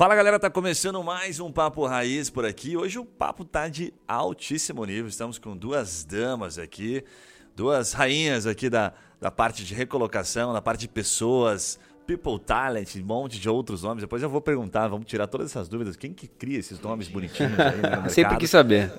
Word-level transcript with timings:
Fala 0.00 0.16
galera, 0.16 0.38
tá 0.40 0.48
começando 0.48 1.04
mais 1.04 1.40
um 1.40 1.52
Papo 1.52 1.84
Raiz 1.84 2.30
por 2.30 2.46
aqui. 2.46 2.74
Hoje 2.74 2.98
o 2.98 3.04
papo 3.04 3.44
tá 3.44 3.68
de 3.68 3.92
altíssimo 4.08 4.82
nível. 4.86 5.08
Estamos 5.08 5.38
com 5.38 5.54
duas 5.54 6.04
damas 6.04 6.56
aqui, 6.56 7.04
duas 7.54 7.92
rainhas 7.92 8.46
aqui 8.46 8.70
da, 8.70 8.94
da 9.20 9.30
parte 9.30 9.62
de 9.62 9.74
recolocação, 9.74 10.54
da 10.54 10.62
parte 10.62 10.80
de 10.80 10.88
pessoas, 10.88 11.78
People 12.06 12.38
Talent, 12.38 12.96
um 12.96 13.04
monte 13.04 13.38
de 13.38 13.46
outros 13.46 13.82
nomes. 13.82 14.00
Depois 14.00 14.22
eu 14.22 14.30
vou 14.30 14.40
perguntar, 14.40 14.88
vamos 14.88 15.04
tirar 15.04 15.26
todas 15.26 15.50
essas 15.50 15.68
dúvidas. 15.68 15.96
Quem 15.96 16.14
que 16.14 16.26
cria 16.26 16.58
esses 16.58 16.80
nomes 16.80 17.06
bonitinhos 17.06 17.60
aí 17.60 17.76
no 17.76 17.82
mercado? 17.84 18.08
Sempre 18.08 18.38
quis 18.38 18.48
saber. 18.48 18.90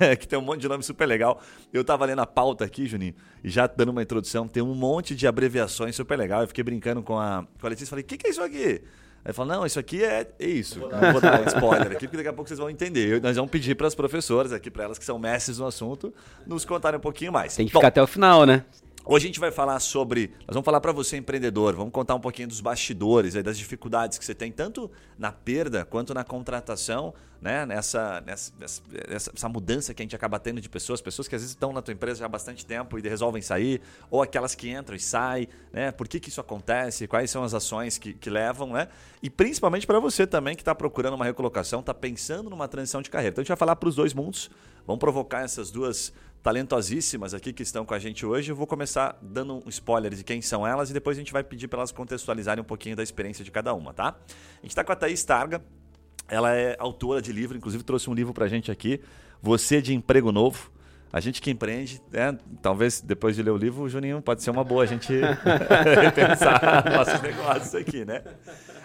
É, 0.00 0.16
que 0.18 0.26
tem 0.26 0.36
um 0.36 0.42
monte 0.42 0.62
de 0.62 0.68
nome 0.68 0.82
super 0.82 1.06
legal. 1.06 1.40
Eu 1.72 1.84
tava 1.84 2.04
lendo 2.06 2.22
a 2.22 2.26
pauta 2.26 2.64
aqui, 2.64 2.86
Juninho, 2.86 3.14
e 3.44 3.48
já 3.48 3.68
dando 3.68 3.90
uma 3.90 4.02
introdução, 4.02 4.48
tem 4.48 4.64
um 4.64 4.74
monte 4.74 5.14
de 5.14 5.28
abreviações 5.28 5.94
super 5.94 6.18
legal. 6.18 6.40
Eu 6.40 6.48
fiquei 6.48 6.64
brincando 6.64 7.04
com 7.04 7.16
a, 7.16 7.46
com 7.60 7.66
a 7.68 7.70
Letícia 7.70 7.86
e 7.86 7.90
falei, 7.90 8.02
o 8.02 8.06
que, 8.08 8.16
que 8.16 8.26
é 8.26 8.30
isso 8.30 8.42
aqui? 8.42 8.82
Aí 9.24 9.32
falou, 9.32 9.54
não, 9.54 9.66
isso 9.66 9.78
aqui 9.78 10.02
é, 10.02 10.26
é 10.38 10.46
isso. 10.46 10.78
Não 10.78 11.12
vou 11.12 11.20
dar 11.20 11.40
um 11.40 11.44
spoiler 11.48 11.92
aqui, 11.92 12.06
porque 12.06 12.16
daqui 12.16 12.28
a 12.28 12.32
pouco 12.32 12.48
vocês 12.48 12.58
vão 12.58 12.70
entender. 12.70 13.14
Eu, 13.14 13.20
nós 13.20 13.36
vamos 13.36 13.50
pedir 13.50 13.74
para 13.74 13.86
as 13.86 13.94
professoras 13.94 14.52
aqui, 14.52 14.70
para 14.70 14.84
elas 14.84 14.98
que 14.98 15.04
são 15.04 15.18
mestres 15.18 15.58
no 15.58 15.66
assunto, 15.66 16.12
nos 16.46 16.64
contarem 16.64 16.98
um 16.98 17.02
pouquinho 17.02 17.32
mais. 17.32 17.54
Tem 17.54 17.66
que 17.66 17.72
Bom, 17.72 17.80
ficar 17.80 17.88
até 17.88 18.02
o 18.02 18.06
final, 18.06 18.46
né? 18.46 18.64
Hoje 19.12 19.24
a 19.24 19.26
gente 19.26 19.40
vai 19.40 19.50
falar 19.50 19.80
sobre. 19.80 20.30
Nós 20.46 20.54
vamos 20.54 20.64
falar 20.64 20.80
para 20.80 20.92
você, 20.92 21.16
empreendedor, 21.16 21.74
vamos 21.74 21.92
contar 21.92 22.14
um 22.14 22.20
pouquinho 22.20 22.46
dos 22.46 22.60
bastidores, 22.60 23.34
das 23.34 23.58
dificuldades 23.58 24.16
que 24.16 24.24
você 24.24 24.36
tem, 24.36 24.52
tanto 24.52 24.88
na 25.18 25.32
perda 25.32 25.84
quanto 25.84 26.14
na 26.14 26.22
contratação, 26.22 27.12
né? 27.42 27.66
Nessa, 27.66 28.20
nessa, 28.20 28.52
nessa, 28.56 28.82
essa 29.34 29.48
mudança 29.48 29.92
que 29.92 30.00
a 30.00 30.04
gente 30.04 30.14
acaba 30.14 30.38
tendo 30.38 30.60
de 30.60 30.68
pessoas, 30.68 31.00
pessoas 31.00 31.26
que 31.26 31.34
às 31.34 31.42
vezes 31.42 31.56
estão 31.56 31.72
na 31.72 31.82
tua 31.82 31.92
empresa 31.92 32.20
já 32.20 32.26
há 32.26 32.28
bastante 32.28 32.64
tempo 32.64 32.96
e 33.00 33.02
resolvem 33.02 33.42
sair, 33.42 33.80
ou 34.12 34.22
aquelas 34.22 34.54
que 34.54 34.70
entram 34.70 34.94
e 34.94 35.00
saem, 35.00 35.48
né? 35.72 35.90
Por 35.90 36.06
que, 36.06 36.20
que 36.20 36.28
isso 36.28 36.40
acontece? 36.40 37.08
Quais 37.08 37.32
são 37.32 37.42
as 37.42 37.52
ações 37.52 37.98
que, 37.98 38.12
que 38.12 38.30
levam, 38.30 38.74
né? 38.74 38.86
E 39.20 39.28
principalmente 39.28 39.88
para 39.88 39.98
você 39.98 40.24
também 40.24 40.54
que 40.54 40.62
está 40.62 40.72
procurando 40.72 41.14
uma 41.14 41.24
recolocação, 41.24 41.80
está 41.80 41.92
pensando 41.92 42.48
numa 42.48 42.68
transição 42.68 43.02
de 43.02 43.10
carreira. 43.10 43.32
Então 43.32 43.42
a 43.42 43.44
gente 43.44 43.48
vai 43.48 43.56
falar 43.56 43.74
para 43.74 43.88
os 43.88 43.96
dois 43.96 44.14
mundos, 44.14 44.48
vamos 44.86 45.00
provocar 45.00 45.40
essas 45.40 45.72
duas 45.72 46.12
talentosíssimas 46.42 47.34
aqui 47.34 47.52
que 47.52 47.62
estão 47.62 47.84
com 47.84 47.94
a 47.94 47.98
gente 47.98 48.24
hoje. 48.24 48.50
Eu 48.50 48.56
vou 48.56 48.66
começar 48.66 49.18
dando 49.20 49.62
um 49.64 49.68
spoiler 49.68 50.14
de 50.14 50.24
quem 50.24 50.40
são 50.40 50.66
elas 50.66 50.90
e 50.90 50.92
depois 50.92 51.16
a 51.16 51.20
gente 51.20 51.32
vai 51.32 51.44
pedir 51.44 51.68
para 51.68 51.80
elas 51.80 51.92
contextualizarem 51.92 52.62
um 52.62 52.66
pouquinho 52.66 52.96
da 52.96 53.02
experiência 53.02 53.44
de 53.44 53.50
cada 53.50 53.74
uma, 53.74 53.92
tá? 53.92 54.08
A 54.08 54.62
gente 54.62 54.70
está 54.70 54.82
com 54.82 54.92
a 54.92 54.96
Thaís 54.96 55.22
Targa. 55.24 55.62
Ela 56.28 56.54
é 56.54 56.76
autora 56.78 57.20
de 57.20 57.32
livro, 57.32 57.56
inclusive 57.56 57.82
trouxe 57.82 58.08
um 58.08 58.14
livro 58.14 58.32
para 58.32 58.44
a 58.44 58.48
gente 58.48 58.70
aqui, 58.70 59.00
Você 59.42 59.82
de 59.82 59.92
Emprego 59.92 60.30
Novo. 60.30 60.70
A 61.12 61.18
gente 61.18 61.42
que 61.42 61.50
empreende, 61.50 62.00
né? 62.12 62.38
talvez 62.62 63.00
depois 63.00 63.34
de 63.34 63.42
ler 63.42 63.50
o 63.50 63.56
livro, 63.56 63.88
Juninho, 63.88 64.22
pode 64.22 64.42
ser 64.42 64.50
uma 64.50 64.62
boa 64.62 64.84
a 64.84 64.86
gente 64.86 65.12
repensar 66.00 66.84
nossos 66.88 67.20
negócios 67.20 67.74
aqui, 67.74 68.04
né? 68.04 68.22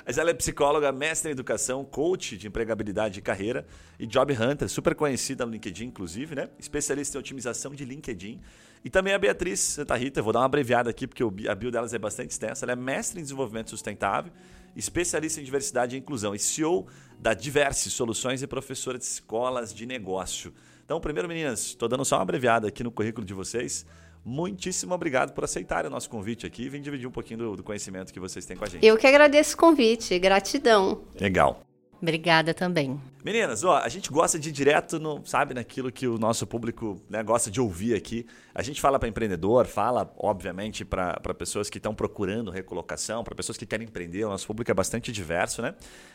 Mas 0.06 0.18
ela 0.18 0.30
é 0.30 0.34
psicóloga, 0.34 0.92
mestre 0.92 1.30
em 1.30 1.34
educação, 1.34 1.84
coach 1.84 2.38
de 2.38 2.48
empregabilidade 2.48 3.20
e 3.20 3.22
carreira 3.22 3.66
e 4.00 4.08
job 4.08 4.34
hunter, 4.34 4.68
super 4.70 4.96
conhecida 4.96 5.46
no 5.46 5.52
LinkedIn, 5.52 5.86
inclusive, 5.86 6.36
né? 6.36 6.50
Especialista 6.60 7.18
em 7.18 7.20
otimização 7.20 7.74
de 7.74 7.86
LinkedIn. 7.86 8.40
E 8.84 8.90
também 8.90 9.14
a 9.14 9.18
Beatriz 9.18 9.60
Santa 9.60 9.96
Rita, 9.96 10.22
vou 10.22 10.32
dar 10.32 10.40
uma 10.40 10.46
abreviada 10.46 10.90
aqui 10.92 11.08
porque 11.08 11.24
a 11.48 11.56
bio 11.56 11.72
delas 11.72 11.94
é 11.94 11.98
bastante 11.98 12.32
extensa. 12.32 12.66
Ela 12.66 12.74
é 12.74 12.76
mestre 12.76 13.20
em 13.20 13.24
desenvolvimento 13.24 13.72
sustentável, 13.72 14.32
especialista 14.76 15.42
em 15.42 15.44
diversidade 15.44 15.96
e 15.96 16.00
inclusão 16.00 16.36
e 16.36 16.40
CEO 16.40 16.88
da 17.20 17.34
Diverse 17.34 17.90
Soluções 17.90 18.44
e 18.44 18.48
professora 18.48 19.00
de 19.00 19.06
escolas 19.06 19.74
de 19.74 19.88
negócio. 19.88 20.54
Então, 20.86 21.00
primeiro, 21.00 21.28
meninas, 21.28 21.62
estou 21.62 21.90
dando 21.90 22.06
só 22.06 22.18
uma 22.18 22.22
abreviada 22.22 22.68
aqui 22.68 22.84
no 22.84 22.92
currículo 22.92 23.26
de 23.26 23.34
vocês. 23.34 23.86
Muitíssimo 24.24 24.94
obrigado 24.94 25.34
por 25.34 25.44
aceitarem 25.44 25.90
o 25.90 25.92
nosso 25.92 26.08
convite 26.10 26.46
aqui 26.46 26.64
e 26.64 26.70
vir 26.70 26.80
dividir 26.80 27.08
um 27.08 27.12
pouquinho 27.12 27.40
do, 27.40 27.56
do 27.58 27.64
conhecimento 27.64 28.14
que 28.14 28.20
vocês 28.20 28.46
têm 28.46 28.56
com 28.56 28.66
a 28.66 28.68
gente. 28.68 28.86
Eu 28.86 28.96
que 28.96 29.08
agradeço 29.08 29.56
o 29.56 29.58
convite, 29.58 30.18
gratidão. 30.20 31.02
Legal. 31.20 31.66
Obrigada 32.00 32.54
também. 32.54 33.00
Meninas, 33.24 33.64
ó, 33.64 33.78
a 33.78 33.90
gente 33.90 34.12
gosta 34.12 34.38
de 34.38 34.50
ir 34.50 34.52
direto 34.52 35.00
no, 35.00 35.26
sabe, 35.26 35.56
naquilo 35.56 35.92
que 35.92 36.08
o 36.08 36.20
nosso 36.20 36.46
público 36.46 37.02
né, 37.10 37.24
gosta 37.24 37.50
de 37.50 37.60
ouvir 37.60 37.96
aqui. 37.96 38.28
A 38.54 38.62
gente 38.62 38.80
fala 38.80 39.00
para 39.00 39.10
empreendedor, 39.10 39.66
fala, 39.66 40.14
obviamente, 40.18 40.86
para 40.86 41.16
pessoas 41.34 41.68
que 41.68 41.80
estão 41.80 41.96
procurando 41.96 42.52
recolocação, 42.52 43.24
para 43.24 43.34
pessoas 43.34 43.58
que 43.58 43.66
querem 43.66 43.88
empreender. 43.88 44.24
O 44.26 44.30
nosso 44.30 44.46
público 44.46 44.70
é 44.70 44.74
bastante 44.74 45.12
diverso, 45.12 45.64
né? 45.64 45.74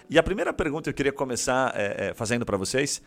E 0.08 0.16
a 0.16 0.22
primeira 0.22 0.52
pergunta 0.52 0.84
que 0.84 0.90
eu 0.90 0.94
queria 0.94 1.12
começar 1.12 1.72
é, 1.74 2.10
é, 2.10 2.14
fazendo 2.14 2.46
para 2.46 2.56
vocês 2.56 3.02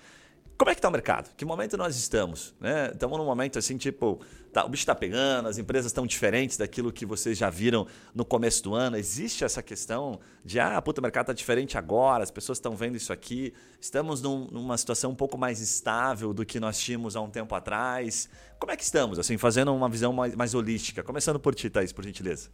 como 0.58 0.69
é 0.69 0.75
que 0.75 0.80
está 0.80 0.88
o 0.88 0.91
mercado? 0.91 1.34
Que 1.36 1.44
momento 1.44 1.75
nós 1.75 1.96
estamos? 1.96 2.53
Né? 2.59 2.91
Estamos 2.94 3.18
num 3.18 3.25
momento 3.25 3.58
assim, 3.58 3.75
tipo, 3.75 4.22
tá, 4.52 4.64
o 4.64 4.69
bicho 4.69 4.84
está 4.84 4.94
pegando, 4.94 5.50
as 5.50 5.58
empresas 5.58 5.88
estão 5.88 6.06
diferentes 6.06 6.58
daquilo 6.58 6.91
que 6.91 7.06
vocês 7.06 7.38
já 7.38 7.50
viram 7.50 7.88
no 8.14 8.24
começo 8.24 8.63
do 8.63 8.75
ano. 8.75 8.96
Existe 8.96 9.44
essa 9.44 9.63
questão 9.63 10.19
de, 10.46 10.59
ah, 10.59 10.80
puta, 10.81 11.02
o 11.02 11.03
mercado 11.03 11.24
está 11.25 11.34
diferente 11.34 11.78
agora, 11.78 12.24
as 12.24 12.31
pessoas 12.31 12.59
estão 12.59 12.75
vendo 12.75 12.96
isso 12.96 13.12
aqui. 13.12 13.53
Estamos 13.81 14.22
num, 14.22 14.47
numa 14.52 14.78
situação 14.78 15.12
um 15.12 15.16
pouco 15.16 15.38
mais 15.38 15.59
estável 15.59 16.34
do 16.34 16.46
que 16.46 16.59
nós 16.59 16.78
tínhamos 16.78 17.16
há 17.16 17.22
um 17.22 17.30
tempo 17.30 17.53
atrás. 17.56 18.30
Como 18.59 18.72
é 18.72 18.78
que 18.78 18.84
estamos, 18.84 19.18
assim, 19.18 19.38
fazendo 19.38 19.74
uma 19.74 19.90
visão 19.90 20.13
mais, 20.13 20.36
mais 20.36 20.53
holística? 20.53 21.02
Começando 21.02 21.40
por 21.40 21.56
ti, 21.56 21.69
Thaís, 21.69 21.92
por 21.92 22.03
gentileza. 22.03 22.50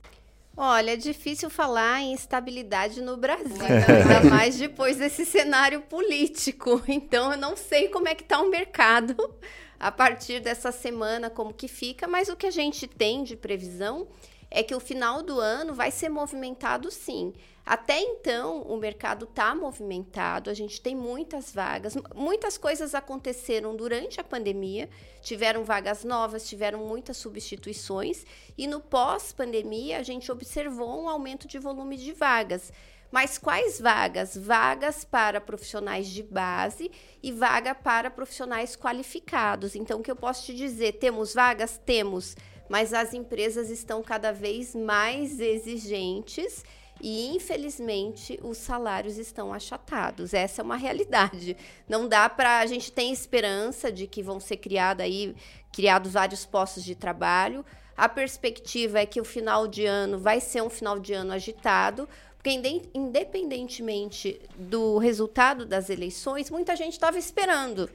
Olha, 0.61 0.91
é 0.91 0.97
difícil 0.97 1.49
falar 1.49 2.01
em 2.01 2.13
estabilidade 2.13 3.01
no 3.01 3.15
Brasil, 3.15 3.55
né? 3.55 3.85
ainda 3.87 4.29
mais 4.29 4.57
depois 4.57 4.97
desse 4.97 5.25
cenário 5.25 5.79
político. 5.83 6.83
Então, 6.89 7.31
eu 7.31 7.37
não 7.37 7.55
sei 7.55 7.87
como 7.87 8.09
é 8.09 8.13
que 8.13 8.23
está 8.23 8.41
o 8.41 8.49
mercado 8.49 9.15
a 9.79 9.89
partir 9.89 10.41
dessa 10.41 10.69
semana, 10.69 11.29
como 11.29 11.53
que 11.53 11.69
fica, 11.69 12.09
mas 12.09 12.27
o 12.27 12.35
que 12.35 12.45
a 12.45 12.51
gente 12.51 12.87
tem 12.87 13.23
de 13.23 13.37
previsão 13.37 14.05
é 14.51 14.61
que 14.61 14.75
o 14.75 14.81
final 14.81 15.23
do 15.23 15.39
ano 15.39 15.73
vai 15.73 15.91
ser 15.91 16.09
movimentado 16.09 16.91
sim. 16.91 17.33
Até 17.69 17.99
então, 17.99 18.63
o 18.63 18.77
mercado 18.77 19.25
está 19.25 19.53
movimentado, 19.53 20.49
a 20.49 20.55
gente 20.55 20.81
tem 20.81 20.95
muitas 20.95 21.53
vagas, 21.53 21.95
muitas 22.15 22.57
coisas 22.57 22.95
aconteceram 22.95 23.75
durante 23.75 24.19
a 24.19 24.23
pandemia, 24.23 24.89
tiveram 25.21 25.63
vagas 25.63 26.03
novas, 26.03 26.49
tiveram 26.49 26.79
muitas 26.87 27.17
substituições, 27.17 28.25
e 28.57 28.65
no 28.65 28.79
pós-pandemia 28.79 29.99
a 29.99 30.01
gente 30.01 30.31
observou 30.31 30.99
um 30.99 31.07
aumento 31.07 31.47
de 31.47 31.59
volume 31.59 31.95
de 31.95 32.11
vagas. 32.11 32.73
Mas 33.11 33.37
quais 33.37 33.79
vagas? 33.79 34.35
Vagas 34.35 35.03
para 35.03 35.39
profissionais 35.39 36.07
de 36.07 36.23
base 36.23 36.89
e 37.21 37.31
vaga 37.31 37.75
para 37.75 38.09
profissionais 38.09 38.75
qualificados. 38.75 39.75
Então, 39.75 39.99
o 39.99 40.03
que 40.03 40.09
eu 40.09 40.15
posso 40.15 40.43
te 40.43 40.55
dizer? 40.55 40.93
Temos 40.93 41.35
vagas? 41.35 41.79
Temos, 41.85 42.35
mas 42.67 42.95
as 42.95 43.13
empresas 43.13 43.69
estão 43.69 44.01
cada 44.01 44.31
vez 44.31 44.73
mais 44.73 45.39
exigentes 45.39 46.63
e 47.01 47.35
infelizmente 47.35 48.39
os 48.43 48.57
salários 48.57 49.17
estão 49.17 49.53
achatados. 49.53 50.33
Essa 50.33 50.61
é 50.61 50.63
uma 50.63 50.75
realidade. 50.75 51.55
Não 51.87 52.07
dá 52.07 52.29
para 52.29 52.59
a 52.59 52.65
gente 52.65 52.91
tem 52.91 53.11
esperança 53.11 53.91
de 53.91 54.07
que 54.07 54.21
vão 54.21 54.39
ser 54.39 54.57
criados 54.57 55.03
aí 55.03 55.35
criados 55.71 56.13
vários 56.13 56.45
postos 56.45 56.83
de 56.83 56.95
trabalho. 56.95 57.65
A 57.95 58.07
perspectiva 58.07 58.99
é 58.99 59.05
que 59.05 59.19
o 59.19 59.25
final 59.25 59.67
de 59.67 59.85
ano 59.85 60.17
vai 60.17 60.39
ser 60.39 60.61
um 60.61 60.69
final 60.69 60.99
de 60.99 61.13
ano 61.13 61.33
agitado, 61.33 62.07
porque 62.37 62.49
independentemente 62.93 64.39
do 64.57 64.97
resultado 64.97 65.65
das 65.65 65.89
eleições, 65.89 66.49
muita 66.49 66.75
gente 66.75 66.93
estava 66.93 67.17
esperando 67.17 67.89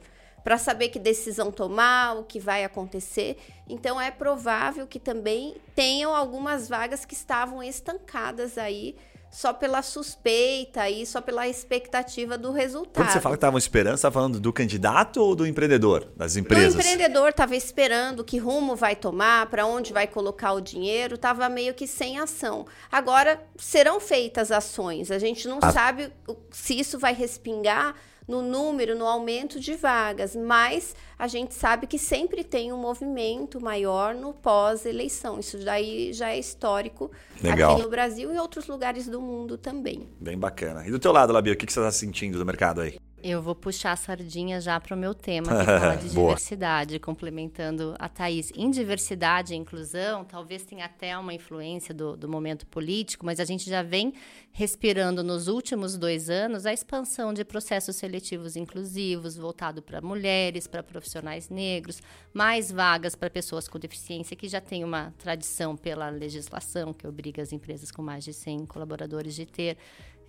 para 0.45 0.59
saber 0.59 0.89
que 0.89 0.99
decisão 0.99 1.51
tomar, 1.51 2.15
o 2.17 2.23
que 2.23 2.39
vai 2.39 2.63
acontecer. 2.63 3.35
Então 3.67 3.99
é 3.99 4.11
provável 4.11 4.85
que 4.85 4.99
também 4.99 5.55
tenham 5.73 6.15
algumas 6.15 6.69
vagas 6.69 7.03
que 7.03 7.15
estavam 7.15 7.63
estancadas 7.63 8.55
aí 8.55 8.95
só 9.31 9.51
pela 9.51 9.81
suspeita 9.81 10.87
e 10.87 11.03
só 11.03 11.19
pela 11.19 11.47
expectativa 11.47 12.37
do 12.37 12.51
resultado. 12.51 13.03
Quando 13.03 13.11
você 13.11 13.19
fala 13.19 13.35
que 13.35 13.37
estavam 13.37 13.57
esperando, 13.57 13.93
você 13.93 14.01
está 14.01 14.11
falando 14.11 14.39
do 14.39 14.53
candidato 14.53 15.19
ou 15.19 15.35
do 15.35 15.47
empreendedor, 15.47 16.07
das 16.15 16.35
empresas? 16.37 16.75
O 16.75 16.77
empreendedor 16.77 17.29
estava 17.29 17.55
esperando 17.55 18.23
que 18.23 18.37
rumo 18.37 18.75
vai 18.75 18.95
tomar, 18.95 19.47
para 19.47 19.65
onde 19.65 19.91
vai 19.91 20.05
colocar 20.05 20.53
o 20.53 20.61
dinheiro, 20.61 21.15
estava 21.15 21.49
meio 21.49 21.73
que 21.73 21.87
sem 21.87 22.19
ação. 22.19 22.67
Agora 22.91 23.43
serão 23.57 23.99
feitas 23.99 24.51
ações, 24.51 25.09
a 25.09 25.17
gente 25.17 25.47
não 25.47 25.57
ah. 25.59 25.71
sabe 25.71 26.13
se 26.51 26.79
isso 26.79 26.99
vai 26.99 27.15
respingar 27.15 27.95
no 28.27 28.41
número, 28.41 28.97
no 28.97 29.05
aumento 29.05 29.59
de 29.59 29.75
vagas, 29.75 30.35
mas 30.35 30.95
a 31.17 31.27
gente 31.27 31.53
sabe 31.53 31.87
que 31.87 31.97
sempre 31.97 32.43
tem 32.43 32.73
um 32.73 32.77
movimento 32.77 33.61
maior 33.61 34.13
no 34.15 34.33
pós-eleição. 34.33 35.39
Isso 35.39 35.57
daí 35.63 36.11
já 36.13 36.29
é 36.29 36.39
histórico 36.39 37.11
Legal. 37.41 37.73
aqui 37.73 37.83
no 37.83 37.89
Brasil 37.89 38.31
e 38.31 38.35
em 38.35 38.39
outros 38.39 38.67
lugares 38.67 39.07
do 39.07 39.21
mundo 39.21 39.57
também. 39.57 40.09
Bem 40.19 40.37
bacana. 40.37 40.85
E 40.87 40.91
do 40.91 40.99
teu 40.99 41.11
lado, 41.11 41.31
Labi, 41.31 41.51
o 41.51 41.55
que 41.55 41.71
você 41.71 41.79
está 41.79 41.91
sentindo 41.91 42.37
do 42.37 42.45
mercado 42.45 42.81
aí? 42.81 42.97
Eu 43.27 43.41
vou 43.41 43.55
puxar 43.55 43.93
a 43.93 43.95
sardinha 43.95 44.61
já 44.61 44.79
para 44.79 44.95
o 44.95 44.99
meu 44.99 45.15
tema, 45.15 45.47
que 45.47 45.65
fala 45.65 45.95
de 45.97 46.09
diversidade, 46.09 46.99
complementando 46.99 47.95
a 47.97 48.07
Thaís. 48.07 48.51
Em 48.55 48.69
diversidade 48.69 49.55
e 49.55 49.57
inclusão, 49.57 50.23
talvez 50.23 50.63
tenha 50.63 50.85
até 50.85 51.17
uma 51.17 51.33
influência 51.33 51.91
do, 51.91 52.15
do 52.15 52.29
momento 52.29 52.67
político, 52.67 53.25
mas 53.25 53.39
a 53.39 53.43
gente 53.43 53.67
já 53.67 53.81
vem 53.81 54.13
respirando 54.51 55.23
nos 55.23 55.47
últimos 55.47 55.97
dois 55.97 56.29
anos 56.29 56.67
a 56.67 56.71
expansão 56.71 57.33
de 57.33 57.43
processos 57.43 57.95
seletivos 57.95 58.55
inclusivos, 58.55 59.35
voltado 59.35 59.81
para 59.81 59.99
mulheres, 60.01 60.67
para 60.67 60.83
profissionais 60.83 61.49
negros, 61.49 62.03
mais 62.31 62.71
vagas 62.71 63.15
para 63.15 63.27
pessoas 63.27 63.67
com 63.67 63.79
deficiência, 63.79 64.35
que 64.35 64.47
já 64.47 64.61
tem 64.61 64.83
uma 64.83 65.11
tradição 65.17 65.75
pela 65.75 66.09
legislação, 66.09 66.93
que 66.93 67.07
obriga 67.07 67.41
as 67.41 67.51
empresas 67.51 67.89
com 67.89 68.03
mais 68.03 68.23
de 68.23 68.33
100 68.33 68.67
colaboradores 68.67 69.33
de 69.33 69.47
ter 69.47 69.79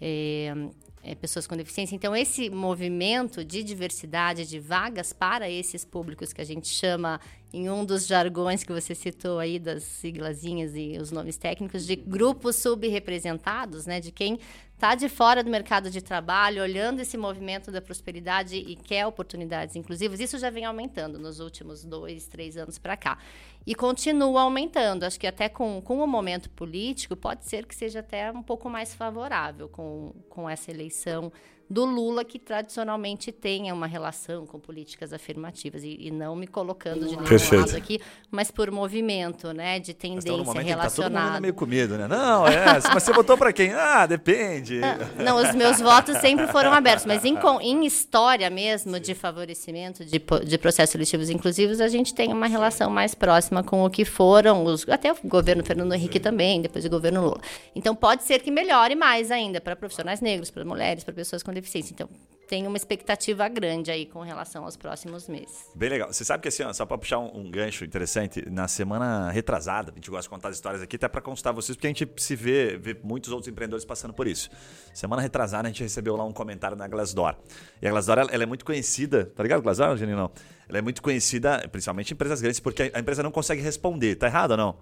é, 0.00 0.52
é, 1.06 1.14
pessoas 1.14 1.46
com 1.46 1.56
deficiência. 1.56 1.94
Então, 1.94 2.14
esse 2.16 2.50
movimento 2.50 3.44
de 3.44 3.62
diversidade 3.62 4.44
de 4.44 4.58
vagas 4.58 5.12
para 5.12 5.48
esses 5.48 5.84
públicos 5.84 6.32
que 6.32 6.40
a 6.40 6.44
gente 6.44 6.66
chama, 6.68 7.20
em 7.52 7.70
um 7.70 7.84
dos 7.84 8.08
jargões 8.08 8.64
que 8.64 8.72
você 8.72 8.92
citou 8.92 9.38
aí, 9.38 9.60
das 9.60 9.84
siglazinhas 9.84 10.72
e 10.74 10.98
os 11.00 11.12
nomes 11.12 11.36
técnicos, 11.36 11.86
de 11.86 11.94
grupos 11.94 12.56
subrepresentados, 12.56 13.86
né, 13.86 14.00
de 14.00 14.10
quem 14.10 14.40
está 14.74 14.96
de 14.96 15.08
fora 15.08 15.44
do 15.44 15.50
mercado 15.50 15.90
de 15.90 16.02
trabalho, 16.02 16.60
olhando 16.60 17.00
esse 17.00 17.16
movimento 17.16 17.70
da 17.70 17.80
prosperidade 17.80 18.56
e 18.56 18.74
quer 18.74 19.06
oportunidades 19.06 19.76
inclusivas, 19.76 20.18
isso 20.18 20.38
já 20.38 20.50
vem 20.50 20.64
aumentando 20.64 21.18
nos 21.18 21.38
últimos 21.38 21.84
dois, 21.84 22.26
três 22.26 22.56
anos 22.56 22.78
para 22.78 22.96
cá. 22.96 23.16
E 23.66 23.74
continua 23.74 24.42
aumentando. 24.42 25.02
Acho 25.02 25.18
que 25.18 25.26
até 25.26 25.48
com, 25.48 25.80
com 25.82 25.98
o 25.98 26.06
momento 26.06 26.48
político, 26.50 27.16
pode 27.16 27.44
ser 27.46 27.66
que 27.66 27.74
seja 27.74 28.00
até 28.00 28.30
um 28.30 28.42
pouco 28.42 28.70
mais 28.70 28.94
favorável 28.94 29.68
com, 29.68 30.14
com 30.28 30.48
essa 30.48 30.70
eleição 30.70 31.32
do 31.68 31.84
Lula, 31.84 32.24
que 32.24 32.38
tradicionalmente 32.38 33.32
tenha 33.32 33.74
uma 33.74 33.86
relação 33.86 34.46
com 34.46 34.58
políticas 34.58 35.12
afirmativas, 35.12 35.82
e, 35.82 35.96
e 36.00 36.10
não 36.10 36.36
me 36.36 36.46
colocando 36.46 37.06
de 37.06 37.16
nenhum 37.16 37.24
Perfeito. 37.24 37.66
lado 37.66 37.76
aqui, 37.76 38.00
mas 38.30 38.50
por 38.50 38.70
movimento, 38.70 39.52
né, 39.52 39.80
de 39.80 39.92
tendência 39.92 40.60
relacionada. 40.60 40.90
Tá 40.90 40.90
todo 40.90 41.32
mundo 41.32 41.42
meio 41.42 41.54
com 41.54 41.66
medo, 41.66 41.98
né? 41.98 42.06
Não, 42.06 42.46
é, 42.46 42.64
mas 42.92 43.02
você 43.04 43.12
votou 43.12 43.36
para 43.36 43.52
quem? 43.52 43.72
Ah, 43.72 44.06
depende. 44.06 44.80
Não, 45.18 45.42
os 45.42 45.54
meus 45.54 45.80
votos 45.80 46.16
sempre 46.18 46.46
foram 46.46 46.72
abertos, 46.72 47.04
mas 47.04 47.24
em, 47.24 47.36
em 47.62 47.84
história 47.84 48.48
mesmo 48.48 49.00
de 49.00 49.14
favorecimento 49.14 50.04
de, 50.04 50.22
de 50.44 50.58
processos 50.58 50.90
seletivos 50.92 51.30
inclusivos, 51.30 51.80
a 51.80 51.88
gente 51.88 52.14
tem 52.14 52.32
uma 52.32 52.46
relação 52.46 52.90
mais 52.90 53.14
próxima 53.14 53.64
com 53.64 53.84
o 53.84 53.90
que 53.90 54.04
foram 54.04 54.64
os, 54.64 54.88
até 54.88 55.12
o 55.12 55.16
governo 55.24 55.64
Fernando 55.64 55.92
Henrique 55.92 56.20
também, 56.20 56.62
depois 56.62 56.84
o 56.84 56.90
governo 56.90 57.22
Lula. 57.22 57.40
Então 57.74 57.94
pode 57.94 58.22
ser 58.22 58.40
que 58.40 58.50
melhore 58.50 58.94
mais 58.94 59.30
ainda 59.30 59.60
para 59.60 59.74
profissionais 59.74 60.20
negros, 60.20 60.50
para 60.50 60.64
mulheres, 60.64 61.02
para 61.02 61.12
pessoas 61.12 61.42
com 61.42 61.55
deficiência. 61.60 61.92
Então, 61.92 62.08
tem 62.46 62.66
uma 62.66 62.76
expectativa 62.76 63.48
grande 63.48 63.90
aí 63.90 64.06
com 64.06 64.20
relação 64.20 64.64
aos 64.64 64.76
próximos 64.76 65.28
meses. 65.28 65.66
Bem 65.74 65.88
legal. 65.88 66.12
Você 66.12 66.24
sabe 66.24 66.42
que 66.42 66.48
assim, 66.48 66.62
ó, 66.62 66.72
só 66.72 66.86
para 66.86 66.96
puxar 66.96 67.18
um, 67.18 67.40
um, 67.40 67.50
gancho 67.50 67.84
interessante, 67.84 68.48
na 68.48 68.68
semana 68.68 69.30
retrasada, 69.30 69.90
a 69.90 69.94
gente 69.94 70.08
gosta 70.08 70.22
de 70.22 70.28
contar 70.28 70.50
as 70.50 70.54
histórias 70.54 70.80
aqui 70.80 70.96
até 70.96 71.08
para 71.08 71.20
constar 71.20 71.52
vocês, 71.52 71.76
porque 71.76 71.88
a 71.88 71.90
gente 71.90 72.08
se 72.16 72.36
vê, 72.36 72.78
vê 72.78 72.96
muitos 73.02 73.32
outros 73.32 73.48
empreendedores 73.48 73.84
passando 73.84 74.14
por 74.14 74.28
isso. 74.28 74.48
Semana 74.94 75.20
retrasada 75.20 75.66
a 75.66 75.70
gente 75.70 75.82
recebeu 75.82 76.14
lá 76.14 76.24
um 76.24 76.32
comentário 76.32 76.76
na 76.76 76.86
Glassdoor. 76.86 77.34
E 77.82 77.88
a 77.88 77.90
Glassdoor, 77.90 78.18
ela, 78.18 78.30
ela 78.30 78.42
é 78.44 78.46
muito 78.46 78.64
conhecida, 78.64 79.26
tá 79.26 79.42
ligado 79.42 79.62
Glassdoor, 79.62 79.96
Janine? 79.96 80.16
Não. 80.16 80.30
Ela 80.68 80.78
é 80.78 80.82
muito 80.82 81.02
conhecida, 81.02 81.66
principalmente 81.70 82.10
em 82.12 82.14
empresas 82.14 82.40
grandes, 82.40 82.60
porque 82.60 82.90
a 82.94 83.00
empresa 83.00 83.22
não 83.22 83.30
consegue 83.32 83.60
responder. 83.60 84.16
Tá 84.16 84.26
errado 84.26 84.52
ou 84.52 84.56
não? 84.56 84.76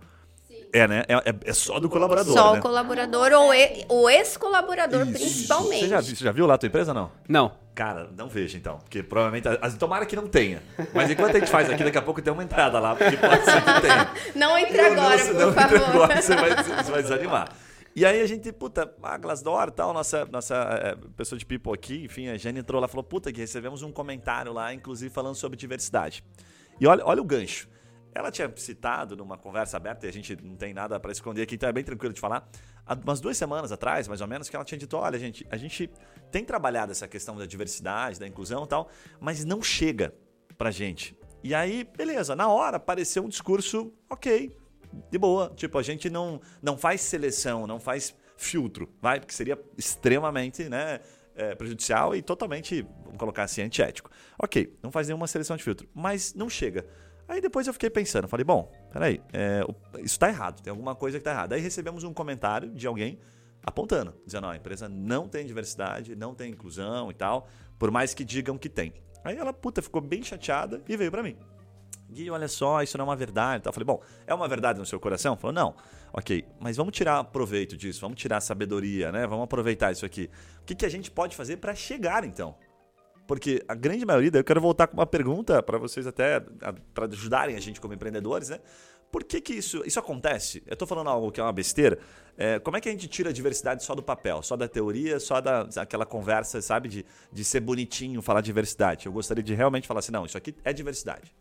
É, 0.75 0.89
né? 0.89 1.05
É, 1.07 1.15
é, 1.15 1.35
é, 1.45 1.53
só 1.53 1.79
do 1.79 1.89
colaborador. 1.89 2.33
Só 2.33 2.53
né? 2.53 2.59
o 2.59 2.63
colaborador 2.63 3.33
ou 3.33 3.55
e, 3.55 3.87
o 3.89 4.11
ex-colaborador, 4.11 5.07
principalmente. 5.07 5.85
Você 5.85 5.89
já, 5.89 6.01
você 6.03 6.17
já 6.17 6.33
viu 6.33 6.47
lá 6.47 6.55
a 6.55 6.59
tua 6.59 6.67
empresa 6.67 6.93
não? 6.93 7.13
Não. 7.29 7.53
Cara, 7.77 8.11
não 8.17 8.29
veja 8.29 8.59
então. 8.59 8.79
Porque 8.79 9.01
provavelmente. 9.01 9.47
As, 9.63 9.77
tomara 9.77 10.05
que 10.05 10.17
não 10.17 10.27
tenha. 10.27 10.61
Mas 10.93 11.09
enquanto 11.09 11.37
a 11.37 11.39
gente 11.39 11.51
faz 11.51 11.71
aqui, 11.71 11.85
daqui 11.85 11.97
a 11.97 12.03
pouco 12.03 12.21
tem 12.21 12.33
uma 12.33 12.43
entrada 12.43 12.81
lá, 12.81 12.97
porque 12.97 13.17
pode 13.17 13.45
ser 13.45 13.63
que 13.63 13.81
tenha. 13.83 14.11
Não 14.35 14.59
entre 14.59 14.81
agora, 14.81 15.17
não, 15.17 15.33
por 15.33 15.41
não 15.41 15.53
favor. 15.53 15.77
Entre 15.77 15.87
agora, 15.87 16.23
você 16.23 16.35
vai, 16.35 16.65
você 16.65 16.91
vai 16.91 17.03
desanimar. 17.03 17.49
E 17.95 18.05
aí 18.05 18.21
a 18.21 18.27
gente, 18.27 18.51
puta, 18.51 18.93
a 19.01 19.17
Glassdoor 19.17 19.71
tal, 19.71 19.93
nossa, 19.93 20.25
nossa 20.25 20.55
é, 20.55 20.97
pessoa 21.17 21.39
de 21.39 21.47
people 21.47 21.73
aqui, 21.73 22.05
enfim, 22.05 22.29
a 22.29 22.37
Jane 22.37 22.59
entrou 22.59 22.81
lá 22.81 22.89
e 22.89 22.91
falou, 22.91 23.05
puta, 23.05 23.33
que 23.33 23.41
recebemos 23.41 23.83
um 23.83 23.93
comentário 23.93 24.53
lá, 24.53 24.75
inclusive 24.75 25.15
falando 25.15 25.37
sobre 25.37 25.57
diversidade. 25.57 26.25
E 26.81 26.87
olha, 26.89 27.05
olha 27.07 27.23
o 27.23 27.25
gancho. 27.25 27.69
Ela 28.15 28.31
tinha 28.31 28.51
citado 28.57 29.17
numa 29.17 29.37
conversa 29.37 29.77
aberta, 29.77 30.07
e 30.07 30.09
a 30.09 30.13
gente 30.13 30.37
não 30.43 30.57
tem 30.57 30.73
nada 30.73 31.01
para 31.01 31.11
esconder 31.11 31.43
aqui, 31.43 31.57
então 31.57 31.69
é 31.69 31.73
bem 31.73 31.83
tranquilo 31.83 32.15
de 32.15 32.21
falar, 32.21 32.49
há 32.87 32.95
umas 32.95 33.21
duas 33.21 33.37
semanas 33.37 33.73
atrás, 33.73 34.07
mais 34.07 34.21
ou 34.21 34.27
menos, 34.27 34.49
que 34.49 34.57
ela 34.57 34.65
tinha 34.65 34.79
dito: 34.79 34.97
olha, 34.97 35.19
gente, 35.19 35.47
a 35.51 35.57
gente 35.57 35.91
tem 36.31 36.45
trabalhado 36.45 36.93
essa 36.93 37.09
questão 37.09 37.37
da 37.37 37.47
diversidade, 37.47 38.21
da 38.21 38.27
inclusão 38.27 38.65
e 38.65 38.69
tal, 38.69 38.89
mas 39.21 39.45
não 39.45 39.63
chega 39.63 40.15
pra 40.57 40.71
gente. 40.71 41.19
E 41.43 41.55
aí, 41.55 41.85
beleza, 41.85 42.35
na 42.35 42.49
hora 42.49 42.79
apareceu 42.79 43.23
um 43.23 43.29
discurso, 43.29 43.93
ok, 44.09 44.57
de 45.11 45.19
boa. 45.19 45.53
Tipo, 45.55 45.79
a 45.79 45.83
gente 45.83 46.09
não, 46.09 46.41
não 46.63 46.79
faz 46.79 47.01
seleção, 47.01 47.67
não 47.67 47.79
faz 47.79 48.15
filtro, 48.37 48.93
vai? 49.01 49.21
Porque 49.21 49.35
seria 49.35 49.59
extremamente, 49.77 50.69
né? 50.69 51.01
É, 51.37 51.53
prejudicial 51.53 52.15
e 52.15 52.23
totalmente, 52.23 52.87
vamos 53.03 53.19
colocar 53.19 53.43
assim, 53.43 53.61
antiético. 53.61 54.09
Ok, 54.41 54.79
não 54.81 54.93
faz 54.93 55.09
nenhuma 55.09 55.27
seleção 55.27 55.57
de 55.57 55.65
filtro, 55.65 55.89
mas 55.93 56.33
não 56.33 56.49
chega. 56.49 56.87
Aí 57.27 57.41
depois 57.41 57.67
eu 57.67 57.73
fiquei 57.73 57.91
pensando, 57.91 58.29
falei, 58.29 58.45
bom, 58.45 58.71
peraí, 58.93 59.21
é, 59.33 59.63
isso 59.97 60.15
está 60.15 60.29
errado, 60.29 60.61
tem 60.63 60.71
alguma 60.71 60.95
coisa 60.95 61.19
que 61.19 61.23
está 61.23 61.31
errada. 61.31 61.55
Aí 61.55 61.61
recebemos 61.61 62.05
um 62.05 62.13
comentário 62.13 62.71
de 62.71 62.87
alguém 62.87 63.19
apontando, 63.65 64.15
dizendo, 64.27 64.47
ó, 64.47 64.51
a 64.51 64.57
empresa 64.57 64.89
não 64.89 65.27
tem 65.29 65.47
diversidade, 65.47 66.15
não 66.15 66.35
tem 66.35 66.51
inclusão 66.51 67.11
e 67.11 67.15
tal, 67.15 67.49
por 67.79 67.91
mais 67.91 68.13
que 68.13 68.25
digam 68.25 68.59
que 68.59 68.69
tem. 68.69 68.93
Aí 69.25 69.37
ela, 69.37 69.53
puta, 69.53 69.81
ficou 69.81 70.03
bem 70.03 70.23
chateada 70.23 70.83
e 70.87 70.97
veio 70.97 71.11
para 71.11 71.23
mim. 71.23 71.37
Gui, 72.11 72.31
olha 72.31 72.47
só, 72.47 72.83
isso 72.83 72.99
não 72.99 73.07
é 73.07 73.09
uma 73.09 73.17
verdade. 73.17 73.67
Eu 73.67 73.73
falei, 73.73 73.87
bom, 73.87 74.03
é 74.27 74.35
uma 74.35 74.47
verdade 74.47 74.79
no 74.79 74.85
seu 74.85 75.01
coração? 75.01 75.37
Falou, 75.37 75.55
não. 75.55 75.75
Ok, 76.13 76.47
mas 76.61 76.77
vamos 76.77 76.93
tirar 76.95 77.25
proveito 77.25 77.77
disso, 77.77 78.01
vamos 78.01 78.21
tirar 78.21 78.41
sabedoria, 78.41 79.11
né? 79.11 79.27
Vamos 79.27 79.45
aproveitar 79.45 79.91
isso 79.91 80.07
aqui. 80.07 80.31
O 80.61 80.65
que, 80.65 80.75
que 80.75 80.87
a 80.87 80.89
gente 80.89 81.11
pode 81.11 81.35
fazer 81.35 81.57
para 81.57 81.75
chegar, 81.75 82.23
então? 82.25 82.55
Porque 83.27 83.65
a 83.67 83.75
grande 83.75 84.05
maioria, 84.05 84.31
eu 84.35 84.45
quero 84.45 84.61
voltar 84.61 84.87
com 84.87 84.95
uma 84.95 85.07
pergunta 85.07 85.63
para 85.63 85.79
vocês 85.79 86.07
até 86.07 86.41
para 86.93 87.07
ajudarem 87.07 87.57
a 87.57 87.61
gente 87.61 87.81
como 87.81 87.95
empreendedores, 87.95 88.51
né? 88.51 88.61
Por 89.11 89.23
que, 89.23 89.41
que 89.41 89.55
isso, 89.55 89.83
isso 89.87 89.99
acontece? 89.99 90.63
Eu 90.67 90.73
estou 90.73 90.89
falando 90.89 91.09
algo 91.09 91.31
que 91.31 91.41
é 91.41 91.43
uma 91.43 91.53
besteira. 91.53 91.99
É, 92.37 92.59
como 92.59 92.77
é 92.77 92.81
que 92.81 92.89
a 92.89 92.93
gente 92.93 93.07
tira 93.07 93.31
a 93.31 93.33
diversidade 93.33 93.85
só 93.85 93.95
do 93.95 94.03
papel, 94.03 94.43
só 94.43 94.57
da 94.57 94.67
teoria, 94.67 95.21
só 95.21 95.41
da, 95.41 95.63
daquela 95.63 96.05
conversa, 96.05 96.61
sabe, 96.61 96.89
de, 96.89 97.07
de 97.33 97.45
ser 97.45 97.61
bonitinho 97.61 98.21
falar 98.21 98.41
diversidade? 98.41 99.07
Eu 99.07 99.13
gostaria 99.13 99.43
de 99.43 99.55
realmente 99.55 99.87
falar 99.87 100.01
assim, 100.01 100.11
não, 100.11 100.27
isso 100.27 100.37
aqui 100.37 100.53
é 100.65 100.73
diversidade. 100.73 101.33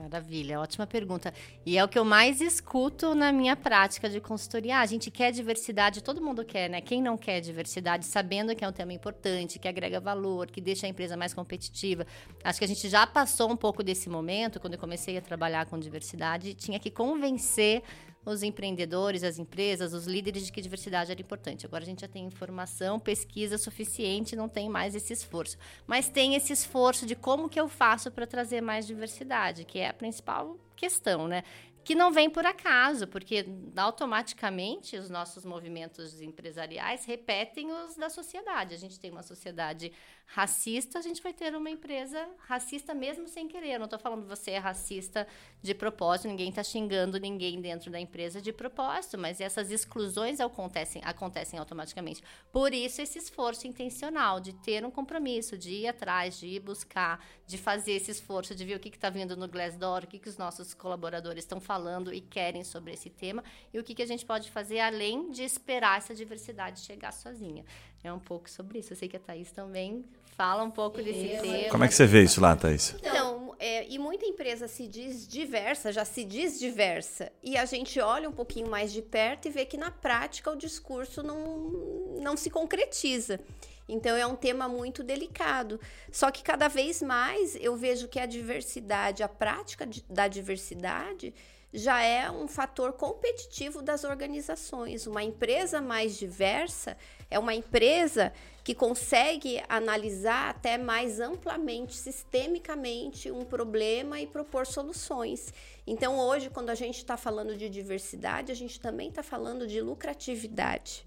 Maravilha, 0.00 0.58
ótima 0.58 0.86
pergunta. 0.86 1.32
E 1.64 1.76
é 1.76 1.84
o 1.84 1.88
que 1.88 1.98
eu 1.98 2.06
mais 2.06 2.40
escuto 2.40 3.14
na 3.14 3.30
minha 3.30 3.54
prática 3.54 4.08
de 4.08 4.18
consultoria. 4.18 4.78
Ah, 4.78 4.80
a 4.80 4.86
gente 4.86 5.10
quer 5.10 5.30
diversidade, 5.30 6.02
todo 6.02 6.22
mundo 6.22 6.42
quer, 6.42 6.70
né? 6.70 6.80
Quem 6.80 7.02
não 7.02 7.18
quer 7.18 7.38
diversidade, 7.40 8.06
sabendo 8.06 8.56
que 8.56 8.64
é 8.64 8.68
um 8.68 8.72
tema 8.72 8.94
importante, 8.94 9.58
que 9.58 9.68
agrega 9.68 10.00
valor, 10.00 10.50
que 10.50 10.58
deixa 10.58 10.86
a 10.86 10.88
empresa 10.88 11.18
mais 11.18 11.34
competitiva. 11.34 12.06
Acho 12.42 12.58
que 12.58 12.64
a 12.64 12.68
gente 12.68 12.88
já 12.88 13.06
passou 13.06 13.52
um 13.52 13.56
pouco 13.56 13.82
desse 13.82 14.08
momento, 14.08 14.58
quando 14.58 14.72
eu 14.72 14.80
comecei 14.80 15.18
a 15.18 15.20
trabalhar 15.20 15.66
com 15.66 15.78
diversidade, 15.78 16.54
tinha 16.54 16.78
que 16.78 16.90
convencer 16.90 17.82
os 18.24 18.42
empreendedores, 18.42 19.24
as 19.24 19.38
empresas, 19.38 19.92
os 19.92 20.06
líderes 20.06 20.46
de 20.46 20.52
que 20.52 20.60
diversidade 20.60 21.10
era 21.10 21.20
importante. 21.20 21.66
Agora 21.66 21.82
a 21.82 21.86
gente 21.86 22.02
já 22.02 22.08
tem 22.08 22.24
informação, 22.24 22.98
pesquisa 22.98 23.56
suficiente, 23.56 24.36
não 24.36 24.48
tem 24.48 24.68
mais 24.68 24.94
esse 24.94 25.12
esforço. 25.12 25.56
Mas 25.86 26.08
tem 26.08 26.34
esse 26.34 26.52
esforço 26.52 27.06
de 27.06 27.14
como 27.14 27.48
que 27.48 27.58
eu 27.58 27.68
faço 27.68 28.10
para 28.10 28.26
trazer 28.26 28.60
mais 28.60 28.86
diversidade, 28.86 29.64
que 29.64 29.78
é 29.78 29.88
a 29.88 29.94
principal 29.94 30.58
questão, 30.76 31.28
né? 31.28 31.42
que 31.82 31.94
não 31.94 32.12
vem 32.12 32.28
por 32.28 32.44
acaso, 32.44 33.06
porque 33.06 33.46
automaticamente 33.76 34.96
os 34.96 35.08
nossos 35.08 35.44
movimentos 35.44 36.20
empresariais 36.20 37.04
repetem 37.04 37.72
os 37.72 37.96
da 37.96 38.10
sociedade. 38.10 38.74
A 38.74 38.78
gente 38.78 39.00
tem 39.00 39.10
uma 39.10 39.22
sociedade 39.22 39.90
racista, 40.32 41.00
a 41.00 41.02
gente 41.02 41.20
vai 41.20 41.32
ter 41.32 41.56
uma 41.56 41.68
empresa 41.68 42.24
racista 42.46 42.94
mesmo 42.94 43.26
sem 43.26 43.48
querer. 43.48 43.74
Eu 43.74 43.78
não 43.80 43.86
estou 43.86 43.98
falando 43.98 44.28
você 44.28 44.52
é 44.52 44.58
racista 44.58 45.26
de 45.60 45.74
propósito, 45.74 46.28
ninguém 46.28 46.50
está 46.50 46.62
xingando 46.62 47.18
ninguém 47.18 47.60
dentro 47.60 47.90
da 47.90 47.98
empresa 47.98 48.40
de 48.40 48.52
propósito, 48.52 49.18
mas 49.18 49.40
essas 49.40 49.72
exclusões 49.72 50.38
acontecem, 50.38 51.02
acontecem 51.04 51.58
automaticamente. 51.58 52.22
Por 52.52 52.72
isso, 52.72 53.02
esse 53.02 53.18
esforço 53.18 53.66
intencional 53.66 54.38
de 54.38 54.52
ter 54.52 54.84
um 54.84 54.90
compromisso, 54.90 55.58
de 55.58 55.70
ir 55.70 55.88
atrás, 55.88 56.38
de 56.38 56.46
ir 56.46 56.60
buscar, 56.60 57.24
de 57.44 57.58
fazer 57.58 57.92
esse 57.92 58.12
esforço, 58.12 58.54
de 58.54 58.64
ver 58.64 58.76
o 58.76 58.80
que 58.80 58.88
está 58.88 59.10
vindo 59.10 59.36
no 59.36 59.48
Glassdoor, 59.48 60.04
o 60.04 60.06
que, 60.06 60.20
que 60.20 60.28
os 60.28 60.38
nossos 60.38 60.72
colaboradores 60.74 61.42
estão 61.42 61.60
falando 61.60 62.14
e 62.14 62.20
querem 62.20 62.62
sobre 62.62 62.92
esse 62.92 63.10
tema, 63.10 63.42
e 63.74 63.80
o 63.80 63.82
que, 63.82 63.96
que 63.96 64.02
a 64.02 64.06
gente 64.06 64.24
pode 64.24 64.48
fazer 64.48 64.78
além 64.78 65.32
de 65.32 65.42
esperar 65.42 65.98
essa 65.98 66.14
diversidade 66.14 66.80
chegar 66.80 67.12
sozinha. 67.12 67.64
É 68.02 68.12
um 68.12 68.20
pouco 68.20 68.48
sobre 68.48 68.78
isso. 68.78 68.92
Eu 68.92 68.96
sei 68.96 69.08
que 69.08 69.16
a 69.16 69.20
Thaís 69.20 69.50
também 69.50 70.04
fala 70.40 70.62
um 70.62 70.70
pouco 70.70 71.02
desse 71.02 71.38
tema. 71.38 71.68
Como 71.68 71.84
é 71.84 71.88
que 71.88 71.92
você 71.92 72.06
vê 72.06 72.22
isso 72.22 72.40
lá, 72.40 72.56
Thaís? 72.56 72.96
Então, 72.98 73.54
é, 73.58 73.86
e 73.86 73.98
muita 73.98 74.24
empresa 74.24 74.66
se 74.66 74.88
diz 74.88 75.28
diversa, 75.28 75.92
já 75.92 76.02
se 76.02 76.24
diz 76.24 76.58
diversa. 76.58 77.30
E 77.42 77.58
a 77.58 77.66
gente 77.66 78.00
olha 78.00 78.26
um 78.26 78.32
pouquinho 78.32 78.70
mais 78.70 78.90
de 78.90 79.02
perto 79.02 79.48
e 79.48 79.50
vê 79.50 79.66
que 79.66 79.76
na 79.76 79.90
prática 79.90 80.50
o 80.50 80.56
discurso 80.56 81.22
não, 81.22 82.16
não 82.22 82.38
se 82.38 82.48
concretiza. 82.48 83.38
Então 83.86 84.16
é 84.16 84.26
um 84.26 84.34
tema 84.34 84.66
muito 84.66 85.02
delicado. 85.02 85.78
Só 86.10 86.30
que 86.30 86.42
cada 86.42 86.68
vez 86.68 87.02
mais 87.02 87.54
eu 87.60 87.76
vejo 87.76 88.08
que 88.08 88.18
a 88.18 88.24
diversidade, 88.24 89.22
a 89.22 89.28
prática 89.28 89.86
da 90.08 90.26
diversidade, 90.26 91.34
já 91.70 92.02
é 92.02 92.30
um 92.30 92.48
fator 92.48 92.94
competitivo 92.94 93.82
das 93.82 94.04
organizações. 94.04 95.06
Uma 95.06 95.22
empresa 95.22 95.82
mais 95.82 96.16
diversa 96.16 96.96
é 97.30 97.38
uma 97.38 97.54
empresa 97.54 98.32
que 98.62 98.74
consegue 98.74 99.62
analisar 99.68 100.50
até 100.50 100.76
mais 100.76 101.20
amplamente, 101.20 101.96
sistemicamente, 101.96 103.30
um 103.30 103.44
problema 103.44 104.20
e 104.20 104.26
propor 104.26 104.66
soluções. 104.66 105.52
Então, 105.86 106.18
hoje, 106.18 106.50
quando 106.50 106.70
a 106.70 106.74
gente 106.74 106.96
está 106.96 107.16
falando 107.16 107.56
de 107.56 107.68
diversidade, 107.68 108.52
a 108.52 108.54
gente 108.54 108.78
também 108.78 109.08
está 109.08 109.22
falando 109.22 109.66
de 109.66 109.80
lucratividade. 109.80 111.06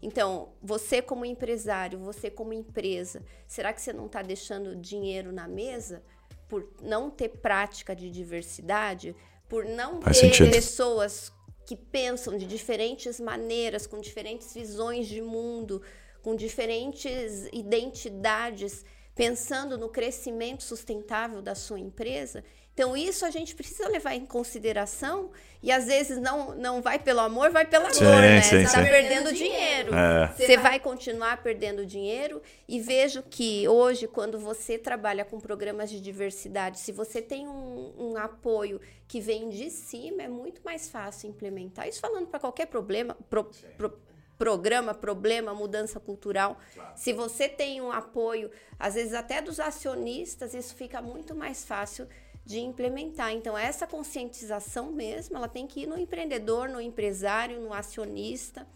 Então, 0.00 0.52
você 0.60 1.00
como 1.00 1.24
empresário, 1.24 1.98
você 1.98 2.30
como 2.30 2.52
empresa, 2.52 3.22
será 3.46 3.72
que 3.72 3.80
você 3.80 3.92
não 3.92 4.06
está 4.06 4.20
deixando 4.20 4.74
dinheiro 4.76 5.32
na 5.32 5.46
mesa 5.46 6.02
por 6.48 6.68
não 6.82 7.08
ter 7.08 7.28
prática 7.28 7.94
de 7.94 8.10
diversidade, 8.10 9.14
por 9.48 9.64
não 9.64 10.02
Faz 10.02 10.18
ter 10.18 10.28
sentido. 10.28 10.50
pessoas 10.50 11.32
que 11.64 11.76
pensam 11.76 12.36
de 12.36 12.46
diferentes 12.46 13.20
maneiras, 13.20 13.86
com 13.86 14.00
diferentes 14.00 14.52
visões 14.52 15.06
de 15.06 15.20
mundo, 15.20 15.82
com 16.22 16.34
diferentes 16.34 17.48
identidades, 17.52 18.84
pensando 19.14 19.76
no 19.76 19.88
crescimento 19.88 20.62
sustentável 20.62 21.42
da 21.42 21.54
sua 21.54 21.78
empresa? 21.78 22.44
Então, 22.74 22.96
isso 22.96 23.26
a 23.26 23.30
gente 23.30 23.54
precisa 23.54 23.86
levar 23.88 24.14
em 24.14 24.24
consideração 24.24 25.30
e 25.62 25.70
às 25.70 25.86
vezes 25.86 26.18
não, 26.18 26.54
não 26.54 26.80
vai 26.80 26.98
pelo 26.98 27.20
amor, 27.20 27.50
vai 27.50 27.66
pela 27.66 27.92
sim, 27.92 28.02
dor, 28.02 28.16
né? 28.16 28.40
Sim, 28.40 28.48
Você 28.48 28.62
está 28.62 28.82
perdendo 28.82 29.32
dinheiro. 29.32 29.94
É. 29.94 30.32
Você 30.34 30.56
vai 30.56 30.80
continuar 30.80 31.42
perdendo 31.42 31.84
dinheiro 31.84 32.40
e 32.66 32.80
vejo 32.80 33.22
que 33.22 33.68
hoje, 33.68 34.08
quando 34.08 34.38
você 34.38 34.78
trabalha 34.78 35.22
com 35.22 35.38
programas 35.38 35.90
de 35.90 36.00
diversidade, 36.00 36.80
se 36.80 36.92
você 36.92 37.20
tem 37.20 37.46
um, 37.46 37.92
um 37.98 38.16
apoio 38.16 38.80
que 39.06 39.20
vem 39.20 39.50
de 39.50 39.68
cima, 39.68 40.22
é 40.22 40.28
muito 40.28 40.62
mais 40.64 40.88
fácil 40.88 41.28
implementar. 41.28 41.86
Isso 41.86 42.00
falando 42.00 42.26
para 42.26 42.40
qualquer 42.40 42.66
problema, 42.66 43.14
pro, 43.28 43.50
pro, 43.76 44.00
programa, 44.38 44.94
problema, 44.94 45.54
mudança 45.54 46.00
cultural. 46.00 46.58
Claro. 46.74 46.92
Se 46.96 47.12
você 47.12 47.48
tem 47.48 47.80
um 47.80 47.92
apoio, 47.92 48.50
às 48.78 48.94
vezes 48.94 49.12
até 49.12 49.40
dos 49.40 49.60
acionistas, 49.60 50.54
isso 50.54 50.74
fica 50.74 51.00
muito 51.00 51.34
mais 51.34 51.64
fácil 51.64 52.08
de 52.44 52.60
implementar. 52.60 53.32
Então, 53.32 53.56
essa 53.56 53.86
conscientização 53.86 54.92
mesmo, 54.92 55.36
ela 55.36 55.48
tem 55.48 55.66
que 55.66 55.80
ir 55.80 55.86
no 55.86 55.98
empreendedor, 55.98 56.68
no 56.68 56.80
empresário, 56.80 57.60
no 57.60 57.72
acionista, 57.72 58.66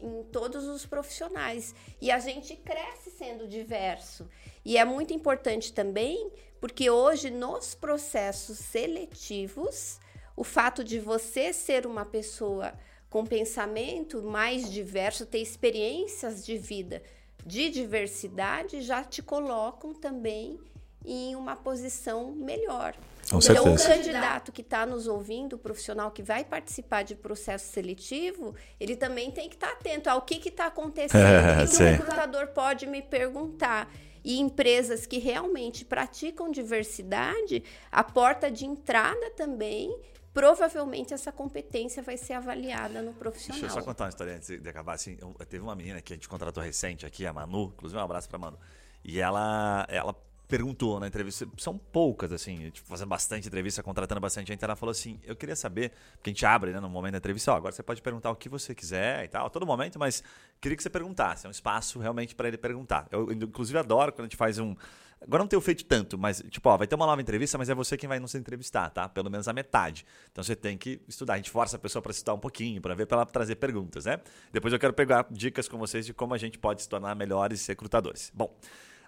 em 0.00 0.24
todos 0.24 0.66
os 0.66 0.84
profissionais. 0.84 1.74
E 2.00 2.10
a 2.10 2.18
gente 2.18 2.54
cresce 2.56 3.10
sendo 3.10 3.48
diverso. 3.48 4.28
E 4.64 4.76
é 4.76 4.84
muito 4.84 5.14
importante 5.14 5.72
também, 5.72 6.30
porque 6.60 6.90
hoje, 6.90 7.30
nos 7.30 7.74
processos 7.74 8.58
seletivos, 8.58 9.98
o 10.36 10.44
fato 10.44 10.84
de 10.84 10.98
você 10.98 11.52
ser 11.52 11.86
uma 11.86 12.04
pessoa 12.04 12.74
com 13.08 13.24
pensamento 13.24 14.22
mais 14.22 14.70
diverso, 14.70 15.24
ter 15.24 15.38
experiências 15.38 16.44
de 16.44 16.58
vida 16.58 17.02
de 17.46 17.70
diversidade, 17.70 18.82
já 18.82 19.04
te 19.04 19.22
colocam 19.22 19.94
também 19.94 20.58
em 21.06 21.36
uma 21.36 21.54
posição 21.54 22.32
melhor. 22.32 22.94
Com 23.30 23.38
então, 23.38 23.40
certeza. 23.40 23.84
o 23.84 23.96
candidato 23.96 24.52
que 24.52 24.60
está 24.60 24.86
nos 24.86 25.08
ouvindo, 25.08 25.54
o 25.54 25.58
profissional 25.58 26.10
que 26.10 26.22
vai 26.22 26.44
participar 26.44 27.02
de 27.02 27.14
processo 27.14 27.72
seletivo, 27.72 28.54
ele 28.78 28.94
também 28.96 29.30
tem 29.30 29.48
que 29.48 29.56
estar 29.56 29.68
tá 29.68 29.72
atento 29.72 30.08
ao 30.08 30.22
que 30.22 30.48
está 30.48 30.66
acontecendo, 30.66 31.24
é, 31.24 31.64
o 31.64 31.68
que 31.68 31.82
o 31.82 31.86
recrutador 31.86 32.48
pode 32.48 32.86
me 32.86 33.02
perguntar. 33.02 33.90
E 34.24 34.40
empresas 34.40 35.06
que 35.06 35.18
realmente 35.18 35.84
praticam 35.84 36.50
diversidade, 36.50 37.62
a 37.92 38.02
porta 38.02 38.50
de 38.50 38.66
entrada 38.66 39.30
também 39.36 39.96
provavelmente 40.36 41.14
essa 41.14 41.32
competência 41.32 42.02
vai 42.02 42.18
ser 42.18 42.34
avaliada 42.34 43.00
no 43.00 43.14
profissional. 43.14 43.58
Deixa 43.58 43.74
eu 43.74 43.80
só 43.80 43.82
contar 43.82 44.04
uma 44.04 44.10
história 44.10 44.34
antes 44.34 44.60
de 44.60 44.68
acabar. 44.68 44.92
Assim, 44.92 45.16
teve 45.48 45.64
uma 45.64 45.74
menina 45.74 46.02
que 46.02 46.12
a 46.12 46.16
gente 46.16 46.28
contratou 46.28 46.62
recente 46.62 47.06
aqui, 47.06 47.24
a 47.24 47.32
Manu, 47.32 47.72
inclusive 47.74 47.98
um 47.98 48.04
abraço 48.04 48.28
para 48.28 48.36
Manu. 48.38 48.58
E 49.02 49.18
ela, 49.18 49.86
ela 49.88 50.14
perguntou 50.48 51.00
na 51.00 51.08
entrevista, 51.08 51.48
são 51.58 51.76
poucas, 51.76 52.32
assim, 52.32 52.70
tipo, 52.70 52.86
fazendo 52.86 53.08
bastante 53.08 53.48
entrevista, 53.48 53.82
contratando 53.82 54.20
bastante 54.20 54.48
gente, 54.48 54.64
ela 54.64 54.76
falou 54.76 54.90
assim, 54.90 55.18
eu 55.24 55.34
queria 55.34 55.56
saber, 55.56 55.92
porque 56.12 56.30
a 56.30 56.32
gente 56.32 56.46
abre, 56.46 56.72
né, 56.72 56.80
no 56.80 56.88
momento 56.88 57.12
da 57.12 57.18
entrevista, 57.18 57.52
ó, 57.52 57.56
agora 57.56 57.72
você 57.72 57.82
pode 57.82 58.00
perguntar 58.00 58.30
o 58.30 58.36
que 58.36 58.48
você 58.48 58.74
quiser 58.74 59.24
e 59.24 59.28
tal, 59.28 59.50
todo 59.50 59.66
momento, 59.66 59.98
mas 59.98 60.22
queria 60.60 60.76
que 60.76 60.82
você 60.82 60.90
perguntasse, 60.90 61.46
é 61.46 61.48
um 61.48 61.52
espaço 61.52 61.98
realmente 61.98 62.34
para 62.34 62.48
ele 62.48 62.56
perguntar. 62.56 63.06
Eu, 63.10 63.30
inclusive, 63.32 63.78
adoro 63.78 64.12
quando 64.12 64.20
a 64.20 64.24
gente 64.24 64.36
faz 64.36 64.58
um... 64.58 64.74
Agora 65.18 65.42
não 65.42 65.48
tenho 65.48 65.62
feito 65.62 65.82
tanto, 65.86 66.18
mas, 66.18 66.44
tipo, 66.50 66.68
ó, 66.68 66.76
vai 66.76 66.86
ter 66.86 66.94
uma 66.94 67.06
nova 67.06 67.20
entrevista, 67.20 67.56
mas 67.56 67.70
é 67.70 67.74
você 67.74 67.96
quem 67.96 68.06
vai 68.06 68.20
nos 68.20 68.34
entrevistar, 68.34 68.90
tá? 68.90 69.08
Pelo 69.08 69.30
menos 69.30 69.48
a 69.48 69.52
metade. 69.52 70.04
Então 70.30 70.44
você 70.44 70.54
tem 70.54 70.76
que 70.76 71.00
estudar. 71.08 71.34
A 71.34 71.36
gente 71.38 71.50
força 71.50 71.76
a 71.76 71.78
pessoa 71.78 72.02
para 72.02 72.12
estudar 72.12 72.34
um 72.34 72.38
pouquinho, 72.38 72.82
para 72.82 72.94
ver, 72.94 73.06
para 73.06 73.16
ela 73.16 73.26
trazer 73.26 73.56
perguntas, 73.56 74.04
né? 74.04 74.20
Depois 74.52 74.74
eu 74.74 74.78
quero 74.78 74.92
pegar 74.92 75.26
dicas 75.30 75.68
com 75.68 75.78
vocês 75.78 76.04
de 76.04 76.12
como 76.12 76.34
a 76.34 76.38
gente 76.38 76.58
pode 76.58 76.82
se 76.82 76.88
tornar 76.88 77.14
melhores 77.14 77.66
recrutadores. 77.66 78.30
Bom, 78.34 78.54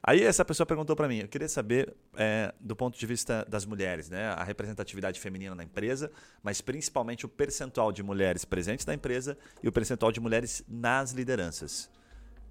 Aí 0.02 0.23
essa 0.23 0.45
pessoa 0.45 0.67
perguntou 0.67 0.95
para 0.95 1.09
mim, 1.09 1.19
eu 1.19 1.28
queria 1.28 1.49
saber 1.49 1.95
é, 2.17 2.55
do 2.61 2.76
ponto 2.76 2.99
de 2.99 3.07
vista 3.07 3.45
das 3.49 3.64
mulheres, 3.64 4.09
né, 4.09 4.28
a 4.28 4.45
representatividade 4.45 5.19
feminina 5.19 5.55
na 5.55 5.64
empresa, 5.64 6.11
mas 6.43 6.61
principalmente 6.61 7.26
o 7.26 7.28
percentual 7.28 7.90
de 7.90 8.02
mulheres 8.02 8.45
presentes 8.45 8.87
na 8.87 8.95
empresa 8.95 9.37
e 9.62 9.69
o 9.69 9.73
percentual 9.73 10.12
de 10.12 10.21
mulheres 10.21 10.62
nas 10.69 11.12
lideranças. 11.12 11.90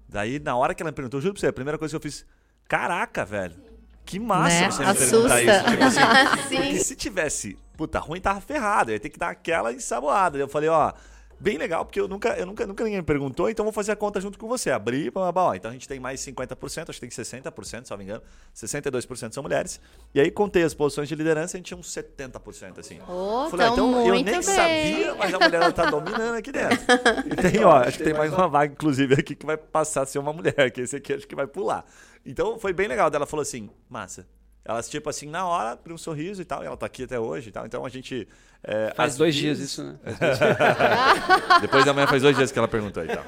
Daí, 0.08 0.38
na 0.38 0.56
hora 0.56 0.74
que 0.74 0.82
ela 0.82 0.90
me 0.90 0.94
perguntou, 0.94 1.20
juro 1.20 1.34
pra 1.34 1.40
você, 1.40 1.46
a 1.48 1.52
primeira 1.52 1.78
coisa 1.78 1.92
que 1.92 1.96
eu 1.96 2.10
fiz, 2.10 2.24
caraca, 2.66 3.24
velho, 3.24 3.56
que 4.04 4.18
massa 4.18 4.60
né? 4.60 4.70
você 4.70 4.82
me 4.82 4.88
Assusta. 4.88 5.28
perguntar 5.28 5.42
isso. 5.42 5.70
Tipo 5.70 5.84
assim, 5.84 6.56
porque 6.56 6.78
se 6.78 6.96
tivesse, 6.96 7.58
puta, 7.76 7.98
ruim 7.98 8.20
tava 8.20 8.40
ferrado, 8.40 8.90
eu 8.90 8.94
ia 8.94 9.00
ter 9.00 9.10
que 9.10 9.18
dar 9.18 9.28
aquela 9.30 9.72
ensaboada. 9.72 10.38
Eu 10.38 10.48
falei, 10.48 10.70
ó, 10.70 10.92
bem 11.40 11.56
legal, 11.56 11.84
porque 11.84 12.00
eu 12.00 12.08
nunca, 12.08 12.30
eu 12.30 12.46
nunca, 12.46 12.66
nunca 12.66 12.84
ninguém 12.84 13.00
me 13.00 13.04
perguntou, 13.04 13.48
então 13.48 13.64
vou 13.64 13.72
fazer 13.72 13.92
a 13.92 13.96
conta 13.96 14.20
junto 14.20 14.38
com 14.38 14.48
você. 14.48 14.70
Abrir, 14.70 15.10
blá, 15.10 15.30
blá, 15.32 15.46
blá. 15.46 15.56
então 15.56 15.70
a 15.70 15.74
gente 15.74 15.86
tem 15.86 16.00
mais 16.00 16.20
50%, 16.20 16.90
acho 16.90 17.00
que 17.00 17.08
tem 17.08 17.24
60%, 17.24 17.84
se 17.84 17.90
não 17.90 17.98
me 17.98 18.04
engano. 18.04 18.22
62% 18.54 19.32
são 19.32 19.42
mulheres. 19.42 19.80
E 20.14 20.20
aí 20.20 20.30
contei 20.30 20.62
as 20.62 20.74
posições 20.74 21.08
de 21.08 21.14
liderança, 21.14 21.56
a 21.56 21.58
gente 21.58 21.66
tinha 21.66 21.78
uns 21.78 21.88
70%, 21.88 22.78
assim. 22.78 22.98
Oh, 23.08 23.48
Falei, 23.50 23.68
então 23.68 24.06
eu 24.06 24.14
nem 24.14 24.24
bem. 24.24 24.42
sabia, 24.42 25.14
mas 25.14 25.32
a 25.34 25.38
mulher 25.38 25.68
está 25.68 25.90
dominando 25.90 26.36
aqui 26.36 26.52
dentro. 26.52 26.78
E 27.28 27.36
tem, 27.36 27.64
ó, 27.64 27.76
acho 27.76 27.98
que 27.98 28.04
tem 28.04 28.14
mais 28.14 28.32
uma 28.32 28.48
vaga, 28.48 28.72
inclusive, 28.72 29.14
aqui 29.14 29.34
que 29.34 29.44
vai 29.44 29.56
passar 29.56 30.02
a 30.02 30.06
ser 30.06 30.18
uma 30.18 30.32
mulher, 30.32 30.70
que 30.72 30.80
esse 30.80 30.96
aqui 30.96 31.12
acho 31.12 31.26
que 31.26 31.34
vai 31.34 31.46
pular. 31.46 31.84
Então 32.24 32.58
foi 32.58 32.72
bem 32.72 32.88
legal. 32.88 33.10
Ela 33.12 33.26
falou 33.26 33.42
assim, 33.42 33.70
massa, 33.88 34.26
elas, 34.68 34.86
tipo 34.86 35.08
assim, 35.08 35.26
na 35.26 35.46
hora, 35.46 35.70
abriu 35.70 35.94
um 35.94 35.98
sorriso 35.98 36.42
e 36.42 36.44
tal. 36.44 36.62
E 36.62 36.66
ela 36.66 36.76
tá 36.76 36.84
aqui 36.84 37.04
até 37.04 37.18
hoje 37.18 37.48
e 37.48 37.52
tal. 37.52 37.64
Então 37.64 37.86
a 37.86 37.88
gente. 37.88 38.28
É, 38.62 38.92
faz 38.94 39.16
dois 39.16 39.34
dias 39.34 39.58
isso, 39.60 39.82
né? 39.82 39.96
Depois 41.62 41.86
da 41.86 41.94
manhã 41.94 42.06
faz 42.06 42.20
dois 42.22 42.36
dias 42.36 42.52
que 42.52 42.58
ela 42.58 42.68
perguntou 42.68 43.02
e 43.02 43.08
tal. 43.08 43.24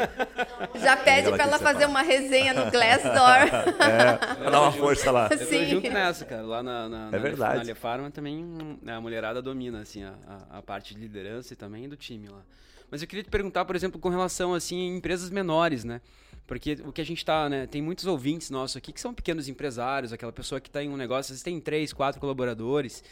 Já 0.75 0.99
pede 0.99 1.31
para 1.31 1.45
ela 1.45 1.59
fazer 1.59 1.87
uma 1.87 2.03
resenha 2.03 2.53
no 2.53 2.71
Glassdoor. 2.71 3.49
é, 3.81 4.17
pra 4.17 4.51
dar 4.51 4.61
uma 4.61 4.73
força 4.77 5.11
lá. 5.11 5.31
Eu 5.31 5.49
tô 5.49 5.65
junto 5.65 5.91
nessa, 5.91 6.27
cara. 6.27 6.43
Lá 6.43 6.63
na, 6.63 6.89
na, 6.91 7.09
é 7.11 7.19
verdade. 7.19 7.67
na 7.67 7.75
Farma 7.75 8.11
também 8.11 8.45
né, 8.83 8.93
a 8.93 9.01
mulherada 9.01 9.41
domina, 9.41 9.81
assim, 9.81 10.05
a, 10.05 10.13
a, 10.51 10.61
parte 10.61 10.95
de 10.95 11.01
liderança 11.01 11.55
e 11.55 11.57
também 11.57 11.89
do 11.89 11.97
time 11.97 12.29
lá. 12.29 12.43
Mas 12.91 13.01
eu 13.01 13.09
queria 13.09 13.23
te 13.23 13.31
perguntar, 13.31 13.65
por 13.65 13.75
exemplo, 13.75 13.99
com 13.99 14.11
relação, 14.11 14.53
assim, 14.53 14.93
a 14.93 14.97
empresas 14.97 15.31
menores, 15.31 15.85
né? 15.85 16.03
Porque 16.51 16.79
o 16.85 16.91
que 16.91 17.01
a 17.01 17.05
gente 17.05 17.19
está, 17.19 17.49
né? 17.49 17.65
Tem 17.65 17.81
muitos 17.81 18.07
ouvintes 18.07 18.51
nossos 18.51 18.77
aqui 18.77 18.93
que 18.93 19.01
são 19.01 19.15
pequenos 19.15 19.47
empresários, 19.47 20.13
aquela 20.13 20.33
pessoa 20.33 20.61
que 20.61 20.69
está 20.69 20.83
em 20.83 20.89
um 20.89 20.97
negócio, 20.97 21.21
às 21.21 21.29
vezes 21.29 21.43
tem 21.45 21.61
três, 21.61 21.93
quatro 21.93 22.21
colaboradores. 22.21 23.05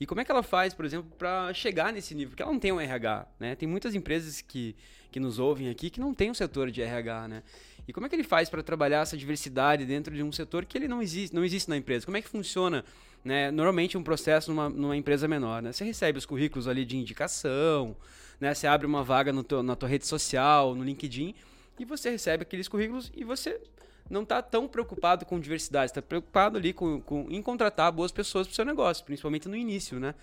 E 0.00 0.06
como 0.06 0.22
é 0.22 0.24
que 0.24 0.32
ela 0.32 0.42
faz, 0.42 0.72
por 0.72 0.82
exemplo, 0.82 1.12
para 1.18 1.52
chegar 1.52 1.92
nesse 1.92 2.14
nível? 2.14 2.30
Porque 2.30 2.42
ela 2.42 2.50
não 2.50 2.58
tem 2.58 2.72
um 2.72 2.80
RH, 2.80 3.26
né? 3.38 3.54
Tem 3.54 3.68
muitas 3.68 3.94
empresas 3.94 4.40
que, 4.40 4.74
que 5.12 5.20
nos 5.20 5.38
ouvem 5.38 5.68
aqui 5.68 5.90
que 5.90 6.00
não 6.00 6.14
tem 6.14 6.30
um 6.30 6.34
setor 6.34 6.70
de 6.70 6.80
RH, 6.80 7.28
né? 7.28 7.42
E 7.86 7.92
como 7.92 8.06
é 8.06 8.08
que 8.08 8.16
ele 8.16 8.24
faz 8.24 8.48
para 8.48 8.62
trabalhar 8.62 9.02
essa 9.02 9.14
diversidade 9.14 9.84
dentro 9.84 10.14
de 10.14 10.22
um 10.22 10.32
setor 10.32 10.64
que 10.64 10.78
ele 10.78 10.88
não 10.88 11.02
existe, 11.02 11.36
não 11.36 11.44
existe 11.44 11.68
na 11.68 11.76
empresa? 11.76 12.06
Como 12.06 12.16
é 12.16 12.22
que 12.22 12.30
funciona, 12.30 12.82
né? 13.22 13.50
Normalmente 13.50 13.98
um 13.98 14.02
processo 14.02 14.50
numa, 14.50 14.70
numa 14.70 14.96
empresa 14.96 15.28
menor, 15.28 15.60
né? 15.60 15.70
Você 15.70 15.84
recebe 15.84 16.18
os 16.18 16.24
currículos 16.24 16.66
ali 16.66 16.82
de 16.86 16.96
indicação, 16.96 17.94
né? 18.40 18.54
Você 18.54 18.66
abre 18.66 18.86
uma 18.86 19.04
vaga 19.04 19.34
no 19.34 19.44
teu, 19.44 19.62
na 19.62 19.76
tua 19.76 19.86
rede 19.86 20.06
social, 20.06 20.74
no 20.74 20.82
LinkedIn 20.82 21.34
e 21.78 21.84
você 21.84 22.10
recebe 22.10 22.42
aqueles 22.42 22.68
currículos 22.68 23.12
e 23.14 23.24
você 23.24 23.60
não 24.08 24.22
está 24.22 24.40
tão 24.40 24.68
preocupado 24.68 25.24
com 25.26 25.38
diversidade, 25.38 25.90
está 25.90 26.02
preocupado 26.02 26.56
ali 26.56 26.72
com, 26.72 27.00
com, 27.00 27.26
em 27.28 27.42
contratar 27.42 27.90
boas 27.90 28.12
pessoas 28.12 28.46
para 28.46 28.52
o 28.52 28.56
seu 28.56 28.64
negócio, 28.64 29.04
principalmente 29.04 29.48
no 29.48 29.56
início, 29.56 29.98
né? 29.98 30.14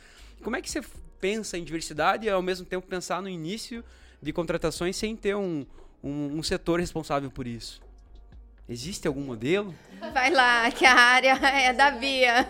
Como 0.41 0.55
é 0.55 0.61
que 0.61 0.69
você 0.69 0.81
pensa 1.19 1.57
em 1.57 1.63
diversidade 1.63 2.25
e 2.25 2.29
ao 2.29 2.41
mesmo 2.41 2.65
tempo 2.65 2.87
pensar 2.87 3.21
no 3.21 3.29
início 3.29 3.83
de 4.21 4.31
contratações 4.31 4.95
sem 4.95 5.15
ter 5.15 5.35
um, 5.35 5.65
um, 6.03 6.37
um 6.37 6.43
setor 6.43 6.79
responsável 6.79 7.29
por 7.29 7.45
isso? 7.45 7.81
Existe 8.67 9.07
algum 9.07 9.21
modelo? 9.21 9.75
Vai 10.13 10.31
lá, 10.31 10.71
que 10.71 10.85
a 10.85 10.95
área 10.95 11.33
é 11.33 11.73
da 11.73 11.91
Bia. 11.91 12.47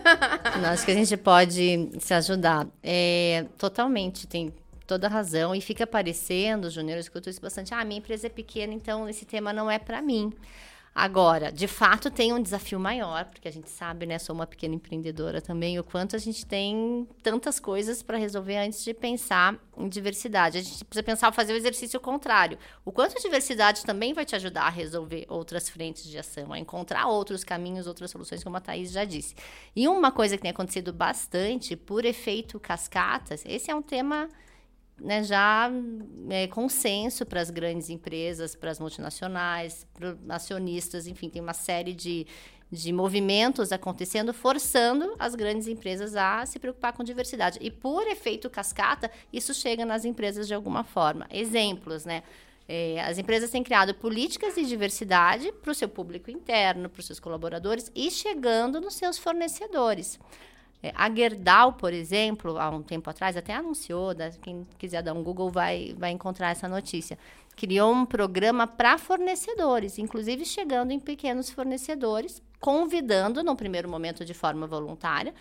Acho 0.72 0.84
que 0.84 0.92
a 0.92 0.94
gente 0.94 1.16
pode 1.16 1.90
se 1.98 2.14
ajudar. 2.14 2.68
É, 2.80 3.46
totalmente. 3.58 4.26
Tem 4.26 4.54
toda 4.86 5.08
razão. 5.08 5.54
E 5.54 5.60
fica 5.60 5.86
parecendo, 5.86 6.70
Júnior, 6.70 6.96
eu 6.96 7.00
escuto 7.00 7.30
isso 7.30 7.40
bastante. 7.40 7.74
Ah, 7.74 7.84
minha 7.84 7.98
empresa 7.98 8.26
é 8.26 8.30
pequena, 8.30 8.72
então 8.72 9.08
esse 9.08 9.24
tema 9.24 9.52
não 9.52 9.70
é 9.70 9.78
para 9.78 10.00
mim. 10.02 10.32
Agora, 10.94 11.50
de 11.50 11.66
fato, 11.66 12.08
tem 12.08 12.32
um 12.32 12.40
desafio 12.40 12.78
maior, 12.78 13.24
porque 13.24 13.48
a 13.48 13.50
gente 13.50 13.68
sabe, 13.68 14.06
né? 14.06 14.16
Sou 14.16 14.32
uma 14.32 14.46
pequena 14.46 14.76
empreendedora 14.76 15.40
também, 15.40 15.76
o 15.76 15.82
quanto 15.82 16.14
a 16.14 16.20
gente 16.20 16.46
tem 16.46 17.08
tantas 17.20 17.58
coisas 17.58 18.00
para 18.00 18.16
resolver 18.16 18.56
antes 18.58 18.84
de 18.84 18.94
pensar 18.94 19.56
em 19.76 19.88
diversidade. 19.88 20.58
A 20.58 20.60
gente 20.62 20.84
precisa 20.84 21.02
pensar 21.02 21.32
fazer 21.32 21.52
o 21.52 21.56
exercício 21.56 21.98
contrário. 21.98 22.56
O 22.84 22.92
quanto 22.92 23.18
a 23.18 23.20
diversidade 23.20 23.82
também 23.82 24.14
vai 24.14 24.24
te 24.24 24.36
ajudar 24.36 24.66
a 24.66 24.70
resolver 24.70 25.26
outras 25.28 25.68
frentes 25.68 26.04
de 26.04 26.16
ação, 26.16 26.52
a 26.52 26.60
encontrar 26.60 27.08
outros 27.08 27.42
caminhos, 27.42 27.88
outras 27.88 28.12
soluções, 28.12 28.44
como 28.44 28.56
a 28.56 28.60
Thaís 28.60 28.92
já 28.92 29.04
disse. 29.04 29.34
E 29.74 29.88
uma 29.88 30.12
coisa 30.12 30.36
que 30.36 30.42
tem 30.42 30.52
acontecido 30.52 30.92
bastante, 30.92 31.74
por 31.74 32.04
efeito 32.04 32.60
cascatas, 32.60 33.42
esse 33.44 33.68
é 33.68 33.74
um 33.74 33.82
tema 33.82 34.28
né, 35.00 35.22
já 35.22 35.70
é, 36.30 36.46
consenso 36.46 37.26
para 37.26 37.40
as 37.40 37.50
grandes 37.50 37.90
empresas, 37.90 38.54
para 38.54 38.70
as 38.70 38.78
multinacionais, 38.78 39.86
para 39.94 40.16
acionistas, 40.28 41.06
enfim, 41.06 41.28
tem 41.28 41.42
uma 41.42 41.52
série 41.52 41.92
de, 41.92 42.26
de 42.70 42.92
movimentos 42.92 43.72
acontecendo, 43.72 44.32
forçando 44.32 45.14
as 45.18 45.34
grandes 45.34 45.66
empresas 45.68 46.14
a 46.14 46.46
se 46.46 46.58
preocupar 46.58 46.92
com 46.92 47.02
diversidade. 47.02 47.58
E 47.60 47.70
por 47.70 48.06
efeito 48.06 48.48
cascata, 48.48 49.10
isso 49.32 49.52
chega 49.52 49.84
nas 49.84 50.04
empresas 50.04 50.46
de 50.46 50.54
alguma 50.54 50.84
forma. 50.84 51.26
Exemplos, 51.30 52.04
né? 52.04 52.22
É, 52.66 52.98
as 53.02 53.18
empresas 53.18 53.50
têm 53.50 53.62
criado 53.62 53.94
políticas 53.94 54.54
de 54.54 54.64
diversidade 54.64 55.52
para 55.52 55.70
o 55.70 55.74
seu 55.74 55.88
público 55.88 56.30
interno, 56.30 56.88
para 56.88 57.00
os 57.00 57.06
seus 57.06 57.20
colaboradores 57.20 57.92
e 57.94 58.10
chegando 58.10 58.80
nos 58.80 58.94
seus 58.94 59.18
fornecedores. 59.18 60.18
É, 60.84 60.92
a 60.94 61.08
Gerdau, 61.10 61.72
por 61.72 61.94
exemplo, 61.94 62.58
há 62.58 62.68
um 62.68 62.82
tempo 62.82 63.08
atrás, 63.08 63.38
até 63.38 63.54
anunciou, 63.54 64.10
quem 64.42 64.66
quiser 64.76 65.02
dar 65.02 65.14
um 65.14 65.22
Google 65.22 65.48
vai, 65.48 65.94
vai 65.96 66.10
encontrar 66.10 66.50
essa 66.50 66.68
notícia. 66.68 67.18
Criou 67.56 67.90
um 67.90 68.04
programa 68.04 68.66
para 68.66 68.98
fornecedores, 68.98 69.98
inclusive 69.98 70.44
chegando 70.44 70.90
em 70.90 71.00
pequenos 71.00 71.48
fornecedores, 71.48 72.42
convidando, 72.60 73.42
no 73.42 73.56
primeiro 73.56 73.88
momento 73.88 74.26
de 74.26 74.34
forma 74.34 74.66
voluntária, 74.66 75.32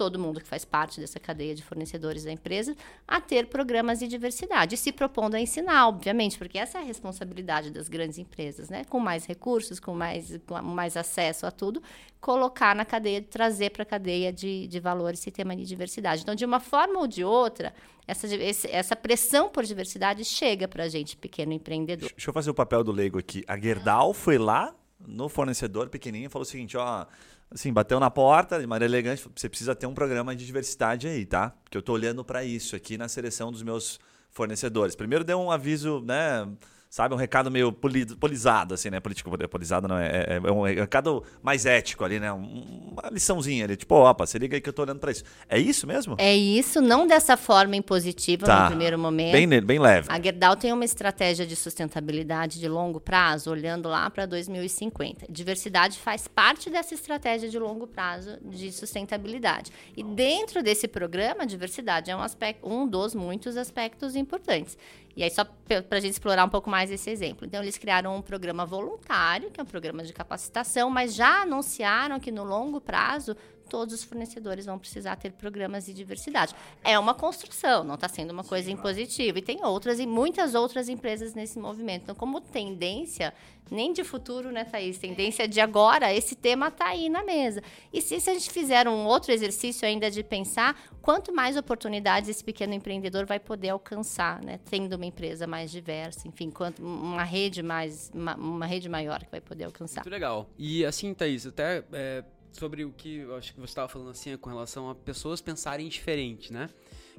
todo 0.00 0.18
mundo 0.18 0.40
que 0.40 0.46
faz 0.46 0.64
parte 0.64 0.98
dessa 0.98 1.20
cadeia 1.20 1.54
de 1.54 1.62
fornecedores 1.62 2.24
da 2.24 2.32
empresa 2.32 2.74
a 3.06 3.20
ter 3.20 3.48
programas 3.48 3.98
de 3.98 4.08
diversidade, 4.08 4.74
e 4.74 4.78
se 4.78 4.90
propondo 4.92 5.34
a 5.34 5.40
ensinar, 5.40 5.88
obviamente, 5.88 6.38
porque 6.38 6.56
essa 6.56 6.78
é 6.78 6.80
a 6.80 6.84
responsabilidade 6.84 7.70
das 7.70 7.86
grandes 7.86 8.16
empresas, 8.16 8.70
né? 8.70 8.82
Com 8.84 8.98
mais 8.98 9.26
recursos, 9.26 9.78
com 9.78 9.92
mais, 9.92 10.40
com 10.46 10.62
mais 10.62 10.96
acesso 10.96 11.44
a 11.44 11.50
tudo, 11.50 11.82
colocar 12.18 12.74
na 12.74 12.86
cadeia, 12.86 13.20
trazer 13.20 13.72
para 13.72 13.82
a 13.82 13.84
cadeia 13.84 14.32
de, 14.32 14.66
de 14.68 14.80
valor 14.80 15.12
esse 15.12 15.30
tema 15.30 15.54
de 15.54 15.66
diversidade. 15.66 16.22
Então, 16.22 16.34
de 16.34 16.46
uma 16.46 16.60
forma 16.60 16.98
ou 16.98 17.06
de 17.06 17.22
outra, 17.22 17.74
essa, 18.06 18.26
essa 18.70 18.96
pressão 18.96 19.50
por 19.50 19.64
diversidade 19.64 20.24
chega 20.24 20.66
para 20.66 20.84
a 20.84 20.88
gente, 20.88 21.14
pequeno 21.14 21.52
empreendedor. 21.52 22.08
Deixa 22.08 22.30
eu 22.30 22.32
fazer 22.32 22.48
o 22.48 22.54
papel 22.54 22.82
do 22.82 22.90
leigo 22.90 23.18
aqui. 23.18 23.44
A 23.46 23.58
Gerdau 23.58 24.14
foi 24.14 24.38
lá 24.38 24.74
no 25.06 25.28
fornecedor 25.28 25.90
pequenininho 25.90 26.28
e 26.28 26.30
falou 26.30 26.44
o 26.44 26.46
seguinte, 26.46 26.74
ó, 26.78 27.04
assim, 27.50 27.72
bateu 27.72 27.98
na 27.98 28.10
porta 28.10 28.60
de 28.60 28.66
maneira 28.66 28.90
elegante, 28.90 29.28
você 29.34 29.48
precisa 29.48 29.74
ter 29.74 29.86
um 29.86 29.94
programa 29.94 30.34
de 30.34 30.46
diversidade 30.46 31.08
aí, 31.08 31.26
tá? 31.26 31.50
Porque 31.64 31.76
eu 31.76 31.82
tô 31.82 31.92
olhando 31.92 32.24
para 32.24 32.44
isso 32.44 32.76
aqui 32.76 32.96
na 32.96 33.08
seleção 33.08 33.50
dos 33.50 33.62
meus 33.62 33.98
fornecedores. 34.30 34.94
Primeiro 34.94 35.24
deu 35.24 35.40
um 35.40 35.50
aviso, 35.50 36.00
né, 36.02 36.48
sabe? 36.90 37.14
Um 37.14 37.18
recado 37.18 37.50
meio 37.52 37.72
polizado, 37.72 38.74
assim, 38.74 38.90
né? 38.90 38.98
Político 38.98 39.30
polizado 39.48 39.86
não 39.86 39.96
é, 39.96 40.08
é, 40.08 40.40
é, 40.42 40.50
um 40.50 40.62
recado 40.62 41.22
mais 41.40 41.64
ético 41.64 42.04
ali, 42.04 42.18
né? 42.18 42.32
Uma 42.32 43.08
liçãozinha 43.12 43.64
ali, 43.64 43.76
tipo, 43.76 43.94
opa, 43.94 44.26
se 44.26 44.36
liga 44.38 44.56
aí 44.56 44.60
que 44.60 44.68
eu 44.68 44.72
tô 44.72 44.82
olhando 44.82 44.98
para 44.98 45.12
isso. 45.12 45.22
É 45.48 45.56
isso 45.56 45.86
mesmo? 45.86 46.16
É 46.18 46.36
isso, 46.36 46.80
não 46.80 47.06
dessa 47.06 47.36
forma 47.36 47.76
impositiva 47.76 48.44
tá. 48.44 48.62
no 48.62 48.66
primeiro 48.66 48.98
momento. 48.98 49.32
Bem, 49.32 49.48
bem 49.60 49.78
leve. 49.78 50.08
A 50.10 50.20
Gerdau 50.20 50.56
tem 50.56 50.72
uma 50.72 50.84
estratégia 50.84 51.46
de 51.46 51.54
sustentabilidade 51.54 52.58
de 52.58 52.68
longo 52.68 52.98
prazo, 52.98 53.52
olhando 53.52 53.88
lá 53.88 54.10
para 54.10 54.26
2050. 54.26 55.26
Diversidade 55.30 55.96
faz 55.96 56.26
parte 56.26 56.68
dessa 56.68 56.92
estratégia 56.92 57.48
de 57.48 57.58
longo 57.58 57.86
prazo 57.86 58.36
de 58.42 58.72
sustentabilidade. 58.72 59.70
E 59.96 60.02
dentro 60.02 60.60
desse 60.60 60.88
programa, 60.88 61.46
diversidade 61.46 62.10
é 62.10 62.16
um 62.16 62.20
aspecto, 62.20 62.68
um 62.68 62.84
dos 62.84 63.14
muitos 63.14 63.56
aspectos 63.56 64.16
importantes. 64.16 64.76
E 65.16 65.22
aí, 65.22 65.30
só 65.30 65.44
para 65.44 65.98
a 65.98 66.00
gente 66.00 66.12
explorar 66.12 66.44
um 66.44 66.48
pouco 66.48 66.70
mais 66.70 66.90
esse 66.90 67.10
exemplo. 67.10 67.46
Então, 67.46 67.62
eles 67.62 67.76
criaram 67.76 68.16
um 68.16 68.22
programa 68.22 68.64
voluntário, 68.64 69.50
que 69.50 69.60
é 69.60 69.62
um 69.62 69.66
programa 69.66 70.02
de 70.04 70.12
capacitação, 70.12 70.88
mas 70.90 71.14
já 71.14 71.42
anunciaram 71.42 72.20
que 72.20 72.30
no 72.30 72.44
longo 72.44 72.80
prazo 72.80 73.36
todos 73.70 73.94
os 73.94 74.04
fornecedores 74.04 74.66
vão 74.66 74.78
precisar 74.78 75.16
ter 75.16 75.30
programas 75.32 75.86
de 75.86 75.94
diversidade. 75.94 76.54
É 76.82 76.98
uma 76.98 77.14
construção, 77.14 77.84
não 77.84 77.94
está 77.94 78.08
sendo 78.08 78.32
uma 78.32 78.42
coisa 78.42 78.70
impositiva. 78.70 79.38
E 79.38 79.42
tem 79.42 79.64
outras 79.64 80.00
e 80.00 80.06
muitas 80.06 80.54
outras 80.54 80.88
empresas 80.88 81.32
nesse 81.32 81.58
movimento. 81.58 82.02
Então, 82.02 82.14
como 82.14 82.40
tendência, 82.40 83.32
nem 83.70 83.92
de 83.92 84.02
futuro, 84.02 84.50
né, 84.50 84.64
Thaís? 84.64 84.98
Tendência 84.98 85.46
de 85.46 85.60
agora, 85.60 86.12
esse 86.12 86.34
tema 86.34 86.66
está 86.68 86.88
aí 86.88 87.08
na 87.08 87.22
mesa. 87.22 87.62
E 87.92 88.02
se, 88.02 88.18
se 88.18 88.28
a 88.28 88.34
gente 88.34 88.50
fizer 88.50 88.88
um 88.88 89.06
outro 89.06 89.30
exercício 89.32 89.86
ainda 89.86 90.10
de 90.10 90.24
pensar 90.24 90.76
quanto 91.00 91.32
mais 91.32 91.56
oportunidades 91.56 92.28
esse 92.28 92.42
pequeno 92.42 92.74
empreendedor 92.74 93.24
vai 93.24 93.38
poder 93.38 93.68
alcançar, 93.68 94.42
né? 94.42 94.58
Tendo 94.68 94.94
uma 94.94 95.06
empresa 95.06 95.46
mais 95.46 95.70
diversa, 95.70 96.26
enfim, 96.26 96.50
quanto 96.50 96.82
uma 96.82 97.22
rede 97.22 97.62
mais, 97.62 98.10
uma, 98.12 98.34
uma 98.34 98.66
rede 98.66 98.88
maior 98.88 99.20
que 99.20 99.30
vai 99.30 99.40
poder 99.40 99.64
alcançar. 99.64 100.00
Muito 100.00 100.12
legal. 100.12 100.50
E 100.58 100.84
assim, 100.84 101.14
Thaís, 101.14 101.46
até 101.46 101.84
é 101.92 102.24
sobre 102.52 102.84
o 102.84 102.90
que 102.90 103.18
eu 103.18 103.36
acho 103.36 103.52
que 103.54 103.60
você 103.60 103.70
estava 103.70 103.88
falando 103.88 104.10
assim, 104.10 104.36
com 104.36 104.50
relação 104.50 104.90
a 104.90 104.94
pessoas 104.94 105.40
pensarem 105.40 105.88
diferente, 105.88 106.52
né? 106.52 106.68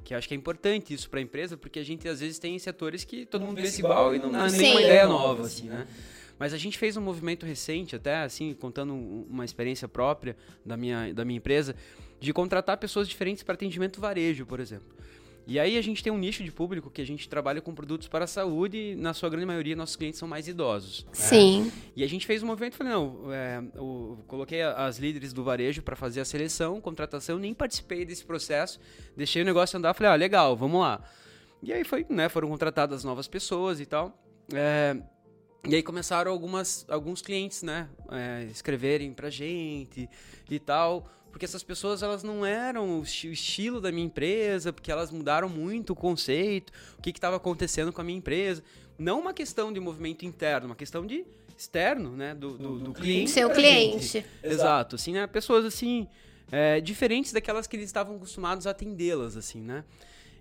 Que 0.04 0.14
eu 0.14 0.18
acho 0.18 0.26
que 0.26 0.34
é 0.34 0.36
importante 0.36 0.92
isso 0.92 1.08
para 1.08 1.20
a 1.20 1.22
empresa, 1.22 1.56
porque 1.56 1.78
a 1.78 1.84
gente 1.84 2.08
às 2.08 2.20
vezes 2.20 2.38
tem 2.38 2.58
setores 2.58 3.04
que 3.04 3.24
todo 3.24 3.44
mundo 3.44 3.56
pensa 3.56 3.80
igual 3.80 4.14
e 4.14 4.18
não 4.18 4.30
tem 4.48 4.58
nenhuma 4.58 4.80
ideia 4.82 5.06
nova, 5.06 5.44
assim, 5.44 5.68
né? 5.68 5.86
Mas 6.38 6.52
a 6.52 6.58
gente 6.58 6.76
fez 6.76 6.96
um 6.96 7.00
movimento 7.00 7.46
recente, 7.46 7.94
até 7.94 8.16
assim, 8.22 8.52
contando 8.54 8.94
uma 8.94 9.44
experiência 9.44 9.86
própria 9.86 10.36
da 10.64 10.76
minha, 10.76 11.14
da 11.14 11.24
minha 11.24 11.36
empresa, 11.36 11.76
de 12.18 12.32
contratar 12.32 12.76
pessoas 12.78 13.08
diferentes 13.08 13.42
para 13.42 13.54
atendimento 13.54 14.00
varejo, 14.00 14.44
por 14.44 14.58
exemplo. 14.58 14.88
E 15.46 15.58
aí 15.58 15.76
a 15.76 15.82
gente 15.82 16.02
tem 16.02 16.12
um 16.12 16.18
nicho 16.18 16.44
de 16.44 16.52
público 16.52 16.90
que 16.90 17.02
a 17.02 17.06
gente 17.06 17.28
trabalha 17.28 17.60
com 17.60 17.74
produtos 17.74 18.06
para 18.06 18.24
a 18.24 18.28
saúde 18.28 18.76
e 18.76 18.94
na 18.94 19.12
sua 19.12 19.28
grande 19.28 19.46
maioria 19.46 19.74
nossos 19.74 19.96
clientes 19.96 20.18
são 20.18 20.28
mais 20.28 20.46
idosos. 20.46 21.04
Né? 21.04 21.10
Sim. 21.12 21.62
Né? 21.62 21.72
E 21.96 22.04
a 22.04 22.08
gente 22.08 22.26
fez 22.26 22.42
um 22.42 22.46
movimento, 22.46 22.76
falei, 22.76 22.92
não, 22.92 23.32
é, 23.32 23.62
eu 23.74 24.18
coloquei 24.28 24.62
as 24.62 24.98
líderes 24.98 25.32
do 25.32 25.42
varejo 25.42 25.82
para 25.82 25.96
fazer 25.96 26.20
a 26.20 26.24
seleção, 26.24 26.80
contratação, 26.80 27.38
nem 27.38 27.52
participei 27.52 28.04
desse 28.04 28.24
processo, 28.24 28.78
deixei 29.16 29.42
o 29.42 29.44
negócio 29.44 29.76
andar, 29.76 29.94
falei, 29.94 30.12
ah, 30.12 30.16
legal, 30.16 30.56
vamos 30.56 30.80
lá. 30.80 31.02
E 31.62 31.72
aí 31.72 31.84
foi, 31.84 32.06
né, 32.08 32.28
foram 32.28 32.48
contratadas 32.48 33.02
novas 33.02 33.26
pessoas 33.26 33.80
e 33.80 33.86
tal. 33.86 34.16
É, 34.52 34.96
e 35.66 35.74
aí 35.74 35.82
começaram 35.82 36.30
algumas, 36.30 36.86
alguns 36.88 37.20
clientes, 37.20 37.62
né, 37.62 37.88
é, 38.10 38.44
escreverem 38.44 39.12
pra 39.12 39.28
gente 39.28 40.08
e 40.48 40.58
tal 40.60 41.08
porque 41.32 41.46
essas 41.46 41.62
pessoas 41.62 42.02
elas 42.02 42.22
não 42.22 42.44
eram 42.44 43.00
o 43.00 43.02
estilo 43.02 43.80
da 43.80 43.90
minha 43.90 44.04
empresa, 44.04 44.72
porque 44.72 44.92
elas 44.92 45.10
mudaram 45.10 45.48
muito 45.48 45.94
o 45.94 45.96
conceito, 45.96 46.72
o 46.98 47.02
que 47.02 47.10
estava 47.10 47.36
acontecendo 47.36 47.92
com 47.92 48.02
a 48.02 48.04
minha 48.04 48.18
empresa. 48.18 48.62
Não 48.98 49.18
uma 49.18 49.32
questão 49.32 49.72
de 49.72 49.80
movimento 49.80 50.26
interno, 50.26 50.66
uma 50.66 50.76
questão 50.76 51.06
de 51.06 51.24
externo, 51.56 52.14
né, 52.14 52.34
do, 52.34 52.58
do, 52.58 52.78
do 52.78 52.92
cliente. 52.92 53.30
Seu 53.30 53.48
cliente. 53.50 54.24
Exato, 54.42 54.96
assim, 54.96 55.12
né, 55.12 55.26
pessoas 55.26 55.64
assim 55.64 56.06
é, 56.50 56.80
diferentes 56.80 57.32
daquelas 57.32 57.66
que 57.66 57.76
eles 57.76 57.86
estavam 57.86 58.16
acostumados 58.16 58.66
a 58.66 58.70
atendê-las, 58.70 59.36
assim, 59.36 59.60
né. 59.60 59.84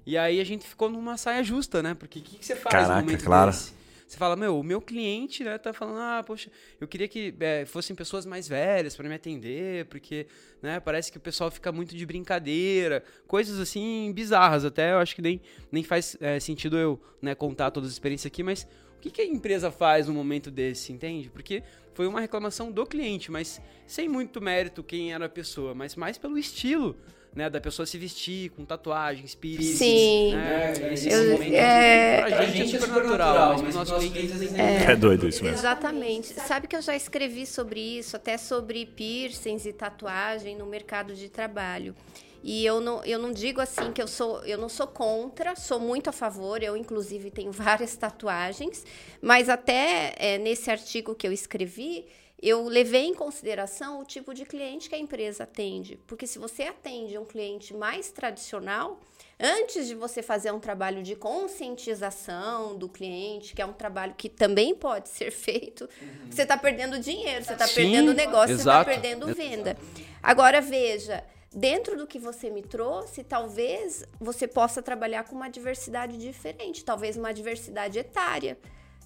E 0.06 0.18
aí 0.18 0.42
a 0.42 0.44
gente 0.44 0.68
ficou 0.68 0.90
numa 0.90 1.16
saia 1.16 1.42
justa, 1.42 1.82
né, 1.82 1.94
porque 1.94 2.20
o 2.20 2.22
que, 2.22 2.38
que, 2.38 2.46
você 2.46 2.56
faz 2.56 2.74
Caraca, 2.74 2.96
no 2.96 3.06
momento 3.06 3.24
claro. 3.24 3.52
desse? 3.52 3.74
Você 4.12 4.18
fala, 4.18 4.36
meu, 4.36 4.60
o 4.60 4.62
meu 4.62 4.82
cliente, 4.82 5.42
né, 5.42 5.58
tá 5.58 5.72
falando, 5.72 6.00
ah, 6.00 6.22
poxa, 6.22 6.52
eu 6.82 6.86
queria 6.86 7.08
que 7.08 7.34
é, 7.40 7.64
fossem 7.64 7.96
pessoas 7.96 8.26
mais 8.26 8.46
velhas 8.46 8.94
para 8.94 9.08
me 9.08 9.16
atender, 9.16 9.86
porque, 9.86 10.28
né, 10.62 10.82
parece 10.82 11.10
que 11.10 11.18
o 11.18 11.22
pessoal 11.22 11.50
fica 11.50 11.72
muito 11.72 11.96
de 11.96 12.06
brincadeira, 12.06 13.06
coisas 13.26 13.58
assim 13.58 14.12
bizarras 14.14 14.66
até, 14.66 14.92
eu 14.92 14.98
acho 14.98 15.16
que 15.16 15.22
nem, 15.22 15.40
nem 15.72 15.82
faz 15.82 16.18
é, 16.20 16.42
sentido 16.42 16.78
eu, 16.78 17.02
né, 17.22 17.34
contar 17.34 17.72
todas 17.72 17.88
as 17.88 17.94
experiências 17.94 18.30
aqui, 18.30 18.44
mas 18.44 18.68
o 18.98 19.00
que, 19.00 19.12
que 19.12 19.22
a 19.22 19.26
empresa 19.26 19.72
faz 19.72 20.08
no 20.08 20.14
momento 20.14 20.52
desse, 20.52 20.92
entende? 20.92 21.30
Porque 21.30 21.64
foi 21.94 22.06
uma 22.06 22.20
reclamação 22.20 22.70
do 22.70 22.86
cliente, 22.86 23.32
mas 23.32 23.62
sem 23.88 24.10
muito 24.10 24.42
mérito 24.42 24.84
quem 24.84 25.14
era 25.14 25.28
a 25.28 25.30
pessoa, 25.30 25.74
mas 25.74 25.96
mais 25.96 26.18
pelo 26.18 26.38
estilo 26.38 26.98
né, 27.34 27.50
da 27.50 27.62
pessoa 27.62 27.86
se 27.86 27.98
vestir 27.98 28.50
com 28.52 28.66
tatuagens, 28.66 29.36
piercings. 29.36 29.78
Sim. 29.78 30.34
Né, 30.34 30.74
eu, 31.10 31.42
é, 31.54 32.22
pra 32.22 32.46
gente 32.46 32.76
é 32.76 32.80
super 32.80 33.04
natural, 33.04 33.62
mas 33.64 33.76
nosso 33.76 33.96
cliente 33.98 34.34
é, 34.60 34.92
é 34.92 34.96
doido 34.96 35.28
isso 35.28 35.44
mesmo. 35.44 35.58
Exatamente. 35.58 36.34
Sabe 36.34 36.68
que 36.68 36.76
eu 36.76 36.82
já 36.82 36.96
escrevi 36.96 37.46
sobre 37.46 37.80
isso, 37.80 38.16
até 38.16 38.38
sobre 38.38 38.86
piercings 38.86 39.66
e 39.66 39.72
tatuagem 39.74 40.58
no 40.58 40.66
mercado 40.66 41.14
de 41.14 41.30
trabalho. 41.30 41.96
E 42.44 42.66
eu 42.66 42.82
não, 42.82 43.04
eu 43.06 43.20
não 43.20 43.32
digo 43.32 43.62
assim 43.62 43.92
que 43.94 44.02
eu 44.02 44.08
sou, 44.08 44.44
eu 44.44 44.58
não 44.58 44.68
sou 44.68 44.88
contra, 44.88 45.56
sou 45.56 45.80
muito 45.80 46.10
a 46.10 46.14
favor. 46.14 46.62
Eu, 46.64 46.76
inclusive, 46.76 47.30
tenho 47.30 47.52
várias 47.54 47.96
tatuagens, 47.96 48.84
mas 49.22 49.48
até 49.48 50.14
é, 50.18 50.38
nesse 50.38 50.70
artigo 50.72 51.14
que 51.14 51.28
eu 51.28 51.32
escrevi, 51.32 52.06
eu 52.42 52.68
levei 52.68 53.06
em 53.06 53.14
consideração 53.14 54.00
o 54.00 54.06
tipo 54.06 54.34
de 54.34 54.46
cliente 54.46 54.90
que 54.90 54.96
a 54.96 54.98
empresa 54.98 55.44
atende. 55.44 56.00
Porque 56.08 56.26
se 56.26 56.40
você 56.40 56.64
atende 56.64 57.16
um 57.18 57.26
cliente 57.26 57.72
mais 57.72 58.10
tradicional, 58.10 59.00
antes 59.40 59.88
de 59.88 59.94
você 59.94 60.24
fazer 60.24 60.52
um 60.52 60.60
trabalho 60.60 61.04
de 61.04 61.16
conscientização 61.16 62.76
do 62.76 62.90
cliente, 62.90 63.54
que 63.54 63.62
é 63.62 63.66
um 63.66 63.74
trabalho 63.74 64.16
que 64.18 64.28
também 64.28 64.74
pode 64.74 65.10
ser 65.10 65.30
feito, 65.32 65.88
uhum. 66.02 66.32
você 66.32 66.42
está 66.42 66.58
perdendo 66.58 66.98
dinheiro, 66.98 67.46
você 67.46 67.54
está 67.54 67.68
perdendo 67.68 68.14
negócio, 68.14 68.56
você 68.56 68.62
está 68.62 68.84
perdendo 68.84 69.34
venda. 69.34 69.78
Agora 70.22 70.60
veja. 70.60 71.24
Dentro 71.54 71.98
do 71.98 72.08
que 72.08 72.18
você 72.18 72.50
me 72.50 72.62
trouxe, 72.62 73.26
talvez 73.26 74.06
você 74.22 74.48
possa 74.48 74.82
trabalhar 74.82 75.26
com 75.26 75.36
uma 75.36 75.50
diversidade 75.50 76.18
diferente, 76.18 76.82
talvez 76.86 77.18
uma 77.18 77.34
diversidade 77.34 78.00
etária. 78.00 78.58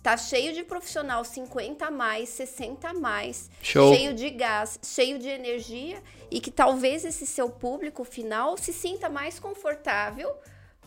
Tá 0.05 0.15
cheio 0.17 0.53
de 0.53 0.63
profissional 0.63 1.25
50 1.25 1.83
a 1.83 1.89
mais, 1.89 2.29
60 2.29 2.89
a 2.89 2.93
mais, 2.93 3.49
Show. 3.59 3.91
cheio 3.91 4.13
de 4.13 4.29
gás, 4.29 4.79
cheio 4.83 5.17
de 5.17 5.27
energia 5.27 5.99
e 6.29 6.39
que 6.39 6.51
talvez 6.51 7.03
esse 7.03 7.25
seu 7.25 7.49
público 7.49 8.03
final 8.03 8.55
se 8.55 8.71
sinta 8.71 9.09
mais 9.09 9.39
confortável 9.39 10.31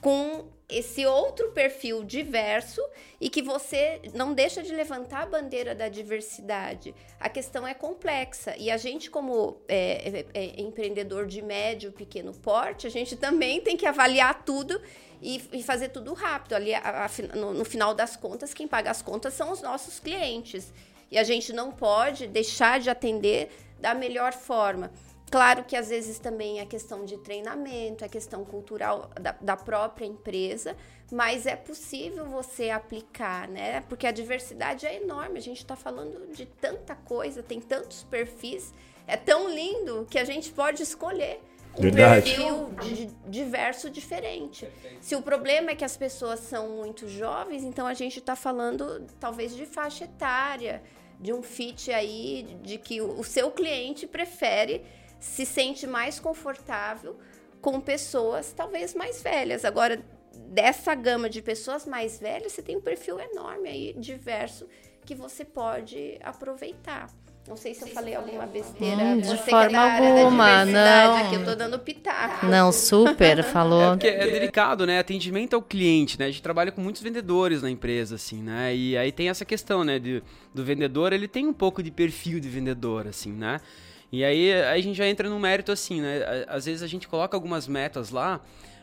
com 0.01 0.47
esse 0.69 1.07
outro 1.07 1.51
perfil 1.53 2.05
diverso 2.05 2.83
e 3.19 3.31
que 3.31 3.41
você 3.41 4.03
não 4.13 4.35
deixa 4.35 4.63
de 4.63 4.75
levantar 4.75 5.23
a 5.23 5.27
bandeira 5.27 5.75
da 5.75 5.89
diversidade. 5.89 6.95
A 7.19 7.29
questão 7.29 7.67
é 7.67 7.73
complexa 7.73 8.55
e 8.59 8.71
a 8.71 8.77
gente, 8.77 9.11
como 9.11 9.57
é, 9.67 10.27
é, 10.35 10.41
é, 10.41 10.61
empreendedor 10.61 11.27
de 11.27 11.41
médio, 11.41 11.91
pequeno 11.91 12.35
porte, 12.35 12.87
a 12.87 12.91
gente 12.91 13.17
também 13.17 13.63
tem 13.63 13.79
que 13.79 13.87
avaliar 13.87 14.45
tudo 14.45 14.79
e, 15.23 15.43
e 15.53 15.63
fazer 15.63 15.89
tudo 15.89 16.13
rápido. 16.13 16.53
Ali, 16.55 16.75
a, 16.75 17.07
a, 17.07 17.37
no, 17.37 17.55
no 17.55 17.65
final 17.65 17.95
das 17.95 18.15
contas, 18.15 18.53
quem 18.53 18.69
paga 18.69 18.91
as 18.91 19.01
contas 19.01 19.33
são 19.33 19.51
os 19.51 19.63
nossos 19.63 19.99
clientes 19.99 20.71
e 21.11 21.17
a 21.17 21.25
gente 21.25 21.51
não 21.51 21.73
pode 21.73 22.27
deixar 22.27 22.79
de 22.79 22.91
atender 22.91 23.51
da 23.81 23.95
melhor 23.95 24.35
forma. 24.35 24.91
Claro 25.31 25.65
que 25.65 25.77
às 25.77 25.89
vezes 25.89 26.19
também 26.19 26.61
é 26.61 26.65
questão 26.65 27.05
de 27.05 27.19
treinamento, 27.19 28.05
é 28.05 28.09
questão 28.09 28.45
cultural 28.45 29.11
da, 29.21 29.33
da, 29.41 29.57
própria 29.57 30.07
empresa, 30.07 30.75
mas 31.13 31.47
é 31.47 31.55
possível 31.55 32.25
você 32.25 32.71
aplicar, 32.71 33.47
né? 33.47 33.83
Porque 33.83 34.07
a 34.07 34.11
diversidade 34.11 34.87
é 34.87 35.03
enorme, 35.03 35.39
a 35.39 35.43
gente 35.43 35.59
está 35.59 35.77
falando 35.77 36.33
de 36.33 36.47
tanta 36.47 36.95
coisa, 36.95 37.43
tem 37.43 37.61
tantos 37.61 38.05
perfis, 38.05 38.73
é 39.07 39.17
tão 39.17 39.51
lindo 39.51 40.07
que 40.11 40.19
a 40.19 40.25
gente 40.25 40.51
pode 40.51 40.83
escolher 40.83 41.41
um 41.77 41.83
Verdade. 41.83 42.35
perfil 42.35 42.71
de, 42.83 43.07
diverso 43.29 43.91
diferente. 43.91 44.67
Se 45.01 45.15
o 45.15 45.21
problema 45.21 45.73
é 45.73 45.75
que 45.75 45.85
as 45.85 45.97
pessoas 45.97 46.41
são 46.41 46.71
muito 46.71 47.07
jovens, 47.07 47.65
então 47.65 47.87
a 47.87 47.95
gente 47.95 48.19
está 48.19 48.35
falando 48.35 49.07
talvez 49.21 49.55
de 49.55 49.67
faixa 49.67 50.05
etária, 50.05 50.83
de 51.21 51.33
um 51.33 51.43
fit 51.43 51.93
aí, 51.93 52.59
de 52.63 52.79
que 52.79 53.01
o, 53.01 53.21
o 53.21 53.25
seu 53.25 53.51
cliente 53.51 54.07
prefere 54.07 54.85
se 55.19 55.45
sente 55.45 55.87
mais 55.87 56.21
confortável 56.21 57.19
com 57.61 57.81
pessoas 57.81 58.53
talvez 58.53 58.95
mais 58.95 59.23
velhas. 59.23 59.65
Agora, 59.65 60.01
dessa 60.49 60.95
gama 60.95 61.29
de 61.29 61.43
pessoas 61.43 61.87
mais 61.87 62.19
velhas, 62.19 62.53
você 62.53 62.63
tem 62.63 62.77
um 62.77 62.81
perfil 62.81 63.19
enorme 63.19 63.69
aí, 63.69 63.95
diverso, 63.99 64.67
que 65.05 65.15
você 65.15 65.45
pode 65.45 66.19
aproveitar. 66.23 67.09
Não 67.49 67.57
sei 67.57 67.73
se 67.73 67.81
eu 67.81 67.89
falei 67.89 68.15
alguma 68.15 68.47
besteira. 68.47 69.03
Hum, 69.03 69.21
de 69.21 69.29
você 69.29 69.51
forma 69.51 69.79
é 69.79 70.21
alguma, 70.21 70.67
não. 70.67 71.17
Aqui 71.17 71.35
eu 71.37 71.45
tô 71.47 71.55
dando 71.55 71.79
pitaco. 71.79 72.45
Não, 72.45 72.71
super, 72.71 73.43
falou. 73.53 73.97
É, 74.03 74.07
é 74.07 74.31
delicado, 74.31 74.87
né? 74.87 74.99
Atendimento 74.99 75.55
ao 75.55 75.63
cliente, 75.63 76.19
né? 76.19 76.27
A 76.27 76.31
gente 76.31 76.43
trabalha 76.43 76.71
com 76.71 76.83
muitos 76.83 77.01
vendedores 77.01 77.63
na 77.63 77.71
empresa, 77.71 78.17
assim, 78.17 78.43
né? 78.43 78.77
E 78.77 78.99
aí 78.99 79.11
tem 79.11 79.31
essa 79.31 79.47
questão, 79.47 79.83
né? 79.83 79.99
De, 79.99 80.23
do 80.53 80.63
vendedor, 80.63 81.15
ele 81.15 81.27
tem 81.27 81.47
um 81.47 81.55
pouco 81.55 81.83
de 81.83 81.91
perfil 81.91 82.39
de 82.39 82.51
vendedor, 82.51 83.07
assim, 83.07 83.33
né? 83.33 83.63
E 84.11 84.25
aí, 84.25 84.53
a 84.55 84.81
gente 84.81 84.97
já 84.97 85.07
entra 85.07 85.29
no 85.29 85.39
mérito 85.39 85.71
assim, 85.71 86.01
né? 86.01 86.45
Às 86.49 86.65
vezes 86.65 86.83
a 86.83 86.87
gente 86.87 87.07
coloca 87.07 87.37
algumas 87.37 87.69
metas 87.69 88.11
lá 88.11 88.41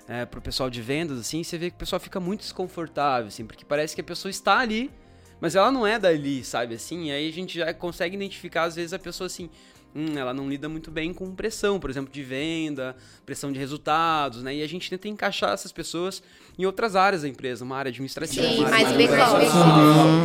é, 0.08 0.26
pro 0.26 0.42
pessoal 0.42 0.70
de 0.70 0.82
vendas, 0.82 1.20
assim, 1.20 1.44
você 1.44 1.58
vê 1.58 1.70
que 1.70 1.76
o 1.76 1.80
pessoal 1.80 2.00
fica 2.00 2.20
muito 2.20 2.42
desconfortável, 2.42 3.28
assim, 3.28 3.46
porque 3.46 3.66
parece 3.66 3.96
que 3.96 4.02
a 4.02 4.04
pessoa 4.04 4.30
está 4.30 4.60
ali, 4.60 4.92
mas 5.42 5.56
ela 5.56 5.72
não 5.72 5.86
é 5.86 5.98
dali, 5.98 6.44
sabe, 6.44 6.76
assim? 6.76 7.06
E 7.06 7.12
aí 7.12 7.28
a 7.28 7.34
gente 7.34 7.58
já 7.58 7.74
consegue 7.74 8.16
identificar, 8.16 8.64
às 8.64 8.76
vezes, 8.76 8.94
a 8.94 9.00
pessoa 9.00 9.26
assim, 9.26 9.50
hum, 9.96 10.18
ela 10.18 10.34
não 10.34 10.50
lida 10.50 10.68
muito 10.68 10.92
bem 10.92 11.14
com 11.14 11.34
pressão, 11.34 11.80
por 11.80 11.90
exemplo, 11.90 12.12
de 12.14 12.22
venda, 12.22 12.96
pressão 13.26 13.52
de 13.52 13.58
resultados, 13.58 14.44
né? 14.44 14.56
E 14.56 14.62
a 14.62 14.68
gente 14.68 14.90
tenta 14.90 15.08
encaixar 15.08 15.54
essas 15.54 15.72
pessoas 15.72 16.22
em 16.58 16.66
outras 16.66 16.96
áreas 16.96 17.22
da 17.22 17.30
empresa, 17.30 17.64
uma 17.64 17.78
área 17.78 17.90
administrativa. 17.90 18.48
Sim, 18.48 18.62
mais 18.62 18.92
back 18.92 19.14
office. 19.14 19.50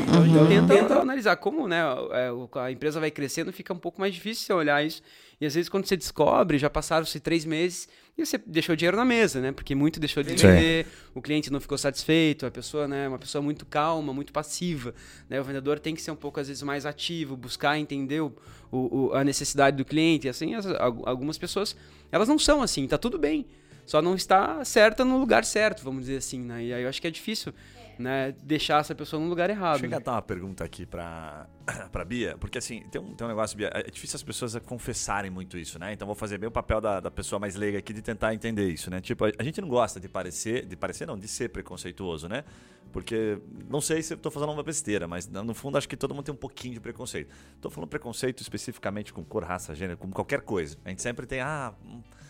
Então 0.09 0.23
a 0.23 0.27
gente 0.27 0.49
tenta, 0.49 0.75
tenta 0.75 1.01
analisar 1.01 1.37
como 1.37 1.69
né, 1.69 1.81
é, 2.13 2.31
a 2.61 2.71
empresa 2.73 2.99
vai 2.99 3.11
crescendo, 3.11 3.53
fica 3.53 3.73
um 3.73 3.79
pouco 3.79 4.01
mais 4.01 4.13
difícil 4.13 4.47
você 4.47 4.53
olhar 4.53 4.85
isso. 4.85 5.03
E 5.41 5.47
às 5.47 5.55
vezes 5.55 5.69
quando 5.69 5.87
você 5.87 5.97
descobre, 5.97 6.59
já 6.59 6.69
passaram-se 6.69 7.21
três 7.21 7.45
meses 7.45 7.89
e 8.17 8.25
você 8.25 8.39
deixou 8.39 8.77
dinheiro 8.77 8.97
na 8.97 9.05
mesa, 9.05 9.41
né? 9.41 9.53
Porque 9.53 9.75
muito 9.75 9.99
deixou 9.99 10.23
de 10.23 10.31
vender, 10.35 10.87
o 11.15 11.23
cliente 11.23 11.51
não 11.51 11.61
ficou 11.61 11.79
satisfeito, 11.79 12.45
a 12.45 12.51
pessoa, 12.51 12.87
né, 12.87 13.09
uma 13.09 13.19
pessoa 13.19 13.41
muito 13.41 13.65
calma, 13.65 14.13
muito 14.13 14.33
passiva, 14.33 14.95
né? 15.29 15.41
O 15.41 15.45
vendedor 15.45 15.79
tem 15.79 15.95
que 15.95 16.03
ser 16.03 16.11
um 16.11 16.17
pouco 16.17 16.41
às 16.41 16.49
vezes 16.49 16.63
mais 16.63 16.85
ativo, 16.85 17.37
buscar 17.37 17.79
entender 17.79 18.21
o, 18.21 18.33
o, 18.71 19.13
a 19.15 19.25
necessidade 19.25 19.77
do 19.77 19.85
cliente, 19.85 20.27
e 20.27 20.31
assim, 20.31 20.55
as, 20.55 20.67
algumas 21.05 21.39
pessoas, 21.39 21.77
elas 22.13 22.29
não 22.29 22.39
são 22.39 22.63
assim, 22.63 22.87
tá 22.87 22.99
tudo 22.99 23.19
bem. 23.19 23.47
Só 23.87 24.01
não 24.01 24.15
está 24.15 24.65
certa 24.65 25.05
no 25.05 25.19
lugar 25.19 25.45
certo, 25.45 25.83
vamos 25.83 26.03
dizer 26.03 26.19
assim, 26.19 26.41
né? 26.41 26.65
E 26.65 26.73
aí 26.73 26.83
eu 26.83 26.89
acho 26.89 27.01
que 27.01 27.09
é 27.09 27.11
difícil 27.11 27.53
né, 28.01 28.35
deixar 28.43 28.81
essa 28.81 28.95
pessoa 28.95 29.23
no 29.23 29.29
lugar 29.29 29.51
errado. 29.51 29.81
Deixa 29.81 29.97
eu 29.97 30.01
dar 30.01 30.13
uma 30.13 30.23
pergunta 30.23 30.65
aqui 30.65 30.87
para 30.87 31.47
para 31.93 32.05
Bia, 32.05 32.37
porque 32.39 32.59
assim, 32.59 32.83
tem 32.91 33.01
um, 33.01 33.15
tem 33.15 33.27
um 33.27 33.29
negócio, 33.29 33.57
Bia, 33.57 33.71
é 33.73 33.91
difícil 33.91 34.17
as 34.17 34.23
pessoas 34.23 34.57
confessarem 34.65 35.31
muito 35.31 35.57
isso, 35.59 35.79
né? 35.79 35.93
Então 35.93 36.07
vou 36.07 36.15
fazer 36.15 36.39
bem 36.39 36.49
o 36.49 36.53
papel 36.53 36.81
da, 36.81 37.01
da 37.01 37.11
pessoa 37.11 37.39
mais 37.39 37.55
leiga 37.55 37.79
aqui 37.79 37.93
de 37.93 38.03
tentar 38.03 38.35
entender 38.35 38.69
isso, 38.69 38.91
né? 38.91 39.01
Tipo, 39.01 39.27
a, 39.27 39.31
a 39.39 39.43
gente 39.43 39.61
não 39.61 39.69
gosta 39.69 40.01
de 40.01 40.09
parecer, 40.09 40.67
de 40.67 40.77
parecer 40.77 41.07
não, 41.07 41.19
de 41.19 41.29
ser 41.29 41.51
preconceituoso, 41.51 42.29
né? 42.29 42.45
Porque 42.93 43.39
não 43.69 43.81
sei 43.81 44.03
se 44.03 44.13
eu 44.13 44.17
estou 44.17 44.33
fazendo 44.33 44.53
uma 44.53 44.63
besteira, 44.63 45.07
mas 45.07 45.29
no 45.29 45.55
fundo 45.55 45.79
acho 45.79 45.89
que 45.89 45.97
todo 45.97 46.15
mundo 46.15 46.25
tem 46.25 46.35
um 46.35 46.39
pouquinho 46.39 46.75
de 46.75 46.81
preconceito. 46.81 47.33
Estou 47.55 47.71
falando 47.71 47.89
preconceito 47.89 48.43
especificamente 48.43 49.13
com 49.13 49.25
cor, 49.25 49.45
raça, 49.45 49.75
gênero, 49.75 49.97
com 49.97 50.11
qualquer 50.11 50.41
coisa. 50.41 50.77
A 50.85 50.89
gente 50.89 51.01
sempre 51.01 51.27
tem, 51.27 51.41
ah, 51.41 51.73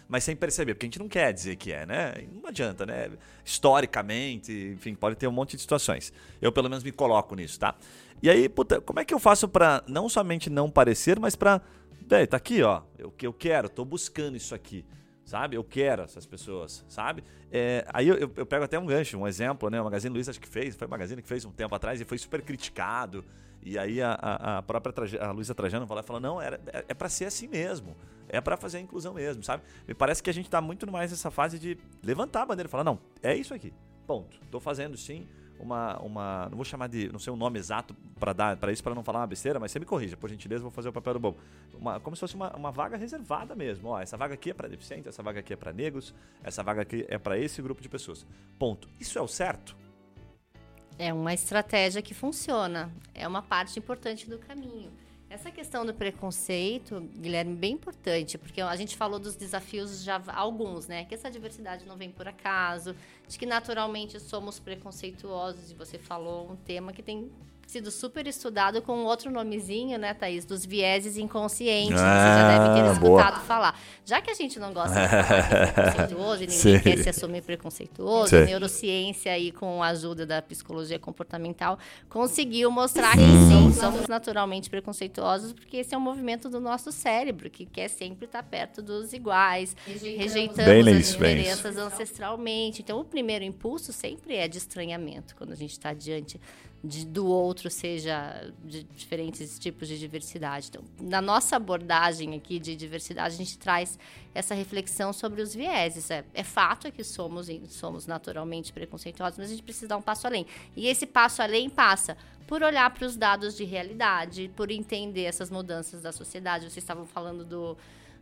mas 0.07 0.25
sem 0.25 0.37
perceber, 0.37 0.75
porque 0.75 0.87
a 0.87 0.89
gente 0.89 0.99
não 0.99 1.09
quer 1.09 1.33
dizer 1.33 1.57
que 1.57 1.73
é, 1.73 1.87
né? 1.87 2.15
Não 2.43 2.49
adianta, 2.49 2.85
né? 2.85 3.11
Historicamente, 3.45 4.53
enfim, 4.75 4.95
pode 4.95 5.17
ter 5.17 5.27
um 5.27 5.33
monte 5.33 5.57
de 5.57 5.63
situações. 5.63 6.13
Eu 6.43 6.53
pelo 6.53 6.69
menos 6.69 6.85
me 6.85 6.93
coloco 6.93 7.35
nisso, 7.35 7.59
tá? 7.59 7.75
E 8.23 8.29
aí, 8.29 8.49
puta, 8.49 8.81
como 8.81 9.01
é 9.01 9.05
que 9.05 9.15
eu 9.15 9.19
faço 9.19 9.49
para 9.49 9.83
não 9.87 10.09
somente 10.09 10.51
não 10.51 10.71
parecer, 10.71 11.19
mas 11.19 11.35
para, 11.35 11.63
bem, 12.07 12.27
tá 12.27 12.37
aqui, 12.37 12.63
ó, 12.63 12.83
o 13.03 13.11
que 13.11 13.27
eu 13.27 13.33
quero, 13.33 13.69
tô 13.69 13.85
buscando 13.85 14.37
isso 14.37 14.55
aqui 14.55 14.85
sabe? 15.31 15.57
Eu 15.57 15.63
quero 15.63 16.03
essas 16.03 16.27
pessoas, 16.27 16.85
sabe? 16.89 17.23
É, 17.53 17.87
aí 17.93 18.09
eu, 18.09 18.17
eu, 18.17 18.45
pego 18.45 18.65
até 18.65 18.77
um 18.77 18.85
gancho, 18.85 19.17
um 19.17 19.29
exemplo, 19.29 19.71
né? 19.71 19.81
O 19.81 19.85
Magazine 19.85 20.13
Luiza 20.13 20.33
acho 20.33 20.41
que 20.41 20.49
fez, 20.49 20.75
foi 20.75 20.89
o 20.89 20.91
Magazine 20.91 21.23
que 21.23 21.29
fez 21.29 21.45
um 21.45 21.53
tempo 21.53 21.73
atrás 21.73 22.01
e 22.01 22.05
foi 22.05 22.19
super 22.19 22.43
criticado. 22.43 23.25
E 23.63 23.79
aí 23.79 24.03
a, 24.03 24.13
a, 24.21 24.59
a 24.59 24.63
própria 24.63 24.93
a 25.23 25.31
Luísa 25.31 25.55
Trajano 25.55 25.87
falou, 25.87 26.03
falou, 26.03 26.21
não, 26.21 26.43
era, 26.43 26.61
é, 26.73 26.85
é 26.89 26.95
para 26.95 27.09
ser 27.09 27.27
assim 27.27 27.47
mesmo. 27.47 27.97
É 28.29 28.41
para 28.41 28.57
fazer 28.57 28.79
a 28.79 28.81
inclusão 28.81 29.15
mesmo, 29.15 29.43
sabe? 29.45 29.63
Me 29.87 29.95
parece 29.95 30.21
que 30.21 30.31
a 30.31 30.35
gente 30.35 30.51
tá 30.51 30.61
muito 30.61 30.91
mais 30.91 31.13
nessa 31.13 31.31
fase 31.31 31.61
de 31.61 31.79
levantar 32.03 32.43
a 32.43 32.47
bandeira 32.47 32.67
e 32.69 32.71
falar, 32.71 32.85
não, 32.85 32.99
é 33.23 33.37
isso 33.37 33.55
aqui. 33.55 33.73
Ponto. 34.09 34.37
Tô 34.51 34.59
fazendo 34.59 34.97
sim 34.97 35.29
uma, 35.61 35.99
uma 35.99 36.49
não 36.49 36.57
vou 36.57 36.65
chamar 36.65 36.89
de, 36.89 37.11
não 37.13 37.19
sei 37.19 37.33
o 37.33 37.37
nome 37.37 37.59
exato 37.59 37.95
para 38.19 38.33
dar 38.33 38.57
para 38.57 38.73
isso 38.73 38.83
para 38.83 38.95
não 38.95 39.05
falar 39.05 39.21
uma 39.21 39.27
besteira, 39.27 39.61
mas 39.61 39.71
você 39.71 39.79
me 39.79 39.85
corrija, 39.85 40.17
por 40.17 40.29
gentileza, 40.29 40.63
vou 40.63 40.71
fazer 40.71 40.89
o 40.89 40.93
papel 40.93 41.15
do 41.15 41.21
bobo. 41.21 41.39
Uma, 41.75 42.01
como 42.01 42.17
se 42.17 42.21
fosse 42.21 42.35
uma, 42.35 42.55
uma 42.57 42.71
vaga 42.71 42.97
reservada 42.97 43.55
mesmo. 43.55 43.89
Ó, 43.89 44.01
essa 44.01 44.17
vaga 44.17 44.35
aqui 44.35 44.51
é 44.51 44.55
para 44.55 44.69
deficientes, 44.69 45.07
essa 45.07 45.23
vaga 45.23 45.41
aqui 45.41 45.53
é 45.53 45.57
para 45.57 45.73
negros, 45.73 46.15
essa 46.43 46.63
vaga 46.63 46.83
aqui 46.83 47.05
é 47.09 47.19
para 47.19 47.39
esse 47.39 47.61
grupo 47.61 47.83
de 47.83 47.89
pessoas. 47.89 48.27
Ponto. 48.59 48.89
Isso 48.99 49.19
é 49.19 49.23
o 49.23 49.29
certo? 49.29 49.77
É 50.99 51.13
uma 51.13 51.33
estratégia 51.33 52.03
que 52.03 52.13
funciona. 52.13 52.93
É 53.15 53.27
uma 53.27 53.43
parte 53.43 53.79
importante 53.79 54.29
do 54.29 54.39
caminho. 54.39 54.91
Essa 55.31 55.49
questão 55.49 55.87
do 55.87 55.95
preconceito, 55.95 57.09
Guilherme, 57.17 57.55
bem 57.55 57.75
importante, 57.75 58.37
porque 58.37 58.61
a 58.61 58.75
gente 58.75 58.97
falou 58.97 59.21
dos 59.21 59.37
desafios 59.37 60.03
já 60.03 60.21
alguns, 60.27 60.89
né? 60.89 61.05
Que 61.05 61.15
essa 61.15 61.31
diversidade 61.31 61.87
não 61.87 61.97
vem 61.97 62.11
por 62.11 62.27
acaso, 62.27 62.97
de 63.29 63.39
que 63.39 63.47
naturalmente 63.47 64.19
somos 64.19 64.59
preconceituosos, 64.59 65.71
e 65.71 65.75
você 65.75 65.99
falou 65.99 66.51
um 66.51 66.57
tema 66.57 66.93
que 66.93 67.01
tem 67.01 67.31
sido 67.71 67.91
super 67.91 68.27
estudado 68.27 68.83
com 68.83 69.05
outro 69.05 69.31
nomezinho, 69.31 69.99
né, 69.99 70.13
Thaís? 70.13 70.45
Dos 70.45 70.67
vieses 70.67 71.17
inconscientes. 71.17 72.01
Ah, 72.01 72.17
você 72.17 72.41
já 72.41 72.59
deve 72.59 72.75
ter 72.75 72.93
escutado 72.93 73.35
boa. 73.35 73.45
falar. 73.45 73.81
Já 74.05 74.21
que 74.21 74.31
a 74.31 74.35
gente 74.35 74.59
não 74.59 74.73
gosta 74.73 75.01
de 75.01 75.09
falar 75.09 75.73
preconceituoso, 75.73 76.43
e 76.43 76.47
ninguém 76.49 76.59
Sim. 76.59 76.81
quer 76.81 76.99
se 76.99 77.09
assumir 77.09 77.43
preconceituoso, 77.43 78.31
sim. 78.31 78.37
a 78.37 78.45
neurociência 78.45 79.33
aí, 79.33 79.53
com 79.53 79.83
a 79.83 79.89
ajuda 79.89 80.27
da 80.27 80.43
psicologia 80.43 80.99
comportamental, 80.99 81.79
conseguiu 82.09 82.71
mostrar 82.71 83.13
que 83.13 83.21
sim, 83.21 83.73
somos 83.73 84.09
naturalmente 84.09 84.69
preconceituosos, 84.69 85.53
porque 85.53 85.77
esse 85.77 85.95
é 85.95 85.99
um 85.99 86.01
movimento 86.01 86.49
do 86.49 86.61
nosso 86.61 86.91
cérebro, 86.91 87.49
que 87.49 87.65
quer 87.65 87.89
sempre 87.89 88.25
estar 88.25 88.43
perto 88.43 88.83
dos 88.83 89.13
iguais, 89.13 89.77
rejeitando 89.87 90.89
as 90.89 91.07
diferenças 91.07 91.77
ancestralmente. 91.77 92.83
Então, 92.83 92.99
o 93.01 93.05
primeiro 93.05 93.45
impulso 93.45 93.93
sempre 93.93 94.35
é 94.35 94.49
de 94.49 94.59
estranhamento, 94.59 95.37
quando 95.37 95.53
a 95.53 95.57
gente 95.57 95.73
está 95.73 95.93
diante 95.93 96.41
de, 96.83 97.05
do 97.05 97.27
outro 97.27 97.71
seja 97.71 98.51
de 98.65 98.85
diferentes 98.85 99.59
tipos 99.59 99.87
de 99.87 99.99
diversidade. 99.99 100.69
Então, 100.69 100.83
na 100.99 101.21
nossa 101.21 101.57
abordagem 101.57 102.35
aqui 102.35 102.59
de 102.59 102.75
diversidade, 102.75 103.35
a 103.35 103.39
gente 103.39 103.59
traz 103.59 103.99
essa 104.35 104.55
reflexão 104.55 105.13
sobre 105.13 105.43
os 105.43 105.55
vieses. 105.55 106.11
É, 106.11 106.25
é 106.33 106.43
fato 106.43 106.91
que 106.91 107.05
somos, 107.05 107.49
somos 107.69 108.07
naturalmente 108.07 108.73
preconceituosos, 108.73 109.39
mas 109.39 109.49
a 109.49 109.51
gente 109.51 109.63
precisa 109.63 109.89
dar 109.89 109.99
um 109.99 110.03
passo 110.03 110.27
além. 110.27 110.47
E 110.75 110.87
esse 110.87 111.07
passo 111.07 111.43
além 111.43 111.69
passa 111.69 112.17
por 112.47 112.63
olhar 112.63 112.91
para 112.91 113.07
os 113.07 113.17
dados 113.17 113.57
de 113.57 113.65
realidade, 113.65 114.51
por 114.57 114.71
entender 114.71 115.25
essas 115.25 115.51
mudanças 115.51 116.03
da 116.03 116.13
sociedade. 116.13 116.65
Vocês 116.65 116.79
estavam 116.79 117.07
falando 117.07 117.45
do 117.45 117.77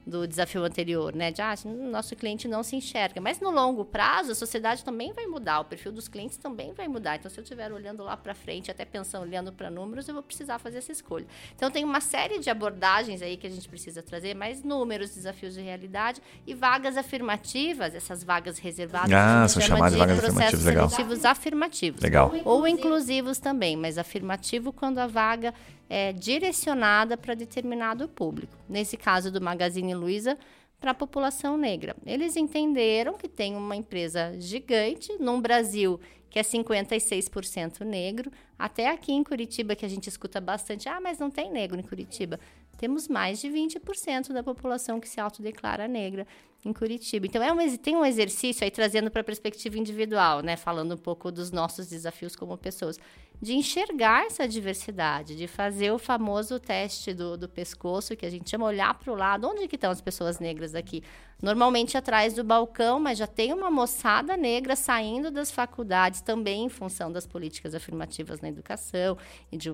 do 0.08 0.26
desafio 0.26 0.64
anterior, 0.64 1.14
né? 1.14 1.30
De, 1.30 1.42
ah, 1.42 1.54
nosso 1.64 2.16
cliente 2.16 2.48
não 2.48 2.62
se 2.62 2.74
enxerga. 2.74 3.20
Mas 3.20 3.40
no 3.40 3.50
longo 3.50 3.84
prazo, 3.84 4.32
a 4.32 4.34
sociedade 4.34 4.84
também 4.84 5.12
vai 5.12 5.26
mudar, 5.26 5.60
o 5.60 5.64
perfil 5.64 5.92
dos 5.92 6.08
clientes 6.08 6.36
também 6.36 6.72
vai 6.72 6.88
mudar. 6.88 7.16
Então, 7.16 7.30
se 7.30 7.38
eu 7.38 7.42
estiver 7.42 7.70
olhando 7.72 8.02
lá 8.02 8.16
para 8.16 8.34
frente, 8.34 8.70
até 8.70 8.84
pensando, 8.84 9.22
olhando 9.22 9.52
para 9.52 9.70
números, 9.70 10.08
eu 10.08 10.14
vou 10.14 10.22
precisar 10.22 10.58
fazer 10.58 10.78
essa 10.78 10.92
escolha. 10.92 11.26
Então, 11.54 11.70
tem 11.70 11.84
uma 11.84 12.00
série 12.00 12.38
de 12.38 12.48
abordagens 12.48 13.20
aí 13.20 13.36
que 13.36 13.46
a 13.46 13.50
gente 13.50 13.68
precisa 13.68 14.02
trazer, 14.02 14.34
mais 14.34 14.62
números, 14.64 15.14
desafios 15.14 15.54
de 15.54 15.60
realidade 15.60 16.22
e 16.46 16.54
vagas 16.54 16.96
afirmativas, 16.96 17.94
essas 17.94 18.24
vagas 18.24 18.58
reservadas. 18.58 19.12
Ah, 19.12 19.46
são 19.46 19.60
chamadas 19.60 19.92
de 19.92 19.98
vagas 19.98 20.18
afirmativas, 20.18 20.64
legal. 20.64 21.32
afirmativos. 21.32 22.02
Legal. 22.02 22.34
Ou 22.44 22.66
inclusivos 22.66 23.38
também, 23.38 23.76
mas 23.76 23.98
afirmativo 23.98 24.72
quando 24.72 24.98
a 24.98 25.06
vaga 25.06 25.52
é, 25.88 26.12
direcionada 26.12 27.16
para 27.16 27.34
determinado 27.34 28.08
público. 28.08 28.56
Nesse 28.68 28.96
caso 28.96 29.30
do 29.30 29.40
Magazine 29.40 29.94
Luiza, 29.94 30.38
para 30.80 30.92
a 30.92 30.94
população 30.94 31.56
negra. 31.56 31.96
Eles 32.06 32.36
entenderam 32.36 33.14
que 33.14 33.28
tem 33.28 33.56
uma 33.56 33.74
empresa 33.74 34.38
gigante 34.38 35.12
num 35.18 35.40
Brasil 35.40 35.98
que 36.30 36.38
é 36.38 36.42
56% 36.42 37.80
negro, 37.80 38.30
até 38.58 38.90
aqui 38.90 39.12
em 39.12 39.24
Curitiba 39.24 39.74
que 39.74 39.86
a 39.86 39.88
gente 39.88 40.08
escuta 40.08 40.40
bastante, 40.40 40.88
ah, 40.88 41.00
mas 41.00 41.18
não 41.18 41.30
tem 41.30 41.50
negro 41.50 41.80
em 41.80 41.82
Curitiba. 41.82 42.38
Temos 42.76 43.08
mais 43.08 43.40
de 43.40 43.48
20% 43.48 44.32
da 44.32 44.42
população 44.42 45.00
que 45.00 45.08
se 45.08 45.20
autodeclara 45.20 45.88
negra 45.88 46.26
em 46.64 46.72
Curitiba. 46.72 47.26
Então, 47.26 47.42
é 47.42 47.52
um, 47.52 47.76
tem 47.76 47.96
um 47.96 48.04
exercício 48.04 48.64
aí 48.64 48.70
trazendo 48.70 49.10
para 49.10 49.20
a 49.20 49.24
perspectiva 49.24 49.78
individual, 49.78 50.40
né? 50.40 50.56
Falando 50.56 50.94
um 50.94 50.98
pouco 50.98 51.30
dos 51.30 51.50
nossos 51.50 51.86
desafios 51.86 52.34
como 52.34 52.56
pessoas 52.58 52.98
de 53.40 53.54
enxergar 53.54 54.26
essa 54.26 54.48
diversidade, 54.48 55.36
de 55.36 55.46
fazer 55.46 55.92
o 55.92 55.98
famoso 55.98 56.58
teste 56.58 57.14
do, 57.14 57.36
do 57.36 57.48
pescoço, 57.48 58.16
que 58.16 58.26
a 58.26 58.30
gente 58.30 58.50
chama 58.50 58.66
olhar 58.66 58.92
para 58.94 59.12
o 59.12 59.16
lado. 59.16 59.46
Onde 59.46 59.68
que 59.68 59.76
estão 59.76 59.90
as 59.90 60.00
pessoas 60.00 60.40
negras 60.40 60.74
aqui? 60.74 61.02
Normalmente 61.40 61.96
atrás 61.96 62.34
do 62.34 62.42
balcão, 62.42 62.98
mas 62.98 63.16
já 63.16 63.28
tem 63.28 63.52
uma 63.52 63.70
moçada 63.70 64.36
negra 64.36 64.74
saindo 64.74 65.30
das 65.30 65.52
faculdades 65.52 66.20
também 66.20 66.64
em 66.64 66.68
função 66.68 67.12
das 67.12 67.26
políticas 67.26 67.74
afirmativas 67.74 68.40
na 68.40 68.48
educação 68.48 69.16
e 69.52 69.56
de 69.56 69.70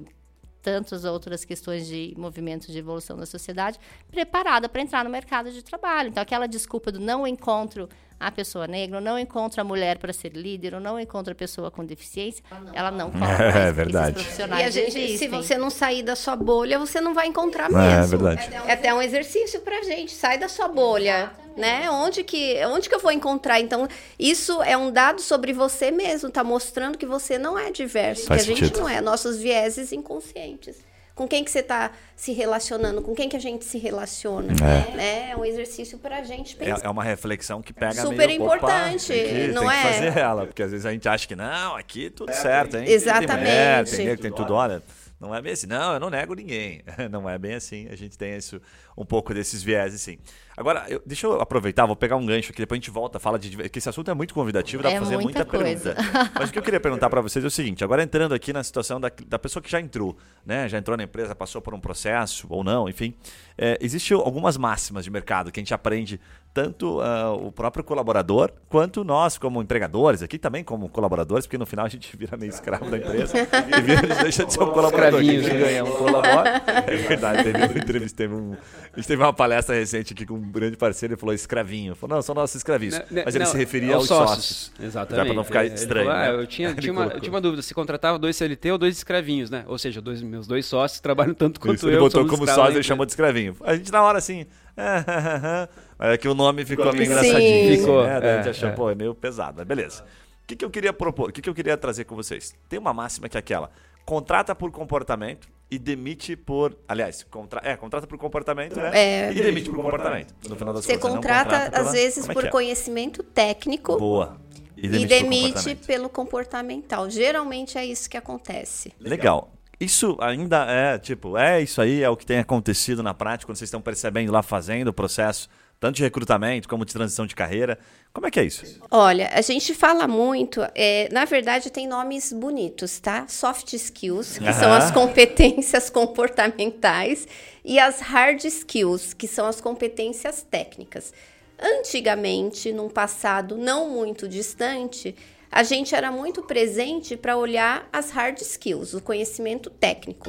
tantas 0.65 1.05
outras 1.05 1.45
questões 1.45 1.87
de 1.87 2.15
movimento 2.17 2.73
de 2.73 2.79
evolução 2.79 3.19
da 3.19 3.27
sociedade, 3.27 3.79
preparada 4.11 4.67
para 4.67 4.81
entrar 4.81 5.05
no 5.05 5.11
mercado 5.11 5.53
de 5.53 5.63
trabalho. 5.63 6.09
Então, 6.09 6.23
aquela 6.23 6.47
desculpa 6.47 6.91
do 6.91 6.99
não 6.99 7.27
encontro 7.27 7.87
a 8.19 8.31
pessoa 8.31 8.67
negra, 8.67 8.99
ou 8.99 9.03
não 9.03 9.19
encontra 9.19 9.63
a 9.63 9.65
mulher 9.65 9.99
para 9.99 10.13
ser 10.13 10.33
líder, 10.33 10.75
ou 10.75 10.81
não 10.81 10.99
encontra 10.99 11.33
a 11.33 11.35
pessoa 11.35 11.71
com 11.71 11.85
deficiência, 11.85 12.45
ela 12.73 12.91
não 12.91 13.11
coloca. 13.11 13.35
É, 13.45 13.69
é 13.69 13.73
verdade. 13.73 14.27
E 14.59 14.63
a 14.63 14.71
gente, 14.71 15.19
se 15.19 15.29
você 15.29 15.57
não 15.59 15.69
sair 15.71 16.03
da 16.03 16.17
sua 16.17 16.35
bolha, 16.35 16.79
você 16.79 17.01
não 17.01 17.13
vai 17.13 17.27
encontrar 17.27 17.71
mesmo. 17.71 17.83
É, 17.85 18.03
é 18.03 18.07
verdade. 18.07 18.51
É 18.67 18.73
até 18.73 18.95
um 18.95 19.03
exercício 19.03 19.61
para 19.61 19.83
gente, 19.83 20.13
sai 20.13 20.39
da 20.39 20.49
sua 20.49 20.69
bolha. 20.69 21.31
Né? 21.57 21.89
Onde 21.89 22.25
que, 22.25 22.57
onde 22.67 22.89
que 22.89 22.95
eu 22.95 22.99
vou 22.99 23.13
encontrar? 23.13 23.61
Então, 23.61 23.87
isso 24.19 24.61
é 24.63 24.77
um 24.77 24.91
dado 24.91 25.21
sobre 25.21 25.53
você 25.53 25.93
mesmo, 25.93 26.29
está 26.29 26.43
mostrando 26.43 26.99
que 26.99 27.07
você 27.07 27.39
não 27.39 27.57
é 27.57 27.71
diverso, 27.71 28.27
Faz 28.27 28.45
que 28.45 28.53
a 28.53 28.57
gente 28.57 28.77
não 28.77 28.89
é, 28.89 29.01
nossos 29.01 29.39
vieses 29.39 29.93
inconscientes 29.93 30.77
com 31.15 31.29
quem 31.29 31.45
que 31.45 31.51
você 31.51 31.61
está 31.61 31.93
se 32.17 32.33
relacionando, 32.33 33.01
com 33.01 33.15
quem 33.15 33.29
que 33.29 33.37
a 33.37 33.41
gente 33.41 33.65
se 33.65 33.79
relaciona. 33.79 34.53
É, 34.53 34.97
né? 34.97 35.31
é 35.31 35.37
um 35.37 35.45
exercício 35.45 35.97
para 35.99 36.19
a 36.19 36.23
gente 36.23 36.57
pensar. 36.57 36.85
É, 36.85 36.87
é, 36.87 36.91
uma 36.91 37.05
reflexão 37.05 37.63
que 37.63 37.73
pega 37.73 38.03
Super 38.03 38.27
meio, 38.27 38.43
importante, 38.43 39.13
opa, 39.13 39.23
que, 39.23 39.49
não 39.49 39.71
é? 39.71 39.83
Tem 39.83 39.93
que 39.93 39.95
fazer 39.95 40.19
ela, 40.19 40.47
porque 40.47 40.63
às 40.63 40.71
vezes 40.73 40.85
a 40.85 40.93
gente 40.93 41.09
acha 41.09 41.27
que 41.27 41.37
não, 41.37 41.77
aqui 41.77 42.11
tudo 42.11 42.31
é, 42.31 42.35
certo, 42.35 42.77
hein? 42.77 42.85
Exatamente. 42.89 43.29
Tem, 43.29 43.39
mulher, 43.39 43.85
tem, 43.85 44.07
negro, 44.07 44.23
tem 44.23 44.33
tudo, 44.33 44.55
olha. 44.55 44.83
Não 45.21 45.35
é 45.35 45.41
bem 45.41 45.53
assim. 45.53 45.67
Não, 45.67 45.95
eu 45.95 46.01
não 46.01 46.11
nego 46.11 46.35
ninguém. 46.35 46.83
Não 47.11 47.31
é 47.31 47.39
bem 47.39 47.55
assim. 47.55 47.89
A 47.89 47.97
gente 47.97 48.19
tem 48.19 48.37
isso, 48.37 48.61
um 48.99 49.07
pouco 49.07 49.33
desses 49.33 49.63
viés, 49.63 49.95
assim. 49.95 50.19
Agora, 50.57 50.85
eu, 50.89 51.03
deixa 51.05 51.27
eu 51.27 51.41
aproveitar, 51.41 51.85
vou 51.85 51.97
pegar 51.97 52.17
um 52.17 52.25
gancho 52.25 52.53
aqui, 52.53 52.63
depois 52.63 52.79
a 52.79 52.81
gente 52.81 52.91
volta, 52.91 53.19
fala 53.19 53.39
de. 53.39 53.69
que 53.69 53.79
esse 53.79 53.89
assunto 53.89 54.11
é 54.11 54.15
muito 54.15 54.33
convidativo, 54.33 54.83
dá 54.83 54.91
é 54.91 54.93
pra 54.93 55.03
fazer 55.03 55.17
muita, 55.19 55.45
muita 55.45 55.59
pergunta. 55.59 55.97
Mas 56.39 56.49
o 56.49 56.53
que 56.53 56.59
eu 56.59 56.63
queria 56.63 56.81
perguntar 56.81 57.11
para 57.11 57.21
vocês 57.21 57.45
é 57.45 57.49
o 57.49 57.51
seguinte: 57.51 57.83
agora 57.83 58.03
entrando 58.03 58.35
aqui 58.35 58.53
na 58.53 58.63
situação 58.63 59.01
da, 59.01 59.11
da 59.27 59.39
pessoa 59.39 59.63
que 59.63 59.71
já 59.71 59.81
entrou, 59.81 60.17
né? 60.47 60.69
Já 60.69 60.79
entrou 60.79 60.97
na 60.97 61.05
empresa, 61.05 61.35
passou 61.35 61.61
por 61.61 61.75
um 61.75 61.81
processo 61.81 62.47
ou 62.49 62.63
não, 62.63 62.89
enfim. 62.89 63.15
É, 63.59 63.77
Existem 63.81 64.17
algumas 64.17 64.57
máximas 64.57 65.05
de 65.05 65.11
mercado 65.11 65.51
que 65.51 65.59
a 65.59 65.63
gente 65.63 65.75
aprende 65.75 66.21
tanto 66.55 67.01
uh, 67.01 67.35
o 67.45 67.51
próprio 67.51 67.83
colaborador 67.83 68.53
quanto 68.69 69.03
nós 69.03 69.37
como 69.37 69.61
empregadores 69.61 70.23
aqui 70.23 70.39
também 70.39 70.63
como 70.63 70.89
colaboradores, 70.89 71.47
porque 71.47 71.59
no 71.59 71.67
final 71.67 71.85
a 71.85 71.89
gente 71.89 72.09
vira 72.17 72.37
meio 72.37 72.51
escravo 72.51 72.89
da 72.89 72.97
empresa 72.97 73.37
e 73.37 73.83
vira, 73.83 74.03
deixa 74.23 74.47
de 74.47 74.53
ser 74.53 74.63
um 74.63 74.71
colaborador. 74.71 75.21
Quem 75.21 75.39
né? 75.39 75.49
ganha 75.49 75.85
um 75.85 75.91
colabora. 75.91 76.63
É 76.87 76.97
verdade, 76.97 77.43
teve 77.43 77.59
uma 77.59 77.79
entrevista, 77.79 78.17
teve 78.17 78.35
um, 78.35 78.57
a 78.93 78.97
gente 78.97 79.09
teve 79.09 79.21
uma 79.21 79.33
palestra 79.33 79.75
recente 79.75 80.13
aqui 80.13 80.25
com 80.25 80.35
um 80.35 80.53
grande 80.53 80.77
parceiro, 80.77 81.15
ele 81.15 81.21
falou 81.21 81.35
escravinho. 81.35 81.97
Falou, 81.97 82.17
não, 82.17 82.23
são 82.23 82.33
nossos 82.33 82.55
escravinhos. 82.55 83.01
Não, 83.11 83.23
Mas 83.25 83.35
ele 83.35 83.45
não, 83.45 83.51
se 83.51 83.57
referia 83.57 83.91
é 83.91 83.95
aos 83.95 84.07
sócios. 84.07 84.47
sócios. 84.47 84.73
Exatamente. 84.81 85.27
Para 85.27 85.35
não 85.35 85.43
ficar 85.43 85.65
estranho. 85.65 86.07
Falou, 86.07 86.21
ah, 86.21 86.33
né? 86.33 86.43
eu, 86.43 86.47
tinha, 86.47 86.73
tinha, 86.79 86.93
uma, 86.93 87.07
eu 87.07 87.21
tinha 87.21 87.33
uma 87.33 87.41
dúvida, 87.41 87.61
se 87.61 87.75
contratava 87.75 88.21
dois 88.21 88.37
CLT 88.37 88.71
ou 88.71 88.79
dois 88.79 88.97
escravinhos, 88.97 89.51
né? 89.51 89.65
Ou 89.67 89.77
seja, 89.77 90.01
dois, 90.01 90.23
meus 90.23 90.47
dois 90.47 90.65
sócios 90.67 91.01
trabalham 91.01 91.35
tanto 91.35 91.59
quanto 91.59 91.75
Isso, 91.75 91.87
eu. 91.87 91.93
Ele 91.95 91.99
botou 91.99 92.25
como 92.25 92.47
sócio, 92.47 92.77
ele 92.77 92.85
chamou 92.85 93.05
de 93.05 93.11
escravinho. 93.11 93.57
A 93.65 93.75
gente 93.75 93.91
na 93.91 94.03
hora 94.03 94.19
assim... 94.19 94.47
é 96.01 96.17
que 96.17 96.29
o 96.29 96.35
nome 96.35 96.65
ficou 96.65 96.93
meio 96.93 97.05
engraçadinho. 97.05 97.79
Ficou. 97.79 98.03
Né? 98.03 98.21
É, 98.23 98.33
a 98.33 98.37
gente 98.39 98.51
achou, 98.51 98.69
é. 98.69 98.73
pô, 98.73 98.91
é 98.91 98.95
meio 98.95 99.15
pesado, 99.15 99.55
mas 99.59 99.67
beleza. 99.67 100.03
O 100.03 100.47
que, 100.47 100.57
que 100.57 100.65
eu 100.65 100.71
queria 100.71 100.93
propor? 100.93 101.31
O 101.31 101.33
que, 101.33 101.41
que 101.41 101.49
eu 101.49 101.55
queria 101.55 101.77
trazer 101.77 102.05
com 102.05 102.15
vocês? 102.15 102.55
Tem 102.69 102.79
uma 102.79 102.93
máxima 102.93 103.29
que 103.29 103.37
é 103.37 103.41
aquela: 103.41 103.71
contrata 104.05 104.55
por 104.55 104.71
comportamento 104.71 105.49
e 105.71 105.79
demite 105.79 106.37
por. 106.37 106.77
Aliás, 106.87 107.23
contra, 107.23 107.61
é, 107.65 107.77
contrata 107.77 108.07
por 108.07 108.19
comportamento, 108.19 108.77
né? 108.77 108.91
É, 108.93 109.33
e 109.33 109.43
demite 109.43 109.71
por 109.71 109.77
comportamento. 109.77 110.35
No 110.49 110.57
final 110.57 110.75
das 110.75 110.85
você 110.85 110.99
contas, 110.99 111.17
contrata, 111.17 111.51
contrata 111.51 111.71
pela, 111.71 111.87
às 111.87 111.93
vezes, 111.93 112.29
é 112.29 112.33
por 112.33 112.45
é? 112.45 112.51
conhecimento 112.51 113.23
técnico. 113.23 113.97
Boa. 113.99 114.39
E 114.77 114.89
demite, 114.89 115.15
e 115.15 115.23
demite 115.23 115.75
pelo 115.87 116.09
comportamental. 116.09 117.09
Geralmente 117.09 117.79
é 117.79 117.87
isso 117.87 118.11
que 118.11 118.17
acontece. 118.17 118.93
Legal. 119.01 119.51
Isso 119.81 120.17
ainda 120.21 120.65
é, 120.67 120.99
tipo, 120.99 121.37
é 121.37 121.63
isso 121.63 121.81
aí, 121.81 122.03
é 122.03 122.09
o 122.09 122.17
que 122.17 122.27
tem 122.27 122.39
acontecido 122.39 123.03
na 123.03 123.13
prática, 123.13 123.47
quando 123.47 123.57
vocês 123.57 123.69
estão 123.69 123.81
percebendo 123.81 124.31
lá 124.33 124.43
fazendo 124.43 124.89
o 124.89 124.93
processo, 124.93 125.49
tanto 125.81 125.97
de 125.97 126.03
recrutamento 126.03 126.69
como 126.69 126.85
de 126.85 126.93
transição 126.93 127.27
de 127.27 127.35
carreira. 127.35 127.79
Como 128.13 128.27
é 128.27 128.31
que 128.31 128.39
é 128.39 128.45
isso? 128.45 128.81
Olha, 128.91 129.29
a 129.33 129.41
gente 129.43 129.75
fala 129.75 130.07
muito, 130.07 130.61
é, 130.75 131.09
na 131.13 131.25
verdade 131.25 131.71
tem 131.71 131.87
nomes 131.87 132.33
bonitos, 132.33 133.01
tá? 133.01 133.27
Soft 133.29 133.73
skills, 133.73 134.39
que 134.39 134.53
são 134.53 134.73
as 134.73 134.91
competências 134.91 135.91
comportamentais, 135.91 137.27
e 137.65 137.79
as 137.79 138.01
hard 138.01 138.45
skills, 138.45 139.15
que 139.15 139.27
são 139.27 139.47
as 139.47 139.61
competências 139.61 140.47
técnicas. 140.49 141.13
Antigamente, 141.59 142.73
num 142.73 142.89
passado 142.89 143.57
não 143.57 143.89
muito 143.89 144.29
distante, 144.29 145.15
a 145.55 145.63
gente 145.63 145.95
era 145.95 146.11
muito 146.11 146.43
presente 146.43 147.17
para 147.17 147.37
olhar 147.37 147.89
as 147.93 148.11
hard 148.11 148.41
skills, 148.41 148.93
o 148.93 149.01
conhecimento 149.01 149.71
técnico. 149.71 150.29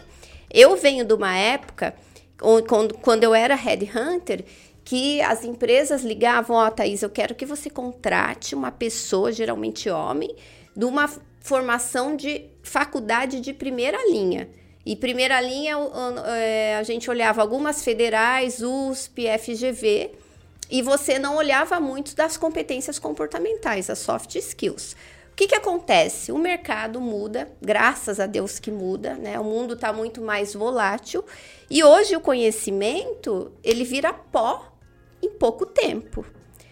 Eu 0.54 0.76
venho 0.76 1.04
de 1.04 1.16
uma 1.16 1.36
época 1.36 1.96
quando 3.02 3.24
eu 3.24 3.34
era 3.34 3.56
headhunter 3.56 4.46
que 4.84 5.20
as 5.22 5.44
empresas 5.44 6.04
ligavam, 6.04 6.56
ó, 6.56 6.68
oh, 6.68 6.70
Thaís, 6.70 7.02
eu 7.02 7.10
quero 7.10 7.34
que 7.34 7.44
você 7.44 7.72
contrate 7.72 8.54
uma 8.54 8.70
pessoa, 8.70 9.32
geralmente 9.32 9.90
homem, 9.90 10.36
de 10.78 10.86
uma 10.86 11.10
formação 11.40 12.16
de 12.16 12.46
faculdade 12.62 13.42
de 13.42 13.52
primeira 13.52 13.98
linha. 14.08 14.48
E 14.86 14.96
primeira 14.96 15.42
linha, 15.42 15.76
é, 16.38 16.76
a 16.76 16.84
gente 16.84 17.10
olhava 17.10 17.42
algumas 17.42 17.84
federais, 17.84 18.62
USP, 18.62 19.26
FGV, 19.40 20.12
e 20.70 20.82
você 20.82 21.20
não 21.20 21.36
olhava 21.38 21.80
muito 21.80 22.16
das 22.16 22.38
competências 22.38 23.00
comportamentais, 23.00 23.90
as 23.90 24.00
soft 24.00 24.36
skills. 24.36 24.96
O 25.32 25.36
que, 25.36 25.48
que 25.48 25.56
acontece? 25.56 26.32
O 26.32 26.38
mercado 26.38 27.02
muda, 27.02 27.52
graças 27.62 28.20
a 28.22 28.26
Deus 28.26 28.58
que 28.58 28.72
muda, 28.72 29.16
né? 29.16 29.38
O 29.38 29.44
mundo 29.44 29.74
está 29.74 29.92
muito 29.92 30.22
mais 30.22 30.54
volátil 30.54 31.26
e 31.70 31.84
hoje 31.84 32.16
o 32.16 32.22
conhecimento 32.22 33.52
ele 33.62 33.84
vira 33.84 34.14
pó 34.14 34.72
em 35.22 35.30
pouco 35.30 35.66
tempo. 35.66 36.26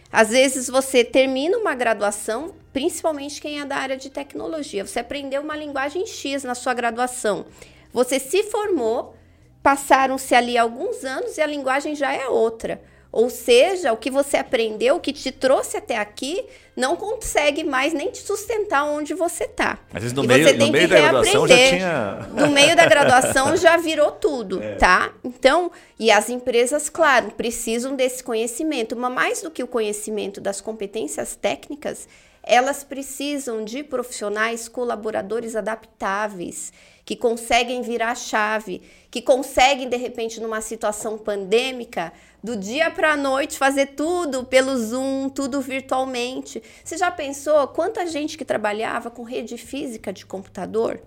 Às 0.09 0.29
vezes 0.29 0.69
você 0.69 1.03
termina 1.03 1.57
uma 1.57 1.75
graduação, 1.75 2.55
principalmente 2.71 3.41
quem 3.41 3.59
é 3.59 3.65
da 3.65 3.75
área 3.75 3.97
de 3.97 4.09
tecnologia, 4.09 4.85
você 4.85 4.99
aprendeu 4.99 5.41
uma 5.41 5.57
linguagem 5.57 6.05
X 6.05 6.43
na 6.43 6.55
sua 6.55 6.73
graduação, 6.73 7.45
você 7.91 8.17
se 8.17 8.43
formou, 8.43 9.15
passaram-se 9.61 10.33
ali 10.33 10.57
alguns 10.57 11.03
anos 11.03 11.37
e 11.37 11.41
a 11.41 11.47
linguagem 11.47 11.95
já 11.95 12.13
é 12.13 12.27
outra. 12.27 12.81
Ou 13.13 13.29
seja, 13.29 13.93
o 13.93 13.97
que 13.97 14.09
você 14.09 14.37
aprendeu, 14.37 14.95
o 14.95 14.99
que 14.99 15.13
te 15.13 15.31
trouxe 15.31 15.77
até 15.77 15.97
aqui, 15.97 16.43
não 16.75 16.95
consegue 16.95 17.63
mais 17.63 17.93
nem 17.93 18.09
te 18.09 18.17
sustentar 18.17 18.85
onde 18.85 19.13
você 19.13 19.43
está. 19.43 19.77
Às 19.93 20.01
vezes 20.01 20.13
no, 20.13 20.23
e 20.23 20.27
meio, 20.27 20.57
no 20.57 20.71
meio 20.71 20.87
da 20.89 20.97
graduação 20.97 21.47
já 21.47 21.55
tinha... 21.55 22.27
No 22.33 22.49
meio 22.49 22.75
da 22.75 22.85
graduação 22.87 23.55
já 23.55 23.77
virou 23.77 24.09
tudo, 24.13 24.63
é. 24.63 24.77
tá? 24.77 25.13
Então, 25.23 25.71
e 25.99 26.09
as 26.09 26.27
empresas, 26.27 26.89
claro, 26.89 27.29
precisam 27.37 27.95
desse 27.95 28.23
conhecimento, 28.23 28.95
mas 28.95 29.13
mais 29.13 29.41
do 29.43 29.51
que 29.51 29.61
o 29.61 29.67
conhecimento 29.67 30.41
das 30.41 30.59
competências 30.59 31.35
técnicas, 31.35 32.07
elas 32.41 32.83
precisam 32.83 33.63
de 33.63 33.83
profissionais 33.83 34.67
colaboradores 34.67 35.55
adaptáveis, 35.55 36.73
que 37.05 37.15
conseguem 37.15 37.81
virar 37.83 38.11
a 38.11 38.15
chave, 38.15 38.81
que 39.11 39.21
conseguem, 39.21 39.87
de 39.87 39.97
repente, 39.97 40.39
numa 40.39 40.61
situação 40.61 41.17
pandêmica, 41.17 42.11
do 42.43 42.57
dia 42.57 42.91
para 42.91 43.13
a 43.13 43.17
noite, 43.17 43.57
fazer 43.57 43.87
tudo 43.87 44.43
pelo 44.43 44.77
Zoom, 44.77 45.29
tudo 45.29 45.61
virtualmente. 45.61 46.61
Você 46.83 46.97
já 46.97 47.09
pensou 47.09 47.65
quanta 47.69 48.05
gente 48.05 48.37
que 48.37 48.43
trabalhava 48.43 49.09
com 49.09 49.23
rede 49.23 49.57
física 49.57 50.11
de 50.11 50.25
computador? 50.25 50.99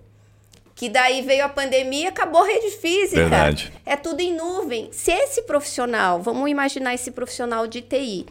Que 0.73 0.89
daí 0.89 1.21
veio 1.21 1.45
a 1.45 1.49
pandemia, 1.49 2.09
acabou 2.09 2.41
a 2.41 2.47
rede 2.47 2.71
física. 2.77 3.21
Verdade. 3.21 3.71
É 3.85 3.95
tudo 3.95 4.19
em 4.21 4.35
nuvem. 4.35 4.89
Se 4.91 5.11
esse 5.11 5.43
profissional, 5.43 6.21
vamos 6.21 6.49
imaginar 6.49 6.95
esse 6.95 7.11
profissional 7.11 7.67
de 7.67 7.81
TI, 7.81 8.25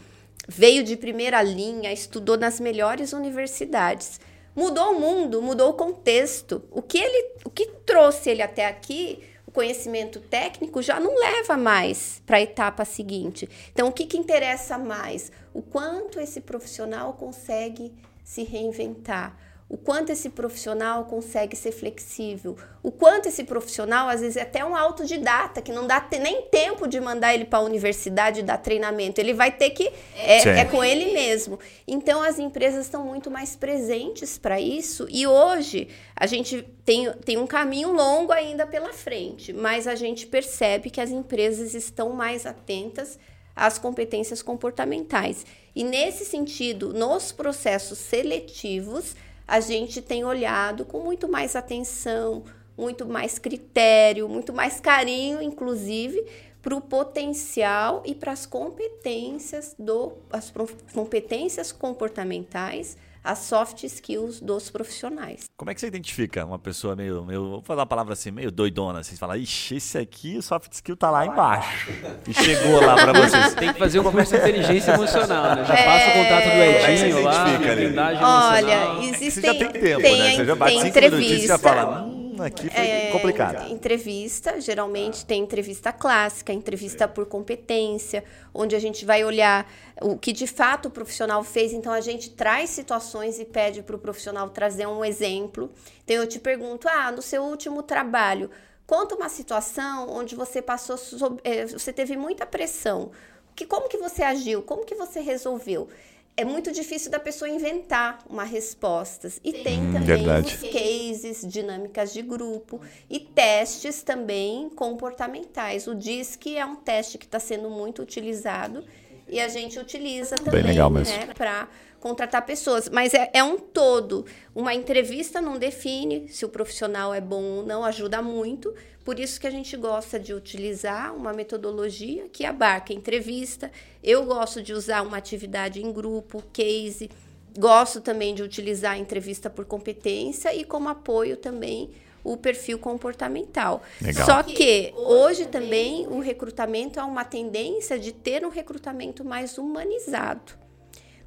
veio 0.48 0.82
de 0.82 0.96
primeira 0.96 1.40
linha, 1.42 1.92
estudou 1.92 2.36
nas 2.36 2.58
melhores 2.58 3.12
universidades, 3.12 4.20
mudou 4.54 4.92
o 4.92 5.00
mundo, 5.00 5.42
mudou 5.42 5.70
o 5.70 5.74
contexto. 5.74 6.62
O 6.70 6.82
que 6.82 6.98
ele, 6.98 7.30
o 7.44 7.50
que 7.50 7.66
trouxe 7.84 8.30
ele 8.30 8.42
até 8.42 8.66
aqui, 8.66 9.20
conhecimento 9.56 10.20
técnico 10.20 10.82
já 10.82 11.00
não 11.00 11.18
leva 11.18 11.56
mais 11.56 12.20
para 12.26 12.36
a 12.36 12.42
etapa 12.42 12.84
seguinte. 12.84 13.48
Então, 13.72 13.88
o 13.88 13.92
que, 13.92 14.04
que 14.04 14.18
interessa 14.18 14.76
mais? 14.76 15.32
O 15.54 15.62
quanto 15.62 16.20
esse 16.20 16.42
profissional 16.42 17.14
consegue 17.14 17.90
se 18.22 18.42
reinventar 18.44 19.34
o 19.68 19.76
quanto 19.76 20.10
esse 20.10 20.30
profissional 20.30 21.06
consegue 21.06 21.56
ser 21.56 21.72
flexível, 21.72 22.56
o 22.84 22.92
quanto 22.92 23.26
esse 23.26 23.42
profissional, 23.42 24.08
às 24.08 24.20
vezes, 24.20 24.36
é 24.36 24.42
até 24.42 24.64
um 24.64 24.76
autodidata, 24.76 25.60
que 25.60 25.72
não 25.72 25.88
dá 25.88 26.06
nem 26.20 26.42
tempo 26.42 26.86
de 26.86 27.00
mandar 27.00 27.34
ele 27.34 27.44
para 27.44 27.58
a 27.58 27.62
universidade 27.62 28.42
dar 28.42 28.58
treinamento, 28.58 29.20
ele 29.20 29.34
vai 29.34 29.50
ter 29.50 29.70
que. 29.70 29.90
É, 30.14 30.60
é, 30.60 30.64
com 30.64 30.84
ele 30.84 31.12
mesmo. 31.12 31.58
Então, 31.86 32.22
as 32.22 32.38
empresas 32.38 32.86
estão 32.86 33.04
muito 33.04 33.28
mais 33.28 33.56
presentes 33.56 34.38
para 34.38 34.60
isso, 34.60 35.08
e 35.10 35.26
hoje 35.26 35.88
a 36.14 36.26
gente 36.26 36.62
tem, 36.84 37.12
tem 37.24 37.36
um 37.36 37.46
caminho 37.46 37.92
longo 37.92 38.32
ainda 38.32 38.66
pela 38.66 38.92
frente, 38.92 39.52
mas 39.52 39.88
a 39.88 39.96
gente 39.96 40.28
percebe 40.28 40.90
que 40.90 41.00
as 41.00 41.10
empresas 41.10 41.74
estão 41.74 42.10
mais 42.10 42.46
atentas 42.46 43.18
às 43.54 43.78
competências 43.78 44.42
comportamentais. 44.42 45.44
E, 45.74 45.82
nesse 45.82 46.24
sentido, 46.24 46.94
nos 46.94 47.32
processos 47.32 47.98
seletivos, 47.98 49.16
a 49.46 49.60
gente 49.60 50.02
tem 50.02 50.24
olhado 50.24 50.84
com 50.84 51.00
muito 51.00 51.28
mais 51.28 51.54
atenção, 51.54 52.42
muito 52.76 53.06
mais 53.06 53.38
critério, 53.38 54.28
muito 54.28 54.52
mais 54.52 54.80
carinho, 54.80 55.40
inclusive, 55.40 56.24
para 56.60 56.74
o 56.74 56.80
potencial 56.80 58.02
e 58.04 58.14
para 58.14 58.32
as 58.32 58.44
competências 58.44 59.74
do 59.78 60.14
as 60.30 60.52
competências 60.92 61.70
comportamentais 61.70 62.96
as 63.26 63.40
soft 63.40 63.82
skills 63.82 64.40
dos 64.40 64.70
profissionais. 64.70 65.44
Como 65.56 65.70
é 65.70 65.74
que 65.74 65.80
você 65.80 65.88
identifica 65.88 66.44
uma 66.44 66.58
pessoa 66.58 66.94
meio, 66.94 67.24
meio 67.24 67.50
vou 67.50 67.62
falar 67.62 67.82
a 67.82 67.86
palavra 67.86 68.12
assim, 68.12 68.30
meio 68.30 68.52
doidona? 68.52 69.00
Assim, 69.00 69.12
você 69.12 69.18
fala, 69.18 69.36
ixi, 69.36 69.76
esse 69.76 69.98
aqui, 69.98 70.38
o 70.38 70.42
soft 70.42 70.72
skill 70.72 70.96
tá 70.96 71.10
lá 71.10 71.26
embaixo. 71.26 71.90
E 72.26 72.32
chegou 72.32 72.80
lá 72.80 72.94
para 72.94 73.12
vocês. 73.12 73.54
Tem 73.56 73.72
que 73.72 73.78
fazer 73.78 73.98
um 73.98 74.04
curso 74.04 74.32
de 74.32 74.38
inteligência 74.38 74.92
emocional, 74.92 75.56
né? 75.56 75.64
Já 75.64 75.74
é... 75.74 75.84
passa 75.84 76.08
o 76.08 76.12
contato 76.12 76.44
do 76.44 76.62
Edinho 76.62 77.22
lá, 77.22 78.52
Olha, 78.52 79.08
existem... 79.08 79.30
Você 79.30 79.40
já 79.40 79.54
tem 79.54 79.70
tempo, 79.70 80.02
tem, 80.02 80.18
né? 80.18 80.36
Você 80.36 80.44
já 80.44 80.54
bate 80.54 80.80
cinco 80.80 81.00
minutinhos 81.00 81.42
e 81.42 81.46
já 81.46 81.58
fala... 81.58 82.15
Aqui 82.42 82.68
foi 82.68 82.86
é, 82.86 83.10
complicado. 83.12 83.72
Entrevista, 83.72 84.60
geralmente 84.60 85.24
tem 85.24 85.42
entrevista 85.42 85.92
clássica, 85.92 86.52
entrevista 86.52 87.08
por 87.08 87.26
competência, 87.26 88.24
onde 88.52 88.74
a 88.74 88.78
gente 88.78 89.04
vai 89.04 89.24
olhar 89.24 89.70
o 90.00 90.16
que 90.16 90.32
de 90.32 90.46
fato 90.46 90.86
o 90.86 90.90
profissional 90.90 91.42
fez. 91.42 91.72
Então 91.72 91.92
a 91.92 92.00
gente 92.00 92.30
traz 92.30 92.70
situações 92.70 93.38
e 93.38 93.44
pede 93.44 93.82
para 93.82 93.96
o 93.96 93.98
profissional 93.98 94.48
trazer 94.50 94.86
um 94.86 95.04
exemplo. 95.04 95.70
Então 96.04 96.16
eu 96.16 96.26
te 96.26 96.38
pergunto: 96.38 96.88
ah, 96.88 97.10
no 97.10 97.22
seu 97.22 97.42
último 97.42 97.82
trabalho, 97.82 98.50
conta 98.86 99.14
uma 99.14 99.28
situação 99.28 100.08
onde 100.10 100.34
você 100.34 100.62
passou, 100.62 100.96
é, 101.42 101.66
você 101.66 101.92
teve 101.92 102.16
muita 102.16 102.46
pressão. 102.46 103.10
Que, 103.54 103.64
como 103.64 103.88
que 103.88 103.96
você 103.96 104.22
agiu? 104.22 104.62
Como 104.62 104.84
que 104.84 104.94
você 104.94 105.20
resolveu? 105.20 105.88
É 106.36 106.44
muito 106.44 106.70
difícil 106.70 107.10
da 107.10 107.18
pessoa 107.18 107.48
inventar 107.48 108.18
uma 108.28 108.44
resposta. 108.44 109.28
E 109.42 109.52
tem 109.52 109.80
hum, 109.80 109.92
também 109.92 110.06
verdade. 110.06 110.54
os 110.54 110.70
cases, 110.70 111.50
dinâmicas 111.50 112.12
de 112.12 112.20
grupo 112.20 112.80
e 113.08 113.18
testes 113.18 114.02
também 114.02 114.68
comportamentais. 114.68 115.86
O 115.86 115.94
DISC 115.94 116.56
é 116.56 116.66
um 116.66 116.76
teste 116.76 117.16
que 117.16 117.24
está 117.24 117.40
sendo 117.40 117.70
muito 117.70 118.02
utilizado 118.02 118.84
e 119.28 119.40
a 119.40 119.48
gente 119.48 119.78
utiliza 119.78 120.36
também 120.36 120.62
né, 120.62 121.32
para 121.34 121.68
contratar 122.00 122.44
pessoas. 122.44 122.88
Mas 122.88 123.14
é, 123.14 123.30
é 123.32 123.42
um 123.42 123.58
todo. 123.58 124.26
Uma 124.54 124.74
entrevista 124.74 125.40
não 125.40 125.58
define 125.58 126.28
se 126.28 126.44
o 126.44 126.48
profissional 126.48 127.14
é 127.14 127.20
bom 127.20 127.42
ou 127.42 127.66
não, 127.66 127.82
ajuda 127.82 128.20
muito, 128.20 128.74
por 129.06 129.20
isso 129.20 129.40
que 129.40 129.46
a 129.46 129.50
gente 129.50 129.76
gosta 129.76 130.18
de 130.18 130.34
utilizar 130.34 131.14
uma 131.14 131.32
metodologia 131.32 132.28
que 132.28 132.44
abarca 132.44 132.92
entrevista. 132.92 133.70
Eu 134.02 134.24
gosto 134.24 134.60
de 134.60 134.72
usar 134.72 135.02
uma 135.02 135.16
atividade 135.16 135.80
em 135.80 135.92
grupo, 135.92 136.42
case. 136.52 137.08
Gosto 137.56 138.00
também 138.00 138.34
de 138.34 138.42
utilizar 138.42 138.94
a 138.94 138.98
entrevista 138.98 139.48
por 139.48 139.64
competência 139.64 140.52
e 140.52 140.64
como 140.64 140.88
apoio 140.88 141.36
também 141.36 141.92
o 142.24 142.36
perfil 142.36 142.80
comportamental. 142.80 143.80
Legal. 144.02 144.26
Só 144.26 144.42
que 144.42 144.92
hoje 144.96 145.46
também 145.46 146.08
o 146.08 146.18
recrutamento 146.18 146.98
é 146.98 147.04
uma 147.04 147.24
tendência 147.24 147.96
de 147.96 148.10
ter 148.10 148.44
um 148.44 148.50
recrutamento 148.50 149.24
mais 149.24 149.56
humanizado. 149.56 150.54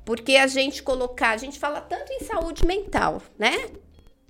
Porque 0.04 0.36
a 0.36 0.48
gente 0.48 0.84
colocar, 0.84 1.30
a 1.30 1.38
gente 1.38 1.58
fala 1.58 1.80
tanto 1.80 2.12
em 2.12 2.26
saúde 2.26 2.66
mental, 2.66 3.22
né? 3.38 3.70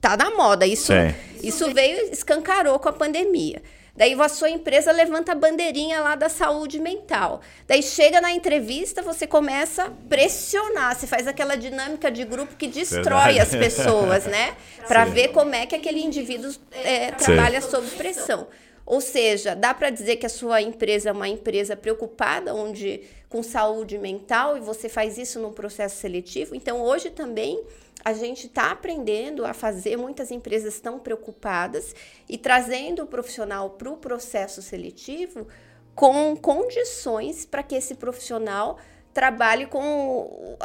Tá 0.01 0.17
na 0.17 0.31
moda. 0.31 0.65
Isso, 0.65 0.93
isso 1.41 1.73
veio, 1.73 2.11
escancarou 2.11 2.79
com 2.79 2.89
a 2.89 2.93
pandemia. 2.93 3.61
Daí 3.99 4.13
a 4.13 4.29
sua 4.29 4.49
empresa 4.49 4.93
levanta 4.93 5.33
a 5.33 5.35
bandeirinha 5.35 5.99
lá 5.99 6.15
da 6.15 6.29
saúde 6.29 6.79
mental. 6.79 7.41
Daí 7.67 7.83
chega 7.83 8.21
na 8.21 8.31
entrevista, 8.31 9.01
você 9.01 9.27
começa 9.27 9.83
a 9.83 9.89
pressionar, 9.89 10.95
você 10.95 11.05
faz 11.05 11.27
aquela 11.27 11.57
dinâmica 11.57 12.09
de 12.09 12.23
grupo 12.23 12.55
que 12.55 12.67
destrói 12.67 13.33
Verdade. 13.33 13.39
as 13.39 13.49
pessoas, 13.49 14.25
né? 14.25 14.55
Para 14.87 15.03
ver 15.03 15.29
como 15.33 15.53
é 15.53 15.65
que 15.65 15.75
aquele 15.75 15.99
indivíduo 15.99 16.49
é, 16.71 17.11
trabalha 17.11 17.59
sob 17.59 17.85
pressão. 17.89 18.47
Ou 18.85 19.01
seja, 19.01 19.53
dá 19.53 19.71
para 19.71 19.91
dizer 19.91 20.15
que 20.15 20.25
a 20.25 20.29
sua 20.29 20.63
empresa 20.63 21.09
é 21.09 21.11
uma 21.11 21.27
empresa 21.27 21.75
preocupada 21.75 22.55
onde 22.55 23.01
com 23.29 23.43
saúde 23.43 23.99
mental 23.99 24.57
e 24.57 24.61
você 24.61 24.89
faz 24.89 25.17
isso 25.19 25.39
num 25.39 25.53
processo 25.53 25.97
seletivo. 25.97 26.55
Então, 26.55 26.81
hoje 26.81 27.11
também 27.11 27.61
a 28.03 28.13
gente 28.13 28.47
está 28.47 28.71
aprendendo 28.71 29.45
a 29.45 29.53
fazer, 29.53 29.97
muitas 29.97 30.31
empresas 30.31 30.75
estão 30.75 30.99
preocupadas 30.99 31.93
e 32.27 32.37
trazendo 32.37 33.03
o 33.03 33.07
profissional 33.07 33.71
para 33.71 33.89
o 33.89 33.97
processo 33.97 34.61
seletivo 34.61 35.47
com 35.93 36.35
condições 36.35 37.45
para 37.45 37.61
que 37.61 37.75
esse 37.75 37.95
profissional 37.95 38.77
trabalhe 39.13 39.65
com 39.65 40.57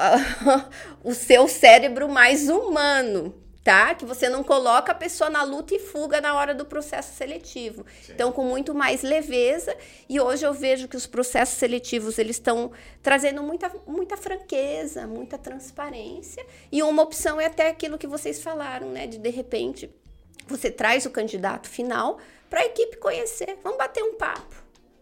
o 1.02 1.12
seu 1.14 1.48
cérebro 1.48 2.08
mais 2.08 2.48
humano, 2.48 3.34
tá? 3.64 3.94
Que 3.94 4.04
você 4.04 4.28
não 4.28 4.44
coloca 4.44 4.92
a 4.92 4.94
pessoa 4.94 5.30
na 5.30 5.42
luta 5.42 5.74
e 5.74 5.78
fuga 5.78 6.20
na 6.20 6.34
hora 6.34 6.54
do 6.54 6.66
processo 6.66 7.16
seletivo. 7.16 7.86
Sim. 8.02 8.12
Então, 8.12 8.30
com 8.30 8.44
muito 8.44 8.74
mais 8.74 9.02
leveza. 9.02 9.74
E 10.06 10.20
hoje 10.20 10.46
eu 10.46 10.52
vejo 10.52 10.86
que 10.86 10.96
os 10.96 11.06
processos 11.06 11.56
seletivos 11.56 12.18
eles 12.18 12.36
estão 12.36 12.70
trazendo 13.02 13.42
muita, 13.42 13.72
muita 13.86 14.18
franqueza, 14.18 15.06
muita 15.06 15.38
transparência. 15.38 16.44
E 16.70 16.82
uma 16.82 17.02
opção 17.02 17.40
é 17.40 17.46
até 17.46 17.68
aquilo 17.68 17.96
que 17.96 18.06
vocês 18.06 18.42
falaram, 18.42 18.90
né? 18.90 19.06
De 19.06 19.16
de 19.16 19.30
repente 19.30 19.90
você 20.46 20.70
traz 20.70 21.06
o 21.06 21.10
candidato 21.10 21.66
final 21.66 22.18
para 22.50 22.60
a 22.60 22.66
equipe 22.66 22.98
conhecer. 22.98 23.56
Vamos 23.62 23.78
bater 23.78 24.02
um 24.02 24.14
papo, 24.16 24.54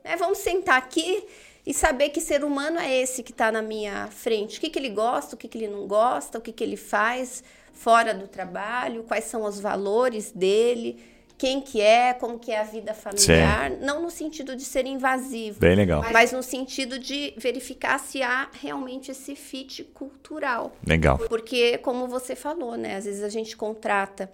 né? 0.04 0.14
Vamos 0.16 0.38
sentar 0.38 0.78
aqui 0.78 1.26
e 1.66 1.74
saber 1.74 2.10
que 2.10 2.20
ser 2.20 2.44
humano 2.44 2.78
é 2.78 2.94
esse 2.94 3.24
que 3.24 3.32
está 3.32 3.50
na 3.50 3.60
minha 3.60 4.06
frente. 4.12 4.58
O 4.58 4.60
que, 4.60 4.70
que 4.70 4.78
ele 4.78 4.90
gosta, 4.90 5.34
o 5.34 5.38
que, 5.38 5.48
que 5.48 5.58
ele 5.58 5.68
não 5.68 5.88
gosta, 5.88 6.38
o 6.38 6.40
que, 6.40 6.52
que 6.52 6.62
ele 6.62 6.76
faz 6.76 7.42
fora 7.72 8.14
do 8.14 8.28
trabalho, 8.28 9.04
quais 9.04 9.24
são 9.24 9.44
os 9.44 9.58
valores 9.58 10.30
dele, 10.30 11.02
quem 11.36 11.60
que 11.60 11.80
é, 11.80 12.14
como 12.14 12.38
que 12.38 12.52
é 12.52 12.60
a 12.60 12.62
vida 12.62 12.94
familiar, 12.94 13.70
Sim. 13.70 13.78
não 13.80 14.00
no 14.00 14.10
sentido 14.10 14.54
de 14.54 14.64
ser 14.64 14.86
invasivo, 14.86 15.58
Bem 15.58 15.74
legal. 15.74 16.04
mas 16.12 16.30
no 16.30 16.42
sentido 16.42 16.98
de 16.98 17.34
verificar 17.36 17.98
se 17.98 18.22
há 18.22 18.48
realmente 18.52 19.10
esse 19.10 19.34
fit 19.34 19.82
cultural. 19.82 20.72
Legal. 20.86 21.18
Porque 21.18 21.78
como 21.78 22.06
você 22.06 22.36
falou, 22.36 22.76
né, 22.76 22.96
às 22.96 23.06
vezes 23.06 23.24
a 23.24 23.28
gente 23.28 23.56
contrata 23.56 24.30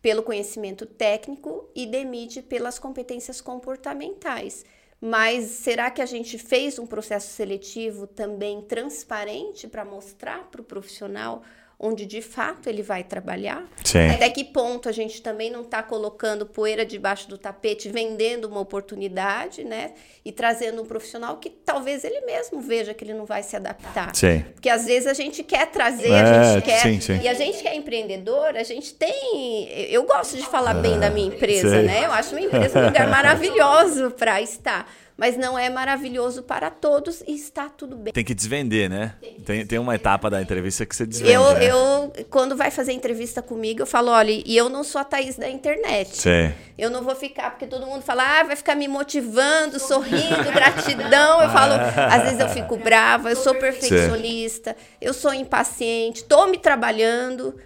pelo 0.00 0.22
conhecimento 0.22 0.86
técnico 0.86 1.68
e 1.74 1.84
demite 1.84 2.40
pelas 2.40 2.78
competências 2.78 3.40
comportamentais. 3.42 4.64
Mas 5.00 5.44
será 5.50 5.90
que 5.90 6.00
a 6.00 6.06
gente 6.06 6.38
fez 6.38 6.78
um 6.78 6.86
processo 6.86 7.30
seletivo 7.32 8.06
também 8.06 8.62
transparente 8.62 9.68
para 9.68 9.84
mostrar 9.84 10.44
para 10.50 10.60
o 10.60 10.64
profissional 10.64 11.42
onde 11.80 12.04
de 12.06 12.20
fato 12.20 12.68
ele 12.68 12.82
vai 12.82 13.04
trabalhar? 13.04 13.64
Sim. 13.84 14.10
Até 14.10 14.28
que 14.28 14.42
ponto 14.44 14.88
a 14.88 14.92
gente 14.92 15.22
também 15.22 15.48
não 15.48 15.62
está 15.62 15.80
colocando 15.80 16.44
poeira 16.44 16.84
debaixo 16.84 17.28
do 17.28 17.38
tapete, 17.38 17.88
vendendo 17.88 18.46
uma 18.46 18.58
oportunidade, 18.58 19.62
né? 19.62 19.92
E 20.24 20.32
trazendo 20.32 20.82
um 20.82 20.84
profissional 20.84 21.36
que 21.36 21.48
talvez 21.48 22.02
ele 22.02 22.20
mesmo 22.22 22.60
veja 22.60 22.92
que 22.92 23.04
ele 23.04 23.14
não 23.14 23.24
vai 23.24 23.44
se 23.44 23.54
adaptar. 23.54 24.14
Sim. 24.14 24.44
Porque 24.54 24.68
às 24.68 24.86
vezes 24.86 25.06
a 25.06 25.14
gente 25.14 25.44
quer 25.44 25.66
trazer, 25.70 26.10
é, 26.10 26.20
a 26.20 26.54
gente 26.54 26.64
quer. 26.64 26.82
Sim, 26.82 27.00
sim. 27.00 27.20
E 27.22 27.28
a 27.28 27.34
gente 27.34 27.62
que 27.62 27.68
é 27.68 27.76
empreendedor, 27.76 28.56
a 28.56 28.64
gente 28.64 28.92
tem. 28.94 29.68
Eu 29.88 30.02
gosto 30.02 30.36
de 30.36 30.46
falar 30.46 30.74
bem 30.74 30.98
da 30.98 31.10
minha 31.10 31.28
empresa, 31.28 31.80
né? 31.82 32.06
Eu 32.06 32.12
acho 32.12 32.34
minha 32.34 32.48
empresa 32.48 32.80
um 32.80 32.86
lugar 32.86 33.08
maravilhoso 33.08 34.10
para 34.10 34.42
estar 34.42 34.90
mas 35.18 35.36
não 35.36 35.58
é 35.58 35.68
maravilhoso 35.68 36.44
para 36.44 36.70
todos 36.70 37.24
e 37.26 37.34
está 37.34 37.68
tudo 37.68 37.96
bem. 37.96 38.12
Tem 38.12 38.24
que 38.24 38.32
desvender, 38.32 38.88
né? 38.88 39.16
Tem, 39.44 39.66
tem 39.66 39.76
uma 39.76 39.96
etapa 39.96 40.30
da 40.30 40.40
entrevista 40.40 40.86
que 40.86 40.94
você 40.94 41.04
desvende. 41.04 41.32
Eu, 41.32 41.54
né? 41.54 41.64
eu, 41.66 42.12
quando 42.30 42.56
vai 42.56 42.70
fazer 42.70 42.92
entrevista 42.92 43.42
comigo, 43.42 43.82
eu 43.82 43.86
falo, 43.86 44.12
olha, 44.12 44.30
e 44.30 44.56
eu 44.56 44.68
não 44.68 44.84
sou 44.84 45.00
a 45.00 45.04
Thaís 45.04 45.34
da 45.36 45.50
internet. 45.50 46.16
Sim. 46.16 46.54
Eu 46.78 46.88
não 46.88 47.02
vou 47.02 47.16
ficar, 47.16 47.50
porque 47.50 47.66
todo 47.66 47.84
mundo 47.84 48.02
fala, 48.02 48.38
ah, 48.38 48.44
vai 48.44 48.54
ficar 48.54 48.76
me 48.76 48.86
motivando, 48.86 49.80
sorrindo, 49.80 50.52
gratidão. 50.54 51.42
Eu 51.42 51.50
falo, 51.50 51.74
às 52.12 52.22
vezes 52.22 52.38
eu 52.38 52.48
fico 52.50 52.76
brava, 52.76 53.28
eu 53.28 53.36
sou 53.36 53.56
perfeccionista, 53.56 54.76
Sim. 54.78 54.96
eu 55.00 55.12
sou 55.12 55.34
impaciente, 55.34 56.20
estou 56.20 56.46
me 56.46 56.58
trabalhando. 56.58 57.56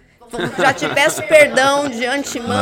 Já 0.57 0.73
te 0.73 0.87
peço 0.89 1.21
perdão 1.23 1.89
de 1.89 2.05
antemão, 2.05 2.57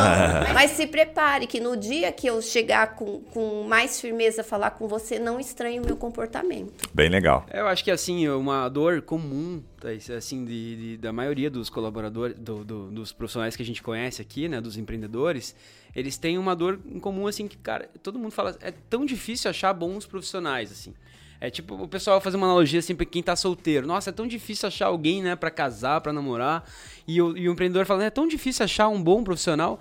mas 0.54 0.72
se 0.72 0.86
prepare 0.86 1.46
que 1.46 1.60
no 1.60 1.76
dia 1.76 2.12
que 2.12 2.26
eu 2.26 2.40
chegar 2.42 2.94
com, 2.94 3.20
com 3.20 3.64
mais 3.64 4.00
firmeza 4.00 4.42
falar 4.42 4.70
com 4.70 4.88
você, 4.88 5.18
não 5.18 5.38
estranhe 5.40 5.80
o 5.80 5.84
meu 5.84 5.96
comportamento. 5.96 6.72
Bem 6.92 7.08
legal. 7.08 7.46
Eu 7.52 7.66
acho 7.66 7.82
que 7.84 7.90
assim, 7.90 8.28
uma 8.28 8.68
dor 8.68 9.02
comum, 9.02 9.62
tá, 9.80 9.88
assim, 10.16 10.44
de, 10.44 10.76
de 10.76 10.96
da 10.96 11.12
maioria 11.12 11.50
dos 11.50 11.68
colaboradores, 11.70 12.36
do, 12.38 12.64
do, 12.64 12.90
dos 12.90 13.12
profissionais 13.12 13.56
que 13.56 13.62
a 13.62 13.66
gente 13.66 13.82
conhece 13.82 14.20
aqui, 14.20 14.48
né, 14.48 14.60
dos 14.60 14.76
empreendedores, 14.76 15.54
eles 15.94 16.16
têm 16.16 16.38
uma 16.38 16.56
dor 16.56 16.80
em 16.86 16.98
comum, 16.98 17.26
assim, 17.26 17.46
que, 17.46 17.56
cara, 17.56 17.88
todo 18.02 18.18
mundo 18.18 18.32
fala, 18.32 18.56
é 18.60 18.70
tão 18.70 19.04
difícil 19.04 19.50
achar 19.50 19.72
bons 19.72 20.06
profissionais, 20.06 20.72
assim. 20.72 20.94
É 21.42 21.50
tipo, 21.50 21.74
o 21.74 21.88
pessoal 21.88 22.20
fazer 22.20 22.36
uma 22.36 22.46
analogia 22.46 22.78
assim 22.78 22.94
pra 22.94 23.04
quem 23.04 23.20
tá 23.20 23.34
solteiro. 23.34 23.84
Nossa, 23.84 24.10
é 24.10 24.12
tão 24.12 24.28
difícil 24.28 24.68
achar 24.68 24.86
alguém, 24.86 25.20
né, 25.20 25.34
para 25.34 25.50
casar, 25.50 26.00
para 26.00 26.12
namorar. 26.12 26.64
E 27.06 27.20
o, 27.20 27.36
e 27.36 27.48
o 27.48 27.52
empreendedor 27.52 27.86
falando, 27.86 28.04
é 28.04 28.10
tão 28.10 28.26
difícil 28.26 28.64
achar 28.64 28.88
um 28.88 29.02
bom 29.02 29.22
profissional 29.24 29.80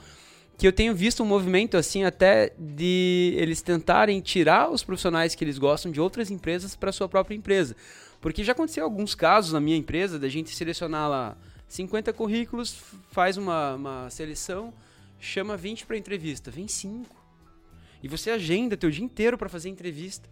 que 0.57 0.67
eu 0.67 0.71
tenho 0.71 0.93
visto 0.93 1.23
um 1.23 1.25
movimento 1.25 1.75
assim 1.75 2.03
até 2.03 2.53
de 2.57 3.33
eles 3.37 3.61
tentarem 3.61 4.21
tirar 4.21 4.69
os 4.69 4.83
profissionais 4.83 5.33
que 5.33 5.43
eles 5.43 5.57
gostam 5.57 5.91
de 5.91 5.99
outras 5.99 6.29
empresas 6.29 6.75
para 6.75 6.91
sua 6.91 7.09
própria 7.09 7.35
empresa. 7.35 7.75
Porque 8.19 8.43
já 8.43 8.51
aconteceu 8.51 8.83
alguns 8.83 9.15
casos 9.15 9.53
na 9.53 9.59
minha 9.59 9.75
empresa 9.75 10.19
da 10.19 10.29
gente 10.29 10.55
selecionar 10.55 11.09
lá 11.09 11.37
50 11.67 12.13
currículos, 12.13 12.77
faz 13.11 13.37
uma, 13.37 13.73
uma 13.73 14.09
seleção, 14.11 14.71
chama 15.19 15.57
20 15.57 15.87
para 15.87 15.97
entrevista, 15.97 16.51
vem 16.51 16.67
5. 16.67 17.15
E 18.03 18.07
você 18.07 18.29
agenda 18.29 18.77
teu 18.77 18.91
dia 18.91 19.03
inteiro 19.03 19.37
para 19.37 19.49
fazer 19.49 19.69
entrevista 19.69 20.29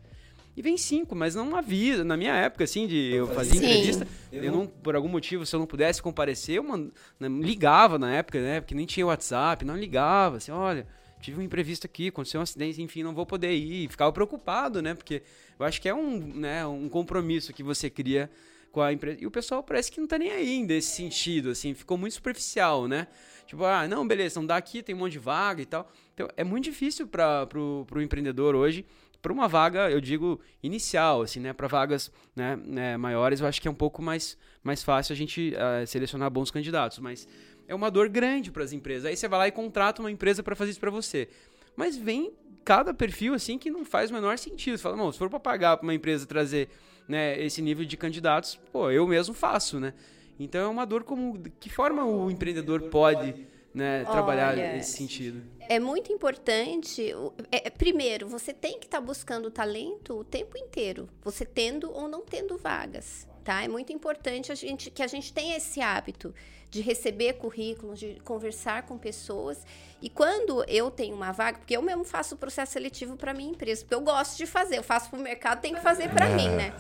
e 0.60 0.62
vem 0.62 0.76
cinco, 0.76 1.16
mas 1.16 1.36
não 1.36 1.56
avisa. 1.56 2.04
Na 2.04 2.18
minha 2.18 2.36
época, 2.36 2.66
assim, 2.66 2.86
de 2.86 3.14
eu 3.14 3.28
fazia 3.28 3.58
entrevista, 3.58 4.06
eu 4.30 4.52
não, 4.52 4.68
por 4.68 4.94
algum 4.94 5.08
motivo, 5.08 5.46
se 5.46 5.56
eu 5.56 5.60
não 5.60 5.66
pudesse 5.66 6.02
comparecer, 6.02 6.58
eu 6.58 6.64
mand... 6.64 6.90
Né, 7.18 7.30
ligava 7.30 7.98
na 7.98 8.14
época, 8.14 8.42
né? 8.42 8.60
Porque 8.60 8.76
nem 8.76 8.86
tinha 8.86 9.06
WhatsApp, 9.06 9.64
não 9.64 9.78
ligava, 9.78 10.36
assim, 10.36 10.52
olha, 10.52 10.86
tive 11.22 11.40
um 11.40 11.42
imprevisto 11.42 11.86
aqui, 11.86 12.10
aconteceu 12.10 12.42
um 12.42 12.44
acidente, 12.44 12.82
enfim, 12.82 13.04
não 13.04 13.16
vou 13.16 13.26
poder 13.26 13.54
ir. 13.54 13.90
Ficava 13.90 14.12
preocupado, 14.12 14.82
né? 14.82 14.94
Porque 14.94 15.24
eu 15.58 15.66
acho 15.66 15.82
que 15.82 15.88
é 15.88 15.94
um, 15.94 16.20
né, 16.20 16.68
um 16.68 16.90
compromisso 16.90 17.54
que 17.54 17.64
você 17.64 17.90
cria 17.90 18.30
com 18.70 18.82
a 18.82 18.92
empresa. 18.92 19.18
E 19.22 19.26
o 19.26 19.32
pessoal 19.32 19.64
parece 19.64 19.90
que 19.90 20.02
não 20.02 20.08
tá 20.08 20.20
nem 20.20 20.30
aí 20.30 20.62
nesse 20.62 20.90
sentido, 20.90 21.52
assim, 21.52 21.74
ficou 21.74 21.98
muito 21.98 22.16
superficial, 22.16 22.86
né? 22.86 23.08
Tipo, 23.48 23.64
ah, 23.64 23.88
não, 23.88 24.06
beleza, 24.06 24.38
não 24.42 24.46
dá 24.46 24.58
aqui, 24.58 24.84
tem 24.84 24.94
um 24.94 24.98
monte 24.98 25.14
de 25.14 25.20
vaga 25.20 25.62
e 25.62 25.66
tal. 25.66 25.90
Então, 26.14 26.28
é 26.36 26.44
muito 26.44 26.66
difícil 26.66 27.08
para 27.08 27.48
pro, 27.48 27.86
pro 27.88 28.02
empreendedor 28.02 28.56
hoje 28.56 28.86
para 29.22 29.34
uma 29.34 29.48
vaga, 29.48 29.90
eu 29.90 30.00
digo 30.00 30.40
inicial, 30.64 31.22
assim, 31.22 31.40
né? 31.40 31.54
Para 31.54 31.68
vagas 31.68 32.12
né, 32.36 32.56
né, 32.56 32.98
maiores, 32.98 33.42
eu 33.42 33.48
acho 33.48 33.62
que 33.62 33.68
é 33.68 33.72
um 33.72 33.76
pouco 33.76 34.02
mais, 34.02 34.38
mais 34.64 34.84
fácil 34.84 35.14
a 35.14 35.16
gente 35.16 35.54
uh, 35.54 35.86
selecionar 35.86 36.30
bons 36.30 36.52
candidatos, 36.52 37.00
mas 37.00 37.28
é 37.68 37.76
uma 37.76 37.92
dor 37.92 38.10
grande 38.10 38.52
para 38.52 38.64
as 38.64 38.74
empresas. 38.74 39.06
Aí 39.06 39.16
você 39.16 39.28
vai 39.28 39.40
lá 39.40 39.48
e 39.48 39.52
contrata 39.52 40.02
uma 40.02 40.12
empresa 40.12 40.42
para 40.42 40.56
fazer 40.56 40.72
isso 40.72 40.80
para 40.80 40.92
você. 40.92 41.30
Mas 41.76 41.98
vem 41.98 42.34
cada 42.64 42.94
perfil 42.94 43.34
assim 43.34 43.58
que 43.58 43.70
não 43.70 43.86
faz 43.86 44.10
o 44.10 44.14
menor 44.14 44.38
sentido. 44.38 44.78
Você 44.78 44.84
fala, 44.84 44.96
não, 44.96 45.12
se 45.12 45.18
for 45.18 45.30
para 45.30 45.40
pagar 45.40 45.78
para 45.78 45.84
uma 45.84 45.94
empresa 45.94 46.26
trazer 46.26 46.70
né, 47.08 47.40
esse 47.44 47.62
nível 47.62 47.86
de 47.86 47.98
candidatos, 47.98 48.60
pô, 48.72 48.90
eu 48.90 49.08
mesmo 49.08 49.34
faço, 49.34 49.80
né? 49.80 49.94
Então 50.40 50.62
é 50.62 50.68
uma 50.68 50.86
dor 50.86 51.04
como 51.04 51.38
que 51.60 51.70
forma 51.70 52.06
o 52.06 52.32
empreendedor 52.32 52.84
pode 52.84 53.48
né, 53.74 54.04
trabalhar 54.06 54.54
Olha, 54.54 54.74
nesse 54.74 54.98
sentido? 54.98 55.44
É 55.60 55.80
muito 55.80 56.12
importante. 56.12 57.14
É, 57.52 57.68
é, 57.68 57.70
primeiro, 57.70 58.28
você 58.28 58.54
tem 58.54 58.80
que 58.80 58.86
estar 58.86 59.00
tá 59.00 59.06
buscando 59.06 59.52
talento 59.52 60.20
o 60.20 60.24
tempo 60.24 60.58
inteiro, 60.58 61.08
você 61.22 61.46
tendo 61.46 61.92
ou 61.92 62.08
não 62.08 62.22
tendo 62.22 62.58
vagas. 62.58 63.28
Tá? 63.44 63.64
É 63.64 63.68
muito 63.68 63.94
importante 63.94 64.52
a 64.52 64.56
gente, 64.56 64.92
que 64.92 65.02
a 65.02 65.08
gente 65.08 65.34
tenha 65.34 65.58
esse 65.58 65.82
hábito 65.82 66.34
de 66.70 66.82
receber 66.82 67.34
currículos, 67.34 68.00
de 68.00 68.20
conversar 68.24 68.84
com 68.84 68.98
pessoas. 68.98 69.58
E 70.02 70.10
quando 70.10 70.64
eu 70.68 70.92
tenho 70.92 71.16
uma 71.16 71.32
vaga, 71.32 71.58
porque 71.58 71.76
eu 71.76 71.82
mesmo 71.82 72.04
faço 72.04 72.36
o 72.36 72.38
processo 72.38 72.74
seletivo 72.74 73.18
para 73.18 73.34
minha 73.34 73.52
empresa, 73.52 73.82
porque 73.82 73.96
eu 73.96 74.02
gosto 74.02 74.38
de 74.38 74.46
fazer, 74.46 74.78
eu 74.78 74.84
faço 74.84 75.10
para 75.10 75.20
o 75.20 75.22
mercado, 75.22 75.62
tem 75.62 75.74
que 75.74 75.82
fazer 75.82 76.10
para 76.10 76.28
é. 76.28 76.36
mim, 76.36 76.50
né? 76.50 76.74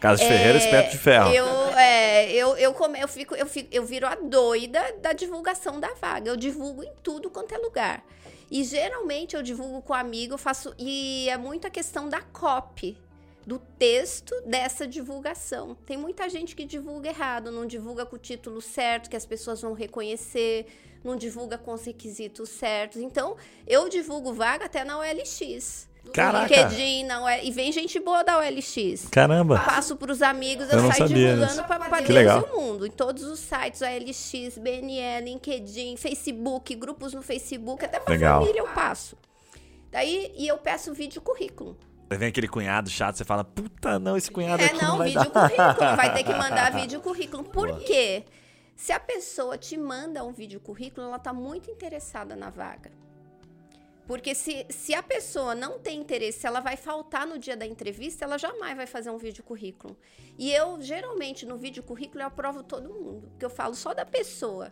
Casa 0.00 0.22
é, 0.22 0.28
Ferreira, 0.28 0.58
espeto 0.58 0.90
de 0.90 0.98
ferro. 0.98 1.32
Eu, 1.32 1.46
é, 1.76 2.30
eu, 2.32 2.56
eu, 2.56 2.74
come, 2.74 3.00
eu, 3.00 3.08
fico, 3.08 3.34
eu, 3.34 3.46
fico, 3.46 3.68
eu 3.72 3.84
viro 3.84 4.06
a 4.06 4.14
doida 4.14 4.80
da 5.00 5.12
divulgação 5.12 5.80
da 5.80 5.94
vaga. 5.94 6.28
Eu 6.28 6.36
divulgo 6.36 6.84
em 6.84 6.92
tudo 7.02 7.30
quanto 7.30 7.54
é 7.54 7.58
lugar. 7.58 8.04
E 8.50 8.62
geralmente 8.62 9.34
eu 9.34 9.42
divulgo 9.42 9.80
com 9.82 9.94
amigo, 9.94 10.34
eu 10.34 10.38
faço. 10.38 10.74
E 10.78 11.28
é 11.30 11.36
muito 11.38 11.66
a 11.66 11.70
questão 11.70 12.08
da 12.08 12.20
copy, 12.20 12.96
do 13.46 13.60
texto 13.78 14.34
dessa 14.44 14.86
divulgação. 14.86 15.76
Tem 15.86 15.96
muita 15.96 16.28
gente 16.28 16.56
que 16.56 16.64
divulga 16.64 17.08
errado, 17.08 17.52
não 17.52 17.64
divulga 17.64 18.04
com 18.04 18.16
o 18.16 18.18
título 18.18 18.60
certo, 18.60 19.08
que 19.08 19.16
as 19.16 19.24
pessoas 19.24 19.62
vão 19.62 19.72
reconhecer, 19.72 20.66
não 21.04 21.14
divulga 21.14 21.56
com 21.56 21.72
os 21.72 21.84
requisitos 21.84 22.48
certos. 22.48 23.00
Então, 23.00 23.36
eu 23.64 23.88
divulgo 23.88 24.32
vaga 24.32 24.64
até 24.64 24.84
na 24.84 24.98
OLX. 24.98 25.88
Caraca. 26.12 26.54
LinkedIn, 26.54 27.04
não 27.04 27.28
é, 27.28 27.44
e 27.44 27.50
vem 27.50 27.70
gente 27.70 27.98
boa 28.00 28.22
da 28.22 28.38
OLX. 28.38 29.08
Caramba. 29.10 29.58
Passo 29.58 29.96
para 29.96 30.10
os 30.10 30.22
amigos, 30.22 30.68
eu, 30.70 30.78
eu 30.78 30.92
saio 30.92 31.08
divulgando 31.08 31.64
para 31.64 32.00
Deus 32.00 32.44
e 32.44 32.52
o 32.52 32.60
mundo. 32.60 32.86
Em 32.86 32.90
todos 32.90 33.24
os 33.24 33.38
sites, 33.38 33.80
OLX, 33.80 34.58
BNL, 34.58 35.24
LinkedIn, 35.24 35.96
Facebook, 35.96 36.74
grupos 36.74 37.12
no 37.12 37.22
Facebook, 37.22 37.84
até 37.84 38.00
para 38.00 38.18
família 38.18 38.60
eu 38.60 38.68
passo. 38.68 39.16
Daí, 39.90 40.32
e 40.36 40.46
eu 40.46 40.58
peço 40.58 40.92
vídeo 40.92 41.20
currículo. 41.20 41.76
Aí 42.08 42.16
vem 42.16 42.28
aquele 42.28 42.46
cunhado 42.46 42.88
chato, 42.88 43.16
você 43.16 43.24
fala, 43.24 43.42
puta, 43.44 43.98
não, 43.98 44.16
esse 44.16 44.30
cunhado 44.30 44.62
é, 44.62 44.66
aqui 44.66 44.76
não, 44.76 44.90
não 44.90 44.98
vai 44.98 45.08
vídeo 45.08 45.30
dar. 45.30 45.50
currículo, 45.50 45.96
vai 45.96 46.14
ter 46.14 46.24
que 46.24 46.34
mandar 46.34 46.72
vídeo 46.72 47.00
currículo. 47.00 47.44
Por 47.44 47.68
Boa. 47.68 47.80
quê? 47.80 48.24
Se 48.76 48.92
a 48.92 49.00
pessoa 49.00 49.58
te 49.58 49.76
manda 49.76 50.22
um 50.22 50.32
vídeo 50.32 50.60
currículo, 50.60 51.06
ela 51.06 51.16
está 51.16 51.32
muito 51.32 51.70
interessada 51.70 52.36
na 52.36 52.50
vaga. 52.50 52.92
Porque 54.06 54.36
se, 54.36 54.64
se 54.70 54.94
a 54.94 55.02
pessoa 55.02 55.52
não 55.54 55.80
tem 55.80 55.98
interesse, 55.98 56.40
se 56.40 56.46
ela 56.46 56.60
vai 56.60 56.76
faltar 56.76 57.26
no 57.26 57.38
dia 57.38 57.56
da 57.56 57.66
entrevista, 57.66 58.24
ela 58.24 58.38
jamais 58.38 58.76
vai 58.76 58.86
fazer 58.86 59.10
um 59.10 59.18
vídeo 59.18 59.42
currículo. 59.42 59.96
E 60.38 60.52
eu, 60.52 60.80
geralmente, 60.80 61.44
no 61.44 61.56
vídeo 61.56 61.82
currículo, 61.82 62.22
eu 62.22 62.26
aprovo 62.28 62.62
todo 62.62 62.88
mundo. 62.94 63.28
Porque 63.30 63.44
eu 63.44 63.50
falo 63.50 63.74
só 63.74 63.92
da 63.92 64.06
pessoa. 64.06 64.70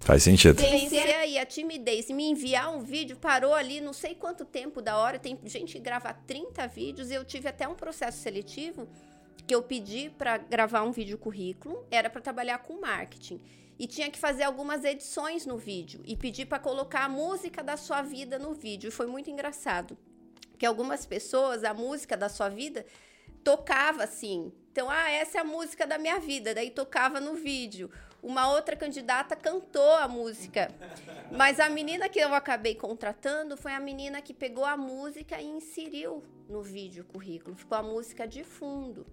Faz 0.00 0.22
sentido. 0.22 0.60
Vencer 0.60 1.16
aí 1.16 1.38
a 1.38 1.46
timidez. 1.46 2.10
Me 2.10 2.24
enviar 2.24 2.74
um 2.74 2.80
vídeo, 2.80 3.16
parou 3.16 3.54
ali 3.54 3.80
não 3.80 3.92
sei 3.92 4.14
quanto 4.14 4.44
tempo 4.44 4.82
da 4.82 4.98
hora. 4.98 5.18
Tem 5.18 5.38
gente 5.44 5.72
que 5.72 5.78
grava 5.78 6.12
30 6.12 6.66
vídeos. 6.68 7.10
Eu 7.10 7.24
tive 7.24 7.48
até 7.48 7.66
um 7.66 7.74
processo 7.74 8.18
seletivo 8.18 8.88
que 9.46 9.54
eu 9.54 9.62
pedi 9.62 10.10
para 10.10 10.38
gravar 10.38 10.82
um 10.82 10.92
vídeo 10.92 11.16
currículo. 11.16 11.86
Era 11.90 12.10
para 12.10 12.20
trabalhar 12.20 12.58
com 12.58 12.80
marketing 12.80 13.40
e 13.78 13.86
tinha 13.86 14.10
que 14.10 14.18
fazer 14.18 14.44
algumas 14.44 14.84
edições 14.84 15.44
no 15.46 15.56
vídeo 15.56 16.00
e 16.04 16.16
pedir 16.16 16.46
para 16.46 16.58
colocar 16.58 17.04
a 17.04 17.08
música 17.08 17.62
da 17.62 17.76
sua 17.76 18.02
vida 18.02 18.38
no 18.38 18.54
vídeo. 18.54 18.88
E 18.88 18.92
foi 18.92 19.06
muito 19.06 19.30
engraçado. 19.30 19.96
Que 20.58 20.66
algumas 20.66 21.04
pessoas, 21.04 21.64
a 21.64 21.74
música 21.74 22.16
da 22.16 22.28
sua 22.28 22.48
vida 22.48 22.86
tocava 23.42 24.04
assim. 24.04 24.52
Então, 24.70 24.88
ah, 24.88 25.10
essa 25.10 25.38
é 25.38 25.40
a 25.40 25.44
música 25.44 25.86
da 25.86 25.98
minha 25.98 26.18
vida, 26.18 26.54
daí 26.54 26.70
tocava 26.70 27.20
no 27.20 27.34
vídeo. 27.34 27.90
Uma 28.24 28.50
outra 28.50 28.74
candidata 28.74 29.36
cantou 29.36 29.92
a 29.96 30.08
música. 30.08 30.74
Mas 31.30 31.60
a 31.60 31.68
menina 31.68 32.08
que 32.08 32.18
eu 32.18 32.34
acabei 32.34 32.74
contratando 32.74 33.54
foi 33.54 33.72
a 33.72 33.78
menina 33.78 34.22
que 34.22 34.32
pegou 34.32 34.64
a 34.64 34.78
música 34.78 35.38
e 35.42 35.44
inseriu 35.44 36.24
no 36.48 36.62
vídeo 36.62 37.04
currículo. 37.04 37.54
Ficou 37.54 37.76
a 37.76 37.82
música 37.82 38.26
de 38.26 38.42
fundo. 38.42 39.06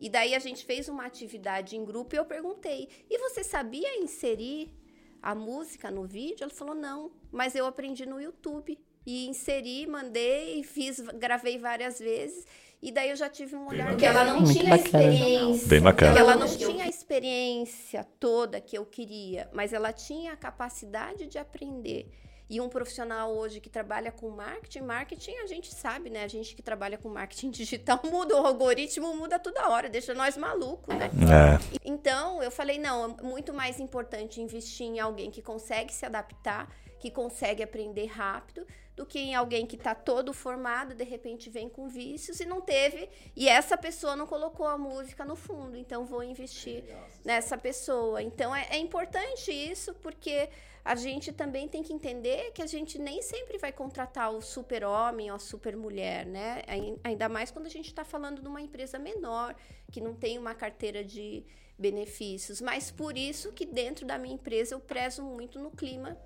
E 0.00 0.10
daí 0.10 0.34
a 0.34 0.40
gente 0.40 0.64
fez 0.64 0.88
uma 0.88 1.06
atividade 1.06 1.76
em 1.76 1.84
grupo 1.84 2.16
e 2.16 2.18
eu 2.18 2.24
perguntei: 2.24 2.88
"E 3.08 3.16
você 3.18 3.44
sabia 3.44 4.00
inserir 4.02 4.74
a 5.22 5.32
música 5.32 5.88
no 5.88 6.04
vídeo?" 6.04 6.42
Ela 6.42 6.52
falou: 6.52 6.74
"Não, 6.74 7.12
mas 7.30 7.54
eu 7.54 7.66
aprendi 7.66 8.04
no 8.04 8.20
YouTube." 8.20 8.76
E 9.06 9.28
inseri, 9.28 9.86
mandei, 9.86 10.64
fiz, 10.64 10.98
gravei 10.98 11.56
várias 11.56 12.00
vezes. 12.00 12.44
E 12.86 12.92
daí 12.92 13.10
eu 13.10 13.16
já 13.16 13.28
tive 13.28 13.56
um 13.56 13.66
olhar 13.66 13.96
que 13.96 14.06
ela 14.06 14.22
não 14.22 14.42
Muito 14.42 14.52
tinha 14.52 14.76
bacana. 14.76 15.02
experiência. 15.02 15.66
Bem 15.66 15.80
bacana. 15.80 16.16
Ela 16.20 16.36
não 16.36 16.46
tinha 16.46 16.84
a 16.84 16.88
experiência 16.88 18.06
toda 18.20 18.60
que 18.60 18.78
eu 18.78 18.86
queria, 18.86 19.50
mas 19.52 19.72
ela 19.72 19.92
tinha 19.92 20.32
a 20.32 20.36
capacidade 20.36 21.26
de 21.26 21.36
aprender. 21.36 22.08
E 22.48 22.60
um 22.60 22.68
profissional 22.68 23.36
hoje 23.36 23.58
que 23.58 23.68
trabalha 23.68 24.12
com 24.12 24.30
marketing, 24.30 24.82
marketing 24.82 25.34
a 25.38 25.48
gente 25.48 25.74
sabe, 25.74 26.10
né? 26.10 26.22
A 26.22 26.28
gente 26.28 26.54
que 26.54 26.62
trabalha 26.62 26.96
com 26.96 27.08
marketing 27.08 27.50
digital 27.58 28.00
muda, 28.04 28.40
o 28.40 28.46
algoritmo 28.46 29.16
muda 29.16 29.36
toda 29.36 29.68
hora, 29.68 29.88
deixa 29.88 30.14
nós 30.14 30.36
malucos, 30.36 30.94
né? 30.94 31.10
É. 31.26 31.78
Então, 31.84 32.40
eu 32.40 32.52
falei, 32.52 32.78
não, 32.78 33.16
é 33.18 33.22
muito 33.24 33.52
mais 33.52 33.80
importante 33.80 34.40
investir 34.40 34.86
em 34.86 35.00
alguém 35.00 35.28
que 35.28 35.42
consegue 35.42 35.92
se 35.92 36.06
adaptar, 36.06 36.72
que 37.00 37.10
consegue 37.10 37.64
aprender 37.64 38.06
rápido, 38.06 38.64
do 38.96 39.04
que 39.04 39.18
em 39.18 39.34
alguém 39.34 39.66
que 39.66 39.76
está 39.76 39.94
todo 39.94 40.32
formado, 40.32 40.94
de 40.94 41.04
repente 41.04 41.50
vem 41.50 41.68
com 41.68 41.86
vícios 41.86 42.40
e 42.40 42.46
não 42.46 42.62
teve, 42.62 43.08
e 43.36 43.46
essa 43.46 43.76
pessoa 43.76 44.16
não 44.16 44.26
colocou 44.26 44.66
a 44.66 44.78
música 44.78 45.22
no 45.22 45.36
fundo, 45.36 45.76
então 45.76 46.06
vou 46.06 46.24
investir 46.24 46.82
nessa 47.22 47.58
pessoa. 47.58 48.22
Então 48.22 48.56
é, 48.56 48.66
é 48.70 48.78
importante 48.78 49.52
isso, 49.52 49.92
porque 49.96 50.48
a 50.82 50.94
gente 50.94 51.30
também 51.30 51.68
tem 51.68 51.82
que 51.82 51.92
entender 51.92 52.52
que 52.52 52.62
a 52.62 52.66
gente 52.66 52.98
nem 52.98 53.20
sempre 53.20 53.58
vai 53.58 53.70
contratar 53.70 54.32
o 54.32 54.40
super-homem 54.40 55.30
ou 55.30 55.36
a 55.36 55.38
super-mulher, 55.38 56.24
né? 56.24 56.62
Ainda 57.04 57.28
mais 57.28 57.50
quando 57.50 57.66
a 57.66 57.70
gente 57.70 57.88
está 57.88 58.04
falando 58.04 58.40
de 58.40 58.48
uma 58.48 58.62
empresa 58.62 58.98
menor, 58.98 59.54
que 59.90 60.00
não 60.00 60.14
tem 60.14 60.38
uma 60.38 60.54
carteira 60.54 61.04
de 61.04 61.44
benefícios. 61.76 62.60
Mas 62.60 62.90
por 62.90 63.18
isso 63.18 63.52
que 63.52 63.66
dentro 63.66 64.06
da 64.06 64.16
minha 64.16 64.36
empresa 64.36 64.74
eu 64.74 64.80
prezo 64.80 65.22
muito 65.22 65.58
no 65.58 65.70
clima 65.70 66.16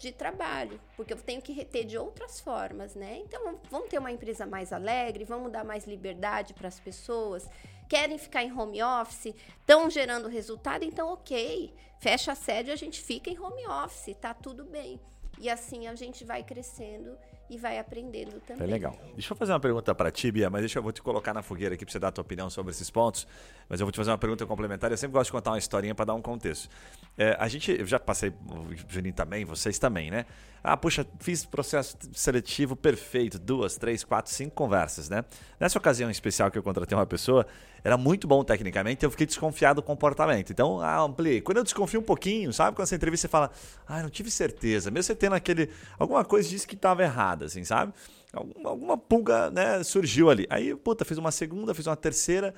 de 0.00 0.12
trabalho, 0.12 0.80
porque 0.96 1.12
eu 1.12 1.18
tenho 1.18 1.42
que 1.42 1.52
reter 1.52 1.84
de 1.84 1.98
outras 1.98 2.40
formas, 2.40 2.94
né? 2.94 3.18
Então, 3.18 3.60
vamos 3.70 3.88
ter 3.88 3.98
uma 3.98 4.10
empresa 4.10 4.46
mais 4.46 4.72
alegre, 4.72 5.24
vamos 5.24 5.52
dar 5.52 5.62
mais 5.64 5.86
liberdade 5.86 6.54
para 6.54 6.68
as 6.68 6.80
pessoas. 6.80 7.48
Querem 7.88 8.16
ficar 8.16 8.42
em 8.42 8.52
home 8.52 8.82
office, 8.82 9.34
estão 9.58 9.90
gerando 9.90 10.28
resultado, 10.28 10.84
então 10.84 11.12
ok, 11.12 11.74
fecha 11.98 12.32
a 12.32 12.34
sede 12.34 12.70
a 12.70 12.76
gente 12.76 13.02
fica 13.02 13.28
em 13.28 13.38
home 13.38 13.66
office, 13.66 14.16
tá 14.18 14.32
tudo 14.32 14.64
bem. 14.64 14.98
E 15.38 15.50
assim 15.50 15.86
a 15.86 15.94
gente 15.94 16.24
vai 16.24 16.42
crescendo 16.42 17.16
e 17.50 17.58
vai 17.58 17.80
aprendendo 17.80 18.40
também. 18.46 18.62
É 18.62 18.70
legal. 18.70 18.96
Deixa 19.14 19.32
eu 19.32 19.36
fazer 19.36 19.52
uma 19.52 19.58
pergunta 19.58 19.92
para 19.92 20.08
ti, 20.12 20.30
Bia, 20.30 20.48
mas 20.48 20.60
deixa 20.60 20.78
eu 20.78 20.82
vou 20.82 20.92
te 20.92 21.02
colocar 21.02 21.34
na 21.34 21.42
fogueira 21.42 21.74
aqui 21.74 21.84
para 21.84 21.90
você 21.92 21.98
dar 21.98 22.08
a 22.08 22.12
tua 22.12 22.22
opinião 22.22 22.48
sobre 22.48 22.70
esses 22.70 22.88
pontos. 22.88 23.26
Mas 23.68 23.80
eu 23.80 23.86
vou 23.86 23.90
te 23.90 23.96
fazer 23.96 24.12
uma 24.12 24.18
pergunta 24.18 24.46
complementar. 24.46 24.88
Eu 24.92 24.96
sempre 24.96 25.14
gosto 25.14 25.26
de 25.26 25.32
contar 25.32 25.50
uma 25.50 25.58
historinha 25.58 25.92
para 25.92 26.04
dar 26.04 26.14
um 26.14 26.22
contexto. 26.22 26.70
É, 27.18 27.36
a 27.40 27.48
gente, 27.48 27.72
eu 27.72 27.86
já 27.86 27.98
passei, 27.98 28.30
o 28.30 28.68
Juninho 28.88 29.14
também, 29.14 29.44
vocês 29.44 29.80
também, 29.80 30.12
né? 30.12 30.26
Ah, 30.62 30.76
puxa, 30.76 31.04
fiz 31.18 31.44
processo 31.44 31.96
seletivo 32.12 32.76
perfeito, 32.76 33.38
duas, 33.38 33.76
três, 33.76 34.04
quatro, 34.04 34.30
cinco 34.30 34.54
conversas, 34.54 35.08
né? 35.08 35.24
Nessa 35.58 35.76
ocasião 35.76 36.08
especial 36.08 36.50
que 36.50 36.58
eu 36.58 36.62
contratei 36.62 36.96
uma 36.96 37.06
pessoa, 37.06 37.46
era 37.82 37.96
muito 37.96 38.26
bom 38.26 38.42
tecnicamente, 38.44 39.04
eu 39.04 39.10
fiquei 39.10 39.26
desconfiado 39.26 39.76
do 39.76 39.82
comportamento. 39.82 40.50
Então, 40.50 40.80
ah. 40.80 41.06
Quando 41.44 41.58
eu 41.58 41.64
desconfio 41.64 42.00
um 42.00 42.02
pouquinho, 42.02 42.52
sabe? 42.52 42.76
Quando 42.76 42.84
essa 42.84 42.94
entrevista 42.94 43.26
você 43.26 43.30
fala, 43.30 43.50
ah, 43.86 44.02
não 44.02 44.10
tive 44.10 44.30
certeza. 44.30 44.90
Mesmo 44.90 45.04
você 45.04 45.14
tendo 45.14 45.34
aquele. 45.34 45.70
Alguma 45.98 46.24
coisa 46.24 46.48
disse 46.48 46.66
que 46.66 46.74
estava 46.74 47.02
errada, 47.02 47.46
assim, 47.46 47.64
sabe? 47.64 47.92
Alguma, 48.32 48.70
alguma 48.70 48.98
pulga, 48.98 49.50
né, 49.50 49.82
surgiu 49.82 50.30
ali. 50.30 50.46
Aí, 50.50 50.74
puta, 50.74 51.04
fiz 51.04 51.18
uma 51.18 51.30
segunda, 51.30 51.74
fiz 51.74 51.86
uma 51.86 51.96
terceira. 51.96 52.54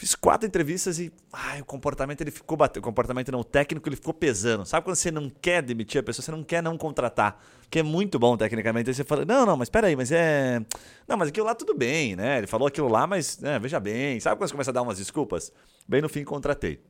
Fiz 0.00 0.14
quatro 0.14 0.48
entrevistas 0.48 0.98
e 0.98 1.12
ai, 1.30 1.60
o 1.60 1.64
comportamento 1.66 2.22
ele 2.22 2.30
ficou 2.30 2.56
batendo. 2.56 2.82
O 2.82 2.86
comportamento 2.86 3.30
não, 3.30 3.40
o 3.40 3.44
técnico 3.44 3.86
ele 3.86 3.96
ficou 3.96 4.14
pesando. 4.14 4.64
Sabe 4.64 4.82
quando 4.82 4.96
você 4.96 5.10
não 5.10 5.28
quer 5.28 5.62
demitir 5.62 6.00
a 6.00 6.02
pessoa, 6.02 6.24
você 6.24 6.30
não 6.30 6.42
quer 6.42 6.62
não 6.62 6.78
contratar, 6.78 7.38
que 7.68 7.80
é 7.80 7.82
muito 7.82 8.18
bom 8.18 8.34
tecnicamente. 8.34 8.88
Aí 8.88 8.94
você 8.94 9.04
fala, 9.04 9.26
não, 9.26 9.44
não, 9.44 9.58
mas 9.58 9.68
peraí, 9.68 9.94
mas 9.94 10.10
é. 10.10 10.58
Não, 11.06 11.18
mas 11.18 11.28
aquilo 11.28 11.44
lá 11.44 11.54
tudo 11.54 11.74
bem, 11.74 12.16
né? 12.16 12.38
Ele 12.38 12.46
falou 12.46 12.66
aquilo 12.66 12.88
lá, 12.88 13.06
mas 13.06 13.40
né, 13.40 13.58
veja 13.58 13.78
bem. 13.78 14.18
Sabe 14.20 14.38
quando 14.38 14.48
você 14.48 14.54
começa 14.54 14.70
a 14.70 14.72
dar 14.72 14.80
umas 14.80 14.96
desculpas? 14.96 15.52
Bem 15.86 16.00
no 16.00 16.08
fim 16.08 16.24
contratei. 16.24 16.82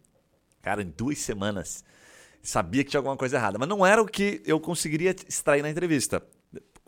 Cara, 0.63 0.81
em 0.81 0.95
duas 0.97 1.19
semanas 1.19 1.83
sabia 2.41 2.85
que 2.85 2.91
tinha 2.91 3.01
alguma 3.01 3.17
coisa 3.17 3.39
errada, 3.39 3.59
mas 3.59 3.69
não 3.69 3.85
era 3.85 4.01
o 4.01 4.07
que 4.07 4.41
eu 4.47 4.61
conseguiria 4.61 5.17
extrair 5.29 5.63
na 5.63 5.69
entrevista. 5.69 6.23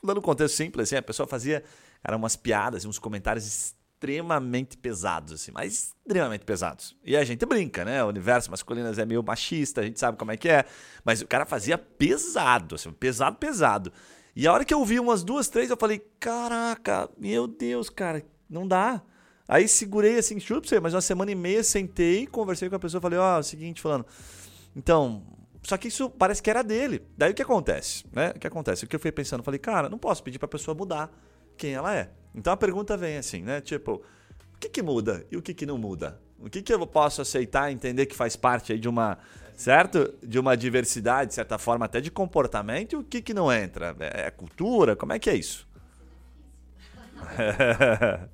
Dando 0.01 0.18
um 0.18 0.23
contexto 0.23 0.55
simples, 0.55 0.89
assim, 0.89 0.95
a 0.95 1.03
pessoa 1.03 1.27
fazia 1.27 1.64
cara, 2.01 2.16
umas 2.16 2.37
piadas, 2.37 2.85
uns 2.85 3.01
comentários 3.01 3.75
extremamente 4.03 4.76
pesados, 4.76 5.32
assim, 5.32 5.53
mas 5.53 5.94
extremamente 6.05 6.44
pesados. 6.44 6.96
E 7.05 7.16
a 7.16 7.22
gente 7.22 7.46
brinca, 7.46 7.84
né? 7.84 8.03
O 8.03 8.09
universo 8.09 8.50
masculino 8.50 8.88
é 8.88 9.07
meio 9.07 9.22
machista, 9.22 9.80
a 9.80 9.84
gente 9.84 10.00
sabe 10.00 10.18
como 10.18 10.32
é 10.32 10.36
que 10.36 10.48
é. 10.48 10.64
Mas 11.05 11.22
o 11.22 11.26
cara 11.26 11.46
fazia 11.46 11.78
pesado, 11.78 12.74
assim, 12.74 12.90
pesado, 12.90 13.36
pesado. 13.36 13.92
E 14.34 14.46
a 14.46 14.53
hora 14.53 14.64
que 14.64 14.74
eu 14.74 14.84
vi 14.84 14.98
umas 14.98 15.22
duas, 15.22 15.48
três, 15.48 15.70
eu 15.70 15.76
falei, 15.76 16.00
caraca, 16.18 17.09
meu 17.16 17.46
Deus, 17.46 17.88
cara, 17.88 18.24
não 18.50 18.66
dá. 18.66 19.00
Aí 19.46 19.68
segurei 19.68 20.18
assim, 20.18 20.40
chupa 20.40 20.66
você, 20.66 20.80
mas 20.80 20.94
uma 20.94 21.00
semana 21.00 21.30
e 21.30 21.34
meia 21.34 21.62
sentei, 21.62 22.26
conversei 22.26 22.68
com 22.68 22.76
a 22.76 22.80
pessoa, 22.80 23.00
falei, 23.00 23.18
ó, 23.18 23.34
oh, 23.34 23.36
é 23.36 23.40
o 23.40 23.42
seguinte, 23.42 23.80
falando, 23.80 24.07
então, 24.74 25.22
só 25.62 25.76
que 25.76 25.88
isso 25.88 26.11
parece 26.11 26.42
que 26.42 26.50
era 26.50 26.62
dele. 26.62 27.07
Daí 27.16 27.30
o 27.30 27.34
que 27.34 27.42
acontece, 27.42 28.05
né? 28.12 28.32
O 28.34 28.38
que 28.38 28.46
acontece? 28.46 28.84
O 28.84 28.88
que 28.88 28.96
eu 28.96 29.00
fui 29.00 29.12
pensando, 29.12 29.44
falei, 29.44 29.61
cara, 29.61 29.88
não 29.88 29.98
posso 29.98 30.22
pedir 30.22 30.38
pra 30.38 30.48
pessoa 30.48 30.74
mudar 30.74 31.12
quem 31.57 31.74
ela 31.74 31.94
é. 31.94 32.11
Então 32.35 32.53
a 32.53 32.57
pergunta 32.57 32.97
vem 32.97 33.16
assim, 33.16 33.43
né? 33.43 33.61
Tipo, 33.61 34.03
o 34.55 34.59
que, 34.59 34.68
que 34.68 34.83
muda 34.83 35.26
e 35.30 35.37
o 35.37 35.43
que, 35.43 35.53
que 35.53 35.66
não 35.66 35.78
muda? 35.78 36.20
O 36.39 36.51
que, 36.51 36.62
que 36.62 36.72
eu 36.72 36.87
posso 36.87 37.22
aceitar, 37.22 37.70
entender 37.70 38.07
que 38.07 38.16
faz 38.16 38.35
parte 38.35 38.72
aí 38.72 38.78
de 38.78 38.89
uma, 38.89 39.18
certo? 39.57 40.12
De 40.22 40.39
uma 40.39 40.57
diversidade, 40.57 41.28
de 41.28 41.35
certa 41.35 41.59
forma, 41.59 41.85
até 41.85 42.01
de 42.01 42.11
comportamento, 42.11 42.95
e 42.95 42.97
o 42.97 43.05
que, 43.05 43.22
que 43.22 43.33
não 43.33 43.53
entra? 43.53 43.95
É, 44.01 44.26
é 44.26 44.30
cultura? 44.30 44.97
Como 44.97 45.12
é 45.12 45.18
que 45.18 45.30
é 45.30 45.37
isso? 45.37 45.68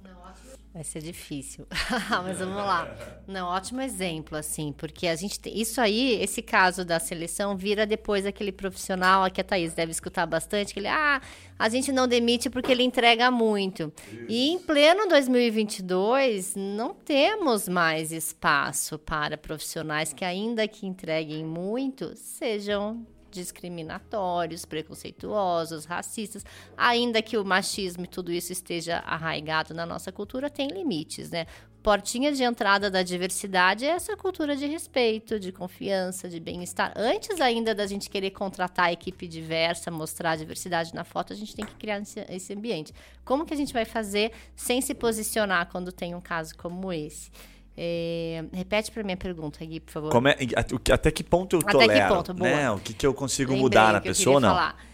Vai 0.78 0.84
ser 0.84 1.02
difícil. 1.02 1.66
Mas 2.22 2.38
vamos 2.38 2.54
lá. 2.54 2.88
Não, 3.26 3.48
ótimo 3.48 3.80
exemplo, 3.80 4.38
assim, 4.38 4.72
porque 4.72 5.08
a 5.08 5.16
gente 5.16 5.40
tem, 5.40 5.60
isso 5.60 5.80
aí, 5.80 6.22
esse 6.22 6.40
caso 6.40 6.84
da 6.84 7.00
seleção 7.00 7.56
vira 7.56 7.84
depois 7.84 8.24
aquele 8.24 8.52
profissional, 8.52 9.24
aqui 9.24 9.40
a 9.40 9.44
Thaís 9.44 9.74
deve 9.74 9.90
escutar 9.90 10.24
bastante, 10.24 10.72
que 10.72 10.78
ele, 10.78 10.86
ah, 10.86 11.20
a 11.58 11.68
gente 11.68 11.90
não 11.90 12.06
demite 12.06 12.48
porque 12.48 12.70
ele 12.70 12.84
entrega 12.84 13.28
muito. 13.28 13.92
Isso. 14.06 14.26
E 14.28 14.50
em 14.50 14.58
pleno 14.60 15.08
2022, 15.08 16.54
não 16.54 16.94
temos 16.94 17.68
mais 17.68 18.12
espaço 18.12 19.00
para 19.00 19.36
profissionais 19.36 20.12
que 20.12 20.24
ainda 20.24 20.68
que 20.68 20.86
entreguem 20.86 21.44
muito, 21.44 22.12
sejam 22.14 23.04
discriminatórios, 23.30 24.64
preconceituosos, 24.64 25.84
racistas, 25.84 26.44
ainda 26.76 27.22
que 27.22 27.36
o 27.36 27.44
machismo 27.44 28.04
e 28.04 28.08
tudo 28.08 28.32
isso 28.32 28.52
esteja 28.52 28.98
arraigado 28.98 29.74
na 29.74 29.86
nossa 29.86 30.10
cultura, 30.12 30.50
tem 30.50 30.68
limites, 30.68 31.30
né? 31.30 31.46
Portinha 31.82 32.32
de 32.32 32.42
entrada 32.42 32.90
da 32.90 33.02
diversidade 33.02 33.84
é 33.84 33.90
essa 33.90 34.16
cultura 34.16 34.56
de 34.56 34.66
respeito, 34.66 35.38
de 35.38 35.52
confiança, 35.52 36.28
de 36.28 36.40
bem-estar. 36.40 36.92
Antes 36.96 37.40
ainda 37.40 37.74
da 37.74 37.86
gente 37.86 38.10
querer 38.10 38.32
contratar 38.32 38.86
a 38.86 38.92
equipe 38.92 39.28
diversa, 39.28 39.90
mostrar 39.90 40.32
a 40.32 40.36
diversidade 40.36 40.92
na 40.92 41.04
foto, 41.04 41.32
a 41.32 41.36
gente 41.36 41.54
tem 41.54 41.64
que 41.64 41.76
criar 41.76 42.02
esse 42.28 42.52
ambiente. 42.52 42.92
Como 43.24 43.46
que 43.46 43.54
a 43.54 43.56
gente 43.56 43.72
vai 43.72 43.84
fazer 43.84 44.32
sem 44.56 44.80
se 44.80 44.92
posicionar 44.92 45.70
quando 45.70 45.92
tem 45.92 46.14
um 46.14 46.20
caso 46.20 46.56
como 46.56 46.92
esse? 46.92 47.30
É, 47.80 48.44
repete 48.52 48.90
para 48.90 49.04
minha 49.04 49.16
pergunta, 49.16 49.64
Gui, 49.64 49.78
por 49.78 49.92
favor. 49.92 50.12
É, 50.26 50.92
até 50.92 51.12
que 51.12 51.22
ponto 51.22 51.54
eu 51.54 51.62
tolero? 51.62 51.92
Até 51.92 52.00
que 52.00 52.08
ponto? 52.12 52.34
Boa. 52.34 52.50
Né? 52.50 52.70
O 52.72 52.80
que, 52.80 52.92
que 52.92 53.06
eu 53.06 53.14
consigo 53.14 53.52
Lembrei 53.52 53.62
mudar 53.62 53.92
na 53.92 54.00
pessoa 54.00 54.40
não? 54.40 54.48
Falar. 54.48 54.84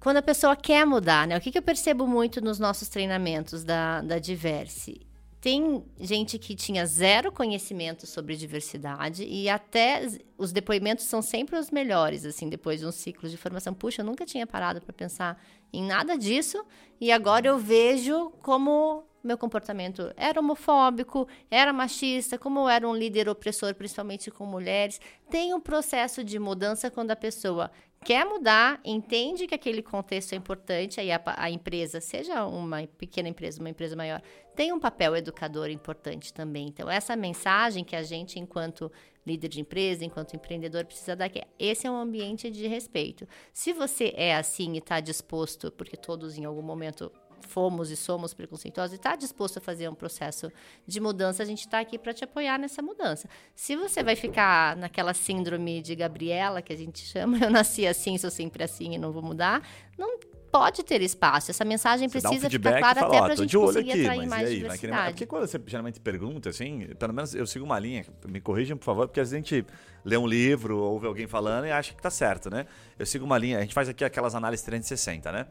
Quando 0.00 0.16
a 0.16 0.22
pessoa 0.22 0.56
quer 0.56 0.86
mudar, 0.86 1.26
né? 1.26 1.36
O 1.36 1.40
que, 1.42 1.52
que 1.52 1.58
eu 1.58 1.62
percebo 1.62 2.06
muito 2.06 2.40
nos 2.40 2.58
nossos 2.58 2.88
treinamentos 2.88 3.64
da, 3.64 4.00
da 4.00 4.18
Diverse? 4.18 5.06
Tem 5.42 5.84
gente 5.98 6.38
que 6.38 6.54
tinha 6.54 6.86
zero 6.86 7.30
conhecimento 7.30 8.06
sobre 8.06 8.34
diversidade 8.34 9.22
e 9.24 9.50
até 9.50 10.06
os 10.38 10.52
depoimentos 10.52 11.04
são 11.04 11.20
sempre 11.20 11.58
os 11.58 11.70
melhores, 11.70 12.24
assim, 12.24 12.48
depois 12.48 12.80
de 12.80 12.86
um 12.86 12.92
ciclo 12.92 13.28
de 13.28 13.36
formação. 13.36 13.74
Puxa, 13.74 14.00
eu 14.00 14.06
nunca 14.06 14.24
tinha 14.24 14.46
parado 14.46 14.80
para 14.80 14.92
pensar 14.94 15.38
em 15.70 15.82
nada 15.82 16.16
disso 16.16 16.64
e 16.98 17.12
agora 17.12 17.46
eu 17.46 17.58
vejo 17.58 18.30
como 18.40 19.04
meu 19.22 19.36
comportamento 19.36 20.12
era 20.16 20.40
homofóbico, 20.40 21.28
era 21.50 21.72
machista, 21.72 22.38
como 22.38 22.60
eu 22.60 22.68
era 22.68 22.88
um 22.88 22.94
líder 22.94 23.28
opressor, 23.28 23.74
principalmente 23.74 24.30
com 24.30 24.46
mulheres. 24.46 25.00
Tem 25.28 25.52
um 25.54 25.60
processo 25.60 26.24
de 26.24 26.38
mudança 26.38 26.90
quando 26.90 27.10
a 27.10 27.16
pessoa 27.16 27.70
quer 28.04 28.24
mudar, 28.24 28.80
entende 28.84 29.46
que 29.46 29.54
aquele 29.54 29.82
contexto 29.82 30.32
é 30.32 30.36
importante, 30.36 31.00
aí 31.00 31.12
a, 31.12 31.20
a, 31.36 31.50
empresa, 31.50 32.00
seja 32.00 32.46
uma 32.46 32.86
pequena 32.86 33.28
empresa, 33.28 33.60
uma 33.60 33.68
empresa 33.68 33.94
maior, 33.94 34.22
tem 34.56 34.72
um 34.72 34.80
papel 34.80 35.16
educador 35.16 35.68
importante 35.68 36.32
também. 36.32 36.68
Então, 36.68 36.88
essa 36.88 37.14
mensagem 37.14 37.84
que 37.84 37.94
a 37.94 38.02
gente, 38.02 38.38
enquanto 38.38 38.90
líder 39.26 39.48
de 39.48 39.60
empresa, 39.60 40.04
enquanto 40.04 40.34
empreendedor, 40.34 40.84
precisa 40.86 41.14
dar 41.14 41.28
que 41.28 41.40
é, 41.40 41.46
esse 41.58 41.86
é 41.86 41.90
um 41.90 41.96
ambiente 41.96 42.50
de 42.50 42.66
respeito. 42.66 43.28
Se 43.52 43.72
você 43.72 44.14
é 44.16 44.34
assim 44.34 44.74
e 44.74 44.78
está 44.78 44.98
disposto, 44.98 45.70
porque 45.70 45.96
todos 45.96 46.38
em 46.38 46.44
algum 46.44 46.62
momento 46.62 47.12
fomos 47.46 47.90
e 47.90 47.96
somos 47.96 48.34
preconceituosos 48.34 48.92
e 48.92 48.96
está 48.96 49.16
disposto 49.16 49.58
a 49.58 49.60
fazer 49.60 49.88
um 49.88 49.94
processo 49.94 50.50
de 50.86 51.00
mudança, 51.00 51.42
a 51.42 51.46
gente 51.46 51.60
está 51.60 51.80
aqui 51.80 51.98
para 51.98 52.12
te 52.12 52.24
apoiar 52.24 52.58
nessa 52.58 52.82
mudança. 52.82 53.28
Se 53.54 53.76
você 53.76 54.02
vai 54.02 54.16
ficar 54.16 54.76
naquela 54.76 55.14
síndrome 55.14 55.82
de 55.82 55.94
Gabriela, 55.94 56.62
que 56.62 56.72
a 56.72 56.76
gente 56.76 57.00
chama, 57.00 57.38
eu 57.44 57.50
nasci 57.50 57.86
assim, 57.86 58.16
sou 58.18 58.30
sempre 58.30 58.64
assim 58.64 58.94
e 58.94 58.98
não 58.98 59.12
vou 59.12 59.22
mudar, 59.22 59.62
não 59.98 60.18
pode 60.50 60.82
ter 60.82 61.00
espaço. 61.00 61.50
Essa 61.50 61.64
mensagem 61.64 62.08
você 62.08 62.20
precisa 62.20 62.46
um 62.46 62.50
ficar 62.50 62.78
clara 62.78 63.00
fala, 63.00 63.12
até 63.12 63.24
para 63.24 63.32
a 63.32 63.36
gente 63.36 63.56
conseguir 63.56 63.92
aqui, 63.92 64.00
atrair 64.02 64.28
mais 64.28 64.48
aí, 64.48 64.56
diversidade. 64.56 65.12
Porque 65.12 65.26
quando 65.26 65.46
você 65.46 65.60
geralmente 65.66 66.00
pergunta, 66.00 66.48
assim, 66.48 66.88
pelo 66.98 67.14
menos 67.14 67.34
eu 67.34 67.46
sigo 67.46 67.64
uma 67.64 67.78
linha, 67.78 68.04
me 68.26 68.40
corrijam, 68.40 68.76
por 68.76 68.84
favor, 68.84 69.06
porque 69.06 69.20
às 69.20 69.30
vezes 69.30 69.34
a 69.34 69.56
gente 69.56 69.66
lê 70.04 70.16
um 70.16 70.26
livro, 70.26 70.78
ouve 70.78 71.06
alguém 71.06 71.26
falando 71.26 71.66
e 71.66 71.70
acha 71.70 71.94
que 71.94 72.02
tá 72.02 72.10
certo, 72.10 72.50
né? 72.50 72.66
Eu 72.98 73.06
sigo 73.06 73.24
uma 73.24 73.38
linha, 73.38 73.58
a 73.58 73.60
gente 73.60 73.74
faz 73.74 73.88
aqui 73.88 74.04
aquelas 74.04 74.34
análises 74.34 74.64
360, 74.64 75.32
né? 75.32 75.46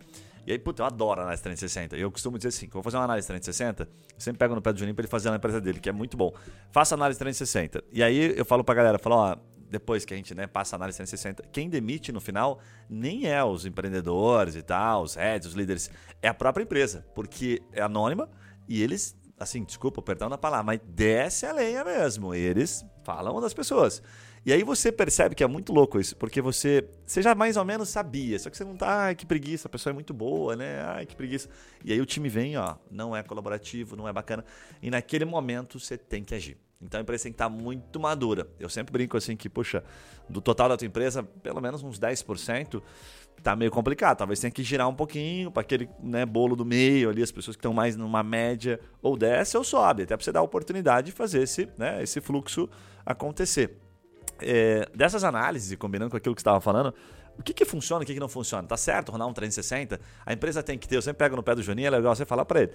E 0.50 0.54
aí, 0.54 0.58
puta, 0.58 0.82
eu 0.82 0.88
adoro 0.88 1.22
análise 1.22 1.44
360. 1.44 1.96
E 1.96 2.02
eu 2.02 2.12
costumo 2.12 2.36
dizer 2.36 2.48
assim, 2.48 2.66
que 2.66 2.72
eu 2.72 2.82
vou 2.82 2.84
fazer 2.84 2.98
uma 2.98 3.04
análise 3.04 3.28
360, 3.28 3.84
eu 3.84 3.90
sempre 4.18 4.40
pego 4.40 4.56
no 4.56 4.62
pé 4.64 4.74
do 4.74 4.80
Juninho 4.80 4.96
para 4.96 5.04
ele 5.04 5.08
fazer 5.08 5.30
na 5.30 5.36
empresa 5.36 5.62
dele, 5.62 5.80
que 5.80 5.88
é 5.88 5.92
muito 5.92 6.18
bom. 6.18 6.34
Faça 6.72 6.96
análise 6.96 7.20
360. 7.20 7.84
E 7.92 8.02
aí 8.02 8.34
eu 8.36 8.44
falo 8.44 8.64
pra 8.64 8.74
galera, 8.74 8.98
falo, 8.98 9.16
ó, 9.18 9.36
depois 9.70 10.06
que 10.06 10.14
a 10.16 10.18
gente 10.18 10.34
né, 10.34 10.48
passa 10.48 10.76
a 10.76 10.78
análise 10.78 10.98
360, 10.98 11.44
quem 11.52 11.70
demite 11.70 12.12
no 12.12 12.20
final 12.20 12.60
nem 12.90 13.28
é 13.28 13.44
os 13.44 13.64
empreendedores 13.64 14.56
e 14.56 14.64
tal, 14.64 15.04
os 15.04 15.14
heads, 15.14 15.50
os 15.50 15.54
líderes, 15.54 15.92
é 16.20 16.28
a 16.28 16.34
própria 16.34 16.64
empresa, 16.64 17.06
porque 17.14 17.62
é 17.72 17.84
anônima 17.84 18.28
e 18.68 18.82
eles, 18.82 19.16
assim, 19.40 19.64
desculpa, 19.64 20.02
perdão 20.02 20.30
na 20.30 20.38
palavra, 20.40 20.64
mas 20.64 20.80
desce 20.84 21.46
a 21.46 21.54
lenha 21.54 21.86
mesmo. 21.86 22.34
Eles 22.34 22.84
falam 23.04 23.40
das 23.40 23.54
pessoas. 23.54 24.02
E 24.46 24.54
aí 24.54 24.64
você 24.64 24.92
percebe 24.92 25.36
que 25.36 25.44
é 25.44 25.48
muito 25.48 25.74
louco 25.74 26.00
isso, 26.00 26.16
porque 26.16 26.42
você, 26.42 26.88
você 27.06 27.22
já 27.22 27.36
mais 27.36 27.58
ou 27.58 27.66
menos 27.66 27.90
sabia, 27.90 28.40
só 28.40 28.50
que 28.50 28.58
você 28.58 28.64
não 28.64 28.76
tá, 28.76 29.06
ai 29.06 29.16
que 29.16 29.26
preguiça, 29.26 29.68
a 29.68 29.72
pessoa 29.72 29.92
é 29.92 29.94
muito 29.94 30.14
boa, 30.14 30.56
né? 30.56 30.82
Ai 30.82 31.06
que 31.06 31.16
preguiça. 31.16 31.50
E 31.84 31.92
aí 31.92 32.00
o 32.00 32.06
time 32.06 32.30
vem, 32.30 32.58
ó, 32.58 32.76
não 32.90 33.16
é 33.16 33.22
colaborativo, 33.22 33.96
não 33.96 34.08
é 34.08 34.14
bacana. 34.14 34.46
E 34.82 34.90
naquele 34.90 35.26
momento 35.26 35.80
você 35.80 35.98
tem 35.98 36.24
que 36.24 36.34
agir. 36.34 36.58
Então 36.82 36.98
a 36.98 37.02
empresa 37.02 37.24
tem 37.24 37.34
que 37.34 37.36
estar 37.36 37.50
muito 37.50 38.00
madura. 38.00 38.48
Eu 38.58 38.70
sempre 38.70 38.94
brinco 38.94 39.18
assim 39.18 39.36
que, 39.36 39.50
puxa, 39.50 39.84
do 40.30 40.40
total 40.40 40.70
da 40.70 40.78
tua 40.78 40.88
empresa, 40.88 41.22
pelo 41.22 41.60
menos 41.60 41.84
uns 41.84 42.00
10% 42.00 42.82
tá 43.44 43.56
meio 43.56 43.72
complicado. 43.72 44.18
Talvez 44.18 44.40
tenha 44.40 44.52
que 44.52 44.64
girar 44.64 44.88
um 44.88 44.96
pouquinho 44.96 45.52
para 45.52 45.62
aquele 45.62 45.90
né, 46.02 46.26
bolo 46.26 46.56
do 46.56 46.66
meio 46.66 47.10
ali, 47.10 47.22
as 47.22 47.32
pessoas 47.32 47.56
que 47.56 47.60
estão 47.60 47.74
mais 47.74 47.96
numa 47.96 48.24
média, 48.24 48.80
ou 49.02 49.18
desce 49.18 49.58
ou 49.58 49.64
sobe, 49.64 50.04
até 50.04 50.16
para 50.16 50.24
você 50.24 50.32
dar 50.32 50.40
a 50.40 50.44
oportunidade 50.44 51.08
de 51.08 51.12
fazer 51.12 51.44
esse, 51.44 51.70
né, 51.78 52.02
esse 52.04 52.22
fluxo 52.22 52.70
acontecer 53.06 53.78
é, 54.42 54.88
dessas 54.96 55.24
análises, 55.24 55.72
e 55.72 55.78
combinando 55.78 56.12
com 56.12 56.18
aquilo 56.18 56.36
que 56.36 56.42
você 56.42 56.44
estava 56.44 56.62
falando, 56.62 56.94
o 57.38 57.44
que, 57.44 57.54
que 57.54 57.64
funciona, 57.64 58.04
o 58.04 58.06
que, 58.06 58.14
que 58.14 58.20
não 58.20 58.28
funciona? 58.28 58.68
Tá 58.68 58.76
certo 58.76 59.14
rodar 59.14 59.26
um 59.26 59.34
360? 59.34 60.00
A 60.26 60.34
empresa 60.34 60.62
tem 60.62 60.78
que 60.78 60.88
ter, 60.88 60.98
eu 60.98 61.02
sempre 61.02 61.20
pego 61.20 61.38
no 61.38 61.44
pé 61.44 61.56
do 61.56 61.64
Juninho, 61.64 61.88
é 61.88 61.90
legal 61.90 62.14
você 62.14 62.26
falar 62.26 62.44
para 62.44 62.64
ele. 62.64 62.72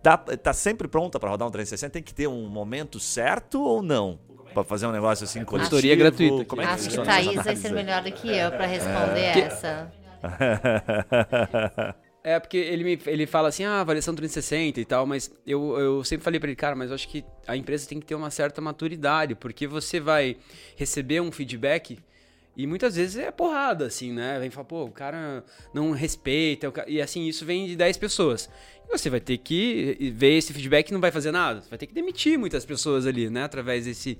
Tá, 0.00 0.16
tá 0.16 0.52
sempre 0.52 0.86
pronta 0.86 1.18
para 1.18 1.30
rodar 1.30 1.48
um 1.48 1.50
360? 1.50 1.92
Tem 1.92 2.02
que 2.02 2.14
ter 2.14 2.28
um 2.28 2.48
momento 2.48 3.00
certo 3.00 3.60
ou 3.60 3.82
não? 3.82 4.18
Para 4.54 4.62
fazer 4.62 4.86
um 4.86 4.92
negócio 4.92 5.24
assim, 5.24 5.44
consultoria 5.44 5.96
gratuita. 5.96 6.44
Como 6.44 6.62
é 6.62 6.66
que 6.66 6.72
Acho 6.72 6.88
que 6.88 7.02
Thaís 7.02 7.42
vai 7.42 7.56
ser 7.56 7.72
melhor 7.72 8.02
do 8.02 8.12
que 8.12 8.28
eu 8.28 8.50
para 8.50 8.66
responder 8.66 9.20
é. 9.20 9.40
essa. 9.40 9.92
É, 12.26 12.40
porque 12.40 12.56
ele, 12.56 12.82
me, 12.82 12.98
ele 13.06 13.24
fala 13.24 13.50
assim, 13.50 13.62
ah, 13.62 13.80
avaliação 13.80 14.12
360 14.12 14.80
e 14.80 14.84
tal, 14.84 15.06
mas 15.06 15.30
eu, 15.46 15.78
eu 15.78 16.02
sempre 16.02 16.24
falei 16.24 16.40
para 16.40 16.48
ele, 16.48 16.56
cara, 16.56 16.74
mas 16.74 16.90
eu 16.90 16.96
acho 16.96 17.08
que 17.08 17.24
a 17.46 17.56
empresa 17.56 17.88
tem 17.88 18.00
que 18.00 18.06
ter 18.06 18.16
uma 18.16 18.32
certa 18.32 18.60
maturidade, 18.60 19.36
porque 19.36 19.64
você 19.64 20.00
vai 20.00 20.36
receber 20.74 21.20
um 21.20 21.30
feedback 21.30 22.00
e 22.56 22.66
muitas 22.66 22.96
vezes 22.96 23.16
é 23.16 23.30
porrada, 23.30 23.86
assim, 23.86 24.12
né? 24.12 24.38
Vem 24.40 24.50
falar, 24.50 24.64
pô, 24.64 24.84
o 24.84 24.90
cara 24.90 25.44
não 25.74 25.90
respeita, 25.90 26.72
e 26.86 27.02
assim, 27.02 27.26
isso 27.26 27.44
vem 27.44 27.66
de 27.66 27.76
10 27.76 27.98
pessoas. 27.98 28.48
E 28.88 28.98
você 28.98 29.10
vai 29.10 29.20
ter 29.20 29.36
que 29.38 30.12
ver 30.14 30.38
esse 30.38 30.52
feedback 30.52 30.88
e 30.88 30.92
não 30.92 31.00
vai 31.00 31.10
fazer 31.10 31.32
nada. 31.32 31.60
Você 31.60 31.68
vai 31.68 31.78
ter 31.78 31.86
que 31.86 31.92
demitir 31.92 32.38
muitas 32.38 32.64
pessoas 32.64 33.04
ali, 33.04 33.28
né? 33.28 33.44
Através 33.44 33.84
desse, 33.84 34.16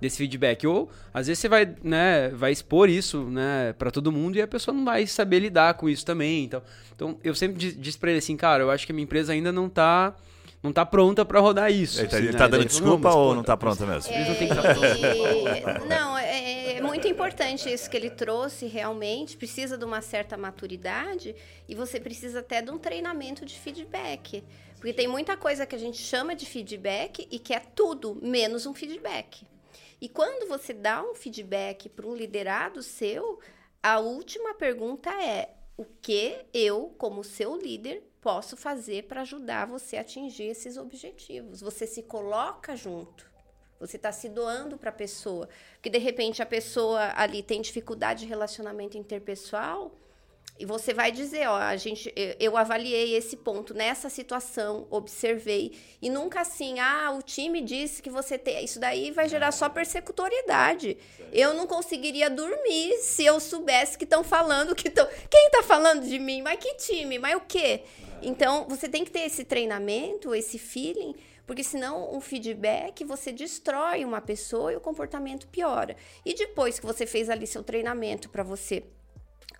desse 0.00 0.18
feedback. 0.18 0.66
Ou 0.66 0.88
às 1.12 1.26
vezes 1.26 1.40
você 1.40 1.48
vai, 1.48 1.74
né, 1.82 2.28
vai 2.28 2.52
expor 2.52 2.88
isso, 2.88 3.24
né, 3.24 3.74
para 3.78 3.90
todo 3.90 4.12
mundo 4.12 4.36
e 4.36 4.42
a 4.42 4.46
pessoa 4.46 4.74
não 4.74 4.84
vai 4.84 5.06
saber 5.06 5.40
lidar 5.40 5.74
com 5.74 5.88
isso 5.88 6.04
também. 6.06 6.44
Então, 6.44 6.62
então 6.94 7.18
eu 7.24 7.34
sempre 7.34 7.56
disse 7.72 7.98
para 7.98 8.10
ele 8.10 8.18
assim, 8.18 8.36
cara, 8.36 8.62
eu 8.62 8.70
acho 8.70 8.86
que 8.86 8.92
a 8.92 8.94
minha 8.94 9.04
empresa 9.04 9.32
ainda 9.32 9.50
não 9.50 9.68
tá 9.68 10.14
não 10.62 10.72
tá 10.72 10.84
pronta 10.84 11.24
para 11.24 11.40
rodar 11.40 11.72
isso. 11.72 12.00
Ele 12.00 12.08
tá, 12.08 12.16
assim, 12.16 12.24
ele 12.24 12.32
né? 12.32 12.38
tá 12.38 12.46
dando 12.46 12.64
desculpa 12.66 13.10
falou, 13.10 13.28
ou 13.28 13.34
não 13.34 13.42
tá 13.42 13.56
pronta 13.56 13.86
mesmo? 13.86 14.12
É, 14.12 14.22
não, 15.88 15.88
não 15.88 16.18
é, 16.80 16.86
muito 16.86 17.06
importante 17.06 17.72
isso 17.72 17.88
que 17.88 17.96
ele 17.96 18.10
trouxe, 18.10 18.66
realmente. 18.66 19.36
Precisa 19.36 19.76
de 19.76 19.84
uma 19.84 20.00
certa 20.00 20.36
maturidade 20.36 21.34
e 21.68 21.74
você 21.74 22.00
precisa 22.00 22.40
até 22.40 22.60
de 22.62 22.70
um 22.70 22.78
treinamento 22.78 23.44
de 23.44 23.58
feedback. 23.58 24.42
Porque 24.76 24.92
tem 24.94 25.06
muita 25.06 25.36
coisa 25.36 25.66
que 25.66 25.74
a 25.74 25.78
gente 25.78 25.98
chama 25.98 26.34
de 26.34 26.46
feedback 26.46 27.28
e 27.30 27.38
que 27.38 27.52
é 27.52 27.60
tudo 27.60 28.18
menos 28.22 28.66
um 28.66 28.74
feedback. 28.74 29.46
E 30.00 30.08
quando 30.08 30.48
você 30.48 30.72
dá 30.72 31.02
um 31.02 31.14
feedback 31.14 31.88
para 31.90 32.06
um 32.06 32.14
liderado 32.14 32.82
seu, 32.82 33.38
a 33.82 33.98
última 33.98 34.54
pergunta 34.54 35.10
é: 35.22 35.54
o 35.76 35.84
que 35.84 36.46
eu, 36.54 36.94
como 36.96 37.22
seu 37.22 37.56
líder, 37.56 38.02
posso 38.22 38.56
fazer 38.56 39.04
para 39.04 39.20
ajudar 39.20 39.66
você 39.66 39.98
a 39.98 40.00
atingir 40.00 40.44
esses 40.44 40.78
objetivos? 40.78 41.60
Você 41.60 41.86
se 41.86 42.02
coloca 42.02 42.74
junto. 42.74 43.29
Você 43.80 43.96
está 43.96 44.12
se 44.12 44.28
doando 44.28 44.76
para 44.76 44.90
a 44.90 44.92
pessoa. 44.92 45.48
Porque, 45.74 45.90
de 45.90 45.98
repente, 45.98 46.42
a 46.42 46.46
pessoa 46.46 47.12
ali 47.16 47.42
tem 47.42 47.60
dificuldade 47.60 48.20
de 48.20 48.26
relacionamento 48.26 48.96
interpessoal 48.98 49.92
e 50.60 50.66
você 50.66 50.92
vai 50.92 51.10
dizer, 51.10 51.48
ó, 51.48 51.56
a 51.56 51.74
gente, 51.78 52.12
eu 52.38 52.54
avaliei 52.54 53.14
esse 53.16 53.34
ponto 53.34 53.72
nessa 53.72 54.10
situação, 54.10 54.86
observei 54.90 55.72
e 56.02 56.10
nunca 56.10 56.42
assim, 56.42 56.78
ah, 56.78 57.16
o 57.18 57.22
time 57.22 57.62
disse 57.62 58.02
que 58.02 58.10
você 58.10 58.36
tem, 58.36 58.62
isso 58.62 58.78
daí 58.78 59.10
vai 59.10 59.26
gerar 59.26 59.52
só 59.52 59.70
persecutoriedade. 59.70 60.98
Eu 61.32 61.54
não 61.54 61.66
conseguiria 61.66 62.28
dormir 62.28 62.98
se 62.98 63.24
eu 63.24 63.40
soubesse 63.40 63.96
que 63.96 64.04
estão 64.04 64.22
falando 64.22 64.74
que 64.74 64.88
estão, 64.88 65.08
quem 65.30 65.46
está 65.46 65.62
falando 65.62 66.06
de 66.06 66.18
mim? 66.18 66.42
Mas 66.42 66.58
que 66.58 66.74
time? 66.74 67.18
Mas 67.18 67.36
o 67.36 67.40
quê? 67.40 67.84
Então, 68.20 68.66
você 68.68 68.86
tem 68.86 69.02
que 69.02 69.10
ter 69.10 69.20
esse 69.20 69.44
treinamento, 69.44 70.34
esse 70.34 70.58
feeling, 70.58 71.14
porque 71.50 71.64
senão 71.64 72.16
o 72.16 72.20
feedback 72.20 73.04
você 73.04 73.32
destrói 73.32 74.04
uma 74.04 74.20
pessoa 74.20 74.72
e 74.72 74.76
o 74.76 74.80
comportamento 74.80 75.48
piora. 75.48 75.96
E 76.24 76.32
depois 76.32 76.78
que 76.78 76.86
você 76.86 77.04
fez 77.06 77.28
ali 77.28 77.44
seu 77.44 77.64
treinamento 77.64 78.28
para 78.28 78.44
você 78.44 78.84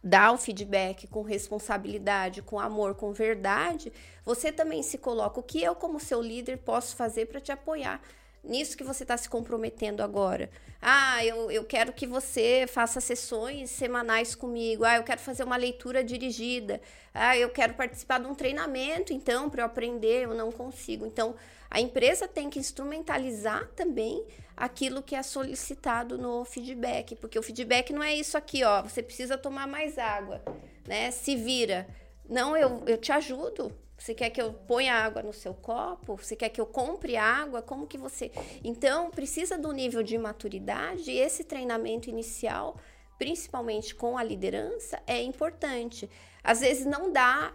dar 0.01 0.31
o 0.31 0.39
feedback 0.39 1.09
com 1.09 1.23
responsabilidade, 1.23 2.43
com 2.43 2.61
amor, 2.61 2.95
com 2.95 3.13
verdade, 3.13 3.93
você 4.25 4.53
também 4.53 4.85
se 4.85 4.99
coloca 4.99 5.41
o 5.41 5.43
que 5.43 5.61
eu, 5.61 5.75
como 5.75 5.99
seu 5.99 6.23
líder, 6.23 6.59
posso 6.59 6.95
fazer 6.95 7.27
para 7.27 7.41
te 7.41 7.51
apoiar 7.51 8.01
nisso 8.43 8.77
que 8.77 8.85
você 8.85 9.05
está 9.05 9.17
se 9.17 9.29
comprometendo 9.29 10.03
agora. 10.03 10.51
Ah, 10.81 11.25
eu, 11.25 11.51
eu 11.51 11.65
quero 11.65 11.93
que 11.93 12.07
você 12.07 12.67
faça 12.67 13.01
sessões 13.01 13.71
semanais 13.71 14.35
comigo. 14.35 14.85
Ah, 14.85 14.97
eu 14.97 15.03
quero 15.03 15.21
fazer 15.21 15.45
uma 15.45 15.57
leitura 15.57 16.03
dirigida. 16.03 16.81
Ah, 17.13 17.37
eu 17.37 17.51
quero 17.51 17.75
participar 17.75 18.19
de 18.21 18.27
um 18.27 18.35
treinamento, 18.35 19.13
então, 19.13 19.51
para 19.51 19.63
eu 19.63 19.67
aprender, 19.67 20.25
eu 20.25 20.35
não 20.35 20.51
consigo. 20.51 21.05
Então, 21.05 21.35
a 21.71 21.81
empresa 21.81 22.27
tem 22.27 22.51
que 22.51 22.59
instrumentalizar 22.59 23.69
também 23.77 24.27
aquilo 24.57 25.03
que 25.03 25.15
é 25.15 25.23
solicitado 25.23 26.19
no 26.19 26.45
feedback, 26.45 27.15
porque 27.15 27.39
o 27.39 27.43
feedback 27.43 27.93
não 27.93 28.03
é 28.03 28.15
isso 28.15 28.37
aqui, 28.37 28.65
ó, 28.65 28.83
você 28.83 29.03
precisa 29.03 29.39
tomar 29.39 29.69
mais 29.69 29.97
água, 29.97 30.43
né? 30.87 31.11
Se 31.13 31.37
vira. 31.37 31.89
Não, 32.29 32.57
eu, 32.57 32.83
eu 32.87 32.99
te 32.99 33.13
ajudo. 33.13 33.73
Você 33.97 34.15
quer 34.15 34.31
que 34.31 34.41
eu 34.41 34.53
ponha 34.53 34.95
água 34.95 35.23
no 35.23 35.33
seu 35.33 35.55
copo? 35.55 36.17
Você 36.17 36.35
quer 36.35 36.49
que 36.49 36.61
eu 36.61 36.67
compre 36.67 37.17
água? 37.17 37.61
Como 37.61 37.87
que 37.87 37.99
você. 37.99 38.33
Então, 38.65 39.11
precisa 39.11 39.59
do 39.59 39.73
nível 39.73 40.03
de 40.03 40.17
maturidade 40.17 41.11
e 41.11 41.19
esse 41.19 41.45
treinamento 41.45 42.09
inicial, 42.09 42.77
principalmente 43.19 43.95
com 43.95 44.17
a 44.17 44.25
liderança, 44.25 45.01
é 45.07 45.23
importante. 45.23 46.09
Às 46.43 46.61
vezes 46.61 46.87
não 46.87 47.13
dá 47.13 47.53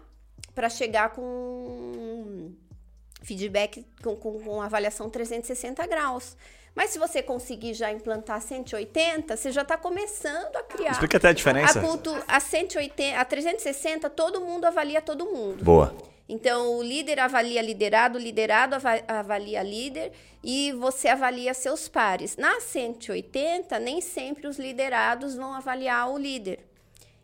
para 0.54 0.68
chegar 0.68 1.10
com 1.10 2.54
feedback 3.26 3.84
com, 4.02 4.14
com, 4.14 4.40
com 4.40 4.62
avaliação 4.62 5.10
360 5.10 5.84
graus. 5.86 6.36
Mas 6.74 6.90
se 6.90 6.98
você 6.98 7.22
conseguir 7.22 7.74
já 7.74 7.90
implantar 7.90 8.40
180, 8.40 9.36
você 9.36 9.50
já 9.50 9.62
está 9.62 9.76
começando 9.76 10.54
a 10.56 10.62
criar. 10.62 10.92
Explica 10.92 11.16
até 11.16 11.28
a 11.28 11.32
diferença. 11.32 11.80
A, 11.80 11.82
cultu, 11.82 12.14
a 12.28 12.38
180, 12.38 13.18
a 13.18 13.24
360, 13.24 14.10
todo 14.10 14.42
mundo 14.42 14.66
avalia 14.66 15.00
todo 15.00 15.24
mundo. 15.24 15.64
Boa. 15.64 15.96
Então, 16.28 16.76
o 16.76 16.82
líder 16.82 17.18
avalia 17.20 17.62
liderado, 17.62 18.18
o 18.18 18.20
liderado 18.20 18.76
avalia 19.08 19.62
líder 19.62 20.12
e 20.44 20.72
você 20.72 21.08
avalia 21.08 21.54
seus 21.54 21.88
pares. 21.88 22.36
Na 22.36 22.60
180, 22.60 23.78
nem 23.78 24.00
sempre 24.00 24.46
os 24.46 24.58
liderados 24.58 25.34
vão 25.34 25.54
avaliar 25.54 26.10
o 26.10 26.18
líder. 26.18 26.58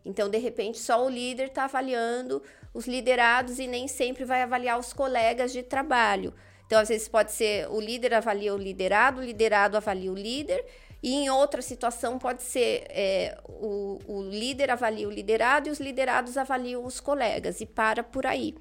Então, 0.05 0.29
de 0.29 0.39
repente, 0.39 0.79
só 0.79 1.05
o 1.05 1.09
líder 1.09 1.49
está 1.49 1.65
avaliando 1.65 2.43
os 2.75 2.87
liderados 2.87 3.59
e 3.59 3.67
nem 3.67 3.87
sempre 3.87 4.25
vai 4.25 4.43
avaliar 4.43 4.79
os 4.79 4.93
colegas 4.93 5.53
de 5.53 5.63
trabalho. 5.63 6.35
Então, 6.67 6.81
às 6.81 6.89
vezes 6.89 7.09
pode 7.09 7.33
ser 7.33 7.69
o 7.69 7.81
líder 7.81 8.15
avalia 8.15 8.55
o 8.55 8.57
liderado, 8.57 9.21
o 9.21 9.25
liderado 9.25 9.77
avalia 9.77 10.11
o 10.11 10.15
líder, 10.15 10.65
e 11.03 11.15
em 11.15 11.31
outra 11.31 11.61
situação 11.61 12.19
pode 12.19 12.43
ser 12.43 12.85
é, 12.89 13.37
o, 13.47 13.99
o 14.07 14.23
líder 14.23 14.71
avalia 14.71 15.07
o 15.07 15.11
liderado 15.11 15.69
e 15.69 15.71
os 15.73 15.81
liderados 15.81 16.37
avaliam 16.37 16.85
os 16.85 17.01
colegas, 17.01 17.61
e 17.61 17.67
para 17.67 18.03
por 18.03 18.25
aí. 18.25 18.55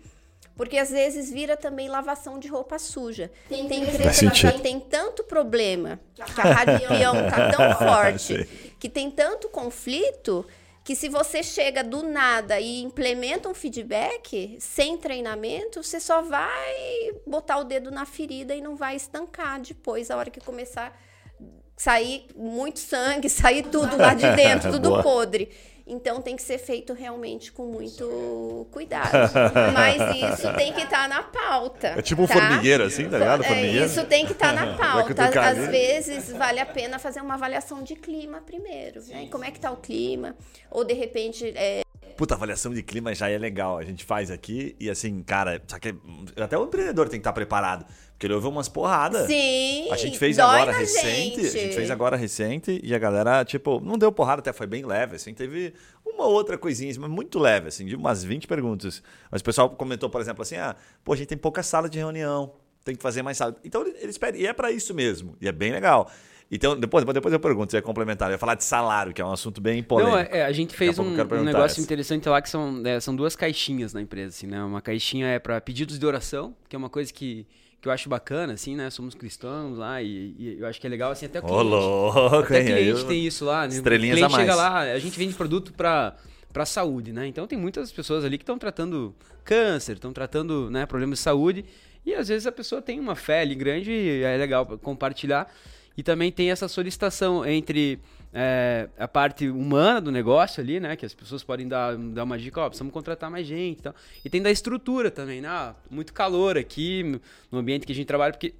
Porque 0.55 0.77
às 0.77 0.89
vezes 0.89 1.31
vira 1.31 1.55
também 1.55 1.87
lavação 1.87 2.37
de 2.37 2.47
roupa 2.47 2.77
suja. 2.77 3.31
Tem, 3.47 3.67
tem 3.67 3.83
empresa 3.83 4.29
que 4.29 4.59
tem 4.59 4.79
tanto 4.79 5.23
problema, 5.23 5.99
que 6.13 6.41
a 6.41 6.43
radiação 6.43 7.25
está 7.25 7.51
tão 7.51 7.77
forte, 7.77 8.73
que 8.77 8.89
tem 8.89 9.09
tanto 9.09 9.47
conflito 9.47 10.45
que 10.83 10.95
se 10.95 11.09
você 11.09 11.43
chega 11.43 11.83
do 11.83 12.03
nada 12.03 12.59
e 12.59 12.81
implementa 12.81 13.47
um 13.47 13.53
feedback 13.53 14.57
sem 14.59 14.97
treinamento, 14.97 15.83
você 15.83 15.99
só 15.99 16.21
vai 16.21 17.11
botar 17.25 17.59
o 17.59 17.63
dedo 17.63 17.91
na 17.91 18.05
ferida 18.05 18.55
e 18.55 18.61
não 18.61 18.75
vai 18.75 18.95
estancar 18.95 19.61
depois, 19.61 20.09
a 20.09 20.17
hora 20.17 20.31
que 20.31 20.39
começar 20.39 20.87
a 20.87 21.45
sair 21.77 22.25
muito 22.35 22.79
sangue, 22.79 23.29
sair 23.29 23.63
tudo 23.63 23.95
lá 23.95 24.13
de 24.15 24.35
dentro, 24.35 24.71
tudo 24.73 25.03
podre. 25.03 25.51
Então 25.91 26.21
tem 26.21 26.37
que 26.37 26.41
ser 26.41 26.57
feito 26.57 26.93
realmente 26.93 27.51
com 27.51 27.65
muito 27.65 28.65
cuidado. 28.71 29.11
Mas 29.75 30.15
isso 30.15 30.53
tem 30.53 30.71
que 30.71 30.83
estar 30.83 31.01
tá 31.01 31.07
na 31.09 31.21
pauta. 31.21 31.87
É 31.97 32.01
tipo 32.01 32.21
um 32.21 32.27
tá? 32.27 32.35
formigueiro, 32.35 32.85
assim, 32.85 33.09
tá 33.09 33.17
ligado? 33.17 33.43
É, 33.43 33.47
formigueiro. 33.47 33.85
Isso 33.85 34.05
tem 34.05 34.25
que 34.25 34.31
estar 34.31 34.55
tá 34.55 34.65
na 34.65 34.73
pauta. 34.79 35.25
Às 35.41 35.67
vezes 35.67 36.31
vale 36.31 36.61
a 36.61 36.65
pena 36.65 36.97
fazer 36.97 37.19
uma 37.19 37.33
avaliação 37.33 37.83
de 37.83 37.95
clima 37.95 38.39
primeiro. 38.39 39.01
Né? 39.05 39.27
Como 39.29 39.43
é 39.43 39.51
que 39.51 39.57
está 39.57 39.69
o 39.69 39.75
clima? 39.75 40.33
Ou 40.69 40.85
de 40.85 40.93
repente. 40.93 41.51
É... 41.57 41.81
Puta, 42.17 42.35
avaliação 42.35 42.73
de 42.73 42.83
clima 42.83 43.13
já 43.13 43.29
é 43.29 43.37
legal. 43.37 43.77
A 43.77 43.83
gente 43.83 44.05
faz 44.05 44.29
aqui 44.31 44.75
e 44.79 44.89
assim, 44.89 45.21
cara, 45.23 45.61
só 45.67 45.79
que 45.79 45.95
até 46.35 46.57
o 46.57 46.65
empreendedor 46.65 47.07
tem 47.09 47.19
que 47.19 47.21
estar 47.21 47.33
preparado. 47.33 47.85
Porque 48.11 48.27
ele 48.27 48.35
ouve 48.35 48.47
umas 48.47 48.69
porradas. 48.69 49.25
Sim. 49.25 49.89
A 49.89 49.97
gente 49.97 50.19
fez 50.19 50.37
agora 50.37 50.71
recente. 50.71 51.41
Gente. 51.41 51.57
A 51.57 51.61
gente 51.61 51.75
fez 51.75 51.89
agora 51.89 52.15
recente 52.15 52.79
e 52.83 52.93
a 52.93 52.99
galera, 52.99 53.43
tipo, 53.43 53.79
não 53.79 53.97
deu 53.97 54.11
porrada, 54.11 54.41
até 54.41 54.53
foi 54.53 54.67
bem 54.67 54.85
leve, 54.85 55.15
assim. 55.15 55.33
Teve 55.33 55.73
uma 56.05 56.25
outra 56.25 56.55
coisinha, 56.55 56.93
mas 56.99 57.09
muito 57.09 57.39
leve, 57.39 57.69
assim, 57.69 57.83
de 57.83 57.95
umas 57.95 58.23
20 58.23 58.47
perguntas. 58.47 59.01
Mas 59.31 59.41
o 59.41 59.43
pessoal 59.43 59.69
comentou, 59.71 60.07
por 60.07 60.21
exemplo, 60.21 60.43
assim: 60.43 60.55
ah, 60.55 60.75
pô, 61.03 61.13
a 61.13 61.15
gente 61.15 61.29
tem 61.29 61.37
pouca 61.37 61.63
sala 61.63 61.89
de 61.89 61.97
reunião, 61.97 62.53
tem 62.85 62.95
que 62.95 63.01
fazer 63.01 63.23
mais 63.23 63.37
sala. 63.37 63.55
Então 63.65 63.83
eles 63.99 64.19
pedem, 64.19 64.41
e 64.41 64.45
é 64.45 64.53
para 64.53 64.69
isso 64.69 64.93
mesmo, 64.93 65.35
e 65.41 65.47
é 65.47 65.51
bem 65.51 65.71
legal. 65.71 66.07
Então, 66.51 66.77
depois, 66.77 67.05
depois 67.05 67.33
eu 67.33 67.39
pergunto, 67.39 67.71
você 67.71 67.77
é 67.77 67.81
complementar. 67.81 68.27
Eu 68.29 68.33
ia 68.33 68.37
falar 68.37 68.55
de 68.55 68.65
salário, 68.65 69.13
que 69.13 69.21
é 69.21 69.25
um 69.25 69.31
assunto 69.31 69.61
bem 69.61 69.81
polêmico. 69.81 70.17
Não, 70.17 70.19
é, 70.19 70.43
a 70.43 70.51
gente 70.51 70.75
fez 70.75 70.99
um, 70.99 71.05
um, 71.05 71.43
negócio 71.43 71.75
essa. 71.75 71.81
interessante 71.81 72.27
lá 72.27 72.41
que 72.41 72.49
são, 72.49 72.81
é, 72.85 72.99
são 72.99 73.15
duas 73.15 73.37
caixinhas 73.37 73.93
na 73.93 74.01
empresa, 74.01 74.35
assim, 74.35 74.47
né? 74.47 74.61
Uma 74.61 74.81
caixinha 74.81 75.27
é 75.27 75.39
para 75.39 75.61
pedidos 75.61 75.97
de 75.97 76.05
oração, 76.05 76.53
que 76.67 76.75
é 76.75 76.79
uma 76.79 76.89
coisa 76.89 77.13
que 77.13 77.47
que 77.81 77.87
eu 77.87 77.91
acho 77.91 78.07
bacana, 78.07 78.53
assim, 78.53 78.75
né? 78.75 78.91
Somos 78.91 79.15
cristãos 79.15 79.79
lá 79.79 80.03
e, 80.03 80.35
e 80.37 80.57
eu 80.59 80.67
acho 80.67 80.79
que 80.79 80.85
é 80.85 80.89
legal, 80.89 81.11
assim, 81.11 81.25
até 81.25 81.39
o 81.39 81.41
cliente. 81.41 81.59
Ô, 81.59 81.63
louco, 81.63 82.37
até 82.45 82.63
cliente 82.63 83.01
eu... 83.01 83.07
tem 83.07 83.25
isso 83.25 83.43
lá. 83.43 83.67
Né? 83.67 83.73
Estrelinhas 83.73 84.17
o 84.17 84.19
cliente 84.19 84.35
chega 84.35 84.53
lá, 84.53 84.81
a 84.81 84.99
gente 84.99 85.17
vende 85.17 85.33
produto 85.33 85.73
para 85.73 86.15
para 86.51 86.65
saúde, 86.65 87.13
né? 87.13 87.27
Então 87.27 87.47
tem 87.47 87.57
muitas 87.57 87.91
pessoas 87.91 88.25
ali 88.25 88.37
que 88.37 88.43
estão 88.43 88.57
tratando 88.57 89.15
câncer, 89.43 89.93
estão 89.93 90.11
tratando 90.11 90.69
né, 90.69 90.85
problemas 90.85 91.19
de 91.19 91.23
saúde 91.23 91.65
e 92.05 92.13
às 92.13 92.27
vezes 92.27 92.45
a 92.45 92.51
pessoa 92.51 92.81
tem 92.81 92.99
uma 92.99 93.15
fé 93.15 93.41
ali 93.41 93.55
grande 93.55 93.89
e 93.89 94.21
é 94.21 94.35
legal 94.35 94.65
compartilhar. 94.79 95.49
E 95.97 96.03
também 96.03 96.31
tem 96.31 96.51
essa 96.51 96.67
solicitação 96.67 97.45
entre 97.45 97.99
é, 98.33 98.87
a 98.97 99.07
parte 99.07 99.49
humana 99.49 99.99
do 99.99 100.11
negócio 100.11 100.61
ali, 100.61 100.79
né? 100.79 100.95
Que 100.95 101.05
as 101.05 101.13
pessoas 101.13 101.43
podem 101.43 101.67
dar, 101.67 101.97
dar 101.97 102.23
uma 102.23 102.37
dica, 102.37 102.61
ó, 102.61 102.67
precisamos 102.67 102.93
contratar 102.93 103.29
mais 103.29 103.45
gente 103.45 103.79
e 103.79 103.81
tal. 103.81 103.95
E 104.23 104.29
tem 104.29 104.41
da 104.41 104.49
estrutura 104.49 105.11
também, 105.11 105.41
né? 105.41 105.49
Ah, 105.49 105.75
muito 105.89 106.13
calor 106.13 106.57
aqui 106.57 107.19
no 107.51 107.59
ambiente 107.59 107.85
que 107.85 107.91
a 107.91 107.95
gente 107.95 108.07
trabalha, 108.07 108.31
porque 108.31 108.53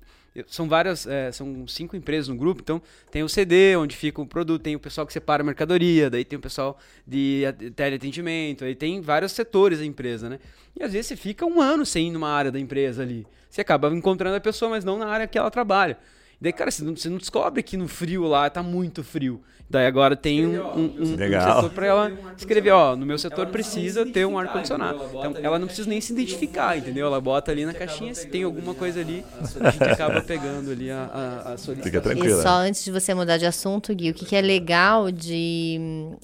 são 0.48 0.68
várias, 0.68 1.06
é, 1.06 1.32
são 1.32 1.68
cinco 1.68 1.96
empresas 1.96 2.30
no 2.30 2.36
grupo, 2.36 2.62
então 2.62 2.82
tem 3.12 3.22
o 3.22 3.28
CD, 3.28 3.76
onde 3.76 3.96
fica 3.96 4.22
o 4.22 4.26
produto, 4.26 4.62
tem 4.62 4.76
o 4.76 4.80
pessoal 4.80 5.06
que 5.06 5.12
separa 5.12 5.44
a 5.44 5.46
mercadoria, 5.46 6.10
daí 6.10 6.24
tem 6.24 6.40
o 6.40 6.42
pessoal 6.42 6.80
de 7.06 7.44
teleatendimento, 7.76 8.64
aí 8.64 8.74
tem 8.74 9.02
vários 9.02 9.34
setores 9.34 9.80
da 9.80 9.86
empresa, 9.86 10.30
né? 10.30 10.40
E 10.76 10.84
às 10.84 10.94
vezes 10.94 11.08
você 11.08 11.16
fica 11.18 11.46
um 11.46 11.60
ano 11.62 11.86
sem 11.86 12.08
ir 12.08 12.12
numa 12.12 12.30
área 12.30 12.52
da 12.52 12.60
empresa 12.60 13.02
ali. 13.02 13.28
Você 13.50 13.60
acaba 13.60 13.90
encontrando 13.90 14.38
a 14.38 14.40
pessoa, 14.40 14.72
mas 14.72 14.86
não 14.86 14.98
na 14.98 15.08
área 15.08 15.28
que 15.28 15.38
ela 15.38 15.52
trabalha. 15.52 15.98
Daí, 16.42 16.52
cara, 16.52 16.72
você 16.72 16.84
não, 16.84 16.96
você 16.96 17.08
não 17.08 17.20
descobre 17.20 17.62
que 17.62 17.78
no 17.78 17.88
frio 17.88 18.24
lá 18.24 18.50
tá 18.50 18.64
muito 18.64 19.04
frio. 19.04 19.44
Daí 19.72 19.86
agora 19.86 20.18
tem 20.18 20.46
um, 20.46 20.62
um, 20.62 20.82
um, 20.82 21.02
um 21.14 21.18
setor 21.18 21.70
para 21.70 21.86
ela 21.86 22.12
escrever, 22.38 22.72
ó, 22.72 22.94
no 22.94 23.06
meu 23.06 23.18
setor 23.18 23.48
precisa 23.48 24.06
ter 24.06 24.26
um 24.26 24.38
ar-condicionado. 24.38 25.00
Então 25.12 25.34
ela 25.42 25.58
não 25.58 25.66
precisa 25.66 25.90
nem 25.90 26.02
se 26.02 26.12
identificar, 26.12 26.78
entendeu? 26.78 27.08
Ela 27.08 27.22
bota 27.22 27.52
ali 27.52 27.66
na 27.66 27.74
caixinha, 27.74 28.14
se 28.14 28.28
tem 28.28 28.44
alguma 28.44 28.76
coisa 28.76 29.00
ali, 29.00 29.24
a 29.62 29.72
gente 29.72 29.84
acaba 29.84 30.20
pegando 30.20 30.72
ali 30.72 30.92
a, 30.92 31.04
a, 31.04 31.54
a 31.54 31.58
solicitação. 31.58 31.84
Fica 31.84 32.02
tranquila. 32.02 32.40
E 32.40 32.44
só 32.44 32.50
antes 32.50 32.84
de 32.84 32.92
você 32.92 33.14
mudar 33.14 33.38
de 33.38 33.46
assunto, 33.46 33.96
Gui, 33.96 34.10
o 34.10 34.14
que, 34.14 34.26
que 34.26 34.36
é 34.36 34.42
legal 34.42 35.10
de, 35.10 35.80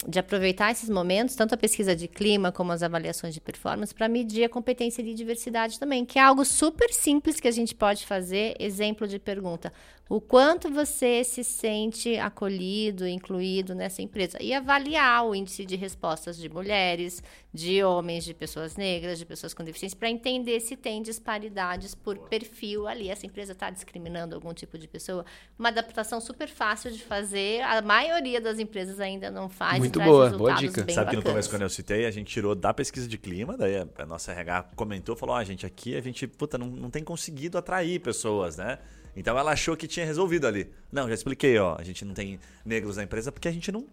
de 0.06 0.18
aproveitar 0.18 0.70
esses 0.70 0.90
momentos, 0.90 1.34
tanto 1.34 1.54
a 1.54 1.56
pesquisa 1.56 1.96
de 1.96 2.06
clima 2.06 2.52
como 2.52 2.70
as 2.70 2.82
avaliações 2.82 3.32
de 3.32 3.40
performance, 3.40 3.94
para 3.94 4.08
medir 4.08 4.44
a 4.44 4.48
competência 4.50 5.02
de 5.02 5.14
diversidade 5.14 5.80
também, 5.80 6.04
que 6.04 6.18
é 6.18 6.22
algo 6.22 6.44
super 6.44 6.92
simples 6.92 7.40
que 7.40 7.48
a 7.48 7.52
gente 7.52 7.74
pode 7.74 8.04
fazer. 8.04 8.54
Exemplo 8.58 9.08
de 9.08 9.18
pergunta. 9.18 9.72
O 10.10 10.22
quanto 10.22 10.70
você 10.70 11.22
se 11.22 11.44
sente 11.44 12.16
acolhido, 12.16 13.06
incluído 13.06 13.37
nessa 13.74 14.02
empresa. 14.02 14.38
E 14.40 14.52
avaliar 14.52 15.26
o 15.26 15.34
índice 15.34 15.64
de 15.64 15.76
respostas 15.76 16.36
de 16.36 16.48
mulheres, 16.48 17.22
de 17.52 17.82
homens, 17.82 18.24
de 18.24 18.34
pessoas 18.34 18.76
negras, 18.76 19.18
de 19.18 19.26
pessoas 19.26 19.54
com 19.54 19.64
deficiência, 19.64 19.98
para 19.98 20.10
entender 20.10 20.60
se 20.60 20.76
tem 20.76 21.02
disparidades 21.02 21.94
por 21.94 22.18
perfil 22.28 22.86
ali. 22.86 23.08
Essa 23.08 23.26
empresa 23.26 23.52
está 23.52 23.70
discriminando 23.70 24.34
algum 24.34 24.52
tipo 24.52 24.78
de 24.78 24.86
pessoa. 24.86 25.24
Uma 25.58 25.68
adaptação 25.68 26.20
super 26.20 26.48
fácil 26.48 26.90
de 26.90 27.02
fazer. 27.02 27.62
A 27.62 27.82
maioria 27.82 28.40
das 28.40 28.58
empresas 28.58 29.00
ainda 29.00 29.30
não 29.30 29.48
faz. 29.48 29.78
Muito 29.78 30.00
boa, 30.00 30.30
boa 30.30 30.54
dica. 30.54 30.80
Sabe 30.80 30.94
bacanas. 30.94 31.10
que 31.10 31.16
no 31.16 31.22
começo, 31.22 31.50
quando 31.50 31.62
eu 31.62 31.70
citei, 31.70 32.06
a 32.06 32.10
gente 32.10 32.32
tirou 32.32 32.54
da 32.54 32.72
pesquisa 32.74 33.08
de 33.08 33.18
clima, 33.18 33.56
daí 33.56 33.76
a, 33.76 34.06
nossa 34.06 34.32
RH 34.32 34.70
comentou, 34.76 35.16
falou: 35.16 35.34
ah, 35.34 35.44
gente, 35.44 35.64
aqui 35.64 35.96
a 35.96 36.00
gente, 36.00 36.26
puta, 36.26 36.58
não, 36.58 36.66
não 36.66 36.90
tem 36.90 37.02
conseguido 37.02 37.58
atrair 37.58 38.00
pessoas, 38.00 38.56
né? 38.56 38.78
Então 39.18 39.36
ela 39.36 39.50
achou 39.50 39.76
que 39.76 39.88
tinha 39.88 40.06
resolvido 40.06 40.46
ali. 40.46 40.70
Não, 40.92 41.08
já 41.08 41.14
expliquei, 41.14 41.58
ó. 41.58 41.76
A 41.76 41.82
gente 41.82 42.04
não 42.04 42.14
tem 42.14 42.38
negros 42.64 42.96
na 42.96 43.02
empresa 43.02 43.32
porque 43.32 43.48
a 43.48 43.52
gente 43.52 43.72
não, 43.72 43.84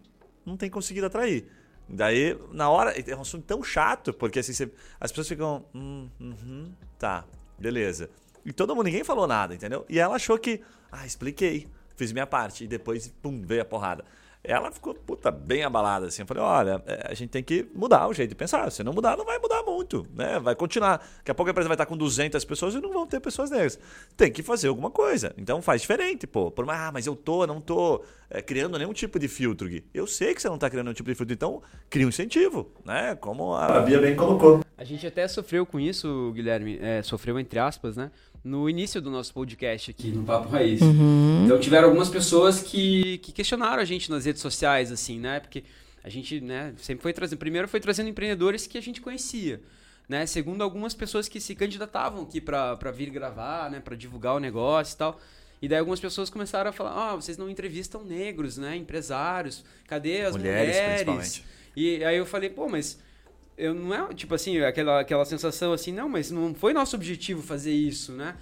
não 0.44 0.56
tem 0.56 0.70
conseguido 0.70 1.06
atrair. 1.06 1.46
Daí, 1.88 2.38
na 2.52 2.70
hora, 2.70 2.92
é 2.92 3.16
um 3.16 3.20
assunto 3.20 3.44
tão 3.44 3.62
chato, 3.62 4.12
porque 4.12 4.38
assim, 4.38 4.52
você, 4.52 4.70
as 5.00 5.10
pessoas 5.10 5.28
ficam. 5.28 5.64
Hum, 5.74 6.08
uhum, 6.20 6.72
tá, 6.96 7.24
beleza. 7.58 8.08
E 8.44 8.52
todo 8.52 8.74
mundo, 8.74 8.86
ninguém 8.86 9.02
falou 9.02 9.26
nada, 9.26 9.54
entendeu? 9.54 9.84
E 9.88 9.98
ela 9.98 10.14
achou 10.14 10.38
que, 10.38 10.60
ah, 10.90 11.04
expliquei, 11.04 11.66
fiz 11.96 12.12
minha 12.12 12.26
parte. 12.26 12.62
E 12.62 12.68
depois, 12.68 13.08
pum, 13.20 13.42
veio 13.42 13.62
a 13.62 13.64
porrada 13.64 14.04
ela 14.46 14.70
ficou, 14.70 14.94
puta, 14.94 15.30
bem 15.30 15.64
abalada, 15.64 16.06
assim. 16.06 16.22
Eu 16.22 16.26
falei, 16.26 16.42
olha, 16.42 16.82
é, 16.86 17.08
a 17.10 17.14
gente 17.14 17.30
tem 17.30 17.42
que 17.42 17.66
mudar 17.74 18.06
o 18.08 18.14
jeito 18.14 18.30
de 18.30 18.34
pensar. 18.34 18.70
Se 18.70 18.82
não 18.84 18.92
mudar, 18.92 19.16
não 19.16 19.24
vai 19.24 19.38
mudar 19.38 19.62
muito, 19.64 20.06
né? 20.14 20.38
Vai 20.38 20.54
continuar. 20.54 20.98
Daqui 21.18 21.30
a 21.30 21.34
pouco 21.34 21.50
a 21.50 21.52
empresa 21.52 21.68
vai 21.68 21.74
estar 21.74 21.86
com 21.86 21.96
200 21.96 22.44
pessoas 22.44 22.74
e 22.74 22.80
não 22.80 22.92
vão 22.92 23.06
ter 23.06 23.20
pessoas 23.20 23.50
negras. 23.50 23.78
Tem 24.16 24.30
que 24.30 24.42
fazer 24.42 24.68
alguma 24.68 24.90
coisa. 24.90 25.34
Então 25.36 25.60
faz 25.60 25.80
diferente, 25.80 26.26
pô. 26.26 26.50
Por 26.50 26.64
mais, 26.64 26.80
ah, 26.80 26.90
mas 26.92 27.06
eu 27.06 27.16
tô, 27.16 27.46
não 27.46 27.60
tô 27.60 28.04
é, 28.30 28.40
criando 28.40 28.78
nenhum 28.78 28.92
tipo 28.92 29.18
de 29.18 29.28
filtro, 29.28 29.68
Gui. 29.68 29.84
Eu 29.92 30.06
sei 30.06 30.34
que 30.34 30.40
você 30.40 30.48
não 30.48 30.58
tá 30.58 30.70
criando 30.70 30.86
nenhum 30.86 30.94
tipo 30.94 31.10
de 31.10 31.16
filtro, 31.16 31.34
então 31.34 31.62
cria 31.90 32.06
um 32.06 32.08
incentivo, 32.08 32.70
né? 32.84 33.16
Como 33.16 33.54
a 33.54 33.80
Bia 33.80 34.00
bem 34.00 34.14
colocou. 34.14 34.60
A 34.78 34.84
gente 34.84 35.06
até 35.06 35.26
sofreu 35.26 35.64
com 35.64 35.80
isso, 35.80 36.32
Guilherme. 36.34 36.78
É, 36.80 37.02
sofreu 37.02 37.38
entre 37.40 37.58
aspas, 37.58 37.96
né? 37.96 38.10
No 38.46 38.70
início 38.70 39.00
do 39.00 39.10
nosso 39.10 39.34
podcast 39.34 39.90
aqui 39.90 40.06
no 40.06 40.22
Papo 40.22 40.48
Raiz. 40.48 40.80
Uhum. 40.80 41.42
Então 41.44 41.58
tiveram 41.58 41.88
algumas 41.88 42.08
pessoas 42.08 42.62
que, 42.62 43.18
que 43.18 43.32
questionaram 43.32 43.82
a 43.82 43.84
gente 43.84 44.08
nas 44.08 44.24
redes 44.24 44.40
sociais, 44.40 44.92
assim, 44.92 45.18
né? 45.18 45.40
Porque 45.40 45.64
a 46.04 46.08
gente, 46.08 46.40
né, 46.40 46.72
sempre 46.78 47.02
foi 47.02 47.12
trazendo. 47.12 47.40
Primeiro 47.40 47.66
foi 47.66 47.80
trazendo 47.80 48.08
empreendedores 48.08 48.64
que 48.64 48.78
a 48.78 48.80
gente 48.80 49.00
conhecia. 49.00 49.60
Né? 50.08 50.24
Segundo 50.26 50.62
algumas 50.62 50.94
pessoas 50.94 51.28
que 51.28 51.40
se 51.40 51.56
candidatavam 51.56 52.22
aqui 52.22 52.40
para 52.40 52.92
vir 52.94 53.10
gravar, 53.10 53.68
né, 53.68 53.80
para 53.80 53.96
divulgar 53.96 54.36
o 54.36 54.38
negócio 54.38 54.94
e 54.94 54.96
tal. 54.96 55.20
E 55.60 55.66
daí 55.68 55.80
algumas 55.80 55.98
pessoas 55.98 56.30
começaram 56.30 56.70
a 56.70 56.72
falar: 56.72 56.92
"Ah, 56.92 57.14
oh, 57.14 57.20
vocês 57.20 57.36
não 57.36 57.50
entrevistam 57.50 58.04
negros, 58.04 58.56
né, 58.56 58.76
empresários? 58.76 59.64
Cadê 59.88 60.20
as 60.20 60.36
mulheres?", 60.36 60.76
mulheres? 60.76 61.02
principalmente. 61.02 61.44
E 61.74 62.04
aí 62.04 62.16
eu 62.16 62.24
falei: 62.24 62.48
"Pô, 62.48 62.68
mas 62.68 62.96
eu 63.56 63.74
não 63.74 63.94
é 63.94 64.14
tipo 64.14 64.34
assim, 64.34 64.58
aquela, 64.60 65.00
aquela 65.00 65.24
sensação 65.24 65.72
assim, 65.72 65.92
não, 65.92 66.08
mas 66.08 66.30
não 66.30 66.54
foi 66.54 66.72
nosso 66.72 66.96
objetivo 66.96 67.42
fazer 67.42 67.72
isso, 67.72 68.12
né? 68.12 68.34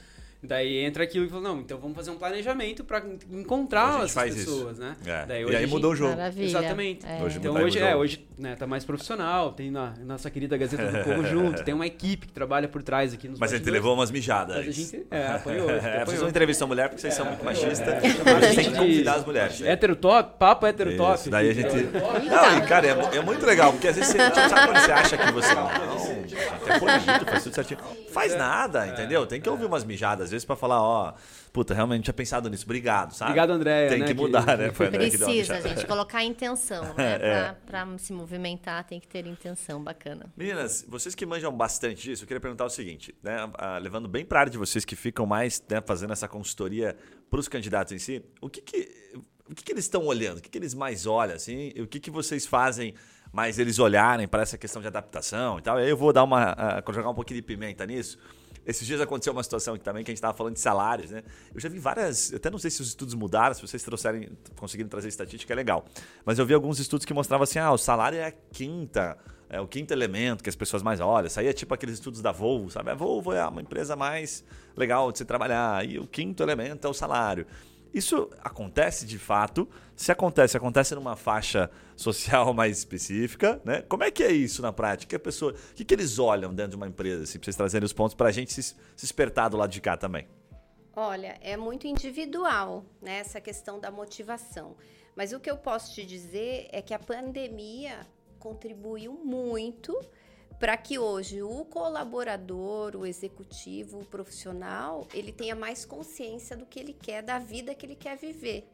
Daí 0.46 0.84
entra 0.84 1.04
aquilo 1.04 1.24
e 1.24 1.28
fala, 1.28 1.42
não, 1.42 1.60
então 1.60 1.78
vamos 1.78 1.96
fazer 1.96 2.10
um 2.10 2.16
planejamento 2.16 2.84
para 2.84 3.02
encontrar 3.30 4.02
as 4.02 4.14
pessoas, 4.14 4.72
isso. 4.72 4.80
né? 4.80 4.96
É. 5.06 5.26
Daí, 5.26 5.44
e 5.44 5.56
aí 5.56 5.66
mudou 5.66 5.92
o 5.92 5.96
jogo. 5.96 6.10
Maravilha. 6.10 6.44
Exatamente. 6.44 7.06
É. 7.06 7.22
Hoje 7.22 7.38
então 7.38 7.54
hoje, 7.54 7.78
é, 7.78 7.96
hoje 7.96 8.26
né, 8.38 8.54
tá 8.54 8.66
mais 8.66 8.84
profissional, 8.84 9.52
tem 9.52 9.70
na 9.70 9.94
nossa 10.04 10.30
querida 10.30 10.56
Gazeta 10.56 10.84
do 10.90 11.04
Povo 11.04 11.24
junto, 11.26 11.64
tem 11.64 11.72
uma 11.72 11.86
equipe 11.86 12.26
que 12.26 12.32
trabalha 12.32 12.68
por 12.68 12.82
trás 12.82 13.14
aqui 13.14 13.26
nos 13.26 13.38
Mas 13.38 13.52
a 13.52 13.56
gente 13.56 13.70
levou 13.70 13.94
umas 13.94 14.10
mijadas. 14.10 14.56
Mas 14.56 14.68
a 14.68 14.70
gente, 14.70 15.06
é, 15.10 15.26
apoiou. 15.28 15.70
É, 15.70 16.04
vocês 16.04 16.20
vão 16.20 16.28
entrevistar 16.28 16.66
mulher 16.66 16.88
porque 16.88 17.00
vocês 17.00 17.14
são 17.14 17.26
muito 17.26 17.44
machistas. 17.44 17.88
a 17.88 18.00
gente 18.00 18.56
tem 18.56 18.72
que 18.72 18.78
convidar 18.78 19.14
as 19.14 19.24
mulheres. 19.24 19.62
Hétero 19.62 19.96
top, 19.96 20.38
papo 20.38 20.66
hétero 20.66 20.96
top. 20.96 21.20
Isso, 21.20 21.30
daí 21.30 21.48
a 21.48 21.54
gente... 21.54 21.74
Não, 21.74 22.58
e 22.58 22.66
cara, 22.66 22.86
é, 22.86 23.16
é, 23.16 23.20
muito 23.22 23.46
legal, 23.46 23.72
porque 23.72 23.88
às 23.88 23.96
vezes 23.96 24.12
você, 24.12 24.18
tipo, 24.30 24.48
sabe 24.48 24.66
quando 24.66 24.84
você 24.84 24.92
acha 24.92 25.16
que 25.16 25.32
você 25.32 25.54
não, 25.54 25.68
é 25.68 26.78
bonito, 26.78 27.24
faz 27.26 27.42
tudo 27.42 27.54
certinho. 27.54 27.80
Faz 28.12 28.36
nada, 28.36 28.86
entendeu? 28.86 29.26
Tem 29.26 29.40
que 29.40 29.48
ouvir 29.48 29.64
umas 29.64 29.84
mijadas 29.84 30.30
vezes 30.34 30.44
para 30.44 30.56
falar, 30.56 30.82
ó, 30.82 31.14
puta, 31.52 31.72
realmente 31.74 31.98
não 31.98 32.04
tinha 32.04 32.14
pensado 32.14 32.50
nisso. 32.50 32.64
Obrigado, 32.64 33.14
sabe? 33.14 33.30
Obrigado, 33.30 33.50
André. 33.50 33.88
Tem 33.88 34.00
né, 34.00 34.06
que 34.06 34.14
mudar, 34.14 34.44
que... 34.44 34.56
né? 34.64 34.72
Foi 34.72 34.90
Precisa, 34.90 35.60
gente, 35.60 35.86
colocar 35.86 36.18
a 36.18 36.24
intenção, 36.24 36.94
né? 36.94 37.14
É. 37.24 37.54
Pra, 37.66 37.86
pra, 37.86 37.98
se 37.98 38.12
movimentar, 38.12 38.84
tem 38.84 38.98
que 38.98 39.06
ter 39.06 39.26
intenção 39.26 39.82
bacana. 39.82 40.32
Meninas, 40.36 40.84
vocês 40.88 41.14
que 41.14 41.24
manjam 41.24 41.52
bastante 41.52 42.02
disso, 42.02 42.24
eu 42.24 42.26
queria 42.26 42.40
perguntar 42.40 42.64
o 42.64 42.70
seguinte, 42.70 43.14
né? 43.22 43.36
Levando 43.80 44.08
bem 44.08 44.24
pra 44.24 44.40
área 44.40 44.50
de 44.50 44.58
vocês 44.58 44.84
que 44.84 44.96
ficam 44.96 45.26
mais 45.26 45.62
né, 45.68 45.80
fazendo 45.80 46.12
essa 46.12 46.26
consultoria 46.26 46.96
para 47.30 47.40
os 47.40 47.48
candidatos 47.48 47.92
em 47.92 47.98
si, 47.98 48.24
o 48.40 48.48
que 48.48 48.60
que, 48.60 48.88
o 49.48 49.54
que, 49.54 49.62
que 49.64 49.72
eles 49.72 49.84
estão 49.84 50.04
olhando? 50.04 50.38
O 50.38 50.40
que, 50.40 50.48
que 50.48 50.58
eles 50.58 50.74
mais 50.74 51.06
olham, 51.06 51.34
assim? 51.34 51.72
O 51.78 51.86
que, 51.86 52.00
que 52.00 52.10
vocês 52.10 52.46
fazem 52.46 52.94
mas 53.34 53.58
eles 53.58 53.80
olharem 53.80 54.28
para 54.28 54.42
essa 54.42 54.56
questão 54.56 54.80
de 54.80 54.86
adaptação 54.86 55.58
e 55.58 55.62
tal. 55.62 55.76
Aí 55.76 55.90
eu 55.90 55.96
vou 55.96 56.12
dar 56.12 56.22
uma 56.22 56.52
uh, 56.52 56.92
jogar 56.92 57.10
um 57.10 57.14
pouquinho 57.14 57.40
de 57.40 57.42
pimenta 57.42 57.84
nisso. 57.84 58.16
Esses 58.64 58.86
dias 58.86 59.00
aconteceu 59.00 59.32
uma 59.32 59.42
situação 59.42 59.74
aqui 59.74 59.82
também 59.82 60.04
que 60.04 60.10
a 60.10 60.12
gente 60.12 60.18
estava 60.18 60.32
falando 60.32 60.54
de 60.54 60.60
salários, 60.60 61.10
né? 61.10 61.24
Eu 61.52 61.60
já 61.60 61.68
vi 61.68 61.80
várias, 61.80 62.32
até 62.32 62.48
não 62.48 62.60
sei 62.60 62.70
se 62.70 62.80
os 62.80 62.88
estudos 62.88 63.12
mudaram, 63.12 63.52
se 63.52 63.60
vocês 63.60 63.82
trouxerem, 63.82 64.30
conseguiram 64.54 64.88
trazer 64.88 65.08
estatística, 65.08 65.52
é 65.52 65.56
legal. 65.56 65.84
Mas 66.24 66.38
eu 66.38 66.46
vi 66.46 66.54
alguns 66.54 66.78
estudos 66.78 67.04
que 67.04 67.12
mostravam 67.12 67.42
assim, 67.42 67.58
ah, 67.58 67.72
o 67.72 67.76
salário 67.76 68.20
é 68.20 68.26
a 68.26 68.32
quinta, 68.52 69.18
é 69.50 69.60
o 69.60 69.66
quinto 69.66 69.92
elemento 69.92 70.42
que 70.42 70.48
as 70.48 70.56
pessoas 70.56 70.80
mais 70.84 71.00
olham. 71.00 71.26
Isso 71.26 71.40
aí 71.40 71.48
é 71.48 71.52
tipo 71.52 71.74
aqueles 71.74 71.96
estudos 71.96 72.22
da 72.22 72.30
Volvo, 72.30 72.70
sabe? 72.70 72.92
A 72.92 72.94
Volvo 72.94 73.32
é 73.32 73.44
uma 73.44 73.60
empresa 73.60 73.96
mais 73.96 74.44
legal 74.76 75.10
de 75.10 75.18
se 75.18 75.24
trabalhar 75.24 75.84
e 75.84 75.98
o 75.98 76.06
quinto 76.06 76.40
elemento 76.40 76.86
é 76.86 76.88
o 76.88 76.94
salário. 76.94 77.46
Isso 77.92 78.30
acontece 78.42 79.04
de 79.04 79.18
fato. 79.18 79.68
Se 79.96 80.12
acontece, 80.12 80.56
acontece 80.56 80.94
numa 80.94 81.16
faixa 81.16 81.68
social 81.96 82.52
mais 82.54 82.78
específica, 82.78 83.60
né? 83.64 83.82
Como 83.82 84.02
é 84.02 84.10
que 84.10 84.22
é 84.22 84.32
isso 84.32 84.62
na 84.62 84.72
prática? 84.72 85.16
A 85.16 85.20
pessoa, 85.20 85.52
o 85.52 85.74
que, 85.74 85.84
que 85.84 85.94
eles 85.94 86.18
olham 86.18 86.54
dentro 86.54 86.70
de 86.70 86.76
uma 86.76 86.86
empresa, 86.86 87.24
assim, 87.24 87.38
para 87.38 87.44
vocês 87.44 87.56
trazerem 87.56 87.84
os 87.84 87.92
pontos 87.92 88.14
para 88.14 88.28
a 88.28 88.32
gente 88.32 88.52
se, 88.52 88.62
se 88.62 89.04
espertar 89.04 89.48
do 89.48 89.56
lado 89.56 89.70
de 89.70 89.80
cá 89.80 89.96
também? 89.96 90.26
Olha, 90.96 91.36
é 91.40 91.56
muito 91.56 91.86
individual 91.86 92.84
né, 93.02 93.18
essa 93.18 93.40
questão 93.40 93.80
da 93.80 93.90
motivação. 93.90 94.76
Mas 95.16 95.32
o 95.32 95.40
que 95.40 95.50
eu 95.50 95.56
posso 95.56 95.94
te 95.94 96.04
dizer 96.04 96.68
é 96.70 96.80
que 96.80 96.94
a 96.94 96.98
pandemia 96.98 98.06
contribuiu 98.38 99.12
muito 99.12 99.98
para 100.58 100.76
que 100.76 100.98
hoje 100.98 101.42
o 101.42 101.64
colaborador, 101.64 102.94
o 102.94 103.04
executivo, 103.04 104.00
o 104.00 104.04
profissional, 104.04 105.06
ele 105.12 105.32
tenha 105.32 105.54
mais 105.54 105.84
consciência 105.84 106.56
do 106.56 106.64
que 106.64 106.78
ele 106.78 106.92
quer, 106.92 107.22
da 107.22 107.38
vida 107.38 107.74
que 107.74 107.84
ele 107.84 107.96
quer 107.96 108.16
viver. 108.16 108.68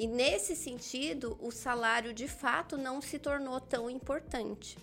E 0.00 0.06
nesse 0.06 0.56
sentido, 0.56 1.36
o 1.38 1.50
salário 1.50 2.14
de 2.14 2.26
fato 2.26 2.78
não 2.78 3.02
se 3.02 3.18
tornou 3.18 3.60
tão 3.60 3.90
importante. 3.90 4.78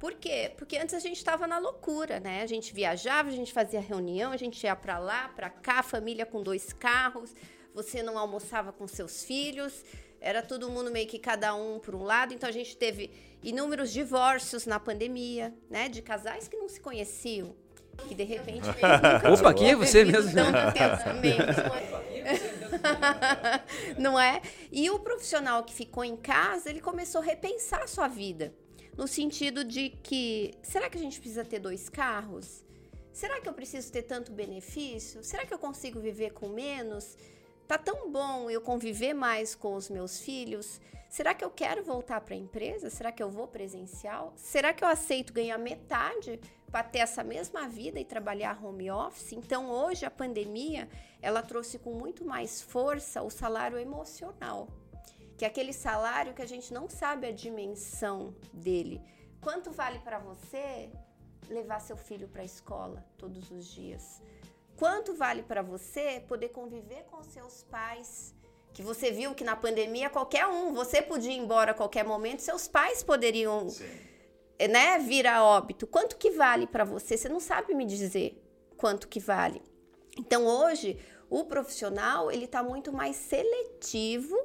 Por 0.00 0.14
quê? 0.14 0.50
Porque 0.58 0.76
antes 0.76 0.92
a 0.92 0.98
gente 0.98 1.18
estava 1.18 1.46
na 1.46 1.56
loucura, 1.56 2.18
né? 2.18 2.42
A 2.42 2.46
gente 2.46 2.74
viajava, 2.74 3.28
a 3.28 3.32
gente 3.32 3.52
fazia 3.52 3.80
reunião, 3.80 4.32
a 4.32 4.36
gente 4.36 4.60
ia 4.64 4.74
para 4.74 4.98
lá, 4.98 5.28
para 5.28 5.48
cá, 5.50 5.84
família 5.84 6.26
com 6.26 6.42
dois 6.42 6.72
carros, 6.72 7.32
você 7.72 8.02
não 8.02 8.18
almoçava 8.18 8.72
com 8.72 8.88
seus 8.88 9.22
filhos, 9.22 9.84
era 10.20 10.42
todo 10.42 10.68
mundo 10.68 10.90
meio 10.90 11.06
que 11.06 11.20
cada 11.20 11.54
um 11.54 11.78
por 11.78 11.94
um 11.94 12.02
lado. 12.02 12.34
Então 12.34 12.48
a 12.48 12.52
gente 12.52 12.76
teve 12.76 13.12
inúmeros 13.44 13.92
divórcios 13.92 14.66
na 14.66 14.80
pandemia, 14.80 15.54
né? 15.70 15.88
De 15.88 16.02
casais 16.02 16.48
que 16.48 16.56
não 16.56 16.68
se 16.68 16.80
conheciam. 16.80 17.54
Que 18.08 18.16
de 18.16 18.24
repente. 18.24 18.66
Opa, 19.32 19.50
aqui 19.50 19.66
é 19.66 19.76
você 19.76 20.04
mesmo. 20.04 20.32
não 23.98 24.18
é? 24.18 24.40
E 24.70 24.88
o 24.90 24.98
profissional 24.98 25.64
que 25.64 25.74
ficou 25.74 26.04
em 26.04 26.16
casa, 26.16 26.70
ele 26.70 26.80
começou 26.80 27.20
a 27.20 27.24
repensar 27.24 27.82
a 27.82 27.86
sua 27.86 28.08
vida. 28.08 28.54
No 28.96 29.06
sentido 29.06 29.62
de 29.62 29.90
que, 29.90 30.54
será 30.62 30.88
que 30.88 30.96
a 30.96 31.00
gente 31.00 31.20
precisa 31.20 31.44
ter 31.44 31.58
dois 31.58 31.88
carros? 31.88 32.64
Será 33.12 33.40
que 33.40 33.48
eu 33.48 33.52
preciso 33.52 33.90
ter 33.92 34.02
tanto 34.02 34.32
benefício? 34.32 35.22
Será 35.22 35.44
que 35.44 35.52
eu 35.52 35.58
consigo 35.58 36.00
viver 36.00 36.32
com 36.32 36.48
menos? 36.48 37.16
Tá 37.66 37.76
tão 37.76 38.10
bom 38.10 38.50
eu 38.50 38.60
conviver 38.60 39.12
mais 39.12 39.54
com 39.54 39.74
os 39.74 39.90
meus 39.90 40.20
filhos? 40.20 40.80
Será 41.16 41.32
que 41.32 41.42
eu 41.42 41.50
quero 41.50 41.82
voltar 41.82 42.20
para 42.20 42.34
a 42.34 42.36
empresa? 42.36 42.90
Será 42.90 43.10
que 43.10 43.22
eu 43.22 43.30
vou 43.30 43.48
presencial? 43.48 44.34
Será 44.36 44.74
que 44.74 44.84
eu 44.84 44.88
aceito 44.88 45.32
ganhar 45.32 45.56
metade 45.56 46.38
para 46.70 46.84
ter 46.84 46.98
essa 46.98 47.24
mesma 47.24 47.66
vida 47.66 47.98
e 47.98 48.04
trabalhar 48.04 48.62
home 48.62 48.90
office? 48.90 49.32
Então, 49.32 49.70
hoje 49.70 50.04
a 50.04 50.10
pandemia, 50.10 50.86
ela 51.22 51.40
trouxe 51.40 51.78
com 51.78 51.94
muito 51.94 52.22
mais 52.22 52.60
força 52.60 53.22
o 53.22 53.30
salário 53.30 53.78
emocional, 53.78 54.68
que 55.38 55.46
é 55.46 55.48
aquele 55.48 55.72
salário 55.72 56.34
que 56.34 56.42
a 56.42 56.46
gente 56.46 56.74
não 56.74 56.86
sabe 56.86 57.26
a 57.26 57.32
dimensão 57.32 58.36
dele. 58.52 59.00
Quanto 59.40 59.70
vale 59.70 59.98
para 60.00 60.18
você 60.18 60.90
levar 61.48 61.80
seu 61.80 61.96
filho 61.96 62.28
para 62.28 62.42
a 62.42 62.44
escola 62.44 63.02
todos 63.16 63.50
os 63.50 63.64
dias? 63.66 64.20
Quanto 64.76 65.14
vale 65.14 65.42
para 65.42 65.62
você 65.62 66.22
poder 66.28 66.50
conviver 66.50 67.04
com 67.04 67.22
seus 67.22 67.62
pais? 67.62 68.35
Que 68.76 68.82
você 68.82 69.10
viu 69.10 69.34
que 69.34 69.42
na 69.42 69.56
pandemia 69.56 70.10
qualquer 70.10 70.46
um, 70.46 70.74
você 70.74 71.00
podia 71.00 71.32
ir 71.32 71.38
embora 71.38 71.70
a 71.70 71.74
qualquer 71.74 72.04
momento, 72.04 72.42
seus 72.42 72.68
pais 72.68 73.02
poderiam 73.02 73.68
né, 74.68 74.98
vir 74.98 75.26
a 75.26 75.42
óbito. 75.42 75.86
Quanto 75.86 76.18
que 76.18 76.32
vale 76.32 76.66
para 76.66 76.84
você? 76.84 77.16
Você 77.16 77.26
não 77.26 77.40
sabe 77.40 77.72
me 77.74 77.86
dizer 77.86 78.38
quanto 78.76 79.08
que 79.08 79.18
vale. 79.18 79.62
Então 80.18 80.44
hoje 80.44 80.98
o 81.30 81.42
profissional 81.44 82.30
ele 82.30 82.44
está 82.44 82.62
muito 82.62 82.92
mais 82.92 83.16
seletivo 83.16 84.36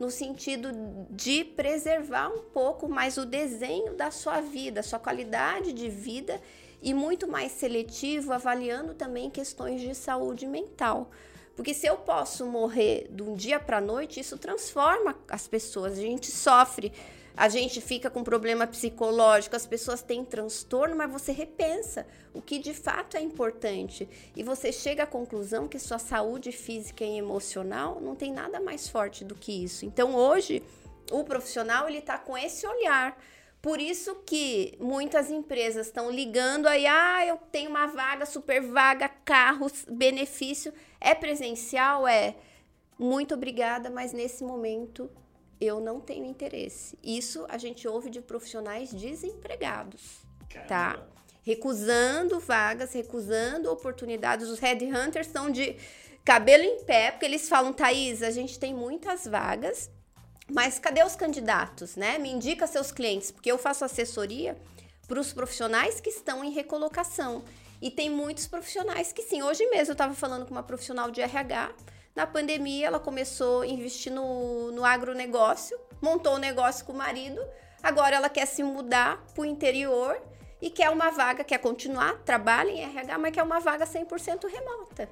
no 0.00 0.10
sentido 0.10 0.70
de 1.10 1.44
preservar 1.44 2.30
um 2.30 2.44
pouco 2.44 2.88
mais 2.88 3.18
o 3.18 3.26
desenho 3.26 3.92
da 3.92 4.10
sua 4.10 4.40
vida, 4.40 4.82
sua 4.82 4.98
qualidade 4.98 5.74
de 5.74 5.90
vida 5.90 6.40
e 6.80 6.94
muito 6.94 7.28
mais 7.28 7.52
seletivo, 7.52 8.32
avaliando 8.32 8.94
também 8.94 9.28
questões 9.28 9.82
de 9.82 9.94
saúde 9.94 10.46
mental. 10.46 11.10
Porque 11.58 11.74
se 11.74 11.88
eu 11.88 11.96
posso 11.96 12.46
morrer 12.46 13.08
de 13.10 13.20
um 13.20 13.34
dia 13.34 13.58
para 13.58 13.80
noite, 13.80 14.20
isso 14.20 14.38
transforma 14.38 15.18
as 15.28 15.48
pessoas. 15.48 15.94
A 15.94 16.02
gente 16.02 16.30
sofre, 16.30 16.92
a 17.36 17.48
gente 17.48 17.80
fica 17.80 18.08
com 18.08 18.22
problema 18.22 18.64
psicológico, 18.64 19.56
as 19.56 19.66
pessoas 19.66 20.00
têm 20.00 20.24
transtorno, 20.24 20.94
mas 20.94 21.10
você 21.10 21.32
repensa 21.32 22.06
o 22.32 22.40
que 22.40 22.60
de 22.60 22.72
fato 22.72 23.16
é 23.16 23.20
importante. 23.20 24.08
E 24.36 24.44
você 24.44 24.70
chega 24.70 25.02
à 25.02 25.06
conclusão 25.06 25.66
que 25.66 25.80
sua 25.80 25.98
saúde 25.98 26.52
física 26.52 27.02
e 27.04 27.18
emocional 27.18 28.00
não 28.00 28.14
tem 28.14 28.32
nada 28.32 28.60
mais 28.60 28.88
forte 28.88 29.24
do 29.24 29.34
que 29.34 29.50
isso. 29.50 29.84
Então 29.84 30.14
hoje, 30.14 30.62
o 31.10 31.24
profissional 31.24 31.88
ele 31.88 31.98
está 31.98 32.16
com 32.18 32.38
esse 32.38 32.64
olhar 32.68 33.20
por 33.60 33.80
isso 33.80 34.14
que 34.24 34.76
muitas 34.78 35.30
empresas 35.30 35.88
estão 35.88 36.10
ligando 36.10 36.66
aí, 36.66 36.86
ah, 36.86 37.26
eu 37.26 37.36
tenho 37.50 37.70
uma 37.70 37.86
vaga, 37.86 38.24
super 38.24 38.62
vaga, 38.62 39.08
carros, 39.08 39.84
benefício. 39.90 40.72
É 41.00 41.14
presencial? 41.14 42.06
É. 42.06 42.36
Muito 42.98 43.34
obrigada, 43.34 43.90
mas 43.90 44.12
nesse 44.12 44.44
momento 44.44 45.10
eu 45.60 45.80
não 45.80 46.00
tenho 46.00 46.24
interesse. 46.24 46.96
Isso 47.02 47.44
a 47.48 47.58
gente 47.58 47.86
ouve 47.88 48.10
de 48.10 48.20
profissionais 48.20 48.92
desempregados, 48.92 50.20
tá? 50.48 50.66
Caramba. 50.66 50.68
tá? 50.68 51.06
Recusando 51.42 52.38
vagas, 52.38 52.92
recusando 52.92 53.72
oportunidades. 53.72 54.48
Os 54.48 54.58
headhunters 54.60 55.26
estão 55.26 55.50
de 55.50 55.76
cabelo 56.24 56.62
em 56.62 56.84
pé, 56.84 57.10
porque 57.10 57.24
eles 57.24 57.48
falam, 57.48 57.72
Thaís, 57.72 58.22
a 58.22 58.30
gente 58.30 58.58
tem 58.58 58.74
muitas 58.74 59.26
vagas, 59.26 59.90
mas 60.50 60.78
cadê 60.78 61.02
os 61.04 61.14
candidatos, 61.14 61.94
né? 61.96 62.18
Me 62.18 62.30
indica 62.30 62.66
seus 62.66 62.90
clientes, 62.90 63.30
porque 63.30 63.50
eu 63.50 63.58
faço 63.58 63.84
assessoria 63.84 64.56
para 65.06 65.20
os 65.20 65.32
profissionais 65.32 66.00
que 66.00 66.10
estão 66.10 66.42
em 66.42 66.50
recolocação. 66.50 67.44
E 67.80 67.90
tem 67.90 68.10
muitos 68.10 68.46
profissionais 68.46 69.12
que 69.12 69.22
sim. 69.22 69.42
Hoje 69.42 69.64
mesmo 69.66 69.90
eu 69.90 69.94
estava 69.94 70.14
falando 70.14 70.46
com 70.46 70.52
uma 70.52 70.62
profissional 70.62 71.10
de 71.10 71.20
RH. 71.20 71.70
Na 72.14 72.26
pandemia, 72.26 72.86
ela 72.86 72.98
começou 72.98 73.60
a 73.60 73.66
investir 73.66 74.12
no, 74.12 74.72
no 74.72 74.84
agronegócio, 74.84 75.78
montou 76.02 76.32
o 76.32 76.36
um 76.36 76.40
negócio 76.40 76.84
com 76.84 76.92
o 76.92 76.96
marido. 76.96 77.40
Agora 77.82 78.16
ela 78.16 78.28
quer 78.28 78.46
se 78.46 78.62
mudar 78.62 79.24
para 79.34 79.42
o 79.42 79.44
interior 79.44 80.20
e 80.60 80.70
quer 80.70 80.90
uma 80.90 81.10
vaga, 81.10 81.44
quer 81.44 81.58
continuar, 81.58 82.18
trabalha 82.24 82.70
em 82.70 82.82
RH, 82.82 83.18
mas 83.18 83.32
quer 83.32 83.42
uma 83.44 83.60
vaga 83.60 83.86
100% 83.86 84.48
remota 84.50 85.08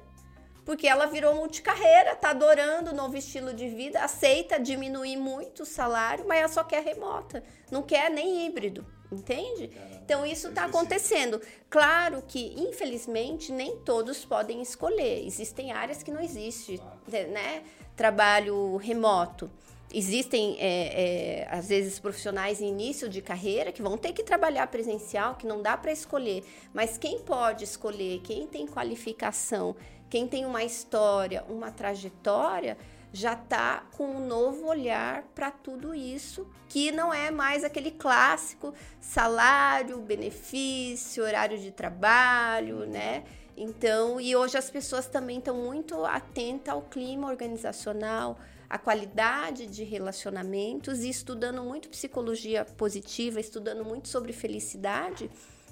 porque 0.67 0.85
ela 0.85 1.05
virou 1.05 1.33
multicarreira, 1.33 2.13
tá 2.13 2.31
adorando 2.31 2.91
o 2.91 2.93
novo 2.93 3.15
estilo 3.15 3.53
de 3.53 3.69
vida, 3.69 4.01
aceita 4.01 4.59
diminuir 4.59 5.15
muito 5.15 5.63
o 5.63 5.65
salário, 5.65 6.25
mas 6.27 6.39
ela 6.39 6.49
só 6.49 6.61
quer 6.61 6.83
remota, 6.83 7.41
não 7.71 7.81
quer 7.81 8.11
nem 8.11 8.45
híbrido, 8.45 8.85
entende? 9.09 9.71
Então 10.03 10.25
isso 10.25 10.49
está 10.49 10.65
acontecendo. 10.65 11.41
Claro 11.69 12.21
que, 12.27 12.53
infelizmente, 12.57 13.49
nem 13.49 13.77
todos 13.77 14.25
podem 14.25 14.61
escolher. 14.61 15.25
Existem 15.25 15.71
áreas 15.71 16.03
que 16.03 16.11
não 16.11 16.19
existe, 16.19 16.81
né? 17.07 17.63
Trabalho 17.95 18.75
remoto. 18.75 19.49
Existem, 19.93 20.57
é, 20.59 21.45
é, 21.45 21.47
às 21.49 21.69
vezes, 21.69 21.97
profissionais 21.97 22.59
em 22.59 22.67
início 22.67 23.07
de 23.07 23.21
carreira 23.21 23.71
que 23.71 23.81
vão 23.81 23.97
ter 23.97 24.11
que 24.11 24.21
trabalhar 24.21 24.67
presencial, 24.67 25.35
que 25.35 25.47
não 25.47 25.61
dá 25.61 25.77
para 25.77 25.93
escolher. 25.93 26.43
Mas 26.73 26.97
quem 26.97 27.19
pode 27.19 27.63
escolher, 27.63 28.19
quem 28.19 28.45
tem 28.47 28.67
qualificação 28.67 29.77
quem 30.09 30.27
tem 30.27 30.45
uma 30.45 30.63
história, 30.63 31.43
uma 31.49 31.71
trajetória, 31.71 32.77
já 33.11 33.33
está 33.33 33.85
com 33.95 34.05
um 34.05 34.27
novo 34.27 34.67
olhar 34.67 35.23
para 35.33 35.49
tudo 35.49 35.95
isso, 35.95 36.47
que 36.67 36.91
não 36.91 37.13
é 37.13 37.31
mais 37.31 37.63
aquele 37.63 37.91
clássico 37.91 38.73
salário, 38.99 39.97
benefício, 39.99 41.23
horário 41.23 41.57
de 41.57 41.71
trabalho, 41.71 42.85
né? 42.85 43.23
Então, 43.55 44.21
e 44.21 44.35
hoje 44.35 44.57
as 44.57 44.69
pessoas 44.69 45.07
também 45.07 45.39
estão 45.39 45.55
muito 45.55 46.05
atentas 46.05 46.73
ao 46.73 46.83
clima 46.83 47.27
organizacional, 47.27 48.37
à 48.69 48.77
qualidade 48.77 49.65
de 49.65 49.83
relacionamentos 49.83 50.99
e 50.99 51.09
estudando 51.09 51.63
muito 51.63 51.89
psicologia 51.89 52.65
positiva, 52.65 53.39
estudando 53.39 53.83
muito 53.83 54.09
sobre 54.09 54.31
felicidade 54.31 55.31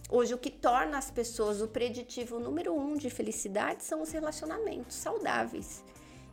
Hoje, 0.10 0.34
o 0.36 0.38
que 0.38 0.52
torna 0.52 1.00
as 1.00 1.10
pessoas 1.10 1.62
o 1.62 1.68
preditivo 1.68 2.40
número 2.40 2.74
um 2.74 2.96
de 2.96 3.10
felicidade 3.10 3.84
são 3.84 4.04
os 4.04 4.12
relacionamentos 4.12 4.96
saudáveis. 4.96 5.84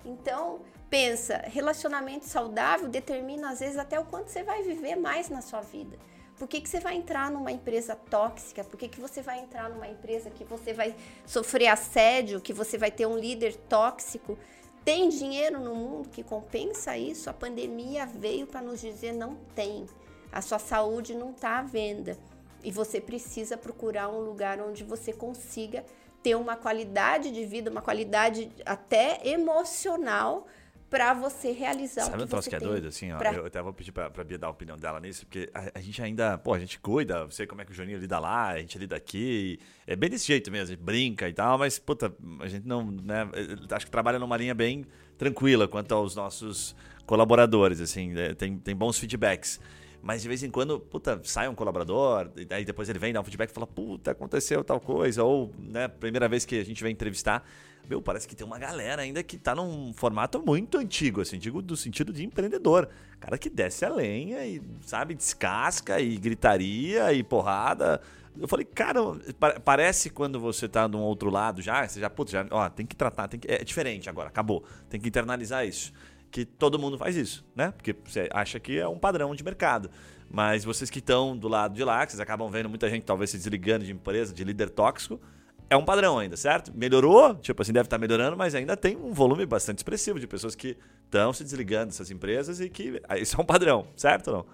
Então, 0.05 0.61
pensa, 0.91 1.39
relacionamento 1.47 2.27
saudável 2.27 2.89
determina 2.89 3.51
às 3.51 3.61
vezes 3.61 3.79
até 3.79 3.99
o 3.99 4.05
quanto 4.05 4.29
você 4.29 4.43
vai 4.43 4.63
viver 4.63 4.97
mais 4.97 5.31
na 5.31 5.41
sua 5.41 5.63
vida. 5.63 5.97
Por 6.37 6.49
que, 6.49 6.61
que 6.61 6.69
você 6.69 6.81
vai 6.81 6.97
entrar 6.97 7.31
numa 7.31 7.51
empresa 7.51 7.95
tóxica? 7.95 8.63
Por 8.65 8.77
que, 8.77 8.89
que 8.89 9.01
você 9.01 9.23
vai 9.23 9.39
entrar 9.41 9.71
numa 9.71 9.89
empresa 9.89 10.29
que 10.29 10.45
você 10.45 10.75
vai 10.75 10.95
sofrer 11.25 11.69
assédio, 11.69 12.41
que 12.41 12.53
você 12.53 12.77
vai 12.77 12.91
ter 12.91 13.07
um 13.07 13.17
líder 13.17 13.57
tóxico? 13.69 14.37
Tem 14.85 15.09
dinheiro 15.09 15.61
no 15.61 15.75
mundo 15.75 16.09
que 16.09 16.23
compensa 16.23 16.99
isso? 16.99 17.31
A 17.31 17.33
pandemia 17.33 18.05
veio 18.05 18.47
para 18.47 18.61
nos 18.61 18.81
dizer 18.81 19.13
não 19.13 19.37
tem. 19.55 19.87
A 20.33 20.43
sua 20.43 20.59
saúde 20.59 21.15
não 21.15 21.31
está 21.31 21.59
à 21.59 21.63
venda. 21.63 22.19
E 22.63 22.71
você 22.71 23.01
precisa 23.01 23.57
procurar 23.57 24.09
um 24.09 24.21
lugar 24.21 24.61
onde 24.61 24.85
você 24.85 25.13
consiga 25.13 25.85
ter 26.23 26.37
uma 26.37 26.57
qualidade 26.57 27.31
de 27.31 27.45
vida, 27.45 27.71
uma 27.71 27.83
qualidade 27.83 28.51
até 28.65 29.21
emocional 29.25 30.47
para 30.93 31.15
você 31.15 31.53
realizar 31.53 32.03
Sabe 32.03 32.17
o 32.17 32.19
que 32.19 32.25
um 32.25 32.27
troço 32.27 32.51
que 32.51 32.55
é 32.55 32.61
doido, 32.61 32.89
assim, 32.89 33.11
ó, 33.13 33.17
pra... 33.17 33.33
eu 33.33 33.47
até 33.47 33.63
vou 33.63 33.73
pedir 33.73 33.93
pra, 33.93 34.11
pra 34.11 34.23
Bia 34.23 34.37
dar 34.37 34.49
a 34.49 34.51
opinião 34.51 34.77
dela 34.77 35.01
nisso, 35.01 35.25
porque 35.25 35.49
a, 35.55 35.79
a, 35.79 35.81
gente 35.81 36.03
ainda, 36.03 36.37
pô, 36.37 36.53
a 36.53 36.59
gente 36.59 36.79
cuida, 36.79 37.27
sei 37.31 37.47
como 37.47 37.63
é 37.63 37.65
que 37.65 37.73
o 37.73 37.75
Juninho 37.75 37.99
lida 37.99 38.19
lá, 38.19 38.49
a 38.49 38.59
gente 38.59 38.79
lida 38.79 38.95
aqui, 38.95 39.59
é 39.87 39.97
bem 39.97 40.11
desse 40.11 40.27
jeito 40.27 40.51
mesmo, 40.51 40.65
a 40.65 40.77
gente 40.77 40.85
brinca 40.85 41.27
e 41.27 41.33
tal, 41.33 41.57
mas, 41.57 41.79
puta, 41.79 42.15
a 42.41 42.47
gente 42.47 42.69
não, 42.69 42.85
né, 42.85 43.27
acho 43.71 43.87
que 43.87 43.91
trabalha 43.91 44.19
numa 44.19 44.37
linha 44.37 44.55
bem 44.55 44.85
tranquila 45.17 45.67
quanto 45.67 45.95
aos 45.95 46.15
nossos 46.15 46.77
colaboradores, 47.07 47.81
assim, 47.81 48.15
é, 48.15 48.35
tem, 48.35 48.59
tem 48.59 48.77
bons 48.77 48.99
feedbacks. 48.99 49.59
Mas 50.03 50.21
de 50.21 50.29
vez 50.29 50.43
em 50.43 50.51
quando, 50.51 50.81
puta, 50.81 51.21
sai 51.23 51.49
um 51.49 51.55
colaborador, 51.55 52.29
e 52.37 52.45
daí 52.45 52.65
depois 52.65 52.89
ele 52.89 52.99
vem 52.99 53.13
dar 53.13 53.21
um 53.21 53.25
feedback 53.25 53.51
e 53.51 53.53
fala, 53.53 53.69
puta, 53.69 54.11
aconteceu 54.11 54.65
tal 54.65 54.81
coisa. 54.81 55.23
Ou, 55.23 55.55
né, 55.57 55.87
primeira 55.87 56.29
vez 56.29 56.45
que 56.45 56.59
a 56.59 56.65
gente 56.65 56.83
vem 56.83 56.93
entrevistar, 56.93 57.49
meu, 57.89 58.03
parece 58.03 58.27
que 58.27 58.35
tem 58.35 58.45
uma 58.45 58.59
galera 58.59 59.03
ainda 59.03 59.23
que 59.23 59.39
tá 59.39 59.55
num 59.55 59.93
formato 59.95 60.43
muito 60.45 60.77
antigo, 60.77 61.21
assim, 61.21 61.39
digo 61.39 61.63
do 61.63 61.77
sentido 61.77 62.13
de 62.13 62.25
empreendedor. 62.25 62.89
Cara 63.21 63.39
que 63.39 63.49
desce 63.49 63.85
a 63.85 63.89
lenha 63.89 64.45
e, 64.45 64.61
sabe, 64.85 65.15
descasca 65.15 66.01
e 66.01 66.17
gritaria 66.17 67.13
e 67.13 67.23
porrada. 67.23 68.01
Eu 68.37 68.49
falei, 68.49 68.65
cara, 68.65 68.99
parece 69.65 70.11
quando 70.11 70.41
você 70.41 70.69
tá 70.69 70.89
de 70.89 70.97
um 70.97 71.01
outro 71.01 71.31
lado 71.31 71.63
já, 71.63 71.87
você 71.87 72.01
já, 72.01 72.11
putz, 72.11 72.33
já, 72.33 72.45
ó, 72.51 72.69
tem 72.69 72.87
que 72.87 72.97
tratar, 72.97 73.29
tem 73.29 73.39
que, 73.39 73.47
é 73.47 73.63
diferente 73.63 74.11
agora, 74.11 74.29
acabou. 74.29 74.65
Tem 74.89 74.99
que 74.99 75.09
internalizar 75.09 75.65
isso 75.65 75.93
que 76.33 76.47
todo 76.47 76.79
mundo 76.79 76.97
faz 76.97 77.15
isso, 77.15 77.45
né? 77.55 77.71
Porque 77.71 77.95
você 78.05 78.29
acha 78.33 78.59
que 78.59 78.79
é 78.79 78.89
um 78.89 78.99
padrão 78.99 79.35
de 79.35 79.45
mercado. 79.45 79.91
Mas 80.31 80.65
vocês 80.65 80.89
que 80.89 80.99
estão 80.99 81.37
do 81.37 81.47
lado 81.47 81.75
de 81.75 81.85
lá, 81.85 82.07
que 82.07 82.13
vocês 82.13 82.21
acabam 82.21 82.51
vendo 82.51 82.71
muita 82.71 82.89
gente 82.89 83.05
talvez 83.05 83.31
se 83.31 83.37
desligando 83.37 83.85
de 83.85 83.93
empresa, 83.93 84.33
de 84.33 84.43
líder 84.43 84.71
tóxico, 84.71 85.21
é 85.69 85.77
um 85.77 85.85
padrão 85.85 86.19
ainda, 86.19 86.37
certo? 86.37 86.73
Melhorou, 86.75 87.35
tipo 87.35 87.61
assim, 87.61 87.73
deve 87.73 87.87
estar 87.87 87.99
melhorando, 87.99 88.35
mas 88.35 88.55
ainda 88.55 88.77
tem 88.77 88.97
um 88.97 89.13
volume 89.13 89.45
bastante 89.45 89.79
expressivo 89.79 90.19
de 90.19 90.27
pessoas 90.27 90.55
que 90.55 90.77
estão 91.05 91.35
se 91.35 91.45
desligando 91.45 91.87
dessas 91.87 92.11
empresas 92.11 92.61
e 92.61 92.71
que 92.71 93.01
isso 93.21 93.37
é 93.37 93.41
um 93.41 93.45
padrão, 93.45 93.87
certo 93.95 94.29
ou 94.29 94.37
não? 94.39 94.47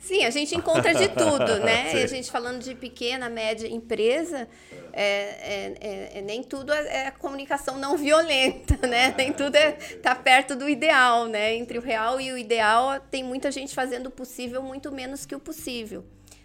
Sim, 0.00 0.24
a 0.24 0.30
gente 0.30 0.56
encontra 0.56 0.94
de 0.94 1.08
tudo, 1.08 1.60
né? 1.60 1.92
A 2.02 2.06
gente 2.06 2.30
falando 2.30 2.58
de 2.58 2.74
pequena, 2.74 3.28
média 3.28 3.68
empresa, 3.68 4.48
é, 4.94 5.04
é, 5.04 5.74
é, 5.80 6.18
é 6.18 6.22
nem 6.22 6.42
tudo 6.42 6.72
é, 6.72 7.06
é 7.06 7.10
comunicação 7.10 7.76
não 7.76 7.98
violenta, 7.98 8.78
né? 8.88 9.14
Nem 9.16 9.30
tudo 9.30 9.54
está 9.56 10.14
perto 10.14 10.56
do 10.56 10.66
ideal, 10.68 11.26
né? 11.26 11.54
Entre 11.54 11.78
o 11.78 11.82
real 11.82 12.18
e 12.18 12.32
o 12.32 12.38
ideal, 12.38 12.98
tem 13.10 13.22
muita 13.22 13.50
gente 13.50 13.74
fazendo 13.74 14.06
o 14.06 14.10
possível 14.10 14.62
muito 14.62 14.90
menos 14.90 15.26
que 15.26 15.34
o 15.34 15.38
possível. 15.38 16.02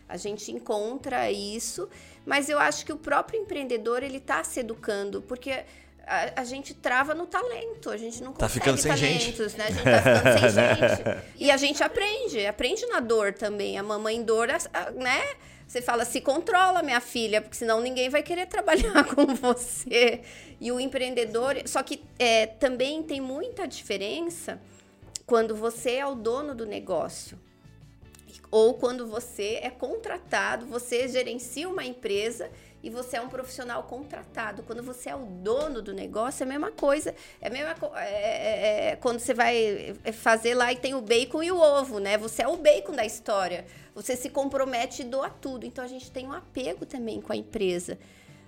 A 0.08 0.18
gente 0.18 0.52
encontra 0.52 1.32
isso, 1.32 1.90
mas 2.26 2.50
eu 2.50 2.60
acho 2.60 2.86
que 2.86 2.92
o 2.92 2.98
próprio 2.98 3.40
empreendedor 3.40 4.04
ele 4.04 4.18
está 4.18 4.44
se 4.44 4.60
educando, 4.60 5.22
porque 5.22 5.64
a, 6.08 6.42
a, 6.42 6.44
gente 6.44 6.74
trava 6.74 7.14
no 7.14 7.26
talento, 7.26 7.90
a 7.90 7.98
gente 7.98 8.22
não 8.24 8.34
tá 8.34 8.48
ficando 8.48 8.78
sem 8.78 8.92
talentos, 8.92 9.52
gente. 9.54 9.58
né? 9.58 9.66
A 9.66 9.72
gente 9.72 9.84
tá 9.84 10.02
ficando 10.02 10.52
sem 10.52 10.76
gente. 10.96 11.24
E 11.38 11.52
a 11.52 11.58
gente 11.58 11.84
aprende, 11.84 12.46
aprende 12.46 12.86
na 12.88 13.00
dor 13.00 13.34
também. 13.34 13.78
A 13.78 13.84
mamãe 13.84 14.22
dor, 14.24 14.48
né? 14.48 15.22
Você 15.68 15.82
fala, 15.82 16.06
se 16.06 16.22
controla, 16.22 16.84
minha 16.84 17.02
filha, 17.02 17.42
porque 17.42 17.58
senão 17.58 17.82
ninguém 17.82 18.10
vai 18.10 18.22
querer 18.22 18.46
trabalhar 18.48 19.04
com 19.06 19.26
você. 19.36 20.22
E 20.62 20.72
o 20.72 20.80
empreendedor. 20.80 21.56
Só 21.66 21.82
que 21.82 22.04
é, 22.20 22.46
também 22.46 23.02
tem 23.04 23.20
muita 23.20 23.68
diferença 23.68 24.62
quando 25.26 25.56
você 25.56 25.94
é 25.96 26.06
o 26.06 26.16
dono 26.16 26.54
do 26.54 26.66
negócio. 26.66 27.40
Ou 28.52 28.76
quando 28.76 29.08
você 29.08 29.60
é 29.62 29.70
contratado, 29.70 30.66
você 30.68 31.08
gerencia 31.08 31.68
uma 31.68 31.84
empresa 31.84 32.50
e 32.86 32.90
você 32.92 33.18
é 33.18 33.22
um 33.22 33.28
profissional 33.28 33.82
contratado. 33.82 34.62
Quando 34.62 34.84
você 34.84 35.10
é 35.10 35.16
o 35.16 35.26
dono 35.26 35.82
do 35.82 35.92
negócio, 35.92 36.44
é 36.44 36.46
a 36.46 36.48
mesma 36.48 36.70
coisa. 36.70 37.16
É 37.42 37.48
a 37.48 37.50
mesma 37.50 37.76
é, 37.96 38.04
é, 38.04 38.90
é, 38.92 38.96
quando 38.98 39.18
você 39.18 39.34
vai 39.34 39.96
fazer 40.14 40.54
lá 40.54 40.72
e 40.72 40.76
tem 40.76 40.94
o 40.94 41.02
bacon 41.02 41.42
e 41.42 41.52
o 41.52 41.60
ovo, 41.60 41.98
né? 41.98 42.16
Você 42.20 42.44
é 42.44 42.48
o 42.48 42.56
bacon 42.58 42.92
da 42.92 43.04
história. 43.04 43.66
Você 43.96 44.16
se 44.16 44.30
compromete 44.30 45.02
e 45.02 45.06
doa 45.06 45.32
tudo. 45.32 45.66
Então 45.66 45.84
a 45.84 45.88
gente 45.88 46.12
tem 46.12 46.28
um 46.28 46.32
apego 46.32 46.86
também 46.86 47.20
com 47.20 47.34
a 47.34 47.36
empresa. 47.36 47.98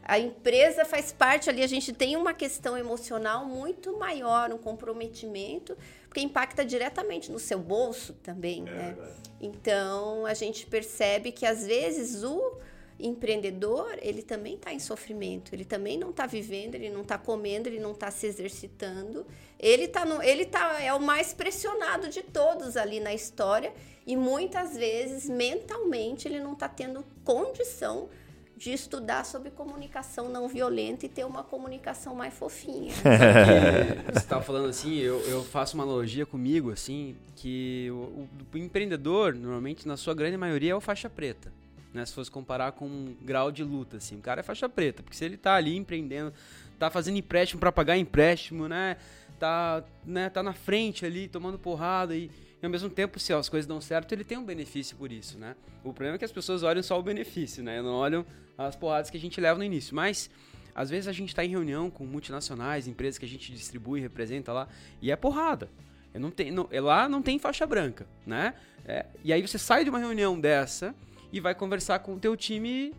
A 0.03 0.19
empresa 0.19 0.85
faz 0.85 1.11
parte 1.11 1.49
ali, 1.49 1.63
a 1.63 1.67
gente 1.67 1.91
tem 1.91 2.15
uma 2.15 2.33
questão 2.33 2.77
emocional 2.77 3.43
muito 3.43 3.97
maior, 3.97 4.53
um 4.53 4.57
comprometimento, 4.59 5.75
porque 6.07 6.21
impacta 6.21 6.63
diretamente 6.63 7.31
no 7.31 7.39
seu 7.39 7.57
bolso 7.57 8.13
também, 8.21 8.61
é 8.67 8.71
né? 8.71 8.97
Então 9.41 10.27
a 10.27 10.35
gente 10.35 10.67
percebe 10.67 11.31
que 11.31 11.45
às 11.45 11.65
vezes 11.65 12.23
o 12.23 12.57
empreendedor, 12.99 13.97
ele 14.01 14.21
também 14.21 14.55
está 14.55 14.73
em 14.73 14.79
sofrimento, 14.79 15.53
ele 15.53 15.65
também 15.65 15.97
não 15.97 16.09
está 16.09 16.25
vivendo, 16.25 16.75
ele 16.75 16.89
não 16.89 17.01
está 17.01 17.17
comendo, 17.17 17.69
ele 17.69 17.79
não 17.79 17.91
está 17.91 18.09
se 18.09 18.25
exercitando. 18.25 19.25
Ele 19.59 19.87
tá 19.87 20.05
no, 20.05 20.21
ele 20.21 20.45
tá 20.45 20.81
é 20.81 20.93
o 20.93 20.99
mais 20.99 21.33
pressionado 21.33 22.09
de 22.09 22.21
todos 22.21 22.77
ali 22.77 22.99
na 22.99 23.13
história 23.13 23.73
e 24.05 24.15
muitas 24.15 24.75
vezes 24.75 25.29
mentalmente 25.29 26.27
ele 26.27 26.39
não 26.39 26.53
está 26.53 26.67
tendo 26.67 27.03
condição 27.23 28.09
de 28.55 28.73
estudar 28.73 29.23
sobre 29.23 29.51
comunicação 29.51 30.29
não 30.29 30.47
violenta 30.47 31.05
e 31.05 31.09
ter 31.09 31.23
uma 31.23 31.43
comunicação 31.43 32.15
mais 32.15 32.33
fofinha. 32.33 32.91
Você 34.11 34.17
estava 34.17 34.41
falando 34.41 34.69
assim, 34.69 34.95
eu, 34.97 35.19
eu, 35.27 35.43
faço 35.43 35.75
uma 35.75 35.83
analogia 35.83 36.25
comigo, 36.25 36.71
assim, 36.71 37.15
que 37.35 37.87
o, 37.91 38.27
o 38.51 38.57
empreendedor, 38.57 39.35
normalmente, 39.35 39.87
na 39.87 39.95
sua 39.95 40.15
grande 40.15 40.37
maioria, 40.37 40.71
é 40.71 40.75
o 40.75 40.81
faixa 40.81 41.07
preta 41.07 41.51
né? 41.93 42.05
Se 42.05 42.13
fosse 42.13 42.29
comparar 42.29 42.71
com 42.73 42.85
um 42.85 43.15
grau 43.21 43.51
de 43.51 43.63
luta, 43.63 43.97
assim. 43.97 44.17
O 44.17 44.21
cara 44.21 44.41
é 44.41 44.43
faixa 44.43 44.67
preta, 44.67 45.03
porque 45.03 45.15
se 45.15 45.25
ele 45.25 45.38
tá 45.38 45.55
ali 45.55 45.75
empreendendo, 45.75 46.33
tá 46.77 46.89
fazendo 46.89 47.17
empréstimo 47.17 47.59
para 47.59 47.71
pagar 47.71 47.97
empréstimo, 47.97 48.67
né? 48.67 48.97
Tá, 49.39 49.83
né? 50.05 50.29
tá 50.29 50.41
na 50.41 50.53
frente 50.53 51.05
ali, 51.05 51.27
tomando 51.27 51.59
porrada 51.59 52.15
e, 52.15 52.31
e 52.61 52.65
ao 52.65 52.69
mesmo 52.71 52.89
tempo, 52.89 53.19
se 53.19 53.31
as 53.31 53.47
coisas 53.47 53.67
dão 53.67 53.79
certo, 53.79 54.11
ele 54.11 54.23
tem 54.23 54.38
um 54.38 54.45
benefício 54.45 54.97
por 54.97 55.11
isso, 55.11 55.38
né? 55.38 55.55
O 55.83 55.93
problema 55.93 56.15
é 56.15 56.17
que 56.17 56.25
as 56.25 56.31
pessoas 56.31 56.63
olham 56.63 56.81
só 56.81 56.99
o 56.99 57.03
benefício, 57.03 57.63
né? 57.63 57.81
Não 57.81 57.93
olham 57.93 58.25
as 58.57 58.75
porradas 58.75 59.09
que 59.09 59.17
a 59.17 59.19
gente 59.19 59.39
leva 59.39 59.57
no 59.57 59.63
início. 59.63 59.95
Mas 59.95 60.29
às 60.73 60.89
vezes 60.89 61.07
a 61.07 61.11
gente 61.11 61.29
está 61.29 61.43
em 61.43 61.49
reunião 61.49 61.89
com 61.89 62.05
multinacionais, 62.05 62.88
empresas 62.88 63.17
que 63.17 63.25
a 63.25 63.27
gente 63.27 63.51
distribui 63.51 63.99
representa 63.99 64.53
lá, 64.53 64.67
e 65.01 65.11
é 65.11 65.15
porrada. 65.15 65.69
Não 66.13 66.31
tem, 66.31 66.51
não, 66.51 66.67
lá 66.71 67.07
não 67.07 67.21
tem 67.21 67.38
faixa 67.38 67.65
branca, 67.65 68.07
né? 68.25 68.53
É, 68.85 69.05
e 69.23 69.31
aí 69.31 69.41
você 69.41 69.57
sai 69.57 69.83
de 69.83 69.89
uma 69.89 69.99
reunião 69.99 70.39
dessa 70.39 70.95
e 71.32 71.39
vai 71.39 71.53
conversar 71.55 71.99
com 71.99 72.15
o 72.15 72.19
teu 72.19 72.36
time 72.36 72.93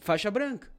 faixa 0.00 0.30
branca. 0.30 0.77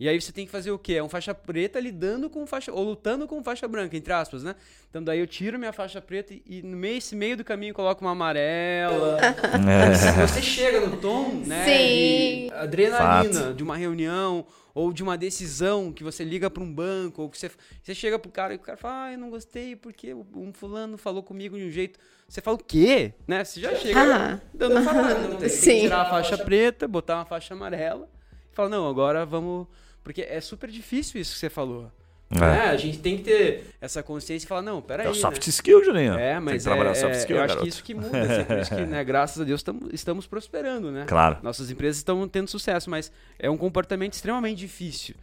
E 0.00 0.08
aí 0.08 0.18
você 0.18 0.32
tem 0.32 0.46
que 0.46 0.50
fazer 0.50 0.70
o 0.70 0.78
quê? 0.78 0.94
É 0.94 1.02
um 1.02 1.10
faixa 1.10 1.34
preta 1.34 1.78
lidando 1.78 2.30
com 2.30 2.46
faixa. 2.46 2.72
ou 2.72 2.82
lutando 2.82 3.28
com 3.28 3.42
faixa 3.44 3.68
branca, 3.68 3.94
entre 3.94 4.10
aspas, 4.10 4.42
né? 4.42 4.56
Então 4.88 5.04
daí 5.04 5.20
eu 5.20 5.26
tiro 5.26 5.58
minha 5.58 5.74
faixa 5.74 6.00
preta 6.00 6.32
e 6.46 6.62
no 6.62 6.74
meio, 6.74 6.96
esse 6.96 7.14
meio 7.14 7.36
do 7.36 7.44
caminho 7.44 7.74
coloco 7.74 8.02
uma 8.02 8.12
amarela. 8.12 9.20
É. 9.60 10.26
Você 10.26 10.40
chega 10.40 10.80
no 10.80 10.96
tom, 10.96 11.42
né? 11.46 11.64
Sim. 11.64 12.46
De 12.46 12.54
adrenalina 12.54 13.40
Fato. 13.40 13.54
de 13.54 13.62
uma 13.62 13.76
reunião 13.76 14.46
ou 14.74 14.90
de 14.92 15.02
uma 15.02 15.18
decisão 15.18 15.92
que 15.92 16.02
você 16.02 16.24
liga 16.24 16.48
para 16.48 16.62
um 16.62 16.72
banco, 16.72 17.22
ou 17.22 17.28
que 17.28 17.36
você, 17.36 17.50
você 17.82 17.94
chega 17.94 18.18
pro 18.18 18.30
cara 18.30 18.54
e 18.54 18.56
o 18.56 18.60
cara 18.60 18.78
fala, 18.78 19.04
ah, 19.04 19.12
eu 19.12 19.18
não 19.18 19.28
gostei 19.28 19.76
porque 19.76 20.14
um 20.14 20.52
fulano 20.52 20.96
falou 20.96 21.22
comigo 21.22 21.58
de 21.58 21.64
um 21.64 21.70
jeito. 21.70 21.98
Você 22.26 22.40
fala 22.40 22.56
o 22.56 22.64
quê? 22.64 23.12
Né? 23.26 23.44
Você 23.44 23.60
já 23.60 23.74
chega 23.74 24.00
ah. 24.00 24.40
dando 24.54 24.82
falando. 24.82 25.38
Tem 25.40 25.48
que 25.50 25.80
tirar 25.80 26.02
a 26.02 26.10
faixa 26.10 26.38
preta, 26.38 26.88
botar 26.88 27.16
uma 27.16 27.26
faixa 27.26 27.52
amarela 27.52 28.08
e 28.50 28.54
fala, 28.54 28.68
não, 28.68 28.88
agora 28.88 29.26
vamos 29.26 29.66
porque 30.02 30.22
é 30.22 30.40
super 30.40 30.70
difícil 30.70 31.20
isso 31.20 31.34
que 31.34 31.38
você 31.38 31.50
falou. 31.50 31.90
É. 32.30 32.38
Né? 32.38 32.60
A 32.68 32.76
gente 32.76 32.98
tem 32.98 33.16
que 33.16 33.24
ter 33.24 33.74
essa 33.80 34.02
consciência 34.02 34.46
e 34.46 34.48
falar, 34.48 34.62
não, 34.62 34.80
peraí. 34.80 35.06
É 35.06 35.10
o 35.10 35.14
soft 35.14 35.44
né? 35.44 35.50
skill, 35.50 35.84
Juninho. 35.84 36.14
É, 36.14 36.38
mas 36.38 36.62
tem 36.62 36.72
que 36.72 36.80
é, 36.80 36.94
soft 36.94 37.14
skill, 37.16 37.36
eu 37.36 37.40
garoto. 37.40 37.54
acho 37.54 37.62
que 37.62 37.68
isso 37.68 37.82
que 37.82 37.94
muda. 37.94 38.20
Assim, 38.20 38.44
por 38.44 38.58
isso 38.58 38.76
que, 38.76 38.86
né, 38.86 39.02
graças 39.04 39.40
a 39.40 39.44
Deus, 39.44 39.62
tamo, 39.62 39.88
estamos 39.92 40.26
prosperando, 40.26 40.92
né? 40.92 41.06
Claro. 41.08 41.38
Nossas 41.42 41.70
empresas 41.70 41.96
estão 41.96 42.28
tendo 42.28 42.48
sucesso, 42.48 42.88
mas 42.88 43.10
é 43.38 43.50
um 43.50 43.56
comportamento 43.56 44.12
extremamente 44.12 44.58
difícil. 44.58 45.16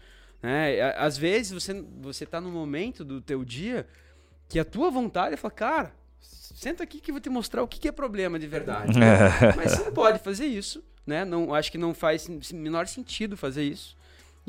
Né? 0.43 0.81
Às 0.97 1.17
vezes 1.17 1.53
você, 1.53 1.83
você 2.01 2.25
tá 2.25 2.41
num 2.41 2.51
momento 2.51 3.05
do 3.05 3.21
teu 3.21 3.43
dia 3.45 3.87
que 4.49 4.59
a 4.59 4.65
tua 4.65 4.91
vontade 4.91 5.33
é 5.33 5.37
falar, 5.37 5.51
cara, 5.51 5.93
senta 6.19 6.83
aqui 6.83 6.99
que 6.99 7.11
eu 7.11 7.13
vou 7.13 7.21
te 7.21 7.29
mostrar 7.29 7.63
o 7.63 7.67
que 7.67 7.87
é 7.87 7.91
problema 7.91 8.37
de 8.37 8.47
verdade. 8.47 8.97
Né? 8.97 9.29
mas 9.55 9.71
você 9.71 9.85
não 9.85 9.93
pode 9.93 10.19
fazer 10.19 10.45
isso, 10.45 10.83
né? 11.05 11.23
Não, 11.23 11.53
acho 11.53 11.71
que 11.71 11.77
não 11.77 11.93
faz 11.93 12.27
menor 12.51 12.87
sentido 12.87 13.37
fazer 13.37 13.63
isso. 13.63 13.96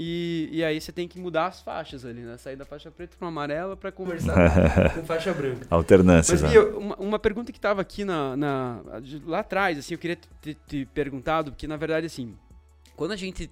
E, 0.00 0.48
e 0.52 0.64
aí 0.64 0.80
você 0.80 0.92
tem 0.92 1.08
que 1.08 1.18
mudar 1.18 1.46
as 1.46 1.60
faixas 1.60 2.04
ali, 2.04 2.20
né? 2.20 2.36
Sair 2.36 2.54
da 2.54 2.64
faixa 2.64 2.88
preta 2.88 3.16
para 3.18 3.26
amarela 3.26 3.76
para 3.76 3.90
conversar 3.90 4.32
com 4.94 5.04
faixa 5.04 5.34
branca. 5.34 5.66
Alternância. 5.68 6.38
Mas, 6.40 6.56
uma, 6.76 6.94
uma, 6.96 7.18
pergunta 7.18 7.50
que 7.50 7.58
estava 7.58 7.80
aqui 7.80 8.04
na, 8.04 8.36
na, 8.36 8.80
lá 9.26 9.40
atrás, 9.40 9.76
assim, 9.76 9.94
eu 9.94 9.98
queria 9.98 10.16
te, 10.40 10.54
te 10.68 10.86
perguntado, 10.94 11.50
porque 11.50 11.66
na 11.66 11.76
verdade, 11.76 12.06
assim, 12.06 12.36
quando 12.94 13.10
a 13.10 13.16
gente 13.16 13.50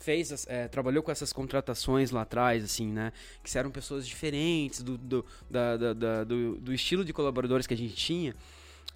fez, 0.00 0.46
é, 0.48 0.66
trabalhou 0.66 1.00
com 1.00 1.12
essas 1.12 1.32
contratações 1.32 2.10
lá 2.10 2.22
atrás, 2.22 2.64
assim, 2.64 2.88
né? 2.88 3.12
Que 3.44 3.56
eram 3.56 3.70
pessoas 3.70 4.04
diferentes 4.04 4.82
do, 4.82 4.98
do, 4.98 5.24
da, 5.48 5.76
da, 5.76 5.92
da, 5.92 6.24
do, 6.24 6.56
do, 6.56 6.74
estilo 6.74 7.04
de 7.04 7.12
colaboradores 7.12 7.68
que 7.68 7.74
a 7.74 7.76
gente 7.76 7.94
tinha. 7.94 8.34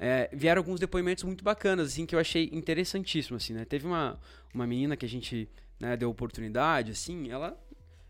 É, 0.01 0.29
vieram 0.33 0.59
alguns 0.59 0.81
depoimentos 0.81 1.23
muito 1.23 1.45
bacanas, 1.45 1.93
assim, 1.93 2.05
que 2.05 2.17
eu 2.17 2.19
achei 2.19 2.51
interessantíssimo, 2.53 3.37
assim, 3.37 3.53
né? 3.53 3.65
Teve 3.65 3.87
uma, 3.87 4.19
uma 4.53 4.67
menina 4.67 4.97
que 4.97 5.07
a 5.07 5.09
gente 5.09 5.49
né, 5.79 5.97
deu 5.97 6.11
oportunidade, 6.11 6.93
assim, 6.93 7.31
ela, 7.31 7.59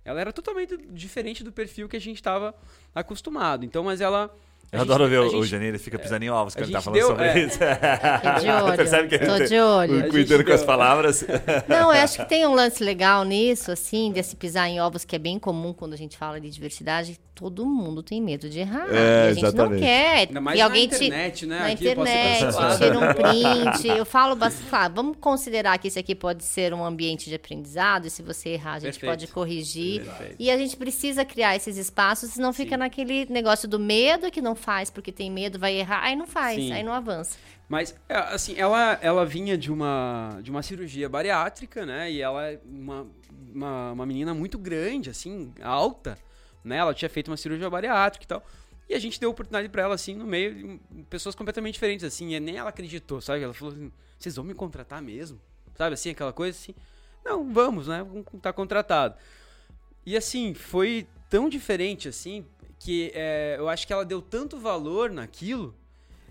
ela 0.05 0.21
era 0.21 0.33
totalmente 0.33 0.77
diferente 0.91 1.45
do 1.45 1.53
perfil 1.53 1.89
que 1.89 1.97
a 1.97 2.01
gente 2.01 2.17
estava 2.17 2.55
acostumado. 2.95 3.65
Então, 3.65 3.85
mas 3.85 4.01
ela 4.01 4.35
eu 4.71 4.81
gente, 4.81 4.91
adoro 4.91 5.09
ver 5.09 5.19
o, 5.19 5.31
gente, 5.31 5.47
Janine, 5.47 5.69
ele 5.71 5.79
fica 5.79 5.99
pisando 5.99 6.25
em 6.25 6.31
ovos 6.31 6.55
quando 6.55 6.65
ele 6.65 6.73
tá 6.73 6.81
falando 6.83 6.99
deu, 6.99 7.09
sobre 7.09 7.25
é. 7.25 7.39
isso. 7.39 7.59
Tô 7.59 8.41
de 8.41 8.49
olho. 8.63 8.77
Percebe 8.77 9.09
que 9.09 9.19
Tô 9.19 9.39
de 9.39 9.59
olho. 9.59 10.11
Cuidando 10.11 10.45
com 10.45 10.53
as 10.53 10.65
palavras. 10.65 11.25
Não, 11.67 11.93
eu 11.95 12.01
acho 12.03 12.19
que 12.19 12.29
tem 12.29 12.47
um 12.47 12.55
lance 12.55 12.85
legal 12.85 13.25
nisso, 13.25 13.73
assim, 13.73 14.13
desse 14.13 14.37
pisar 14.37 14.69
em 14.69 14.81
ovos, 14.81 15.05
que 15.05 15.17
é 15.17 15.19
bem 15.19 15.39
comum 15.39 15.73
quando 15.73 15.95
a 15.95 15.97
gente 15.97 16.17
fala 16.17 16.41
de 16.41 16.51
diversidade 16.51 17.19
todo 17.39 17.65
mundo 17.65 18.03
tem 18.03 18.21
medo 18.21 18.49
de 18.51 18.59
errar. 18.59 18.93
É, 18.93 19.29
a 19.29 19.33
gente 19.33 19.45
exatamente. 19.45 19.71
não 19.71 19.79
quer. 19.79 20.17
Ainda 20.27 20.41
mais 20.41 20.59
e 20.59 20.61
alguém 20.61 20.89
na 20.89 20.97
internet, 20.97 21.47
né? 21.47 21.59
Na 21.59 21.67
aqui 21.67 21.89
internet, 21.89 22.39
tira 22.79 22.99
um 22.99 23.15
print. 23.15 23.97
Eu 23.97 24.05
falo 24.05 24.35
bastante. 24.35 24.69
Claro, 24.69 24.95
vamos 24.95 25.17
considerar 25.21 25.79
que 25.79 25.87
isso 25.87 26.01
aqui 26.01 26.17
pode 26.17 26.43
ser 26.43 26.75
um 26.75 26.85
ambiente 26.85 27.29
de 27.29 27.37
aprendizado, 27.37 28.07
e 28.07 28.11
se 28.11 28.23
você 28.23 28.51
errar, 28.51 28.73
a 28.73 28.79
gente 28.81 28.99
Perfeito. 28.99 29.13
pode 29.13 29.27
corrigir. 29.29 30.05
Perfeito. 30.05 30.35
E 30.37 30.51
a 30.51 30.57
gente 30.59 30.77
precisa 30.77 31.25
criar 31.25 31.55
esses 31.55 31.77
espaços, 31.77 32.31
senão 32.31 32.53
fica 32.53 32.75
Sim. 32.75 32.81
naquele 32.81 33.27
negócio 33.31 33.69
do 33.69 33.79
medo 33.79 34.33
que 34.33 34.43
não 34.43 34.57
faz 34.59 34.91
porque 34.91 35.11
tem 35.11 35.31
medo, 35.31 35.59
vai 35.59 35.75
errar, 35.75 36.03
aí 36.03 36.15
não 36.15 36.27
faz, 36.27 36.57
Sim. 36.57 36.73
aí 36.73 36.83
não 36.83 36.93
avança. 36.93 37.39
Mas, 37.69 37.95
é, 38.09 38.17
assim, 38.17 38.55
ela, 38.57 38.99
ela 39.01 39.25
vinha 39.25 39.57
de 39.57 39.73
uma, 39.73 40.39
de 40.43 40.51
uma 40.51 40.63
cirurgia 40.63 41.09
bariátrica, 41.09 41.87
né? 41.87 42.11
E 42.11 42.21
ela 42.21 42.47
é 42.47 42.61
uma, 42.65 43.07
uma, 43.55 43.93
uma 43.93 44.07
menina 44.07 44.35
muito 44.35 44.59
grande, 44.59 45.11
assim, 45.11 45.53
alta 45.63 46.19
né? 46.69 46.77
Ela 46.77 46.95
tinha 46.95 47.09
feito 47.09 47.29
uma 47.29 47.37
cirurgia 47.37 47.69
bariátrica 47.71 48.25
e 48.25 48.29
tal. 48.29 48.45
E 48.89 48.95
a 48.95 48.99
gente 48.99 49.21
deu 49.21 49.31
oportunidade 49.31 49.69
para 49.69 49.83
ela, 49.83 49.95
assim, 49.95 50.15
no 50.15 50.27
meio 50.27 50.81
de 50.91 51.03
pessoas 51.05 51.35
completamente 51.35 51.75
diferentes, 51.75 52.05
assim. 52.05 52.35
E 52.35 52.41
nem 52.41 52.57
ela 52.57 52.71
acreditou, 52.71 53.21
sabe? 53.21 53.43
Ela 53.43 53.55
falou 53.55 53.75
assim, 53.75 53.93
vocês 54.19 54.37
vão 54.37 54.45
me 54.45 54.55
contratar 54.55 55.03
mesmo? 55.03 55.41
Sabe, 55.75 55.95
assim, 55.95 56.11
aquela 56.11 56.33
coisa 56.33 56.57
assim. 56.57 56.75
Não, 57.25 57.53
vamos, 57.53 57.89
né? 57.89 58.07
Tá 58.41 58.53
contratado. 58.53 59.15
E, 60.07 60.17
assim, 60.17 60.55
foi 60.55 61.07
tão 61.29 61.49
diferente, 61.49 62.09
assim, 62.09 62.47
que 62.79 63.11
é, 63.15 63.57
eu 63.59 63.69
acho 63.69 63.87
que 63.87 63.93
ela 63.93 64.05
deu 64.05 64.23
tanto 64.23 64.59
valor 64.59 65.11
naquilo 65.11 65.75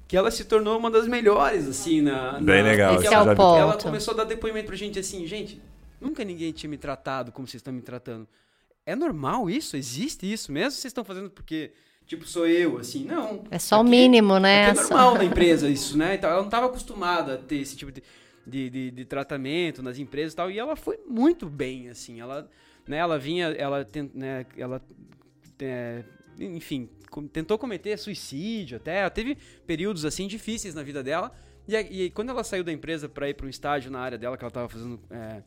que 0.07 0.15
ela 0.15 0.31
se 0.31 0.45
tornou 0.45 0.77
uma 0.77 0.89
das 0.89 1.07
melhores, 1.07 1.67
assim, 1.67 2.01
na... 2.01 2.39
Bem 2.39 2.63
na, 2.63 2.69
legal. 2.69 2.95
Esse 2.95 3.07
ela, 3.07 3.31
é 3.31 3.33
o 3.33 3.35
ponto. 3.35 3.59
ela 3.59 3.77
começou 3.77 4.13
a 4.13 4.17
dar 4.17 4.23
depoimento 4.23 4.67
pra 4.67 4.75
gente, 4.75 4.97
assim, 4.97 5.27
gente, 5.27 5.61
nunca 5.99 6.23
ninguém 6.23 6.53
tinha 6.53 6.69
me 6.69 6.77
tratado 6.77 7.31
como 7.31 7.45
vocês 7.45 7.59
estão 7.59 7.73
me 7.73 7.81
tratando 7.81 8.27
é 8.87 8.95
normal 8.95 9.49
isso? 9.49 9.75
Existe 9.75 10.31
isso 10.31 10.49
mesmo? 10.49 10.71
Vocês 10.71 10.85
estão 10.85 11.03
fazendo 11.03 11.29
porque, 11.29 11.73
tipo, 12.05 12.25
sou 12.25 12.47
eu, 12.47 12.77
assim? 12.77 13.03
Não. 13.03 13.43
É 13.51 13.59
só 13.59 13.75
aqui, 13.75 13.85
o 13.85 13.89
mínimo, 13.89 14.39
né? 14.39 14.69
É 14.69 14.73
normal 14.73 15.15
na 15.15 15.25
empresa 15.27 15.67
isso, 15.67 15.97
né? 15.97 16.15
Então, 16.15 16.29
ela 16.29 16.39
não 16.39 16.45
estava 16.45 16.67
acostumada 16.67 17.33
a 17.33 17.37
ter 17.37 17.57
esse 17.57 17.75
tipo 17.75 17.91
de, 17.91 18.01
de, 18.45 18.69
de, 18.69 18.91
de, 18.91 19.05
tratamento 19.05 19.83
nas 19.83 19.99
empresas 19.99 20.31
e 20.31 20.35
tal. 20.37 20.49
E 20.49 20.57
ela 20.57 20.77
foi 20.77 20.97
muito 21.05 21.47
bem, 21.47 21.89
assim. 21.89 22.21
Ela, 22.21 22.49
né, 22.87 22.95
ela 22.95 23.19
vinha, 23.19 23.47
ela, 23.47 23.85
né, 24.13 24.45
ela 24.57 24.81
é, 25.59 26.05
enfim, 26.39 26.89
tentou 27.31 27.57
cometer 27.57 27.97
suicídio 27.97 28.77
até. 28.77 28.99
Ela 28.99 29.09
teve 29.09 29.37
períodos, 29.65 30.05
assim, 30.05 30.27
difíceis 30.27 30.73
na 30.73 30.83
vida 30.83 31.03
dela. 31.03 31.31
E, 31.67 31.75
e 31.75 32.09
quando 32.11 32.29
ela 32.29 32.43
saiu 32.43 32.63
da 32.63 32.71
empresa 32.71 33.09
para 33.09 33.29
ir 33.29 33.33
para 33.33 33.45
um 33.45 33.49
estágio 33.49 33.91
na 33.91 33.99
área 33.99 34.17
dela, 34.17 34.37
que 34.37 34.43
ela 34.43 34.49
estava 34.49 34.69
fazendo... 34.69 34.99
É, 35.09 35.43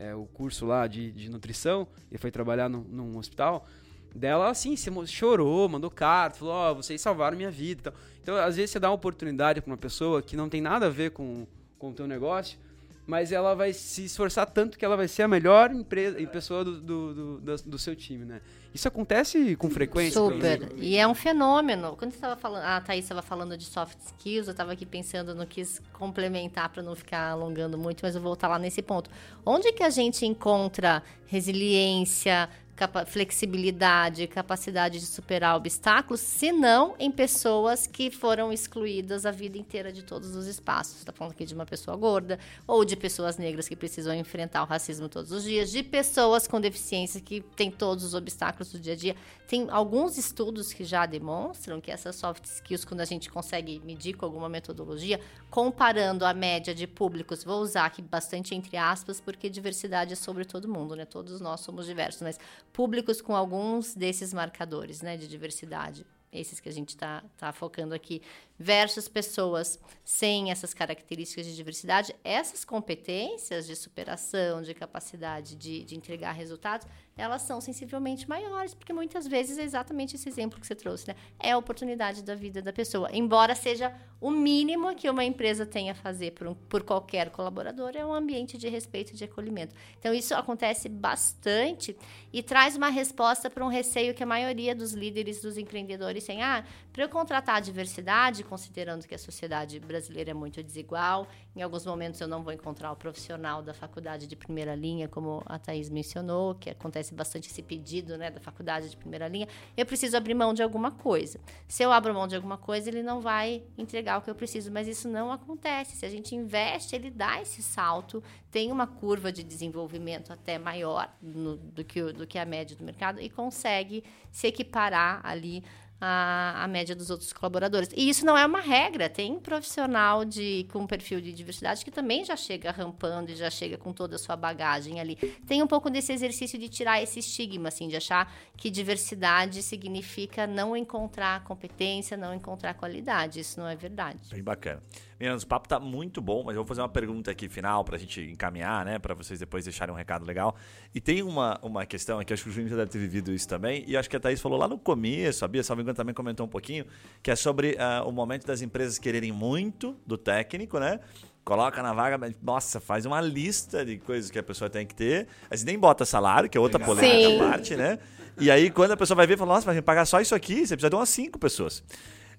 é, 0.00 0.14
o 0.14 0.24
curso 0.24 0.64
lá 0.64 0.86
de, 0.86 1.12
de 1.12 1.28
nutrição 1.28 1.86
e 2.10 2.16
foi 2.16 2.30
trabalhar 2.30 2.70
no, 2.70 2.82
num 2.84 3.18
hospital, 3.18 3.68
dela 4.14 4.48
assim, 4.48 4.74
se 4.74 4.90
chorou, 5.06 5.68
mandou 5.68 5.90
carta, 5.90 6.38
falou: 6.38 6.54
Ó, 6.54 6.72
oh, 6.72 6.74
vocês 6.76 6.98
salvaram 7.00 7.36
minha 7.36 7.50
vida. 7.50 7.80
Então, 7.80 7.92
então, 8.22 8.36
às 8.36 8.56
vezes, 8.56 8.70
você 8.70 8.78
dá 8.78 8.88
uma 8.88 8.94
oportunidade 8.94 9.60
para 9.60 9.70
uma 9.70 9.76
pessoa 9.76 10.22
que 10.22 10.36
não 10.36 10.48
tem 10.48 10.60
nada 10.60 10.86
a 10.86 10.88
ver 10.88 11.10
com, 11.10 11.46
com 11.78 11.90
o 11.90 11.92
teu 11.92 12.06
negócio, 12.06 12.58
mas 13.06 13.32
ela 13.32 13.54
vai 13.54 13.72
se 13.72 14.04
esforçar 14.04 14.46
tanto 14.46 14.78
que 14.78 14.84
ela 14.84 14.96
vai 14.96 15.08
ser 15.08 15.22
a 15.22 15.28
melhor 15.28 15.70
empresa 15.70 16.20
e 16.20 16.26
pessoa 16.26 16.64
do, 16.64 16.80
do, 16.80 17.40
do, 17.40 17.56
do 17.56 17.78
seu 17.78 17.96
time, 17.96 18.24
né? 18.24 18.40
Isso 18.72 18.86
acontece 18.86 19.56
com 19.56 19.68
frequência? 19.68 20.20
Super. 20.20 20.72
E 20.76 20.96
é 20.96 21.06
um 21.06 21.14
fenômeno. 21.14 21.96
Quando 21.96 22.12
você 22.12 22.18
estava 22.18 22.36
falando, 22.36 22.62
a 22.62 22.80
Thaís 22.80 23.04
estava 23.04 23.22
falando 23.22 23.56
de 23.56 23.64
soft 23.64 23.98
skills, 23.98 24.46
eu 24.46 24.52
estava 24.52 24.72
aqui 24.72 24.86
pensando, 24.86 25.34
não 25.34 25.44
quis 25.44 25.82
complementar 25.92 26.68
para 26.68 26.82
não 26.82 26.94
ficar 26.94 27.30
alongando 27.30 27.76
muito, 27.76 28.00
mas 28.02 28.14
eu 28.14 28.20
vou 28.20 28.30
voltar 28.30 28.48
lá 28.48 28.58
nesse 28.58 28.80
ponto. 28.80 29.10
Onde 29.44 29.72
que 29.72 29.82
a 29.82 29.90
gente 29.90 30.24
encontra 30.24 31.02
resiliência, 31.26 32.48
capa 32.80 33.04
flexibilidade, 33.04 34.26
capacidade 34.26 34.98
de 34.98 35.04
superar 35.04 35.54
obstáculos, 35.54 36.20
se 36.20 36.50
não 36.50 36.94
em 36.98 37.10
pessoas 37.10 37.86
que 37.86 38.10
foram 38.10 38.50
excluídas 38.50 39.26
a 39.26 39.30
vida 39.30 39.58
inteira 39.58 39.92
de 39.92 40.02
todos 40.02 40.34
os 40.34 40.46
espaços. 40.46 40.96
Está 40.96 41.12
falando 41.12 41.32
aqui 41.32 41.44
de 41.44 41.54
uma 41.54 41.66
pessoa 41.66 41.94
gorda, 41.94 42.38
ou 42.66 42.82
de 42.82 42.96
pessoas 42.96 43.36
negras 43.36 43.68
que 43.68 43.76
precisam 43.76 44.14
enfrentar 44.14 44.62
o 44.62 44.66
racismo 44.66 45.10
todos 45.10 45.30
os 45.30 45.44
dias, 45.44 45.70
de 45.70 45.82
pessoas 45.82 46.48
com 46.48 46.58
deficiência 46.58 47.20
que 47.20 47.42
têm 47.54 47.70
todos 47.70 48.02
os 48.02 48.14
obstáculos 48.14 48.72
do 48.72 48.78
dia 48.78 48.94
a 48.94 48.96
dia. 48.96 49.16
Tem 49.46 49.66
alguns 49.68 50.16
estudos 50.16 50.72
que 50.72 50.84
já 50.84 51.04
demonstram 51.04 51.80
que 51.82 51.90
essas 51.90 52.16
soft 52.16 52.44
skills, 52.44 52.84
quando 52.84 53.00
a 53.00 53.04
gente 53.04 53.28
consegue 53.28 53.78
medir 53.84 54.14
com 54.14 54.24
alguma 54.24 54.48
metodologia, 54.48 55.20
comparando 55.50 56.24
a 56.24 56.32
média 56.32 56.74
de 56.74 56.86
públicos, 56.86 57.44
vou 57.44 57.60
usar 57.60 57.84
aqui 57.84 58.00
bastante 58.00 58.54
entre 58.54 58.76
aspas, 58.78 59.20
porque 59.20 59.50
diversidade 59.50 60.14
é 60.14 60.16
sobre 60.16 60.46
todo 60.46 60.68
mundo, 60.68 60.96
né? 60.96 61.04
Todos 61.04 61.40
nós 61.40 61.60
somos 61.60 61.84
diversos, 61.84 62.22
mas 62.22 62.38
públicos 62.72 63.20
com 63.20 63.34
alguns 63.34 63.94
desses 63.94 64.32
marcadores, 64.32 65.02
né, 65.02 65.16
de 65.16 65.26
diversidade. 65.28 66.06
Esses 66.32 66.60
que 66.60 66.68
a 66.68 66.72
gente 66.72 66.90
está 66.90 67.24
tá 67.36 67.52
focando 67.52 67.94
aqui, 67.94 68.22
versus 68.60 69.08
pessoas 69.08 69.80
sem 70.04 70.50
essas 70.50 70.74
características 70.74 71.46
de 71.46 71.56
diversidade, 71.56 72.14
essas 72.22 72.62
competências 72.62 73.66
de 73.66 73.74
superação, 73.74 74.60
de 74.60 74.74
capacidade 74.74 75.56
de, 75.56 75.82
de 75.82 75.96
entregar 75.96 76.32
resultados, 76.32 76.86
elas 77.16 77.42
são 77.42 77.60
sensivelmente 77.60 78.28
maiores, 78.28 78.74
porque 78.74 78.92
muitas 78.92 79.26
vezes 79.26 79.56
é 79.56 79.62
exatamente 79.62 80.16
esse 80.16 80.28
exemplo 80.28 80.60
que 80.60 80.66
você 80.66 80.74
trouxe, 80.74 81.08
né? 81.08 81.16
É 81.38 81.52
a 81.52 81.58
oportunidade 81.58 82.22
da 82.22 82.34
vida 82.34 82.60
da 82.60 82.72
pessoa. 82.72 83.08
Embora 83.12 83.54
seja 83.54 83.94
o 84.20 84.30
mínimo 84.30 84.94
que 84.94 85.08
uma 85.08 85.24
empresa 85.24 85.64
tenha 85.64 85.92
a 85.92 85.94
fazer 85.94 86.32
por, 86.32 86.46
um, 86.46 86.54
por 86.54 86.82
qualquer 86.82 87.30
colaborador, 87.30 87.92
é 87.94 88.04
um 88.04 88.12
ambiente 88.12 88.58
de 88.58 88.68
respeito 88.68 89.12
e 89.12 89.16
de 89.16 89.24
acolhimento. 89.24 89.74
Então, 89.98 90.12
isso 90.12 90.34
acontece 90.34 90.88
bastante 90.88 91.96
e 92.32 92.42
traz 92.42 92.76
uma 92.76 92.88
resposta 92.88 93.48
para 93.48 93.64
um 93.64 93.68
receio 93.68 94.14
que 94.14 94.22
a 94.22 94.26
maioria 94.26 94.74
dos 94.74 94.92
líderes, 94.92 95.40
dos 95.40 95.56
empreendedores 95.56 96.24
tem. 96.24 96.42
Ah, 96.42 96.64
para 96.92 97.04
eu 97.04 97.08
contratar 97.08 97.56
a 97.56 97.60
diversidade, 97.60 98.44
considerando 98.50 99.06
que 99.06 99.14
a 99.14 99.18
sociedade 99.18 99.78
brasileira 99.78 100.32
é 100.32 100.34
muito 100.34 100.60
desigual, 100.60 101.28
em 101.54 101.62
alguns 101.62 101.86
momentos 101.86 102.20
eu 102.20 102.26
não 102.26 102.42
vou 102.42 102.52
encontrar 102.52 102.90
o 102.90 102.96
profissional 102.96 103.62
da 103.62 103.72
faculdade 103.72 104.26
de 104.26 104.34
primeira 104.34 104.74
linha, 104.74 105.08
como 105.08 105.40
a 105.46 105.56
Thaís 105.56 105.88
mencionou, 105.88 106.56
que 106.56 106.68
acontece 106.68 107.14
bastante 107.14 107.48
esse 107.48 107.62
pedido 107.62 108.18
né, 108.18 108.28
da 108.28 108.40
faculdade 108.40 108.90
de 108.90 108.96
primeira 108.96 109.28
linha. 109.28 109.46
Eu 109.76 109.86
preciso 109.86 110.16
abrir 110.16 110.34
mão 110.34 110.52
de 110.52 110.64
alguma 110.64 110.90
coisa. 110.90 111.38
Se 111.68 111.84
eu 111.84 111.92
abro 111.92 112.12
mão 112.12 112.26
de 112.26 112.34
alguma 112.34 112.58
coisa, 112.58 112.88
ele 112.88 113.04
não 113.04 113.20
vai 113.20 113.62
entregar 113.78 114.18
o 114.18 114.22
que 114.22 114.28
eu 114.28 114.34
preciso, 114.34 114.72
mas 114.72 114.88
isso 114.88 115.08
não 115.08 115.30
acontece. 115.30 115.96
Se 115.96 116.04
a 116.04 116.10
gente 116.10 116.34
investe, 116.34 116.96
ele 116.96 117.10
dá 117.10 117.40
esse 117.40 117.62
salto, 117.62 118.20
tem 118.50 118.72
uma 118.72 118.86
curva 118.86 119.30
de 119.30 119.44
desenvolvimento 119.44 120.32
até 120.32 120.58
maior 120.58 121.08
no, 121.22 121.56
do, 121.56 121.84
que, 121.84 122.12
do 122.12 122.26
que 122.26 122.38
a 122.38 122.44
média 122.44 122.76
do 122.76 122.82
mercado 122.82 123.20
e 123.20 123.30
consegue 123.30 124.02
se 124.32 124.48
equiparar 124.48 125.20
ali 125.22 125.62
a, 126.00 126.64
a 126.64 126.68
média 126.68 126.94
dos 126.94 127.10
outros 127.10 127.32
colaboradores. 127.32 127.90
E 127.94 128.08
isso 128.08 128.24
não 128.24 128.36
é 128.36 128.46
uma 128.46 128.60
regra. 128.60 129.08
Tem 129.08 129.38
profissional 129.38 130.24
de, 130.24 130.66
com 130.72 130.86
perfil 130.86 131.20
de 131.20 131.32
diversidade 131.32 131.84
que 131.84 131.90
também 131.90 132.24
já 132.24 132.36
chega 132.36 132.70
rampando 132.70 133.30
e 133.30 133.36
já 133.36 133.50
chega 133.50 133.76
com 133.76 133.92
toda 133.92 134.16
a 134.16 134.18
sua 134.18 134.36
bagagem 134.36 135.00
ali. 135.00 135.16
Tem 135.46 135.62
um 135.62 135.66
pouco 135.66 135.90
desse 135.90 136.12
exercício 136.12 136.58
de 136.58 136.68
tirar 136.68 137.02
esse 137.02 137.18
estigma, 137.18 137.68
assim, 137.68 137.88
de 137.88 137.96
achar 137.96 138.32
que 138.56 138.70
diversidade 138.70 139.62
significa 139.62 140.46
não 140.46 140.76
encontrar 140.76 141.44
competência, 141.44 142.16
não 142.16 142.34
encontrar 142.34 142.74
qualidade. 142.74 143.40
Isso 143.40 143.60
não 143.60 143.68
é 143.68 143.76
verdade. 143.76 144.28
Bem 144.30 144.42
bacana. 144.42 144.82
Meninas, 145.20 145.42
o 145.42 145.46
papo 145.46 145.68
tá 145.68 145.78
muito 145.78 146.22
bom, 146.22 146.42
mas 146.44 146.56
eu 146.56 146.62
vou 146.62 146.66
fazer 146.66 146.80
uma 146.80 146.88
pergunta 146.88 147.30
aqui 147.30 147.46
final 147.46 147.84
pra 147.84 147.98
gente 147.98 148.22
encaminhar, 148.22 148.86
né? 148.86 148.98
Pra 148.98 149.12
vocês 149.12 149.38
depois 149.38 149.64
deixarem 149.64 149.92
um 149.92 149.96
recado 149.96 150.24
legal. 150.24 150.56
E 150.94 151.00
tem 151.00 151.22
uma, 151.22 151.58
uma 151.62 151.84
questão 151.84 152.18
aqui, 152.18 152.32
acho 152.32 152.42
que 152.42 152.48
o 152.48 152.52
Juninho 152.52 152.70
já 152.70 152.76
deve 152.76 152.90
ter 152.90 152.98
vivido 152.98 153.30
isso 153.30 153.46
também, 153.46 153.84
e 153.86 153.98
acho 153.98 154.08
que 154.08 154.16
a 154.16 154.20
Thaís 154.20 154.40
falou 154.40 154.58
lá 154.58 154.66
no 154.66 154.78
começo, 154.78 155.40
sabia? 155.40 155.62
Salvo 155.62 155.82
engano 155.82 155.94
também 155.94 156.14
comentou 156.14 156.46
um 156.46 156.48
pouquinho, 156.48 156.86
que 157.22 157.30
é 157.30 157.36
sobre 157.36 157.72
uh, 157.72 158.08
o 158.08 158.12
momento 158.12 158.46
das 158.46 158.62
empresas 158.62 158.98
quererem 158.98 159.30
muito 159.30 159.94
do 160.06 160.16
técnico, 160.16 160.78
né? 160.78 161.00
coloca 161.44 161.82
na 161.82 161.92
vaga, 161.92 162.32
nossa, 162.42 162.78
faz 162.78 163.04
uma 163.04 163.20
lista 163.20 163.84
de 163.84 163.98
coisas 163.98 164.30
que 164.30 164.38
a 164.38 164.42
pessoa 164.42 164.70
tem 164.70 164.86
que 164.86 164.94
ter. 164.94 165.26
Aí 165.50 165.58
você 165.58 165.64
nem 165.64 165.76
bota 165.76 166.04
salário, 166.04 166.48
que 166.48 166.56
é 166.56 166.60
outra 166.60 166.78
polêmica 166.78 167.44
parte, 167.44 167.74
né? 167.74 167.98
E 168.38 168.50
aí, 168.50 168.70
quando 168.70 168.92
a 168.92 168.96
pessoa 168.96 169.16
vai 169.16 169.26
ver, 169.26 169.36
fala, 169.36 169.54
nossa, 169.54 169.66
mas 169.66 169.80
pagar 169.80 170.04
só 170.04 170.20
isso 170.20 170.34
aqui, 170.34 170.66
você 170.66 170.76
precisa 170.76 170.90
de 170.90 170.94
umas 170.94 171.08
cinco 171.08 171.38
pessoas. 171.38 171.82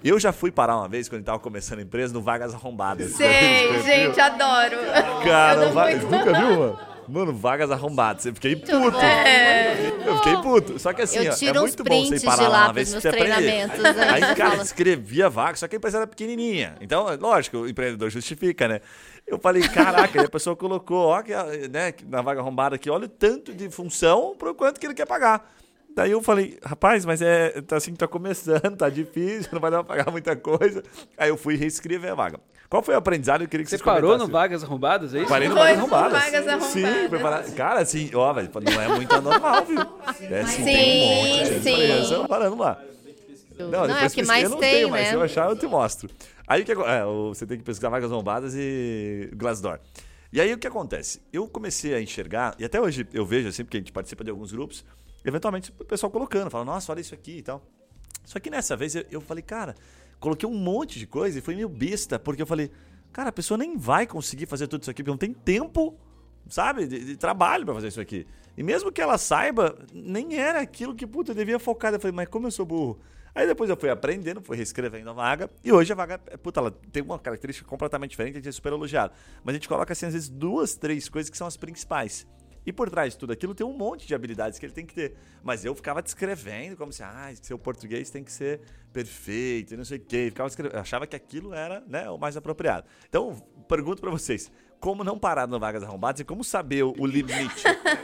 Eu 0.04 0.20
já 0.20 0.32
fui 0.32 0.52
parar 0.52 0.78
uma 0.78 0.88
vez, 0.88 1.08
quando 1.08 1.22
estava 1.22 1.40
começando 1.40 1.80
a 1.80 1.82
empresa, 1.84 2.14
no 2.14 2.22
Vagas 2.22 2.54
Arrombadas. 2.54 3.12
Sei, 3.12 3.82
gente, 3.84 4.20
adoro. 4.20 4.78
Cara, 5.24 5.70
muito... 5.70 6.08
nunca 6.08 6.34
viu, 6.34 6.60
mano? 6.60 6.92
Mano, 7.08 7.34
vagas 7.34 7.70
arrombadas. 7.70 8.26
Eu 8.26 8.34
fiquei 8.34 8.56
puto. 8.56 8.98
É. 8.98 9.92
Eu 10.06 10.18
fiquei 10.18 10.38
puto. 10.38 10.80
Só 10.80 10.94
que 10.94 11.02
assim, 11.02 11.20
ó, 11.28 11.50
é 11.50 11.60
muito 11.60 11.84
bom 11.84 12.06
você 12.06 12.16
ir 12.16 12.22
parar 12.22 12.48
lá 12.48 12.64
uma 12.66 12.74
vez 12.74 12.94
que 12.94 13.02
você 13.02 13.10
aprender. 13.10 13.34
Aí, 13.34 14.24
aí 14.24 14.36
cara, 14.36 14.62
escrevia 14.62 15.30
vaga, 15.30 15.58
só 15.58 15.68
que 15.68 15.76
a 15.76 15.78
empresa 15.78 15.98
era 15.98 16.08
pequenininha. 16.08 16.78
Então, 16.80 17.08
lógico, 17.20 17.58
o 17.58 17.68
empreendedor 17.68 18.10
justifica, 18.10 18.66
né? 18.68 18.82
Eu 19.28 19.38
falei, 19.40 19.68
caraca, 19.68 20.22
a 20.22 20.30
pessoa 20.30 20.56
colocou, 20.56 21.08
ó, 21.08 21.22
que, 21.22 21.34
né, 21.70 21.94
na 22.08 22.22
vaga 22.22 22.40
arrombada 22.40 22.76
aqui, 22.76 22.90
olha 22.90 23.06
o 23.06 23.10
tanto 23.10 23.54
de 23.54 23.70
função 23.70 24.34
pro 24.38 24.56
quanto 24.56 24.80
que 24.80 24.86
ele 24.86 24.94
quer 24.94 25.06
pagar. 25.06 25.54
Daí 25.96 26.12
eu 26.12 26.22
falei, 26.22 26.58
rapaz, 26.64 27.06
mas 27.06 27.22
é 27.22 27.62
tá 27.62 27.78
assim, 27.78 27.94
tá 27.94 28.08
começando, 28.08 28.78
tá 28.78 28.90
difícil, 28.90 29.50
não 29.54 29.60
vai 29.60 29.70
dar 29.70 29.84
pra 29.84 29.96
pagar 29.98 30.12
muita 30.12 30.36
coisa. 30.36 30.82
Aí 31.18 31.30
eu 31.30 31.38
fui 31.38 31.56
reescrever 31.56 32.12
a 32.12 32.16
vaga. 32.16 32.40
Qual 32.70 32.82
foi 32.82 32.96
o 32.96 32.98
aprendizado? 32.98 33.42
Eu 33.42 33.50
queria 33.50 33.66
que 33.66 33.70
Você 33.70 33.78
parou 33.78 34.18
no 34.18 34.28
Vagas 34.28 34.64
Arrombadas, 34.64 35.14
é 35.14 35.20
isso? 35.20 35.28
Parei 35.28 35.50
no 35.50 35.56
Vagas 35.56 35.78
Arrombadas. 35.78 36.24
Vagas 36.24 36.48
Arrombadas. 36.48 36.74
Sim, 36.74 37.10
foi 37.10 37.20
parar. 37.20 37.44
Cara, 37.52 37.80
assim, 37.82 38.10
ó, 38.14 38.32
velho, 38.32 38.50
não 38.64 38.82
é 38.82 38.88
muito 38.88 39.14
anormal, 39.14 39.66
viu? 39.66 39.80
É 40.22 40.42
assim, 40.42 40.58
sim, 40.58 40.64
tem 40.64 41.02
um 41.02 41.16
monte 41.16 41.54
de 41.54 41.60
sim. 41.60 41.74
empresa 41.74 42.28
parando 42.30 42.58
lá. 42.58 42.82
Não, 43.60 43.88
não 43.88 43.98
é 43.98 44.08
o 44.08 44.10
que 44.10 44.24
mais 44.24 44.46
eu 44.46 44.52
não 44.52 44.58
tem, 44.58 44.74
tenho, 44.76 44.90
né? 44.90 45.00
Mas 45.00 45.08
se 45.10 45.16
eu 45.16 45.22
achar, 45.22 45.50
eu 45.50 45.56
te 45.58 45.68
mostro. 45.68 46.10
Aí 46.48 46.62
o 46.62 46.66
que 46.66 46.72
é, 46.72 47.04
você 47.30 47.46
tem 47.46 47.58
que 47.58 47.64
pesquisar 47.64 47.90
vagas 47.90 48.10
arrombadas 48.10 48.54
e 48.56 49.30
Glassdoor. 49.36 49.80
E 50.32 50.40
aí 50.40 50.54
o 50.54 50.58
que 50.58 50.66
acontece? 50.66 51.22
Eu 51.32 51.48
comecei 51.48 51.94
a 51.94 52.02
enxergar, 52.02 52.56
e 52.58 52.64
até 52.64 52.80
hoje 52.80 53.06
eu 53.14 53.26
vejo 53.26 53.50
assim, 53.50 53.66
porque 53.66 53.76
a 53.76 53.80
gente 53.82 53.92
participa 53.92 54.24
de 54.24 54.30
alguns 54.30 54.54
grupos, 54.54 54.86
eventualmente 55.24 55.72
o 55.80 55.86
pessoal 55.86 56.12
colocando, 56.12 56.50
falando, 56.50 56.68
nossa, 56.68 56.92
olha 56.92 57.02
isso 57.02 57.14
aqui 57.14 57.38
e 57.38 57.42
tal. 57.42 57.62
Só 58.26 58.40
que 58.40 58.50
nessa 58.50 58.76
vez 58.76 58.96
eu, 58.96 59.06
eu 59.10 59.22
falei, 59.22 59.42
cara, 59.42 59.76
coloquei 60.20 60.48
um 60.48 60.54
monte 60.54 61.00
de 61.00 61.08
coisa 61.08 61.40
e 61.40 61.42
foi 61.42 61.56
meio 61.56 61.70
besta, 61.70 62.20
porque 62.20 62.42
eu 62.42 62.48
falei, 62.48 62.72
cara, 63.12 63.30
a 63.30 63.32
pessoa 63.32 63.58
nem 63.58 63.78
vai 63.78 64.06
conseguir 64.06 64.46
fazer 64.46 64.68
tudo 64.68 64.82
isso 64.82 64.92
aqui, 64.92 65.04
porque 65.04 65.12
não 65.12 65.18
tem 65.18 65.34
tempo, 65.34 65.98
sabe, 66.48 66.88
de, 66.88 67.04
de 67.04 67.18
trabalho 67.18 67.66
para 67.66 67.76
fazer 67.76 67.88
isso 67.88 68.02
aqui. 68.02 68.28
E 68.58 68.64
mesmo 68.64 68.92
que 68.92 69.02
ela 69.02 69.18
saiba, 69.18 69.78
nem 69.94 70.36
era 70.38 70.60
aquilo 70.60 70.94
que, 70.94 71.08
puta, 71.08 71.32
eu 71.32 71.36
devia 71.36 71.58
focar. 71.58 71.94
Eu 71.94 72.00
falei, 72.00 72.16
mas 72.16 72.28
como 72.28 72.48
eu 72.48 72.52
sou 72.52 72.66
burro? 72.66 73.00
Aí 73.34 73.48
depois 73.48 73.70
eu 73.70 73.78
fui 73.78 73.90
aprendendo, 73.90 74.42
fui 74.42 74.58
reescrevendo 74.58 75.10
a 75.10 75.14
vaga, 75.14 75.50
e 75.64 75.72
hoje 75.72 75.94
a 75.94 75.96
vaga, 75.96 76.18
puta, 76.18 76.60
ela 76.60 76.72
tem 76.92 77.02
uma 77.02 77.18
característica 77.18 77.68
completamente 77.68 78.12
diferente, 78.12 78.34
a 78.34 78.40
gente 78.40 78.50
é 78.50 78.52
super 78.52 78.74
elogiado. 78.74 79.14
Mas 79.42 79.54
a 79.54 79.58
gente 79.58 79.70
coloca, 79.70 79.94
assim, 79.94 80.06
às 80.06 80.14
vezes, 80.14 80.30
duas, 80.30 80.76
três 80.76 81.08
coisas 81.08 81.30
que 81.30 81.38
são 81.38 81.48
as 81.48 81.56
principais. 81.56 82.28
E 82.66 82.72
por 82.72 82.90
trás 82.90 83.14
de 83.14 83.20
tudo 83.20 83.34
aquilo 83.34 83.56
tem 83.56 83.66
um 83.66 83.74
monte 83.74 84.06
de 84.08 84.14
habilidades 84.14 84.60
que 84.60 84.66
ele 84.66 84.74
tem 84.74 84.86
que 84.86 84.94
ter. 84.94 85.16
Mas 85.44 85.66
eu 85.66 85.74
ficava 85.74 86.02
descrevendo 86.02 86.78
como 86.78 86.92
se, 86.92 87.02
ah, 87.04 87.32
seu 87.42 87.58
português 87.58 88.10
tem 88.10 88.24
que 88.24 88.32
ser 88.32 88.62
perfeito, 88.94 89.74
e 89.74 89.78
não 89.78 89.86
sei 89.86 89.98
o 89.98 90.02
quê. 90.02 90.28
Ficava 90.30 90.48
escrevendo. 90.48 90.76
Eu 90.76 90.82
achava 90.82 91.08
que 91.08 91.16
aquilo 91.16 91.54
era 91.54 91.84
né, 91.88 92.10
o 92.10 92.18
mais 92.18 92.38
apropriado. 92.38 92.86
Então, 93.08 93.36
pergunto 93.68 94.02
para 94.02 94.12
vocês: 94.12 94.52
como 94.80 95.04
não 95.04 95.18
parar 95.18 95.48
no 95.48 95.60
Vagas 95.60 95.84
Arrombadas 95.84 96.22
e 96.22 96.24
como 96.24 96.44
saber 96.44 96.84
o, 96.84 96.94
o 96.98 97.06
limite? 97.06 97.64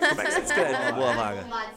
como 0.10 0.22
é 0.22 0.26
que 0.26 0.32
você 0.32 0.42
descreve 0.42 0.76
uma 0.76 0.92
boa 0.92 1.14
vaga? 1.14 1.42
Vai. 1.44 1.68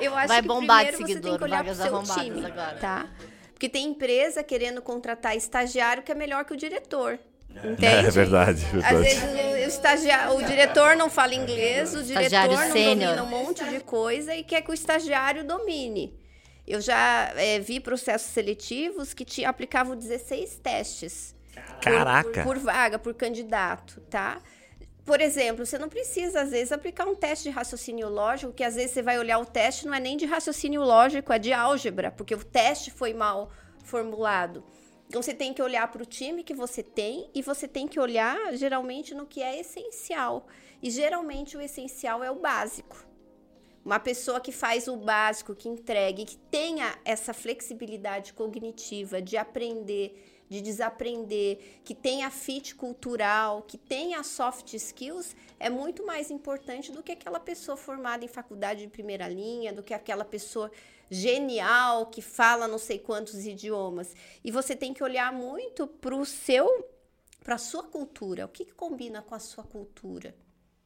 Eu 0.00 0.16
acho 0.16 0.28
Vai 0.28 0.42
que 0.42 0.48
bombar 0.48 0.86
primeiro 0.86 1.04
de 1.04 1.12
seguidor, 1.12 1.22
você 1.22 1.28
tem 1.30 1.38
que 1.38 1.44
olhar 1.44 1.64
vagas 1.64 1.76
pro 1.76 1.86
seu 1.86 1.96
arrombadas 1.96 2.24
time, 2.24 2.46
agora. 2.46 2.78
tá? 2.78 3.08
Porque 3.52 3.68
tem 3.68 3.86
empresa 3.86 4.42
querendo 4.42 4.82
contratar 4.82 5.36
estagiário 5.36 6.02
que 6.02 6.10
é 6.10 6.14
melhor 6.14 6.44
que 6.44 6.52
o 6.52 6.56
diretor. 6.56 7.18
Entende? 7.64 8.06
É 8.06 8.10
verdade. 8.10 8.64
Às 8.84 8.98
vezes 9.00 9.22
o, 9.22 9.68
estagiário, 9.68 10.36
o 10.36 10.42
diretor 10.42 10.96
não 10.96 11.08
fala 11.10 11.34
inglês, 11.34 11.94
o 11.94 12.02
diretor 12.02 12.22
Estagiário 12.24 12.56
não 12.56 12.72
sênior. 12.72 13.16
domina 13.16 13.22
um 13.22 13.26
monte 13.44 13.64
de 13.64 13.80
coisa 13.80 14.34
e 14.34 14.42
quer 14.42 14.62
que 14.62 14.70
o 14.70 14.74
estagiário 14.74 15.44
domine. 15.44 16.18
Eu 16.66 16.80
já 16.80 17.32
é, 17.36 17.58
vi 17.58 17.80
processos 17.80 18.30
seletivos 18.32 19.12
que 19.12 19.24
te, 19.24 19.44
aplicavam 19.44 19.96
16 19.96 20.56
testes. 20.62 21.34
por- 21.54 21.80
Caraca. 21.80 22.42
Por, 22.42 22.54
por 22.54 22.58
vaga, 22.58 22.98
por 22.98 23.14
candidato, 23.14 24.00
tá? 24.02 24.38
Por 25.04 25.20
exemplo, 25.20 25.66
você 25.66 25.78
não 25.78 25.88
precisa, 25.88 26.42
às 26.42 26.50
vezes, 26.50 26.70
aplicar 26.70 27.06
um 27.08 27.14
teste 27.16 27.44
de 27.44 27.50
raciocínio 27.50 28.08
lógico, 28.08 28.52
que 28.52 28.62
às 28.62 28.76
vezes 28.76 28.92
você 28.92 29.02
vai 29.02 29.18
olhar 29.18 29.38
o 29.38 29.44
teste, 29.44 29.84
não 29.86 29.94
é 29.94 29.98
nem 29.98 30.16
de 30.16 30.24
raciocínio 30.26 30.80
lógico, 30.82 31.32
é 31.32 31.40
de 31.40 31.52
álgebra, 31.52 32.12
porque 32.12 32.34
o 32.34 32.44
teste 32.44 32.92
foi 32.92 33.12
mal 33.12 33.50
formulado. 33.82 34.62
Você 35.12 35.34
tem 35.34 35.52
que 35.52 35.60
olhar 35.60 35.90
para 35.92 36.02
o 36.02 36.06
time 36.06 36.42
que 36.42 36.54
você 36.54 36.82
tem 36.82 37.28
e 37.34 37.42
você 37.42 37.68
tem 37.68 37.86
que 37.86 38.00
olhar 38.00 38.56
geralmente 38.56 39.14
no 39.14 39.26
que 39.26 39.42
é 39.42 39.60
essencial. 39.60 40.46
E 40.82 40.90
geralmente 40.90 41.54
o 41.54 41.60
essencial 41.60 42.24
é 42.24 42.30
o 42.30 42.36
básico. 42.36 43.06
Uma 43.84 44.00
pessoa 44.00 44.40
que 44.40 44.50
faz 44.50 44.88
o 44.88 44.96
básico, 44.96 45.54
que 45.54 45.68
entregue, 45.68 46.24
que 46.24 46.38
tenha 46.38 46.98
essa 47.04 47.34
flexibilidade 47.34 48.32
cognitiva 48.32 49.20
de 49.20 49.36
aprender, 49.36 50.44
de 50.48 50.62
desaprender, 50.62 51.80
que 51.84 51.94
tenha 51.94 52.30
fit 52.30 52.74
cultural, 52.74 53.62
que 53.62 53.76
tenha 53.76 54.22
soft 54.22 54.72
skills, 54.72 55.36
é 55.58 55.68
muito 55.68 56.06
mais 56.06 56.30
importante 56.30 56.90
do 56.90 57.02
que 57.02 57.12
aquela 57.12 57.40
pessoa 57.40 57.76
formada 57.76 58.24
em 58.24 58.28
faculdade 58.28 58.82
de 58.82 58.88
primeira 58.88 59.28
linha, 59.28 59.72
do 59.72 59.82
que 59.82 59.92
aquela 59.92 60.24
pessoa 60.24 60.70
genial 61.12 62.06
que 62.06 62.22
fala 62.22 62.66
não 62.66 62.78
sei 62.78 62.98
quantos 62.98 63.44
idiomas. 63.44 64.14
E 64.42 64.50
você 64.50 64.74
tem 64.74 64.94
que 64.94 65.04
olhar 65.04 65.30
muito 65.30 65.86
para 65.86 66.16
o 66.16 66.24
seu, 66.24 66.88
para 67.44 67.56
a 67.56 67.58
sua 67.58 67.82
cultura. 67.82 68.46
O 68.46 68.48
que, 68.48 68.64
que 68.64 68.72
combina 68.72 69.20
com 69.20 69.34
a 69.34 69.38
sua 69.38 69.62
cultura? 69.62 70.34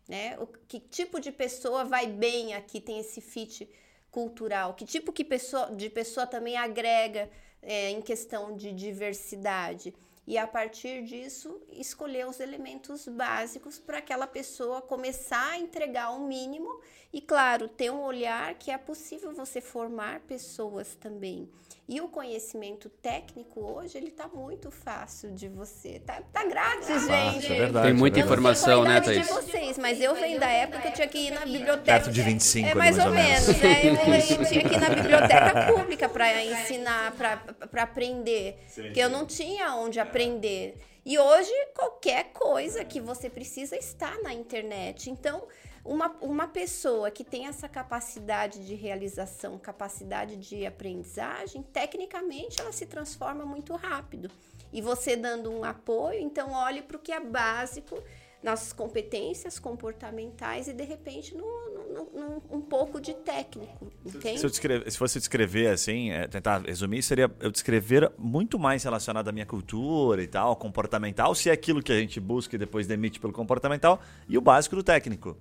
Né? 0.09 0.37
O, 0.41 0.47
que 0.49 0.81
tipo 0.81 1.21
de 1.21 1.31
pessoa 1.31 1.85
vai 1.85 2.09
bem 2.09 2.55
aqui, 2.55 2.81
tem 2.81 2.99
esse 2.99 3.21
fit 3.21 3.71
cultural? 4.11 4.75
Que 4.75 4.85
tipo 4.85 5.13
que 5.13 5.25
pessoa, 5.25 5.71
de 5.71 5.89
pessoa 5.89 6.27
também 6.27 6.57
agrega 6.57 7.31
é, 7.63 7.91
em 7.91 8.03
questão 8.03 8.57
de 8.57 8.73
diversidade? 8.73 9.95
E 10.27 10.37
a 10.37 10.47
partir 10.47 11.05
disso, 11.05 11.61
escolher 11.71 12.27
os 12.27 12.41
elementos 12.41 13.07
básicos 13.07 13.79
para 13.79 13.99
aquela 13.99 14.27
pessoa 14.27 14.83
começar 14.83 15.53
a 15.53 15.59
entregar 15.59 16.11
o 16.11 16.27
mínimo 16.27 16.81
e, 17.13 17.21
claro, 17.21 17.69
ter 17.69 17.93
um 17.93 18.03
olhar 18.03 18.55
que 18.57 18.73
é 18.73 18.77
possível 18.77 19.33
você 19.33 19.61
formar 19.61 20.21
pessoas 20.21 20.97
também. 20.97 21.49
E 21.89 22.01
o 22.01 22.09
conhecimento 22.09 22.89
técnico 22.89 23.61
hoje, 23.61 23.97
ele 23.97 24.11
tá 24.11 24.27
muito 24.27 24.73
fácil 24.73 25.31
de 25.31 25.49
você. 25.49 26.01
Tá, 26.01 26.21
tá 26.33 26.45
grátis, 26.45 27.07
gente. 27.07 27.53
é 27.53 27.57
verdade, 27.59 27.87
Tem 27.87 27.95
muita 27.95 28.19
é 28.19 28.23
informação, 28.25 28.83
né, 28.83 28.99
Eu 28.99 29.03
Thaís? 29.03 29.27
de 29.27 29.33
vocês, 29.33 29.79
mas 29.79 30.01
eu 30.01 30.13
venho 30.17 30.41
da 30.41 30.49
época 30.51 30.81
que 30.81 30.89
eu 30.89 30.93
tinha 30.93 31.07
que 31.07 31.19
ir 31.19 31.31
na 31.31 31.43
biblioteca. 31.47 31.85
Perto 31.85 32.11
de 32.11 32.23
25 32.23 32.67
É 32.67 32.71
ali, 32.71 32.79
mais, 32.79 32.97
mais 32.97 33.07
ou, 33.09 33.13
ou 33.13 33.19
menos. 33.19 33.47
menos, 33.47 33.63
né? 33.63 33.81
Eu, 33.85 34.37
eu 34.41 34.47
tinha 34.49 34.69
que 34.69 34.75
ir 34.75 34.81
na 34.81 34.89
biblioteca 34.91 35.73
pública 35.73 36.09
para 36.09 36.45
ensinar, 36.45 37.13
para 37.13 37.83
aprender. 37.83 38.59
Porque 38.75 38.99
eu 38.99 39.09
não 39.09 39.25
tinha 39.25 39.73
onde 39.77 40.01
aprender. 40.01 40.77
E 41.05 41.17
hoje, 41.21 41.53
qualquer 41.73 42.33
coisa 42.33 42.85
que 42.85 43.01
você 43.01 43.31
precisa 43.31 43.77
está 43.77 44.13
na 44.25 44.35
internet. 44.35 45.09
Então, 45.09 45.45
uma, 45.87 46.09
uma 46.21 46.49
pessoa 46.49 47.11
que 47.11 47.25
tem 47.25 47.47
essa 47.47 47.69
capacidade 47.69 48.67
de 48.67 48.75
realização, 48.75 49.59
capacidade 49.59 50.37
de 50.37 50.67
aprendizagem, 50.67 51.63
tecnicamente 51.63 52.61
ela 52.61 52.73
se 52.73 52.87
transforma 52.87 53.45
muito 53.45 53.75
rápido. 53.75 54.31
E 54.73 54.83
você 54.83 55.17
dando 55.17 55.51
um 55.51 55.65
apoio, 55.65 56.21
então 56.21 56.53
olhe 56.53 56.83
para 56.83 56.97
o 56.97 57.01
que 57.01 57.13
é 57.13 57.21
básico 57.21 58.03
nas 58.47 58.73
competências 58.73 59.59
comportamentais 59.59 60.69
e 60.69 60.73
de 60.73 60.85
repente 60.85 61.35
no, 61.35 61.45
no- 61.45 62.21
no- 62.21 62.43
um 62.49 62.61
pouco 62.61 63.01
de 63.01 63.13
técnico, 63.13 63.91
entende? 64.05 64.39
Se, 64.39 64.47
eu 64.47 64.51
descrever, 64.51 64.89
se 64.89 64.97
fosse 64.97 65.19
descrever 65.19 65.67
assim, 65.67 66.13
é, 66.13 66.29
tentar 66.29 66.59
resumir, 66.65 67.03
seria 67.03 67.29
eu 67.41 67.51
descrever 67.51 68.13
muito 68.17 68.57
mais 68.57 68.85
relacionado 68.85 69.27
à 69.27 69.33
minha 69.33 69.45
cultura 69.45 70.23
e 70.23 70.29
tal, 70.29 70.55
comportamental, 70.55 71.35
se 71.35 71.51
é 71.51 71.53
aquilo 71.53 71.83
que 71.83 71.91
a 71.91 71.99
gente 71.99 72.21
busca 72.21 72.55
e 72.55 72.59
depois 72.59 72.87
demite 72.87 73.19
pelo 73.19 73.33
comportamental, 73.33 74.01
e 74.29 74.39
o 74.39 74.41
básico 74.41 74.77
do 74.77 74.83
técnico. 74.85 75.37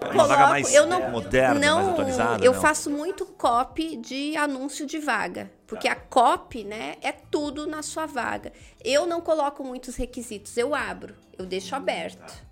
É 0.00 0.06
uma 0.10 0.26
vaga 0.26 0.46
mais 0.46 0.74
eu 0.74 0.86
não, 0.86 1.10
moderna, 1.10 1.60
não, 1.60 1.76
mais 1.76 1.88
atualizada. 1.90 2.42
Eu 2.44 2.54
não? 2.54 2.60
faço 2.60 2.90
muito 2.90 3.26
copy 3.26 3.96
de 3.98 4.34
anúncio 4.34 4.86
de 4.86 4.98
vaga, 4.98 5.50
porque 5.66 5.86
a 5.88 5.94
copy, 5.94 6.64
né, 6.64 6.94
é 7.02 7.12
tudo 7.12 7.66
na 7.66 7.82
sua 7.82 8.06
vaga. 8.06 8.50
Eu 8.82 9.04
não 9.04 9.20
coloco 9.20 9.62
muitos 9.62 9.94
requisitos, 9.96 10.56
eu 10.56 10.74
abro, 10.74 11.14
eu 11.38 11.44
deixo 11.44 11.76
aberto, 11.76 12.45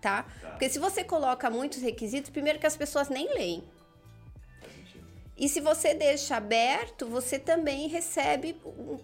tá? 0.00 0.24
Porque 0.50 0.68
se 0.68 0.78
você 0.78 1.04
coloca 1.04 1.48
muitos 1.50 1.80
requisitos, 1.82 2.30
primeiro 2.30 2.58
que 2.58 2.66
as 2.66 2.76
pessoas 2.76 3.08
nem 3.08 3.32
leem. 3.34 3.64
E 5.36 5.48
se 5.48 5.60
você 5.60 5.94
deixa 5.94 6.36
aberto, 6.36 7.06
você 7.06 7.38
também 7.38 7.88
recebe 7.88 8.56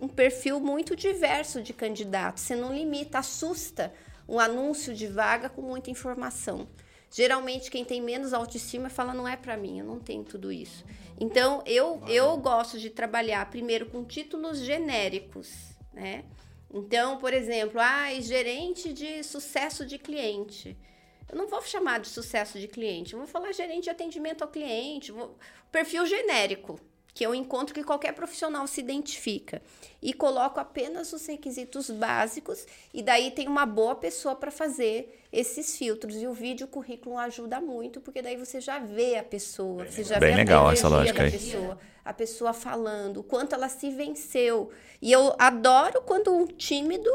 um- 0.02 0.06
perfil 0.09 0.60
muito 0.60 0.94
diverso 0.94 1.62
de 1.62 1.73
candidatos. 1.73 2.43
Você 2.43 2.55
não 2.55 2.74
limita, 2.74 3.18
assusta 3.18 3.93
um 4.28 4.39
anúncio 4.39 4.93
de 4.94 5.06
vaga 5.06 5.48
com 5.48 5.62
muita 5.62 5.90
informação. 5.90 6.68
Geralmente 7.10 7.70
quem 7.70 7.85
tem 7.85 8.02
menos 8.02 8.35
autoestima 8.35 8.90
fala 8.90 9.14
não 9.14 9.27
é 9.27 9.36
para 9.36 9.56
mim, 9.56 9.78
eu 9.78 9.85
não 9.86 9.98
tenho 9.98 10.24
tudo 10.24 10.52
isso. 10.52 10.85
Então 11.18 11.62
eu 11.64 12.02
eu 12.06 12.36
gosto 12.36 12.78
de 12.78 12.90
trabalhar 12.90 13.48
primeiro 13.48 13.86
com 13.86 14.05
títulos 14.05 14.59
genéricos, 14.59 15.48
né? 15.94 16.24
Então, 16.72 17.18
por 17.18 17.32
exemplo, 17.32 17.80
ah, 17.80 18.09
gerente 18.20 18.93
de 18.93 19.22
sucesso 19.22 19.86
de 19.86 19.98
cliente. 19.98 20.76
Eu 21.28 21.36
não 21.36 21.47
vou 21.48 21.60
chamar 21.62 22.01
de 22.01 22.09
sucesso 22.09 22.59
de 22.59 22.68
cliente, 22.68 23.12
eu 23.12 23.18
vou 23.18 23.26
falar 23.26 23.52
gerente 23.52 23.84
de 23.84 23.90
atendimento 23.90 24.43
ao 24.43 24.48
cliente, 24.48 25.10
vou... 25.10 25.36
perfil 25.72 26.06
genérico, 26.06 26.78
que 27.16 27.24
eu 27.24 27.34
encontro 27.34 27.74
que 27.74 27.82
qualquer 27.82 28.12
profissional 28.12 28.66
se 28.66 28.78
identifica. 28.78 29.62
E 30.02 30.12
coloco 30.12 30.60
apenas 30.60 31.14
os 31.14 31.24
requisitos 31.24 31.88
básicos, 31.88 32.66
e 32.93 33.02
daí 33.02 33.30
tem 33.30 33.48
uma 33.48 33.64
boa 33.64 33.94
pessoa 33.94 34.34
para 34.34 34.51
fazer 34.51 35.24
esses 35.32 35.78
filtros. 35.78 36.14
E 36.14 36.26
o 36.26 36.34
vídeo 36.34 36.68
currículo 36.68 37.16
ajuda 37.16 37.59
muito, 37.59 38.02
porque 38.02 38.20
daí 38.20 38.36
você 38.36 38.60
já 38.60 38.78
vê 38.78 39.16
a 39.16 39.22
pessoa, 39.22 39.86
você 39.86 40.05
já 40.05 40.18
Bem 40.18 40.32
vê 40.32 40.36
legal 40.36 40.68
a 40.68 40.74
essa 40.74 40.88
lógica 40.88 41.22
aí. 41.22 41.30
pessoa, 41.30 41.78
a 42.05 42.12
pessoa 42.12 42.52
falando, 42.52 43.20
o 43.20 43.24
quanto 43.24 43.55
ela 43.55 43.70
se 43.70 43.88
venceu. 43.88 44.70
E 45.01 45.10
eu 45.10 45.34
adoro 45.38 46.02
quando 46.02 46.30
um 46.36 46.47
tímido 46.47 47.10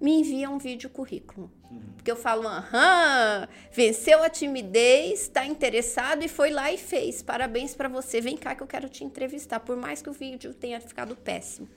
me 0.00 0.20
envia 0.20 0.50
um 0.50 0.58
vídeo 0.58 0.90
currículo. 0.90 1.50
Porque 1.96 2.10
eu 2.10 2.16
falo, 2.16 2.46
aham, 2.46 3.48
venceu 3.72 4.22
a 4.22 4.30
timidez, 4.30 5.22
está 5.22 5.44
interessado 5.44 6.22
e 6.22 6.28
foi 6.28 6.50
lá 6.50 6.72
e 6.72 6.78
fez. 6.78 7.22
Parabéns 7.22 7.74
para 7.74 7.88
você. 7.88 8.20
Vem 8.20 8.36
cá 8.36 8.54
que 8.54 8.62
eu 8.62 8.66
quero 8.66 8.88
te 8.88 9.02
entrevistar, 9.02 9.60
por 9.60 9.76
mais 9.76 10.00
que 10.00 10.08
o 10.08 10.12
vídeo 10.12 10.54
tenha 10.54 10.80
ficado 10.80 11.16
péssimo. 11.16 11.68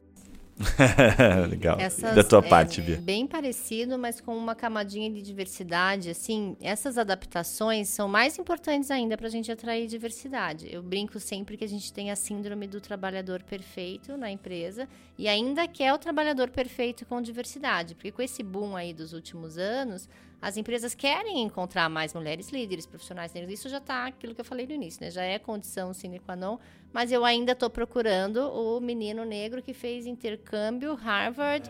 Legal. 1.49 1.79
Essas, 1.79 2.15
da 2.15 2.23
tua 2.23 2.39
é, 2.39 2.49
parte, 2.49 2.81
Bia. 2.81 2.97
Bem 2.97 3.25
parecido, 3.25 3.97
mas 3.97 4.19
com 4.19 4.35
uma 4.35 4.53
camadinha 4.53 5.09
de 5.09 5.21
diversidade. 5.21 6.09
Assim, 6.09 6.57
essas 6.61 6.97
adaptações 6.97 7.87
são 7.89 8.07
mais 8.07 8.37
importantes 8.37 8.91
ainda 8.91 9.17
para 9.17 9.27
a 9.27 9.29
gente 9.29 9.51
atrair 9.51 9.87
diversidade. 9.87 10.67
Eu 10.69 10.83
brinco 10.83 11.19
sempre 11.19 11.55
que 11.55 11.63
a 11.63 11.67
gente 11.67 11.93
tem 11.93 12.11
a 12.11 12.15
síndrome 12.15 12.67
do 12.67 12.81
trabalhador 12.81 13.41
perfeito 13.43 14.17
na 14.17 14.29
empresa 14.29 14.87
e 15.17 15.27
ainda 15.27 15.67
quer 15.67 15.93
o 15.93 15.97
trabalhador 15.97 16.49
perfeito 16.49 17.05
com 17.05 17.21
diversidade, 17.21 17.95
porque 17.95 18.11
com 18.11 18.21
esse 18.21 18.43
boom 18.43 18.75
aí 18.75 18.93
dos 18.93 19.13
últimos 19.13 19.57
anos, 19.57 20.09
as 20.41 20.57
empresas 20.57 20.95
querem 20.95 21.41
encontrar 21.41 21.89
mais 21.89 22.13
mulheres 22.13 22.49
líderes, 22.49 22.85
profissionais 22.85 23.33
negros. 23.33 23.53
Isso 23.53 23.69
já 23.69 23.77
está 23.77 24.05
aquilo 24.05 24.33
que 24.33 24.41
eu 24.41 24.45
falei 24.45 24.65
no 24.65 24.73
início, 24.73 25.01
né? 25.03 25.11
Já 25.11 25.23
é 25.23 25.37
condição 25.37 25.93
sine 25.93 26.19
qua 26.19 26.35
non, 26.35 26.57
mas 26.93 27.11
eu 27.11 27.25
ainda 27.25 27.51
estou 27.51 27.69
procurando 27.69 28.37
o 28.49 28.79
menino 28.79 29.25
negro 29.25 29.61
que 29.61 29.73
fez 29.73 30.05
intercâmbio 30.05 30.93
Harvard. 30.95 31.69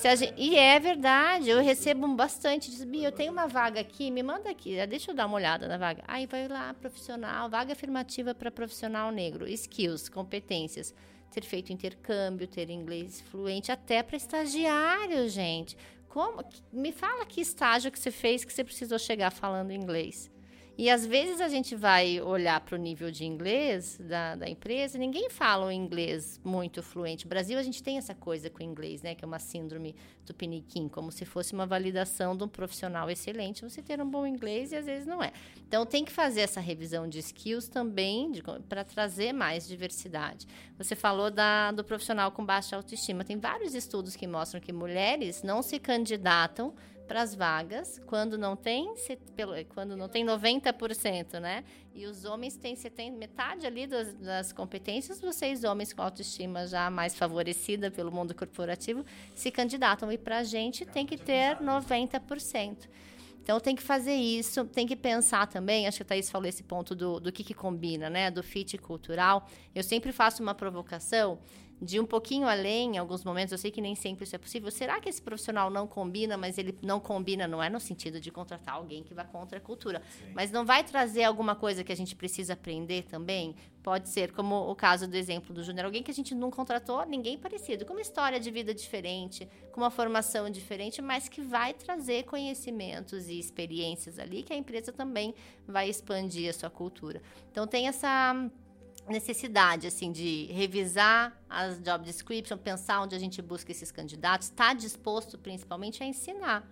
Gente, 0.00 0.34
e 0.36 0.56
é 0.56 0.78
verdade, 0.78 1.50
eu 1.50 1.60
recebo 1.60 2.06
bastante. 2.14 2.70
Diz, 2.70 2.84
Bia, 2.84 3.08
eu 3.08 3.12
tenho 3.12 3.32
uma 3.32 3.46
vaga 3.46 3.80
aqui, 3.80 4.10
me 4.10 4.22
manda 4.22 4.50
aqui, 4.50 4.74
deixa 4.86 5.10
eu 5.10 5.14
dar 5.14 5.26
uma 5.26 5.36
olhada 5.36 5.66
na 5.66 5.76
vaga. 5.76 6.02
Aí 6.06 6.26
vai 6.26 6.48
lá, 6.48 6.74
profissional, 6.74 7.48
vaga 7.48 7.72
afirmativa 7.72 8.34
para 8.34 8.50
profissional 8.50 9.10
negro, 9.10 9.48
skills, 9.48 10.08
competências 10.08 10.94
ter 11.34 11.44
feito 11.44 11.72
intercâmbio, 11.72 12.46
ter 12.46 12.70
inglês 12.70 13.20
fluente, 13.20 13.72
até 13.72 14.02
para 14.04 14.16
estagiário, 14.16 15.28
gente. 15.28 15.76
Como? 16.14 16.44
Me 16.72 16.92
fala 16.92 17.26
que 17.26 17.40
estágio 17.40 17.90
que 17.90 17.98
você 17.98 18.12
fez 18.12 18.44
que 18.44 18.52
você 18.52 18.62
precisou 18.62 19.00
chegar 19.00 19.32
falando 19.32 19.72
inglês. 19.72 20.30
E 20.76 20.90
às 20.90 21.06
vezes 21.06 21.40
a 21.40 21.48
gente 21.48 21.76
vai 21.76 22.20
olhar 22.20 22.60
para 22.60 22.74
o 22.74 22.78
nível 22.78 23.10
de 23.10 23.24
inglês 23.24 23.96
da, 24.00 24.34
da 24.34 24.48
empresa, 24.48 24.98
ninguém 24.98 25.30
fala 25.30 25.66
o 25.66 25.70
inglês 25.70 26.40
muito 26.42 26.82
fluente. 26.82 27.26
No 27.26 27.28
Brasil, 27.28 27.56
a 27.56 27.62
gente 27.62 27.80
tem 27.80 27.96
essa 27.96 28.12
coisa 28.12 28.50
com 28.50 28.58
o 28.58 28.66
inglês, 28.66 29.00
né? 29.00 29.14
Que 29.14 29.24
é 29.24 29.26
uma 29.26 29.38
síndrome 29.38 29.94
do 30.26 30.34
piniquim, 30.34 30.88
como 30.88 31.12
se 31.12 31.24
fosse 31.24 31.52
uma 31.52 31.64
validação 31.64 32.36
de 32.36 32.42
um 32.42 32.48
profissional 32.48 33.08
excelente, 33.08 33.62
você 33.62 33.80
ter 33.82 34.00
um 34.00 34.10
bom 34.10 34.26
inglês 34.26 34.72
e 34.72 34.76
às 34.76 34.86
vezes 34.86 35.06
não 35.06 35.22
é. 35.22 35.32
Então 35.68 35.86
tem 35.86 36.04
que 36.04 36.10
fazer 36.10 36.40
essa 36.40 36.60
revisão 36.60 37.08
de 37.08 37.20
skills 37.20 37.68
também 37.68 38.32
para 38.68 38.82
trazer 38.82 39.32
mais 39.32 39.68
diversidade. 39.68 40.46
Você 40.76 40.96
falou 40.96 41.30
da, 41.30 41.70
do 41.70 41.84
profissional 41.84 42.32
com 42.32 42.44
baixa 42.44 42.74
autoestima. 42.74 43.22
Tem 43.22 43.38
vários 43.38 43.74
estudos 43.74 44.16
que 44.16 44.26
mostram 44.26 44.60
que 44.60 44.72
mulheres 44.72 45.42
não 45.42 45.62
se 45.62 45.78
candidatam 45.78 46.74
para 47.06 47.22
as 47.22 47.34
vagas, 47.34 48.00
quando 48.06 48.38
não 48.38 48.56
tem, 48.56 48.94
quando 49.74 49.96
não 49.96 50.08
tem 50.08 50.24
90%, 50.24 51.38
né? 51.38 51.64
E 51.94 52.06
os 52.06 52.24
homens 52.24 52.56
têm 52.56 52.74
70, 52.74 53.16
metade 53.16 53.66
ali 53.66 53.86
das, 53.86 54.14
das, 54.14 54.52
competências, 54.52 55.20
vocês, 55.20 55.64
homens 55.64 55.92
com 55.92 56.02
autoestima 56.02 56.66
já 56.66 56.90
mais 56.90 57.14
favorecida 57.14 57.90
pelo 57.90 58.10
mundo 58.10 58.34
corporativo, 58.34 59.04
se 59.34 59.50
candidatam. 59.50 60.10
E 60.10 60.18
para 60.18 60.38
a 60.38 60.44
gente 60.44 60.84
tem 60.84 61.06
que 61.06 61.16
ter 61.16 61.58
90%. 61.58 62.88
Então 63.42 63.60
tem 63.60 63.76
que 63.76 63.82
fazer 63.82 64.14
isso, 64.14 64.64
tem 64.64 64.86
que 64.86 64.96
pensar 64.96 65.46
também, 65.46 65.86
acho 65.86 65.98
que 65.98 66.02
a 66.02 66.06
Thaís 66.06 66.30
falou 66.30 66.48
esse 66.48 66.62
ponto 66.62 66.94
do, 66.94 67.20
do 67.20 67.30
que, 67.30 67.44
que 67.44 67.52
combina, 67.52 68.08
né? 68.08 68.30
Do 68.30 68.42
fit 68.42 68.78
cultural. 68.78 69.46
Eu 69.74 69.82
sempre 69.82 70.12
faço 70.12 70.42
uma 70.42 70.54
provocação 70.54 71.38
de 71.80 72.00
um 72.00 72.06
pouquinho 72.06 72.48
além, 72.48 72.96
em 72.96 72.98
alguns 72.98 73.24
momentos, 73.24 73.52
eu 73.52 73.58
sei 73.58 73.70
que 73.70 73.80
nem 73.80 73.94
sempre 73.94 74.24
isso 74.24 74.34
é 74.34 74.38
possível. 74.38 74.70
Será 74.70 75.00
que 75.00 75.08
esse 75.08 75.20
profissional 75.20 75.70
não 75.70 75.86
combina, 75.86 76.36
mas 76.36 76.56
ele 76.56 76.76
não 76.82 77.00
combina, 77.00 77.46
não 77.46 77.62
é 77.62 77.68
no 77.68 77.80
sentido 77.80 78.20
de 78.20 78.30
contratar 78.30 78.76
alguém 78.76 79.02
que 79.02 79.12
vá 79.12 79.24
contra 79.24 79.58
a 79.58 79.60
cultura, 79.60 80.02
Sim. 80.18 80.32
mas 80.34 80.50
não 80.50 80.64
vai 80.64 80.84
trazer 80.84 81.24
alguma 81.24 81.54
coisa 81.54 81.84
que 81.84 81.92
a 81.92 81.96
gente 81.96 82.14
precisa 82.14 82.54
aprender 82.54 83.02
também? 83.04 83.54
Pode 83.82 84.08
ser, 84.08 84.32
como 84.32 84.70
o 84.70 84.74
caso 84.74 85.06
do 85.06 85.14
exemplo 85.14 85.52
do 85.52 85.62
Júnior, 85.62 85.84
alguém 85.84 86.02
que 86.02 86.10
a 86.10 86.14
gente 86.14 86.34
não 86.34 86.50
contratou, 86.50 87.04
ninguém 87.04 87.36
parecido, 87.36 87.84
com 87.84 87.92
uma 87.92 88.00
história 88.00 88.40
de 88.40 88.50
vida 88.50 88.72
diferente, 88.72 89.46
com 89.72 89.80
uma 89.80 89.90
formação 89.90 90.48
diferente, 90.48 91.02
mas 91.02 91.28
que 91.28 91.42
vai 91.42 91.74
trazer 91.74 92.24
conhecimentos 92.24 93.28
e 93.28 93.38
experiências 93.38 94.18
ali 94.18 94.42
que 94.42 94.54
a 94.54 94.56
empresa 94.56 94.90
também 94.90 95.34
vai 95.68 95.90
expandir 95.90 96.48
a 96.48 96.52
sua 96.54 96.70
cultura. 96.70 97.20
Então 97.50 97.66
tem 97.66 97.86
essa 97.86 98.34
necessidade 99.08 99.86
assim 99.86 100.10
de 100.10 100.46
revisar 100.52 101.38
as 101.48 101.80
job 101.80 102.04
description, 102.04 102.56
pensar 102.56 103.00
onde 103.00 103.14
a 103.14 103.18
gente 103.18 103.40
busca 103.42 103.70
esses 103.70 103.90
candidatos, 103.90 104.48
está 104.48 104.72
disposto 104.72 105.38
principalmente 105.38 106.02
a 106.02 106.06
ensinar. 106.06 106.68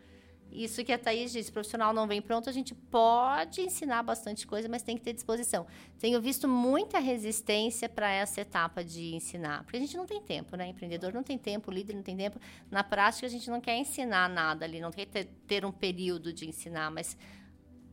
Isso 0.52 0.84
que 0.84 0.92
a 0.92 0.98
Thaís 0.98 1.32
disse, 1.32 1.50
profissional 1.50 1.94
não 1.94 2.06
vem 2.06 2.20
pronto, 2.20 2.50
a 2.50 2.52
gente 2.52 2.74
pode 2.74 3.62
ensinar 3.62 4.02
bastante 4.02 4.46
coisa, 4.46 4.68
mas 4.68 4.82
tem 4.82 4.98
que 4.98 5.02
ter 5.02 5.14
disposição. 5.14 5.66
Tenho 5.98 6.20
visto 6.20 6.46
muita 6.46 6.98
resistência 6.98 7.88
para 7.88 8.10
essa 8.10 8.42
etapa 8.42 8.84
de 8.84 9.14
ensinar, 9.14 9.64
porque 9.64 9.78
a 9.78 9.80
gente 9.80 9.96
não 9.96 10.04
tem 10.04 10.20
tempo, 10.20 10.54
né? 10.54 10.68
Empreendedor 10.68 11.14
não 11.14 11.22
tem 11.22 11.38
tempo, 11.38 11.70
líder 11.70 11.94
não 11.94 12.02
tem 12.02 12.16
tempo. 12.16 12.38
Na 12.70 12.84
prática, 12.84 13.26
a 13.26 13.30
gente 13.30 13.50
não 13.50 13.62
quer 13.62 13.76
ensinar 13.78 14.28
nada 14.28 14.66
ali, 14.66 14.78
não 14.78 14.92
quer 14.92 15.06
ter, 15.06 15.24
ter 15.46 15.64
um 15.64 15.72
período 15.72 16.34
de 16.34 16.46
ensinar, 16.46 16.90
mas 16.90 17.16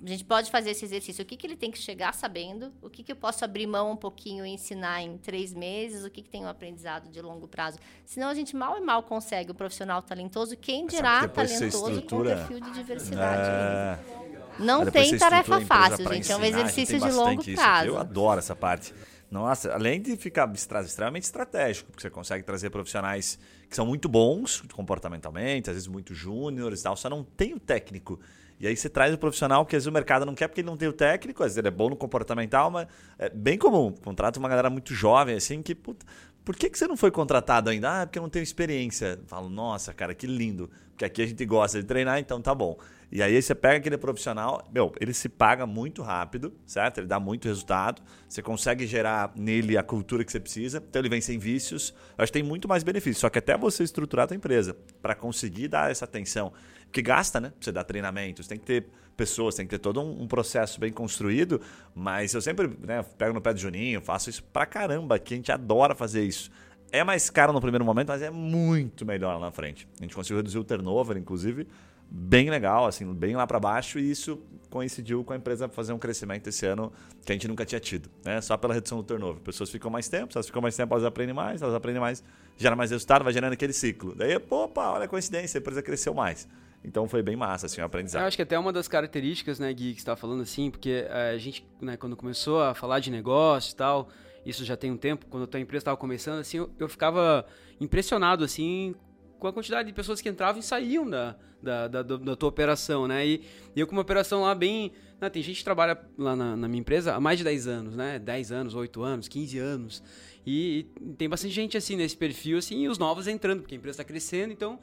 a 0.01 0.07
gente 0.07 0.23
pode 0.23 0.49
fazer 0.49 0.71
esse 0.71 0.85
exercício. 0.85 1.23
O 1.23 1.26
que, 1.26 1.35
que 1.35 1.45
ele 1.45 1.57
tem 1.57 1.69
que 1.69 1.77
chegar 1.77 2.13
sabendo? 2.13 2.71
O 2.81 2.89
que, 2.89 3.03
que 3.03 3.11
eu 3.11 3.15
posso 3.15 3.43
abrir 3.43 3.67
mão 3.67 3.91
um 3.91 3.97
pouquinho 3.97 4.45
e 4.45 4.49
ensinar 4.49 5.01
em 5.01 5.17
três 5.17 5.53
meses? 5.53 6.05
O 6.05 6.09
que, 6.09 6.21
que 6.21 6.30
tem 6.30 6.45
um 6.45 6.47
aprendizado 6.47 7.09
de 7.09 7.21
longo 7.21 7.47
prazo? 7.47 7.77
Senão 8.05 8.30
a 8.30 8.34
gente 8.34 8.55
mal 8.55 8.77
e 8.77 8.81
mal 8.81 9.03
consegue 9.03 9.51
o 9.51 9.53
profissional 9.53 10.01
talentoso. 10.01 10.55
Quem 10.55 10.88
dirá 10.88 11.27
talentoso 11.27 12.01
com 12.03 12.23
perfil 12.23 12.61
de 12.61 12.71
diversidade? 12.71 13.49
É... 13.49 14.19
Não 14.57 14.85
tem 14.85 15.17
tarefa 15.17 15.61
fácil, 15.61 16.07
gente. 16.07 16.31
É 16.31 16.38
um 16.38 16.43
exercício 16.43 16.99
de 16.99 17.11
longo 17.11 17.43
prazo. 17.53 17.88
Eu 17.88 17.97
adoro 17.97 18.39
essa 18.39 18.55
parte. 18.55 18.93
Nossa, 19.30 19.73
além 19.73 20.01
de 20.01 20.15
ficar 20.17 20.51
extremamente 20.53 21.23
estratégico, 21.23 21.91
porque 21.91 22.01
você 22.01 22.09
consegue 22.09 22.43
trazer 22.43 22.69
profissionais 22.71 23.38
que 23.69 23.76
são 23.76 23.85
muito 23.85 24.09
bons 24.09 24.63
comportamentalmente, 24.73 25.69
às 25.69 25.76
vezes 25.76 25.88
muito 25.88 26.15
júniores 26.15 26.80
e 26.80 26.84
tal, 26.84 26.97
só 26.97 27.09
não 27.09 27.23
tem 27.23 27.53
o 27.53 27.59
técnico 27.59 28.19
e 28.60 28.68
aí 28.68 28.76
você 28.76 28.90
traz 28.90 29.14
o 29.14 29.18
profissional 29.18 29.65
que 29.65 29.76
às 29.76 29.84
vezes 29.84 29.88
o 29.88 29.91
mercado 29.91 30.26
não 30.26 30.36
quer 30.36 30.48
porque 30.48 30.61
ele 30.61 30.68
não 30.68 30.76
tem 30.76 30.90
o 30.90 30.94
técnico, 30.94 31.44
às 31.44 31.48
vezes 31.48 31.57
ele 31.57 31.69
é 31.69 31.72
bom 31.72 31.90
no 31.90 31.95
comportamental, 31.95 32.69
mas 32.69 32.88
é 33.18 33.30
bem 33.30 33.57
comum. 33.57 33.94
Contrata 34.03 34.38
uma 34.38 34.49
galera 34.49 34.69
muito 34.69 34.94
jovem, 34.94 35.36
assim, 35.36 35.61
que, 35.61 35.73
puta, 35.73 36.06
por 36.44 36.56
que, 36.56 36.69
que 36.69 36.77
você 36.77 36.88
não 36.88 36.98
foi 36.98 37.11
contratado 37.11 37.69
ainda? 37.69 38.02
Ah, 38.02 38.06
porque 38.06 38.18
eu 38.18 38.23
não 38.23 38.30
tenho 38.30 38.44
experiência. 38.44 39.19
Eu 39.22 39.27
falo, 39.27 39.49
nossa, 39.49 39.94
cara, 39.94 40.15
que 40.15 40.26
lindo. 40.26 40.69
Porque 40.90 41.06
aqui 41.06 41.22
a 41.22 41.26
gente 41.26 41.45
gosta 41.45 41.80
de 41.80 41.86
treinar, 41.86 42.19
então 42.19 42.41
tá 42.41 42.53
bom. 42.56 42.77
E 43.11 43.23
aí 43.23 43.41
você 43.41 43.56
pega 43.56 43.77
aquele 43.77 43.98
profissional, 43.98 44.68
meu, 44.73 44.91
ele 44.99 45.14
se 45.14 45.30
paga 45.30 45.65
muito 45.65 46.02
rápido, 46.02 46.53
certo? 46.65 46.99
Ele 46.99 47.07
dá 47.07 47.19
muito 47.19 47.48
resultado. 47.48 48.02
Você 48.27 48.41
consegue 48.41 48.86
gerar 48.86 49.31
nele 49.36 49.77
a 49.77 49.84
cultura 49.84 50.23
que 50.23 50.31
você 50.31 50.40
precisa. 50.40 50.84
Então 50.90 50.99
ele 51.02 51.10
vem 51.10 51.22
sem 51.22 51.40
vícios. 51.40 51.94
Eu 52.18 52.23
acho 52.23 52.31
que 52.31 52.40
tem 52.40 52.48
muito 52.48 52.68
mais 52.68 52.84
benefício. 52.84 53.22
Só 53.22 53.30
que 53.30 53.40
até 53.40 53.57
você 53.57 53.84
estruturar 53.84 54.26
a 54.26 54.27
tua 54.27 54.36
empresa 54.36 54.76
para 55.02 55.15
conseguir 55.15 55.68
dar 55.68 55.90
essa 55.90 56.06
atenção 56.06 56.52
que 56.91 57.01
gasta, 57.01 57.39
né? 57.39 57.53
Você 57.59 57.71
dá 57.71 57.83
treinamentos, 57.83 58.47
tem 58.47 58.57
que 58.57 58.65
ter 58.65 58.85
pessoas, 59.15 59.55
tem 59.55 59.65
que 59.65 59.71
ter 59.71 59.79
todo 59.79 60.01
um, 60.01 60.23
um, 60.23 60.27
processo 60.27 60.79
bem 60.79 60.91
construído. 60.91 61.59
Mas 61.93 62.33
eu 62.33 62.41
sempre 62.41 62.69
né, 62.81 63.03
pego 63.17 63.33
no 63.33 63.41
pé 63.41 63.53
do 63.53 63.59
Juninho, 63.59 64.01
faço 64.01 64.29
isso 64.29 64.43
pra 64.43 64.65
caramba, 64.65 65.19
que 65.19 65.33
a 65.33 65.37
gente 65.37 65.51
adora 65.51 65.93
fazer 65.93 66.23
isso. 66.23 66.49
É 66.91 67.03
mais 67.03 67.29
caro 67.29 67.53
no 67.53 67.61
primeiro 67.61 67.85
momento, 67.85 68.07
mas 68.07 68.21
é 68.21 68.31
muito 68.31 69.05
melhor 69.05 69.33
lá 69.33 69.47
na 69.47 69.51
frente. 69.51 69.87
A 69.99 70.03
gente 70.03 70.15
conseguiu 70.15 70.37
reduzir 70.37 70.57
o 70.57 70.63
turnover, 70.63 71.17
inclusive, 71.17 71.67
bem 72.09 72.49
legal, 72.49 72.87
assim, 72.87 73.13
bem 73.13 73.35
lá 73.35 73.45
para 73.45 73.59
baixo, 73.59 73.99
e 73.99 74.09
isso 74.09 74.41
coincidiu 74.69 75.23
com 75.23 75.33
a 75.33 75.35
empresa 75.35 75.67
fazer 75.67 75.93
um 75.93 75.99
crescimento 75.99 76.47
esse 76.47 76.65
ano 76.65 76.91
que 77.25 77.31
a 77.31 77.35
gente 77.35 77.47
nunca 77.47 77.65
tinha 77.65 77.79
tido, 77.79 78.09
né? 78.23 78.39
Só 78.41 78.57
pela 78.57 78.73
redução 78.73 78.99
do 78.99 79.03
turnover. 79.03 79.41
Pessoas 79.41 79.69
ficam 79.69 79.91
mais 79.91 80.07
tempo, 80.07 80.31
elas 80.33 80.47
ficam 80.47 80.61
mais 80.61 80.75
tempo, 80.75 80.93
elas 80.93 81.05
aprendem 81.05 81.35
mais, 81.35 81.61
elas 81.61 81.75
aprendem 81.75 81.99
mais, 81.99 82.23
gera 82.57 82.75
mais 82.75 82.89
resultado, 82.89 83.23
vai 83.23 83.33
gerando 83.33 83.53
aquele 83.53 83.73
ciclo. 83.73 84.15
Daí, 84.15 84.39
opa, 84.49 84.91
olha 84.91 85.05
a 85.05 85.07
coincidência, 85.07 85.57
a 85.57 85.61
empresa 85.61 85.81
cresceu 85.83 86.13
mais. 86.13 86.47
Então 86.84 87.07
foi 87.07 87.22
bem 87.22 87.35
massa, 87.35 87.65
assim, 87.65 87.81
o 87.81 87.85
aprendizado. 87.85 88.22
Eu 88.22 88.27
acho 88.27 88.38
que 88.38 88.43
até 88.43 88.57
uma 88.57 88.72
das 88.72 88.88
características, 88.88 89.60
né, 89.60 89.72
Gui, 89.73 89.93
que 89.93 90.01
você 90.01 90.06
tá 90.06 90.15
falando 90.15 90.41
assim, 90.41 90.72
porque 90.72 91.06
eh, 91.07 91.31
a 91.35 91.38
gente, 91.38 91.68
né, 91.81 91.97
quando 91.97 92.15
começou 92.15 92.61
a 92.61 92.73
falar 92.73 92.99
de 92.99 93.11
negócio 93.11 93.73
e 93.73 93.76
tal, 93.76 94.10
isso 94.45 94.64
já 94.64 94.77
tem 94.77 94.91
um 94.91 94.97
tempo, 94.97 95.26
quando 95.30 95.43
a 95.43 95.47
tua 95.47 95.60
empresa 95.60 95.81
estava 95.81 95.97
começando, 95.97 96.39
assim, 96.39 96.57
eu, 96.57 96.69
eu, 96.80 96.88
ficava 96.88 97.45
impressionado, 97.81 98.43
assim, 98.43 98.95
com 99.38 99.47
a 99.47 99.53
quantidade 99.53 99.88
de 99.88 99.93
pessoas 99.93 100.22
que 100.22 100.30
entravam 100.30 100.60
e 100.60 100.64
saíam 100.64 101.10
da, 101.10 101.35
da, 101.61 101.88
da, 101.88 102.01
da 102.01 102.35
tua 102.35 102.49
operação, 102.49 103.07
né? 103.07 103.27
E, 103.27 103.43
eu 103.76 103.85
com 103.85 103.93
uma 103.93 104.01
operação 104.01 104.41
lá 104.41 104.56
bem... 104.56 104.91
Né, 105.19 105.30
tem 105.30 105.43
gente 105.43 105.57
que 105.57 105.64
trabalha 105.65 105.99
lá 106.18 106.34
na, 106.34 106.56
na, 106.56 106.68
minha 106.69 106.80
empresa 106.80 107.14
há 107.14 107.19
mais 107.19 107.38
de 107.38 107.43
10 107.43 107.68
anos, 107.68 107.95
né? 107.95 108.18
10 108.19 108.51
anos, 108.53 108.73
8 108.73 109.03
anos, 109.03 109.27
15 109.27 109.57
anos. 109.60 110.03
E, 110.45 110.88
e 111.01 111.14
tem 111.15 111.27
bastante 111.27 111.53
gente 111.53 111.77
assim 111.77 111.97
nesse 111.97 112.15
perfil, 112.15 112.57
assim, 112.57 112.84
e 112.84 112.88
os 112.88 112.97
novos 112.97 113.27
entrando, 113.27 113.61
porque 113.61 113.76
a 113.76 113.77
empresa 113.77 114.01
está 114.01 114.03
crescendo, 114.03 114.53
então... 114.53 114.80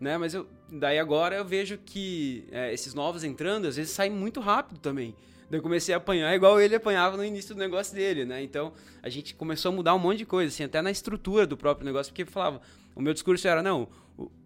Né? 0.00 0.18
Mas 0.18 0.34
eu, 0.34 0.46
daí 0.70 0.98
agora 0.98 1.36
eu 1.36 1.44
vejo 1.44 1.78
que 1.78 2.46
é, 2.50 2.72
esses 2.72 2.94
novos 2.94 3.24
entrando, 3.24 3.66
às 3.66 3.76
vezes 3.76 3.92
saem 3.92 4.10
muito 4.10 4.40
rápido 4.40 4.78
também. 4.78 5.14
Daí 5.48 5.58
eu 5.58 5.62
comecei 5.62 5.94
a 5.94 5.98
apanhar 5.98 6.34
igual 6.34 6.60
ele 6.60 6.74
apanhava 6.74 7.16
no 7.16 7.24
início 7.24 7.54
do 7.54 7.58
negócio 7.58 7.94
dele, 7.94 8.24
né? 8.24 8.42
Então 8.42 8.72
a 9.02 9.08
gente 9.08 9.34
começou 9.34 9.70
a 9.70 9.74
mudar 9.74 9.94
um 9.94 9.98
monte 9.98 10.18
de 10.18 10.26
coisa, 10.26 10.52
assim, 10.52 10.64
até 10.64 10.82
na 10.82 10.90
estrutura 10.90 11.46
do 11.46 11.56
próprio 11.56 11.86
negócio, 11.86 12.12
porque 12.12 12.24
falava, 12.24 12.60
o 12.94 13.00
meu 13.00 13.14
discurso 13.14 13.46
era, 13.46 13.62
não, 13.62 13.88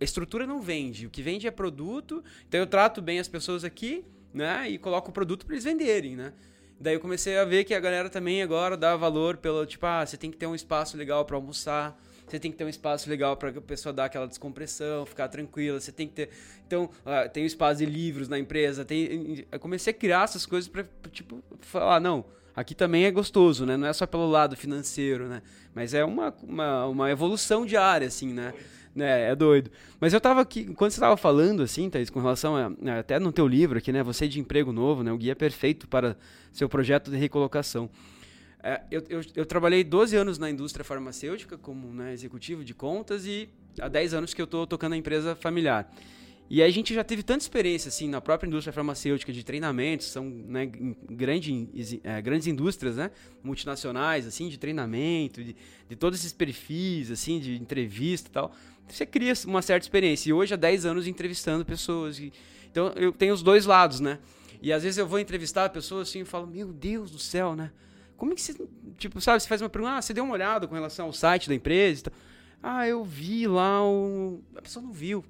estrutura 0.01 0.47
não 0.47 0.61
vende, 0.61 1.07
o 1.07 1.11
que 1.11 1.23
vende 1.23 1.47
é 1.47 1.51
produto, 1.51 2.23
então 2.47 2.61
eu 2.61 2.67
trato 2.67 3.01
bem 3.01 3.19
as 3.19 3.29
pessoas 3.29 3.65
aqui, 3.65 4.05
né? 4.33 4.69
E 4.69 4.79
coloco 4.79 5.11
o 5.11 5.13
produto 5.13 5.47
para 5.47 5.55
eles 5.55 5.65
venderem, 5.65 6.17
né? 6.17 6.33
Daí 6.79 6.95
eu 6.95 7.01
comecei 7.01 7.39
a 7.39 7.45
ver 7.45 7.65
que 7.65 7.75
a 7.75 7.81
galera 7.81 8.09
também 8.09 8.43
agora 8.43 8.77
dá 8.77 8.97
valor 8.97 9.37
pelo, 9.37 9.65
tipo, 9.67 9.85
ah, 9.87 10.05
você 10.05 10.17
tem 10.17 10.31
que 10.31 10.37
ter 10.37 10.47
um 10.47 10.55
espaço 10.55 10.97
legal 10.97 11.25
para 11.25 11.37
almoçar, 11.37 11.99
você 12.31 12.39
tem 12.39 12.51
que 12.51 12.57
ter 12.57 12.65
um 12.65 12.69
espaço 12.69 13.09
legal 13.11 13.37
para 13.37 13.51
a 13.51 13.61
pessoa 13.61 13.93
dar 13.93 14.05
aquela 14.05 14.27
descompressão, 14.27 15.05
ficar 15.05 15.29
tranquila. 15.29 15.81
Você 15.81 15.93
tem 15.93 16.07
que 16.07 16.15
ter. 16.15 16.31
Então, 16.67 16.85
uh, 16.85 17.29
tem 17.33 17.43
um 17.43 17.47
espaço 17.47 17.79
de 17.79 17.87
livros 17.87 18.29
na 18.29 18.39
empresa. 18.39 18.85
Tem, 18.85 19.45
eu 19.51 19.59
comecei 19.59 19.93
a 19.93 19.95
criar 19.95 20.25
essas 20.25 20.47
coisas 20.47 20.69
para, 20.69 20.85
tipo, 21.11 21.43
falar, 21.61 22.01
não, 22.01 22.25
aqui 22.55 22.75
também 22.75 23.05
é 23.05 23.11
gostoso, 23.11 23.67
né? 23.67 23.77
Não 23.77 23.87
é 23.87 23.93
só 23.93 24.07
pelo 24.07 24.29
lado 24.29 24.57
financeiro, 24.57 25.29
né? 25.29 25.43
Mas 25.75 25.95
é 25.95 26.05
uma, 26.05 26.35
uma, 26.43 26.87
uma 26.87 27.11
evolução 27.11 27.67
diária, 27.67 28.07
assim, 28.07 28.33
né? 28.33 28.55
É, 28.97 29.31
é 29.31 29.37
doido. 29.37 29.71
Mas 30.01 30.13
eu 30.13 30.21
tava 30.21 30.41
aqui, 30.41 30.65
quando 30.75 30.91
você 30.91 31.01
tava 31.01 31.17
falando, 31.17 31.63
assim, 31.63 31.89
Thaís, 31.89 32.11
com 32.11 32.21
relação 32.21 32.57
a, 32.57 32.99
até 32.99 33.19
no 33.19 33.33
teu 33.33 33.47
livro 33.47 33.79
aqui, 33.79 33.93
né? 33.93 34.03
Você 34.03 34.27
de 34.27 34.41
emprego 34.41 34.73
novo, 34.73 35.03
né? 35.03 35.13
O 35.13 35.19
guia 35.19 35.37
perfeito 35.37 35.89
para 35.89 36.17
seu 36.53 36.69
projeto 36.69 37.11
de 37.11 37.17
recolocação. 37.17 37.89
É, 38.63 38.83
eu, 38.91 39.03
eu, 39.09 39.21
eu, 39.37 39.47
trabalhei 39.47 39.83
12 39.83 40.15
anos 40.17 40.39
na 40.39 40.51
indústria 40.51 40.85
farmacêutica 40.85 41.57
como 41.57 41.93
né, 41.95 42.13
executivo 42.13 42.63
de 42.63 42.75
contas 42.75 43.25
e 43.25 43.49
há 43.81 43.89
10 43.89 44.15
anos 44.15 44.35
que 44.35 44.41
eu 44.41 44.45
estou 44.45 44.67
tocando 44.67 44.93
a 44.93 44.97
empresa 44.97 45.35
familiar. 45.35 45.91
E 46.49 46.63
a 46.63 46.69
gente 46.69 46.93
já 46.93 47.05
teve 47.05 47.23
tanta 47.23 47.45
experiência 47.45 47.89
assim 47.89 48.09
na 48.09 48.21
própria 48.21 48.49
indústria 48.49 48.73
farmacêutica 48.73 49.33
de 49.33 49.45
treinamentos, 49.45 50.09
são 50.09 50.25
né, 50.25 50.67
grande, 50.67 52.01
é, 52.03 52.21
grandes 52.21 52.49
indústrias, 52.49 52.97
né, 52.97 53.13
multinacionais 53.43 54.27
assim 54.27 54.49
de 54.49 54.59
treinamento, 54.59 55.45
de, 55.45 55.55
de 55.89 55.97
todos 55.97 56.19
esses 56.19 56.33
perfis 56.33 57.11
assim 57.11 57.39
de 57.39 57.55
entrevista 57.55 58.29
e 58.29 58.33
tal. 58.33 58.53
Você 58.89 59.07
cria 59.07 59.33
uma 59.47 59.63
certa 59.63 59.85
experiência. 59.85 60.31
E 60.31 60.33
hoje 60.33 60.53
há 60.53 60.57
10 60.57 60.85
anos 60.85 61.07
entrevistando 61.07 61.65
pessoas. 61.65 62.19
E, 62.19 62.33
então 62.71 62.89
eu 62.97 63.13
tenho 63.13 63.33
os 63.33 63.43
dois 63.43 63.65
lados, 63.65 64.01
né? 64.01 64.19
E 64.61 64.73
às 64.73 64.83
vezes 64.83 64.99
eu 64.99 65.07
vou 65.07 65.21
entrevistar 65.21 65.69
pessoas 65.71 66.09
assim 66.09 66.23
e 66.23 66.25
falo: 66.25 66.49
"Meu 66.49 66.73
Deus 66.73 67.13
do 67.13 67.19
céu, 67.19 67.55
né? 67.55 67.71
Como 68.21 68.33
é 68.33 68.35
que 68.35 68.43
você, 68.43 68.55
tipo, 68.99 69.19
sabe, 69.19 69.41
você 69.41 69.49
faz 69.49 69.63
uma 69.63 69.71
pergunta, 69.71 69.95
ah, 69.95 70.03
você 70.03 70.13
deu 70.13 70.23
uma 70.23 70.35
olhada 70.35 70.69
com 70.69 70.75
relação 70.75 71.07
ao 71.07 71.13
site 71.15 71.49
da 71.49 71.55
empresa? 71.55 72.13
Ah, 72.63 72.87
eu 72.87 73.03
vi 73.03 73.47
lá 73.47 73.83
o... 73.83 74.43
A 74.55 74.61
pessoa 74.61 74.85
não 74.85 74.93
viu. 74.93 75.25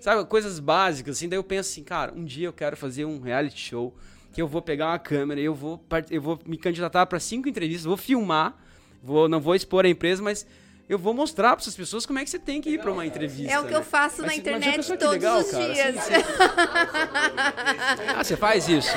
Sabe, 0.00 0.24
coisas 0.24 0.58
básicas, 0.58 1.18
assim, 1.18 1.28
daí 1.28 1.38
eu 1.38 1.44
penso 1.44 1.68
assim, 1.68 1.84
cara, 1.84 2.14
um 2.14 2.24
dia 2.24 2.46
eu 2.46 2.52
quero 2.54 2.78
fazer 2.78 3.04
um 3.04 3.20
reality 3.20 3.60
show, 3.60 3.94
que 4.32 4.40
eu 4.40 4.48
vou 4.48 4.62
pegar 4.62 4.86
uma 4.86 4.98
câmera, 4.98 5.38
eu 5.38 5.54
vou, 5.54 5.84
eu 6.10 6.22
vou 6.22 6.40
me 6.46 6.56
candidatar 6.56 7.04
para 7.04 7.20
cinco 7.20 7.46
entrevistas, 7.46 7.84
vou 7.84 7.98
filmar, 7.98 8.56
vou, 9.02 9.28
não 9.28 9.38
vou 9.38 9.54
expor 9.54 9.84
a 9.84 9.88
empresa, 9.90 10.22
mas 10.22 10.46
eu 10.88 10.98
vou 10.98 11.12
mostrar 11.12 11.50
para 11.50 11.60
essas 11.60 11.76
pessoas 11.76 12.06
como 12.06 12.18
é 12.18 12.24
que 12.24 12.30
você 12.30 12.38
tem 12.38 12.62
que 12.62 12.70
ir 12.70 12.80
para 12.80 12.90
uma 12.90 13.04
entrevista. 13.04 13.52
É 13.52 13.60
o 13.60 13.66
que 13.66 13.74
eu 13.74 13.80
né? 13.80 13.84
faço 13.84 14.22
na 14.22 14.34
internet 14.34 14.86
todos 14.96 15.10
legal, 15.10 15.40
os 15.40 15.50
cara. 15.50 15.72
dias. 15.72 15.96
Ah, 18.16 18.24
você 18.24 18.36
faz 18.36 18.68
isso? 18.68 18.90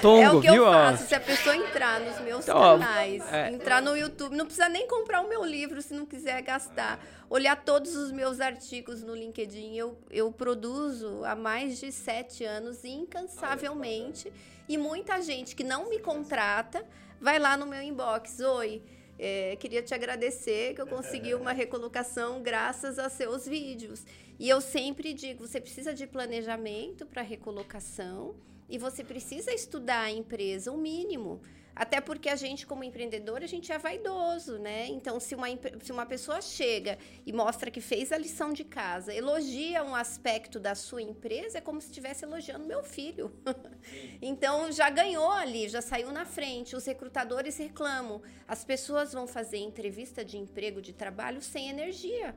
Tongo, 0.00 0.22
é 0.22 0.30
o 0.30 0.40
que 0.40 0.50
viu? 0.50 0.64
eu 0.64 0.72
faço. 0.72 1.06
Se 1.06 1.14
a 1.14 1.20
pessoa 1.20 1.56
entrar 1.56 2.00
nos 2.00 2.20
meus 2.20 2.42
então, 2.42 2.58
canais, 2.58 3.22
é... 3.32 3.50
entrar 3.50 3.82
no 3.82 3.96
YouTube, 3.96 4.34
não 4.34 4.46
precisa 4.46 4.68
nem 4.68 4.88
comprar 4.88 5.20
o 5.20 5.28
meu 5.28 5.44
livro 5.44 5.80
se 5.82 5.94
não 5.94 6.06
quiser 6.06 6.40
gastar. 6.42 6.98
Olhar 7.28 7.56
todos 7.56 7.94
os 7.94 8.10
meus 8.10 8.40
artigos 8.40 9.02
no 9.02 9.14
LinkedIn. 9.14 9.76
Eu, 9.76 9.98
eu 10.10 10.32
produzo 10.32 11.24
há 11.24 11.36
mais 11.36 11.78
de 11.78 11.92
sete 11.92 12.44
anos, 12.44 12.84
incansavelmente. 12.84 14.32
E 14.68 14.76
muita 14.78 15.20
gente 15.20 15.54
que 15.54 15.62
não 15.62 15.88
me 15.88 15.98
contrata 15.98 16.84
vai 17.20 17.38
lá 17.38 17.56
no 17.56 17.66
meu 17.66 17.82
inbox. 17.82 18.40
Oi, 18.40 18.82
é, 19.18 19.56
queria 19.56 19.82
te 19.82 19.92
agradecer 19.92 20.74
que 20.74 20.80
eu 20.80 20.86
consegui 20.86 21.34
uma 21.34 21.52
recolocação 21.52 22.40
graças 22.42 22.98
a 22.98 23.08
seus 23.08 23.46
vídeos. 23.46 24.04
E 24.38 24.48
eu 24.48 24.60
sempre 24.60 25.12
digo: 25.12 25.46
você 25.46 25.60
precisa 25.60 25.92
de 25.92 26.06
planejamento 26.06 27.04
para 27.04 27.22
recolocação 27.22 28.36
e 28.68 28.78
você 28.78 29.02
precisa 29.02 29.52
estudar 29.52 30.02
a 30.02 30.10
empresa, 30.10 30.70
o 30.70 30.76
mínimo. 30.76 31.40
Até 31.78 32.00
porque 32.00 32.28
a 32.28 32.34
gente, 32.34 32.66
como 32.66 32.82
empreendedor, 32.82 33.40
a 33.40 33.46
gente 33.46 33.70
é 33.70 33.78
vaidoso, 33.78 34.58
né? 34.58 34.88
Então, 34.88 35.20
se 35.20 35.36
uma, 35.36 35.46
se 35.80 35.92
uma 35.92 36.04
pessoa 36.04 36.42
chega 36.42 36.98
e 37.24 37.32
mostra 37.32 37.70
que 37.70 37.80
fez 37.80 38.10
a 38.10 38.18
lição 38.18 38.52
de 38.52 38.64
casa, 38.64 39.14
elogia 39.14 39.84
um 39.84 39.94
aspecto 39.94 40.58
da 40.58 40.74
sua 40.74 41.00
empresa, 41.00 41.58
é 41.58 41.60
como 41.60 41.80
se 41.80 41.86
estivesse 41.86 42.24
elogiando 42.24 42.66
meu 42.66 42.82
filho. 42.82 43.32
então, 44.20 44.72
já 44.72 44.90
ganhou 44.90 45.30
ali, 45.30 45.68
já 45.68 45.80
saiu 45.80 46.10
na 46.10 46.24
frente. 46.24 46.74
Os 46.74 46.84
recrutadores 46.84 47.56
reclamam. 47.56 48.20
As 48.48 48.64
pessoas 48.64 49.12
vão 49.12 49.28
fazer 49.28 49.58
entrevista 49.58 50.24
de 50.24 50.36
emprego, 50.36 50.82
de 50.82 50.92
trabalho, 50.92 51.40
sem 51.40 51.68
energia. 51.68 52.34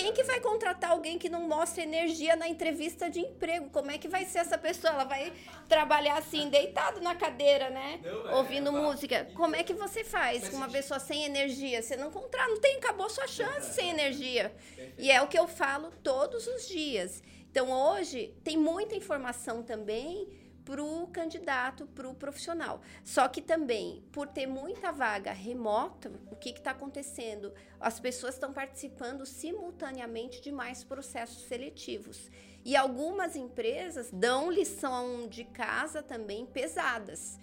Quem 0.00 0.12
que 0.12 0.22
vai 0.22 0.38
contratar 0.38 0.92
alguém 0.92 1.18
que 1.18 1.28
não 1.28 1.48
mostra 1.48 1.82
energia 1.82 2.36
na 2.36 2.46
entrevista 2.46 3.10
de 3.10 3.18
emprego? 3.18 3.68
Como 3.70 3.90
é 3.90 3.98
que 3.98 4.06
vai 4.06 4.24
ser 4.24 4.38
essa 4.38 4.56
pessoa? 4.56 4.92
Ela 4.92 5.02
vai 5.02 5.32
trabalhar 5.68 6.16
assim, 6.18 6.48
deitado 6.48 7.00
na 7.00 7.16
cadeira, 7.16 7.68
né? 7.68 7.98
Não, 8.04 8.30
é, 8.30 8.34
Ouvindo 8.36 8.68
é, 8.68 8.80
música. 8.80 9.28
Como 9.34 9.56
é 9.56 9.64
que 9.64 9.74
você 9.74 10.04
faz 10.04 10.48
com 10.48 10.56
uma 10.56 10.68
pessoa 10.68 11.00
sem 11.00 11.24
energia? 11.24 11.82
Você 11.82 11.96
não 11.96 12.12
contrata, 12.12 12.48
não 12.48 12.60
tem, 12.60 12.76
acabou 12.76 13.10
sua 13.10 13.26
chance 13.26 13.74
sem 13.74 13.90
energia. 13.90 14.54
E 14.96 15.10
é 15.10 15.20
o 15.20 15.26
que 15.26 15.36
eu 15.36 15.48
falo 15.48 15.90
todos 16.00 16.46
os 16.46 16.68
dias. 16.68 17.20
Então, 17.50 17.72
hoje, 17.72 18.32
tem 18.44 18.56
muita 18.56 18.94
informação 18.94 19.64
também 19.64 20.28
para 20.68 20.84
o 20.84 21.06
candidato, 21.06 21.86
para 21.86 22.06
o 22.06 22.14
profissional. 22.14 22.82
Só 23.02 23.26
que 23.26 23.40
também, 23.40 24.04
por 24.12 24.28
ter 24.28 24.46
muita 24.46 24.92
vaga 24.92 25.32
remota, 25.32 26.12
o 26.30 26.36
que 26.36 26.50
está 26.50 26.72
acontecendo? 26.72 27.54
As 27.80 27.98
pessoas 27.98 28.34
estão 28.34 28.52
participando 28.52 29.24
simultaneamente 29.24 30.42
de 30.42 30.52
mais 30.52 30.84
processos 30.84 31.44
seletivos. 31.44 32.30
E 32.66 32.76
algumas 32.76 33.34
empresas 33.34 34.10
dão 34.12 34.50
lição 34.50 35.26
de 35.26 35.44
casa 35.44 36.02
também 36.02 36.44
pesadas 36.44 37.38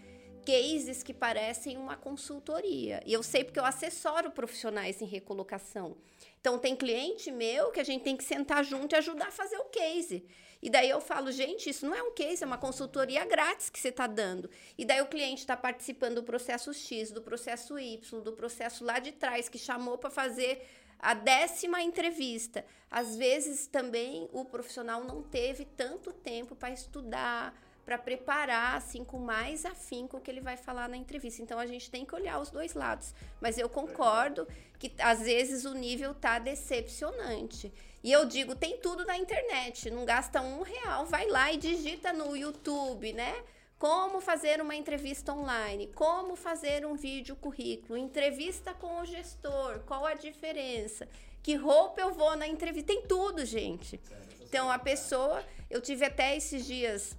cases 0.46 1.02
que 1.02 1.12
parecem 1.12 1.76
uma 1.76 1.98
consultoria. 1.98 3.02
E 3.04 3.12
eu 3.12 3.24
sei 3.24 3.44
porque 3.44 3.60
eu 3.60 3.66
assessoro 3.66 4.30
profissionais 4.30 5.02
em 5.02 5.06
recolocação. 5.06 5.98
Então, 6.46 6.60
tem 6.60 6.76
cliente 6.76 7.32
meu 7.32 7.72
que 7.72 7.80
a 7.80 7.84
gente 7.84 8.04
tem 8.04 8.16
que 8.16 8.24
sentar 8.24 8.64
junto 8.64 8.94
e 8.94 8.96
ajudar 8.98 9.30
a 9.30 9.32
fazer 9.32 9.58
o 9.58 9.64
case. 9.64 10.24
E 10.62 10.70
daí 10.70 10.88
eu 10.88 11.02
falo, 11.02 11.32
gente, 11.32 11.72
isso 11.72 11.88
não 11.88 11.96
é 11.96 12.04
um 12.04 12.14
case, 12.14 12.44
é 12.44 12.46
uma 12.46 12.56
consultoria 12.56 13.26
grátis 13.26 13.68
que 13.68 13.80
você 13.80 13.88
está 13.88 14.06
dando. 14.06 14.48
E 14.78 14.86
daí 14.86 15.02
o 15.02 15.08
cliente 15.08 15.42
está 15.42 15.58
participando 15.58 16.18
do 16.18 16.24
processo 16.24 16.72
X, 16.72 17.10
do 17.10 17.20
processo 17.20 17.80
Y, 17.80 18.22
do 18.22 18.34
processo 18.34 18.86
lá 18.86 19.00
de 19.00 19.12
trás, 19.12 19.50
que 19.50 19.58
chamou 19.58 19.98
para 19.98 20.12
fazer 20.12 20.64
a 21.00 21.16
décima 21.16 21.82
entrevista. 21.82 22.64
Às 22.92 23.16
vezes 23.16 23.66
também 23.66 24.30
o 24.32 24.46
profissional 24.46 25.04
não 25.04 25.24
teve 25.24 25.66
tanto 25.66 26.14
tempo 26.14 26.56
para 26.56 26.70
estudar, 26.70 27.60
para 27.86 28.00
preparar 28.00 28.76
assim 28.76 29.04
com 29.04 29.20
mais 29.20 29.64
afinco 29.64 30.18
o 30.18 30.20
que 30.22 30.32
ele 30.32 30.42
vai 30.42 30.58
falar 30.58 30.90
na 30.90 30.98
entrevista. 30.98 31.42
Então 31.42 31.60
a 31.60 31.68
gente 31.68 31.92
tem 31.92 32.04
que 32.04 32.16
olhar 32.16 32.40
os 32.40 32.50
dois 32.50 32.74
lados. 32.74 33.14
Mas 33.40 33.58
eu 33.58 33.70
concordo 33.70 34.48
que 34.80 34.92
às 35.00 35.22
vezes 35.22 35.66
o 35.66 35.74
nível 35.74 36.14
tá 36.16 36.40
decepcionante. 36.40 37.72
E 38.04 38.12
eu 38.12 38.26
digo, 38.26 38.56
tem 38.56 38.78
tudo 38.78 39.06
na 39.06 39.18
internet, 39.18 39.90
não 39.90 40.06
gasta 40.06 40.42
um 40.42 40.62
real, 40.62 41.06
vai 41.06 41.28
lá 41.28 41.52
e 41.52 41.58
digita 41.58 42.12
no 42.12 42.36
YouTube, 42.36 43.14
né? 43.14 43.44
Como 43.78 44.22
fazer 44.22 44.62
uma 44.62 44.76
entrevista 44.76 45.34
online, 45.34 45.88
como 45.88 46.36
fazer 46.36 46.86
um 46.86 46.96
vídeo 46.96 47.36
currículo, 47.36 47.98
entrevista 47.98 48.74
com 48.74 49.02
o 49.02 49.06
gestor, 49.06 49.80
qual 49.82 50.06
a 50.06 50.14
diferença, 50.14 51.08
que 51.44 51.56
roupa 51.56 52.02
eu 52.02 52.14
vou 52.14 52.36
na 52.36 52.48
entrevista, 52.48 52.94
tem 52.94 53.02
tudo, 53.04 53.46
gente. 53.46 54.00
Então 54.42 54.72
a 54.72 54.80
pessoa, 54.80 55.44
eu 55.70 55.82
tive 55.82 56.06
até 56.06 56.38
esses 56.38 56.66
dias 56.66 57.16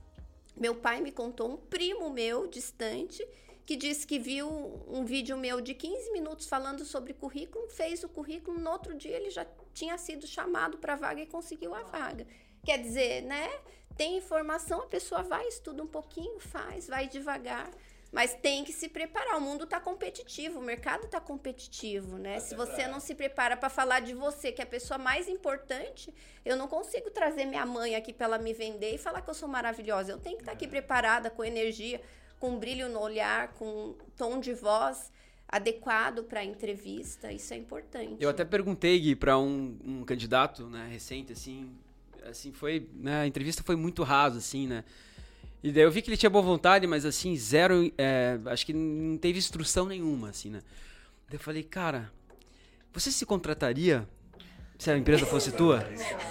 meu 0.57 0.75
pai 0.75 1.01
me 1.01 1.13
contou 1.13 1.51
um 1.51 1.57
primo 1.57 2.11
meu 2.11 2.47
distante 2.47 3.27
que 3.67 3.77
disse 3.77 4.07
que 4.07 4.19
viu 4.19 4.49
um 4.87 5.05
vídeo 5.05 5.37
meu 5.37 5.61
de 5.61 5.75
15 5.75 6.13
minutos 6.13 6.47
falando 6.47 6.85
sobre 6.85 7.13
currículo, 7.13 7.69
fez 7.69 8.05
o 8.05 8.09
currículo, 8.09 8.61
no 8.61 8.71
outro 8.71 8.95
dia 8.95 9.17
ele 9.17 9.29
já 9.29 9.45
tinha 9.75 9.99
sido 9.99 10.25
chamado 10.25 10.79
para 10.79 10.93
a 10.93 10.97
vaga 10.97 11.21
e 11.21 11.27
conseguiu 11.27 11.75
a 11.75 11.83
vaga. 11.83 12.27
Quer 12.65 12.79
dizer, 12.79 13.23
né? 13.23 13.51
Tem 13.97 14.19
informação, 14.19 14.83
a 14.83 14.87
pessoa 14.87 15.23
vai, 15.23 15.49
estuda 15.49 15.83
um 15.83 15.87
pouquinho, 15.87 16.39
faz, 16.39 16.87
vai 16.87 17.09
devagar, 17.09 17.71
Mas 18.17 18.33
tem 18.33 18.65
que 18.65 18.73
se 18.73 18.89
preparar. 18.89 19.37
O 19.37 19.41
mundo 19.43 19.65
está 19.65 19.79
competitivo, 19.79 20.59
o 20.59 20.63
mercado 20.63 21.05
está 21.05 21.21
competitivo, 21.21 22.17
né? 22.17 22.41
Se 22.41 22.55
você 22.55 22.89
não 22.89 22.99
se 22.99 23.15
prepara 23.15 23.59
para 23.59 23.69
falar 23.69 24.01
de 24.01 24.15
você, 24.15 24.51
que 24.51 24.63
é 24.63 24.65
a 24.65 24.67
pessoa 24.67 24.97
mais 24.97 25.29
importante, 25.29 26.15
eu 26.43 26.57
não 26.57 26.67
consigo 26.67 27.11
trazer 27.11 27.45
minha 27.45 27.67
mãe 27.67 27.95
aqui 27.95 28.15
para 28.15 28.25
ela 28.25 28.39
me 28.39 28.55
vender 28.55 28.95
e 28.95 28.97
falar 28.97 29.21
que 29.21 29.29
eu 29.29 29.35
sou 29.35 29.47
maravilhosa. 29.47 30.13
Eu 30.13 30.19
tenho 30.19 30.37
que 30.37 30.43
estar 30.45 30.53
tá 30.53 30.57
aqui 30.57 30.67
preparada, 30.67 31.29
com 31.29 31.45
energia, 31.45 32.01
com 32.41 32.59
brilho 32.59 32.89
no 32.89 33.01
olhar, 33.01 33.49
com 33.49 33.95
tom 34.17 34.41
de 34.41 34.55
voz 34.55 35.13
adequado 35.47 36.25
para 36.25 36.41
a 36.41 36.45
entrevista. 36.45 37.31
Isso 37.31 37.53
é 37.53 37.59
importante. 37.59 38.17
Eu 38.19 38.31
até 38.31 38.47
perguntei 38.47 38.99
Gui, 38.99 39.15
para 39.15 39.39
um, 39.39 39.77
um, 39.85 40.05
candidato, 40.05 40.67
né, 40.71 40.89
recente, 40.91 41.35
assim, 41.35 41.71
assim 42.27 42.51
foi, 42.51 42.89
né, 42.95 43.21
a 43.21 43.27
entrevista 43.27 43.63
foi 43.63 43.77
muito 43.77 44.03
rasa, 44.03 44.39
assim, 44.39 44.67
né? 44.67 44.85
E 45.63 45.73
daí 45.73 45.83
eu 45.83 45.91
vi 45.91 46.03
que 46.03 46.11
ele 46.11 46.17
tinha 46.17 46.31
boa 46.31 46.45
vontade, 46.45 46.87
mas 46.87 47.05
assim, 47.05 47.37
zero. 47.37 47.91
É, 47.99 48.39
acho 48.47 48.65
que 48.65 48.73
não 48.73 49.17
teve 49.19 49.39
instrução 49.39 49.87
nenhuma, 49.87 50.31
assim, 50.31 50.51
né? 50.51 50.61
Daí 51.29 51.37
eu 51.37 51.41
falei, 51.41 51.63
cara, 51.63 52.11
você 52.93 53.11
se 53.11 53.27
contrataria 53.27 54.07
se 54.79 54.91
a 54.91 54.97
empresa 54.97 55.27
fosse 55.27 55.53
tua? 55.53 55.85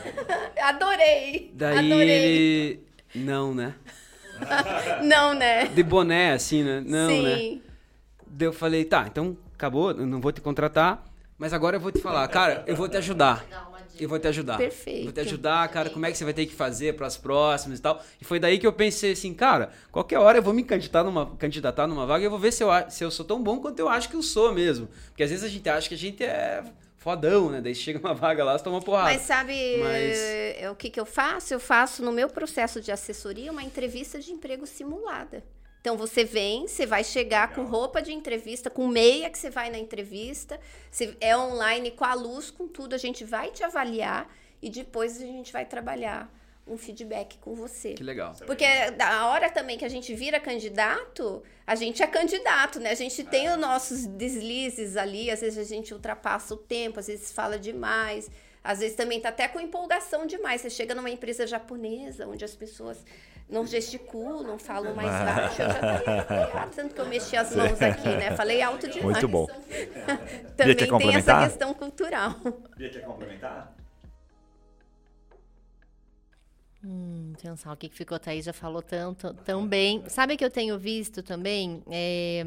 Adorei! 0.62 1.52
Daí 1.54 1.92
adorei. 1.92 2.10
ele. 2.10 2.80
Não, 3.14 3.54
né? 3.54 3.76
não, 5.04 5.34
né? 5.34 5.66
De 5.68 5.84
boné, 5.84 6.34
assim, 6.34 6.64
né? 6.64 6.82
Não, 6.86 7.10
Sim. 7.10 7.24
né? 7.24 7.62
Daí 8.28 8.48
eu 8.48 8.54
falei, 8.54 8.84
tá, 8.84 9.06
então 9.08 9.38
acabou, 9.54 9.92
eu 9.92 10.06
não 10.06 10.20
vou 10.20 10.32
te 10.32 10.42
contratar, 10.42 11.06
mas 11.38 11.54
agora 11.54 11.78
eu 11.78 11.80
vou 11.80 11.92
te 11.92 12.02
falar, 12.02 12.28
cara, 12.28 12.64
eu 12.68 12.76
vou 12.76 12.90
te 12.90 12.98
ajudar. 12.98 13.46
Eu 14.00 14.10
vou 14.10 14.20
te 14.20 14.28
ajudar. 14.28 14.58
Perfeito. 14.58 15.04
Vou 15.06 15.14
te 15.14 15.20
ajudar, 15.22 15.68
cara, 15.70 15.90
como 15.90 16.06
é 16.06 16.12
que 16.12 16.18
você 16.18 16.24
vai 16.24 16.34
ter 16.34 16.46
que 16.46 16.54
fazer 16.54 16.96
para 16.96 17.08
as 17.08 17.18
próximas 17.18 17.80
e 17.80 17.82
tal. 17.82 18.04
E 18.22 18.26
foi 18.26 18.40
daí 18.40 18.60
que 18.60 18.68
eu 18.68 18.74
pensei 18.74 19.12
assim, 19.12 19.34
cara, 19.34 19.72
qualquer 19.92 20.20
hora 20.20 20.38
eu 20.38 20.44
vou 20.44 20.54
me 20.54 20.64
candidatar 20.64 21.04
numa, 21.04 21.36
candidatar 21.38 21.88
numa 21.88 22.06
vaga 22.06 22.24
e 22.24 22.26
eu 22.26 22.32
vou 22.32 22.40
ver 22.40 22.52
se 22.52 22.64
eu, 22.64 22.70
se 22.90 23.04
eu 23.04 23.12
sou 23.12 23.26
tão 23.26 23.42
bom 23.42 23.60
quanto 23.60 23.80
eu 23.80 23.90
acho 23.90 24.10
que 24.10 24.16
eu 24.16 24.22
sou 24.22 24.54
mesmo. 24.54 24.88
Porque 25.08 25.24
às 25.24 25.30
vezes 25.30 25.44
a 25.46 25.50
gente 25.50 25.68
acha 25.70 25.88
que 25.88 25.96
a 25.96 25.98
gente 25.98 26.24
é 26.24 26.64
fodão, 26.98 27.52
né? 27.52 27.62
Daí 27.62 27.76
chega 27.76 28.00
uma 28.00 28.16
vaga 28.16 28.44
lá, 28.44 28.58
você 28.58 28.64
toma 28.64 28.82
porrada. 28.82 29.12
Mas 29.12 29.22
sabe 29.22 29.78
Mas... 29.78 30.18
É, 30.18 30.70
o 30.72 30.76
que, 30.76 30.90
que 30.90 31.00
eu 31.00 31.06
faço? 31.06 31.54
Eu 31.54 31.60
faço 31.60 32.04
no 32.04 32.12
meu 32.12 32.28
processo 32.28 32.82
de 32.82 32.92
assessoria 32.92 33.52
uma 33.52 33.64
entrevista 33.64 34.20
de 34.20 34.32
emprego 34.32 34.66
simulada. 34.66 35.44
Então 35.86 35.96
você 35.96 36.24
vem, 36.24 36.68
você 36.68 36.84
vai 36.84 37.04
chegar 37.04 37.54
com 37.54 37.64
roupa 37.64 38.02
de 38.02 38.12
entrevista, 38.12 38.72
com 38.72 38.88
meia 38.88 39.30
que 39.30 39.38
você 39.38 39.52
vai 39.52 39.70
na 39.70 39.78
entrevista, 39.78 40.60
você 40.90 41.16
é 41.22 41.38
online 41.38 41.92
com 41.92 42.04
a 42.04 42.16
luz, 42.16 42.50
com 42.50 42.68
tudo, 42.68 42.96
a 42.96 42.98
gente 42.98 43.24
vai 43.24 43.52
te 43.52 43.64
avaliar 43.64 44.28
e 44.64 44.68
depois 44.68 45.22
a 45.22 45.26
gente 45.28 45.54
vai 45.54 45.64
trabalhar 45.64 46.28
um 46.66 46.76
feedback 46.76 47.38
com 47.38 47.54
você. 47.54 47.94
Que 47.94 48.04
legal. 48.04 48.34
Porque 48.48 48.66
a 48.66 49.28
hora 49.28 49.48
também 49.48 49.78
que 49.78 49.86
a 49.86 49.88
gente 49.88 50.12
vira 50.16 50.40
candidato, 50.40 51.44
a 51.68 51.76
gente 51.76 52.02
é 52.02 52.08
candidato, 52.08 52.80
né? 52.80 52.90
A 52.90 52.96
gente 52.96 53.24
tem 53.24 53.48
os 53.52 53.58
nossos 53.60 54.08
deslizes 54.08 54.98
ali, 54.98 55.30
às 55.30 55.42
vezes 55.42 55.60
a 55.60 55.76
gente 55.76 55.94
ultrapassa 55.94 56.56
o 56.56 56.58
tempo, 56.58 57.00
às 57.00 57.06
vezes 57.06 57.32
fala 57.32 57.60
demais, 57.60 58.28
às 58.64 58.80
vezes 58.80 58.96
também 58.96 59.22
tá 59.22 59.30
até 59.30 59.48
com 59.48 59.60
empolgação 59.60 60.26
demais. 60.26 60.62
Você 60.62 60.72
chega 60.72 60.96
numa 60.96 61.12
empresa 61.12 61.46
japonesa, 61.46 62.26
onde 62.26 62.44
as 62.44 62.56
pessoas 62.56 63.06
não 63.48 63.66
gesticulam, 63.66 64.58
falam 64.58 64.96
mais 64.96 65.10
baixo. 65.10 65.62
Eu 65.62 65.68
já 65.68 66.20
estaria 66.20 66.68
tanto 66.76 66.96
que 66.96 67.02
eu 67.02 67.06
mexi 67.06 67.38
as 67.38 67.56
mãos 67.56 67.82
aqui, 67.82 68.10
né? 68.10 68.36
Falei 68.36 68.62
alto 68.62 68.88
demais. 68.88 69.04
Muito 69.04 69.28
bom. 69.28 69.46
Também 70.58 70.76
tem 70.76 71.16
essa 71.16 71.48
questão 71.48 71.74
cultural. 71.74 72.36
Bia, 72.76 72.90
quer 72.90 73.02
complementar? 73.02 73.76
Hum, 76.84 77.34
pensar 77.42 77.74
o 77.74 77.78
que 77.78 77.90
ficou, 77.90 78.16
a 78.16 78.20
Thaís 78.20 78.46
já 78.46 78.54
falou 78.54 78.82
tanto, 78.82 79.34
tão 79.44 79.68
bem. 79.68 80.04
Sabe 80.08 80.38
que 80.38 80.46
eu 80.46 80.52
tenho 80.52 80.78
visto 80.78 81.24
também? 81.24 81.84
É, 81.90 82.44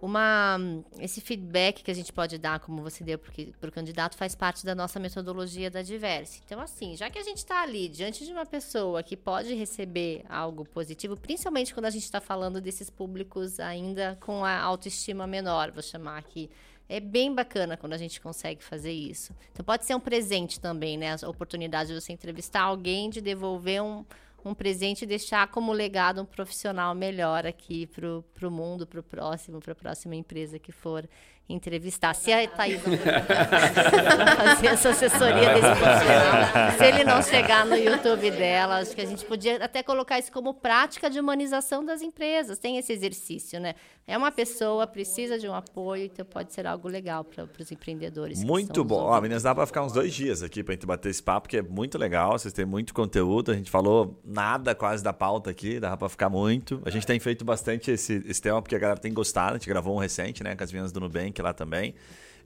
uma, 0.00 0.58
esse 0.98 1.20
feedback 1.20 1.82
que 1.82 1.90
a 1.90 1.94
gente 1.94 2.12
pode 2.12 2.38
dar, 2.38 2.60
como 2.60 2.82
você 2.82 3.02
deu 3.02 3.18
para 3.18 3.68
o 3.68 3.72
candidato, 3.72 4.16
faz 4.16 4.34
parte 4.34 4.64
da 4.64 4.74
nossa 4.74 5.00
metodologia 5.00 5.70
da 5.70 5.82
Diverse. 5.82 6.40
Então, 6.44 6.60
assim, 6.60 6.96
já 6.96 7.10
que 7.10 7.18
a 7.18 7.22
gente 7.22 7.38
está 7.38 7.62
ali 7.62 7.88
diante 7.88 8.24
de 8.24 8.32
uma 8.32 8.46
pessoa 8.46 9.02
que 9.02 9.16
pode 9.16 9.54
receber 9.54 10.24
algo 10.28 10.64
positivo, 10.64 11.16
principalmente 11.16 11.74
quando 11.74 11.86
a 11.86 11.90
gente 11.90 12.04
está 12.04 12.20
falando 12.20 12.60
desses 12.60 12.88
públicos 12.90 13.58
ainda 13.58 14.16
com 14.20 14.44
a 14.44 14.58
autoestima 14.58 15.26
menor, 15.26 15.72
vou 15.72 15.82
chamar 15.82 16.18
aqui. 16.18 16.48
É 16.88 17.00
bem 17.00 17.34
bacana 17.34 17.76
quando 17.76 17.92
a 17.92 17.98
gente 17.98 18.18
consegue 18.18 18.64
fazer 18.64 18.92
isso. 18.92 19.34
Então, 19.52 19.62
pode 19.62 19.84
ser 19.84 19.94
um 19.94 20.00
presente 20.00 20.58
também, 20.58 20.96
né? 20.96 21.16
A 21.20 21.28
oportunidade 21.28 21.92
de 21.92 22.00
você 22.00 22.12
entrevistar 22.12 22.62
alguém, 22.62 23.10
de 23.10 23.20
devolver 23.20 23.82
um 23.82 24.06
um 24.44 24.54
presente 24.54 25.02
e 25.02 25.06
deixar 25.06 25.48
como 25.48 25.72
legado 25.72 26.22
um 26.22 26.24
profissional 26.24 26.94
melhor 26.94 27.46
aqui 27.46 27.86
para 27.86 28.48
o 28.48 28.50
mundo, 28.50 28.86
para 28.86 29.00
o 29.00 29.02
próximo, 29.02 29.60
para 29.60 29.72
a 29.72 29.76
próxima 29.76 30.14
empresa 30.14 30.58
que 30.58 30.72
for 30.72 31.08
entrevistar. 31.48 32.14
Se 32.14 32.32
a 32.32 32.46
Thaís 32.46 32.80
não 32.84 32.96
fazer 34.36 34.66
essa 34.66 34.90
assessoria 34.90 35.54
desse 35.54 35.80
profissional, 35.80 36.72
se 36.76 36.84
ele 36.84 37.04
não 37.04 37.22
chegar 37.22 37.64
no 37.64 37.74
YouTube 37.74 38.30
dela, 38.30 38.80
acho 38.80 38.94
que 38.94 39.00
a 39.00 39.06
gente 39.06 39.24
podia 39.24 39.64
até 39.64 39.82
colocar 39.82 40.18
isso 40.18 40.30
como 40.30 40.52
prática 40.52 41.08
de 41.08 41.18
humanização 41.18 41.84
das 41.84 42.02
empresas. 42.02 42.58
Tem 42.58 42.76
esse 42.76 42.92
exercício, 42.92 43.58
né? 43.58 43.74
É 44.06 44.16
uma 44.16 44.32
pessoa, 44.32 44.86
precisa 44.86 45.38
de 45.38 45.46
um 45.48 45.54
apoio, 45.54 46.04
então 46.04 46.24
pode 46.24 46.52
ser 46.52 46.66
algo 46.66 46.88
legal 46.88 47.24
para 47.24 47.46
os 47.60 47.70
empreendedores. 47.70 48.42
Muito 48.42 48.82
bom. 48.82 49.02
Ó, 49.02 49.20
meninas, 49.20 49.42
dá 49.42 49.54
para 49.54 49.66
ficar 49.66 49.84
uns 49.84 49.92
dois 49.92 50.14
dias 50.14 50.42
aqui 50.42 50.62
para 50.62 50.72
a 50.72 50.76
gente 50.76 50.86
bater 50.86 51.10
esse 51.10 51.22
papo, 51.22 51.48
que 51.48 51.58
é 51.58 51.62
muito 51.62 51.98
legal. 51.98 52.32
Vocês 52.38 52.52
têm 52.52 52.64
muito 52.64 52.94
conteúdo. 52.94 53.52
A 53.52 53.54
gente 53.54 53.70
falou 53.70 54.18
nada 54.24 54.74
quase 54.74 55.02
da 55.04 55.12
pauta 55.12 55.50
aqui, 55.50 55.78
dá 55.78 55.96
para 55.96 56.08
ficar 56.08 56.30
muito. 56.30 56.80
A 56.84 56.90
gente 56.90 57.06
tem 57.06 57.20
feito 57.20 57.44
bastante 57.44 57.90
esse, 57.90 58.24
esse 58.26 58.40
tema 58.40 58.62
porque 58.62 58.76
a 58.76 58.78
galera 58.78 58.98
tem 58.98 59.12
gostado. 59.12 59.56
A 59.56 59.58
gente 59.58 59.68
gravou 59.68 59.94
um 59.94 59.98
recente, 59.98 60.42
né, 60.42 60.56
com 60.56 60.64
as 60.64 60.72
meninas 60.72 60.90
do 60.90 61.00
Nubank 61.00 61.37
lá 61.42 61.52
também. 61.52 61.94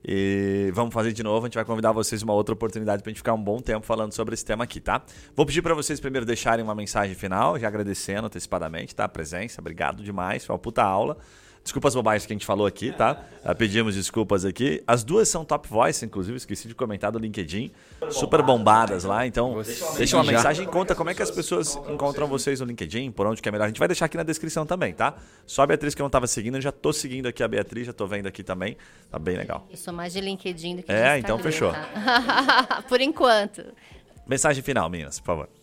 E 0.05 0.69
vamos 0.73 0.93
fazer 0.93 1.13
de 1.13 1.23
novo. 1.23 1.45
A 1.45 1.47
gente 1.47 1.55
vai 1.55 1.63
convidar 1.63 1.91
vocês 1.91 2.21
uma 2.21 2.33
outra 2.33 2.53
oportunidade 2.53 3.01
para 3.01 3.09
a 3.09 3.11
gente 3.11 3.19
ficar 3.19 3.33
um 3.33 3.41
bom 3.41 3.59
tempo 3.59 3.85
falando 3.85 4.11
sobre 4.11 4.33
esse 4.33 4.43
tema 4.43 4.65
aqui, 4.65 4.81
tá? 4.81 5.01
Vou 5.35 5.45
pedir 5.45 5.61
para 5.61 5.73
vocês 5.73 5.99
primeiro 5.99 6.25
deixarem 6.25 6.63
uma 6.63 6.75
mensagem 6.75 7.15
final, 7.15 7.57
já 7.57 7.67
agradecendo 7.67 8.27
antecipadamente, 8.27 8.93
tá? 8.93 9.05
A 9.05 9.09
presença. 9.09 9.61
Obrigado 9.61 10.03
demais. 10.03 10.45
Foi 10.45 10.53
uma 10.53 10.59
puta 10.59 10.83
aula. 10.83 11.17
Desculpa 11.63 11.87
as 11.87 11.95
bobagens 11.95 12.25
que 12.25 12.33
a 12.33 12.35
gente 12.35 12.45
falou 12.45 12.67
aqui, 12.67 12.91
tá? 12.91 13.23
Uh, 13.43 13.55
pedimos 13.55 13.95
desculpas 13.95 14.43
aqui. 14.43 14.83
As 14.85 15.01
duas 15.01 15.29
são 15.29 15.45
top 15.45 15.69
voice, 15.69 16.05
inclusive, 16.05 16.35
esqueci 16.35 16.67
de 16.67 16.75
comentar 16.75 17.09
do 17.09 17.17
LinkedIn. 17.17 17.71
Super 18.09 18.41
bombadas 18.41 19.05
lá, 19.05 19.25
então 19.25 19.55
deixa 19.95 20.17
uma 20.17 20.25
mensagem 20.25 20.65
e 20.65 20.67
conta 20.67 20.93
como 20.93 21.09
é 21.09 21.13
que 21.13 21.23
as 21.23 21.31
pessoas 21.31 21.79
encontram 21.89 22.27
vocês 22.27 22.59
no 22.59 22.65
LinkedIn, 22.65 23.11
por 23.11 23.25
onde 23.25 23.41
que 23.41 23.47
é 23.47 23.51
melhor. 23.51 23.63
A 23.63 23.67
gente 23.67 23.79
vai 23.79 23.87
deixar 23.87 24.05
aqui 24.05 24.17
na 24.17 24.23
descrição 24.23 24.65
também, 24.65 24.93
tá? 24.93 25.15
Só 25.45 25.61
a 25.61 25.67
Beatriz 25.67 25.95
que 25.95 26.01
eu 26.01 26.03
não 26.03 26.09
estava 26.09 26.27
seguindo, 26.27 26.57
eu 26.57 26.61
já 26.61 26.71
tô 26.71 26.91
seguindo 26.91 27.27
aqui 27.27 27.41
a 27.41 27.47
Beatriz, 27.47 27.87
já 27.87 27.93
tô 27.93 28.05
vendo 28.05 28.27
aqui 28.27 28.43
também. 28.43 28.75
Tá 29.09 29.17
bem 29.17 29.37
legal. 29.37 29.65
Eu 29.71 29.77
sou 29.77 29.93
mais 29.93 30.11
de 30.11 30.19
LinkedIn 30.19 30.75
do 30.77 30.83
que 30.83 30.91
de 30.91 30.99
É, 30.99 31.17
então 31.17 31.39
fechou. 31.39 31.71
Tá? 31.71 32.83
por 32.89 32.99
enquanto. 32.99 33.63
Mensagem 34.27 34.61
final, 34.61 34.89
meninas, 34.89 35.19
por 35.19 35.27
favor. 35.27 35.62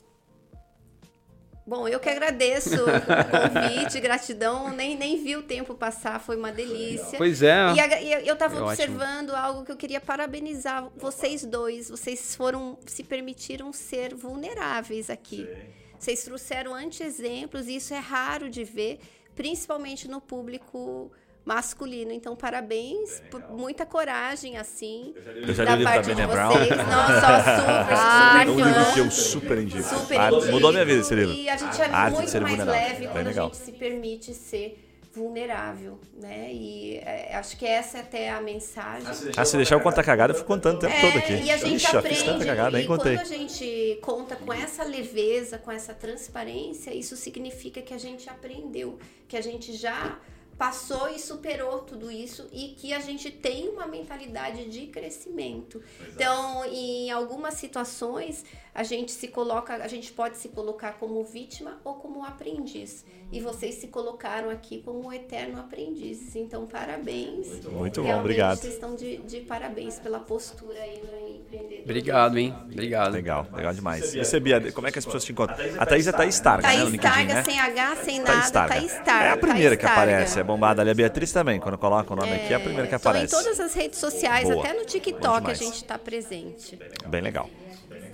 Bom, 1.70 1.86
eu 1.86 2.00
que 2.00 2.08
agradeço 2.08 2.74
o 2.74 2.88
convite, 3.30 4.00
gratidão. 4.00 4.72
Nem, 4.72 4.96
nem 4.96 5.22
vi 5.22 5.36
o 5.36 5.42
tempo 5.44 5.72
passar, 5.72 6.18
foi 6.18 6.36
uma 6.36 6.50
delícia. 6.50 7.16
Pois 7.16 7.44
é. 7.44 7.72
E, 7.76 7.80
a, 7.80 8.02
e 8.02 8.26
eu 8.26 8.34
estava 8.34 8.58
é 8.58 8.60
observando 8.60 9.30
ótimo. 9.30 9.46
algo 9.46 9.64
que 9.64 9.70
eu 9.70 9.76
queria 9.76 10.00
parabenizar 10.00 10.90
vocês 10.96 11.44
dois. 11.44 11.88
Vocês 11.88 12.34
foram, 12.34 12.76
se 12.86 13.04
permitiram 13.04 13.72
ser 13.72 14.16
vulneráveis 14.16 15.08
aqui. 15.08 15.46
Sim. 15.46 15.70
Vocês 15.96 16.24
trouxeram 16.24 16.74
anti-exemplos 16.74 17.68
e 17.68 17.76
isso 17.76 17.94
é 17.94 18.00
raro 18.00 18.50
de 18.50 18.64
ver, 18.64 18.98
principalmente 19.36 20.08
no 20.08 20.20
público 20.20 21.12
masculino. 21.44 22.12
Então, 22.12 22.36
parabéns 22.36 23.22
por 23.30 23.42
muita 23.50 23.86
coragem, 23.86 24.56
assim, 24.56 25.14
eu 25.46 25.54
já 25.54 25.64
da 25.64 25.76
li 25.76 25.84
parte 25.84 26.14
de 26.14 26.26
Brown. 26.26 26.52
vocês. 26.52 26.70
Não, 26.76 27.06
só 27.20 27.38
super, 27.40 27.94
ah, 27.94 28.44
super 28.46 28.74
fã. 28.74 28.92
que 28.94 29.00
eu 29.00 29.10
super 29.10 29.58
indico. 29.58 29.82
Super 29.82 30.20
ah, 30.20 30.30
Mudou 30.30 30.72
minha 30.72 30.84
vida 30.84 31.00
esse 31.00 31.14
livro. 31.14 31.34
E 31.34 31.48
a 31.48 31.56
gente 31.56 31.80
é 31.80 31.86
a 31.86 32.10
muito 32.10 32.40
mais 32.40 32.66
leve 32.66 33.08
quando 33.08 33.26
legal. 33.26 33.46
a 33.46 33.48
gente 33.52 33.64
se 33.64 33.72
permite 33.72 34.34
ser 34.34 34.86
vulnerável, 35.12 35.98
né? 36.14 36.52
E 36.52 36.98
é, 36.98 37.34
acho 37.34 37.56
que 37.56 37.66
essa 37.66 37.98
é 37.98 38.00
até 38.00 38.30
a 38.30 38.40
mensagem. 38.40 39.08
Ah, 39.36 39.44
se 39.44 39.56
deixar 39.56 39.74
eu 39.74 39.80
contar 39.80 40.04
cagada, 40.04 40.32
eu 40.32 40.36
fico 40.36 40.46
contando 40.46 40.76
o 40.76 40.78
tempo 40.78 40.94
é, 40.94 41.00
todo 41.00 41.18
aqui. 41.18 41.32
E 41.32 41.50
a 41.50 41.56
gente 41.56 41.84
Ixi, 41.84 41.96
aprende, 41.96 42.24
tanta 42.24 42.44
cagada, 42.44 42.76
nem 42.76 42.86
contei. 42.86 43.16
quando 43.16 43.22
a 43.22 43.36
gente 43.36 43.98
conta 44.02 44.36
com 44.36 44.52
essa 44.52 44.84
leveza, 44.84 45.58
com 45.58 45.72
essa 45.72 45.92
transparência, 45.92 46.94
isso 46.94 47.16
significa 47.16 47.82
que 47.82 47.92
a 47.92 47.98
gente 47.98 48.30
aprendeu, 48.30 48.98
que 49.26 49.36
a 49.36 49.40
gente 49.40 49.72
já 49.72 50.16
passou 50.60 51.08
e 51.08 51.18
superou 51.18 51.78
tudo 51.78 52.10
isso 52.10 52.46
e 52.52 52.74
que 52.76 52.92
a 52.92 53.00
gente 53.00 53.30
tem 53.30 53.70
uma 53.70 53.86
mentalidade 53.86 54.68
de 54.68 54.88
crescimento. 54.88 55.78
Exato. 55.78 56.12
Então, 56.12 56.64
em 56.66 57.10
algumas 57.10 57.54
situações, 57.54 58.44
a 58.74 58.82
gente 58.82 59.10
se 59.10 59.28
coloca, 59.28 59.76
a 59.76 59.88
gente 59.88 60.12
pode 60.12 60.36
se 60.36 60.50
colocar 60.50 60.98
como 60.98 61.24
vítima 61.24 61.80
ou 61.82 61.94
como 61.94 62.22
aprendiz. 62.22 63.06
E 63.32 63.40
vocês 63.40 63.76
se 63.76 63.88
colocaram 63.88 64.50
aqui 64.50 64.82
como 64.82 65.10
eterno 65.10 65.58
aprendizes. 65.58 66.36
Então, 66.36 66.66
parabéns. 66.66 67.48
Muito, 67.48 67.70
Muito 67.70 68.02
bom, 68.02 68.18
obrigado. 68.18 68.58
Vocês 68.58 68.74
estão 68.74 68.94
de, 68.94 69.16
de 69.18 69.40
parabéns 69.40 69.98
pela 69.98 70.20
postura 70.20 70.78
aí 70.78 71.00
no 71.00 71.29
empreendedor. 71.29 71.29
Obrigado, 71.84 72.38
hein? 72.38 72.54
Obrigado. 72.70 73.12
Legal, 73.12 73.46
legal 73.52 73.74
demais. 73.74 74.14
Você, 74.14 74.38
Bia, 74.38 74.72
como 74.72 74.86
é 74.86 74.92
que 74.92 74.98
as 74.98 75.04
pessoas 75.04 75.24
te 75.24 75.32
encontram? 75.32 75.56
A 75.78 75.86
Thaís 75.86 76.06
é 76.06 76.12
Thaís 76.12 76.34
Starga, 76.34 76.62
Thaís 76.62 76.78
né? 76.78 76.84
No 76.84 76.90
LinkedIn, 76.90 77.14
Starga, 77.14 77.34
né? 77.34 77.42
sem 77.42 77.60
H, 77.60 77.96
sem 77.96 78.18
nada, 78.20 78.32
Thaís 78.32 78.44
Starga. 78.44 78.74
Thaís 78.74 78.92
Starga. 78.92 79.24
É 79.24 79.30
a 79.30 79.36
primeira 79.36 79.76
que 79.76 79.86
aparece, 79.86 80.40
é 80.40 80.44
bombada 80.44 80.82
ali. 80.82 80.90
A 80.90 80.94
Beatriz 80.94 81.32
também, 81.32 81.58
quando 81.58 81.78
coloca 81.78 82.12
o 82.12 82.16
nome 82.16 82.30
é, 82.30 82.36
aqui, 82.36 82.52
é 82.52 82.56
a 82.56 82.60
primeira 82.60 82.86
que 82.86 82.94
aparece. 82.94 83.34
em 83.34 83.38
todas 83.38 83.58
as 83.58 83.74
redes 83.74 83.98
sociais, 83.98 84.48
Boa. 84.48 84.64
até 84.64 84.78
no 84.78 84.84
TikTok 84.84 85.50
a 85.50 85.54
gente 85.54 85.74
está 85.74 85.98
presente. 85.98 86.78
Bem 87.08 87.20
legal. 87.20 87.48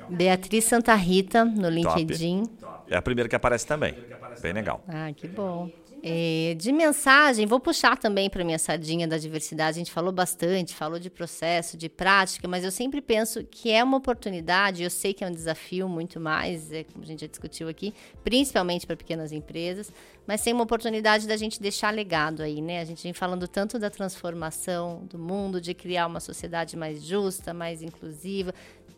Beatriz 0.09 0.65
Santa 0.65 0.95
Rita, 0.95 1.45
no 1.45 1.69
LinkedIn. 1.69 2.45
Top. 2.61 2.77
É 2.89 2.97
a 2.97 3.03
primeira 3.03 3.29
que 3.29 3.37
aparece 3.37 3.67
também. 3.67 3.95
Bem 4.41 4.53
legal. 4.53 4.83
Ah, 4.87 5.11
que 5.15 5.27
bom. 5.27 5.71
É, 6.03 6.55
de 6.57 6.73
mensagem, 6.73 7.47
vou 7.47 7.59
puxar 7.59 7.97
também 7.97 8.31
para 8.31 8.45
minha 8.45 8.59
sardinha 8.59 9.09
da 9.09 9.19
diversidade. 9.19 9.77
A 9.77 9.81
gente 9.81 9.93
falou 9.93 10.13
bastante, 10.13 10.75
falou 10.75 10.99
de 10.99 11.11
processo, 11.11 11.77
de 11.77 11.89
prática, 11.89 12.47
mas 12.47 12.65
eu 12.65 12.71
sempre 12.71 13.01
penso 13.01 13.45
que 13.45 13.71
é 13.71 13.83
uma 13.83 13.97
oportunidade. 13.97 14.83
Eu 14.83 14.91
sei 14.91 15.13
que 15.13 15.25
é 15.25 15.27
um 15.29 15.33
desafio 15.33 15.89
muito 15.89 16.21
mais, 16.21 16.71
é, 16.71 16.85
como 16.85 17.05
a 17.05 17.07
gente 17.07 17.21
já 17.21 17.27
discutiu 17.27 17.69
aqui, 17.69 17.95
principalmente 18.23 18.87
para 18.87 18.97
pequenas 18.97 19.33
empresas, 19.33 19.93
mas 20.27 20.43
tem 20.43 20.53
uma 20.53 20.65
oportunidade 20.65 21.27
da 21.27 21.37
gente 21.37 21.61
deixar 21.61 21.93
legado 21.93 22.43
aí, 22.43 22.61
né? 22.61 22.81
A 22.81 22.85
gente 22.85 23.03
vem 23.03 23.13
falando 23.13 23.49
tanto 23.49 23.79
da 23.79 23.91
transformação 23.91 25.05
do 25.09 25.19
mundo, 25.19 25.61
de 25.61 25.73
criar 25.73 26.07
uma 26.07 26.21
sociedade 26.21 26.77
mais 26.77 27.03
justa, 27.03 27.55
mais 27.55 27.83
inclusiva 27.83 28.53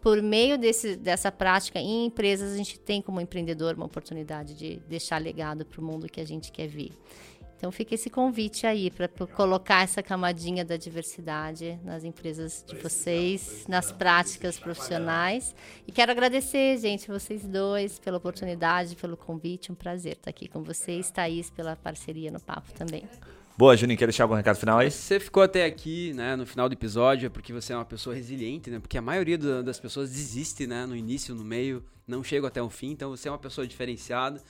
por 0.09 0.23
meio 0.23 0.57
desse, 0.57 0.97
dessa 0.97 1.31
prática 1.31 1.79
em 1.79 2.07
empresas, 2.07 2.55
a 2.55 2.57
gente 2.57 2.81
tem 2.81 3.03
como 3.03 3.21
empreendedor 3.21 3.75
uma 3.75 3.85
oportunidade 3.85 4.55
de 4.55 4.77
deixar 4.89 5.21
legado 5.21 5.67
para 5.67 5.79
o 5.83 5.85
mundo 5.85 6.09
que 6.09 6.19
a 6.19 6.27
gente 6.27 6.51
quer 6.51 6.67
ver. 6.67 6.93
Então 7.55 7.71
fica 7.71 7.95
esse 7.95 8.09
convite 8.09 8.67
aí 8.67 8.91
para 8.91 9.07
colocar 9.27 9.83
essa 9.83 10.03
camadinha 10.03 10.65
da 10.65 10.79
diversidade 10.79 11.79
nas 11.85 12.05
empresas 12.05 12.65
de 12.67 12.75
vocês, 12.77 13.67
nas 13.69 13.93
práticas 13.93 14.59
profissionais. 14.59 15.55
E 15.87 15.93
quero 15.93 16.11
agradecer, 16.11 16.79
gente, 16.79 17.07
vocês 17.07 17.47
dois, 17.47 17.99
pela 17.99 18.17
oportunidade, 18.17 18.97
pelo 18.97 19.15
convite. 19.15 19.71
Um 19.71 19.75
prazer 19.75 20.15
estar 20.15 20.31
aqui 20.31 20.49
com 20.49 20.63
vocês. 20.63 21.11
Thaís, 21.11 21.51
pela 21.51 21.77
parceria 21.77 22.31
no 22.31 22.41
papo 22.41 22.73
também. 22.73 23.05
Boa, 23.59 23.77
Juninho, 23.77 23.99
quer 23.99 24.07
deixar 24.07 24.23
algum 24.23 24.37
recado 24.37 24.57
final 24.57 24.79
aí? 24.79 24.89
Você 24.89 25.19
ficou 25.19 25.43
até 25.43 25.65
aqui, 25.65 26.13
né, 26.13 26.37
no 26.37 26.47
final 26.47 26.69
do 26.69 26.75
episódio, 26.75 27.27
é 27.27 27.29
porque 27.29 27.53
você 27.53 27.73
é 27.73 27.77
uma 27.77 27.85
pessoa 27.85 28.15
resiliente, 28.15 28.71
né? 28.71 28.79
Porque 28.79 28.97
a 28.97 29.03
maioria 29.03 29.37
das 29.37 29.81
pessoas 29.81 30.11
desiste, 30.11 30.65
né, 30.65 30.87
no 30.87 30.95
início, 30.95 31.35
no 31.35 31.43
meio, 31.43 31.83
não 32.07 32.23
chega 32.23 32.47
até 32.47 32.63
o 32.63 32.71
fim, 32.71 32.93
então 32.93 33.11
você 33.11 33.27
é 33.27 33.33
uma 33.33 33.39
pessoa 33.39 33.67
diferenciada. 33.67 34.41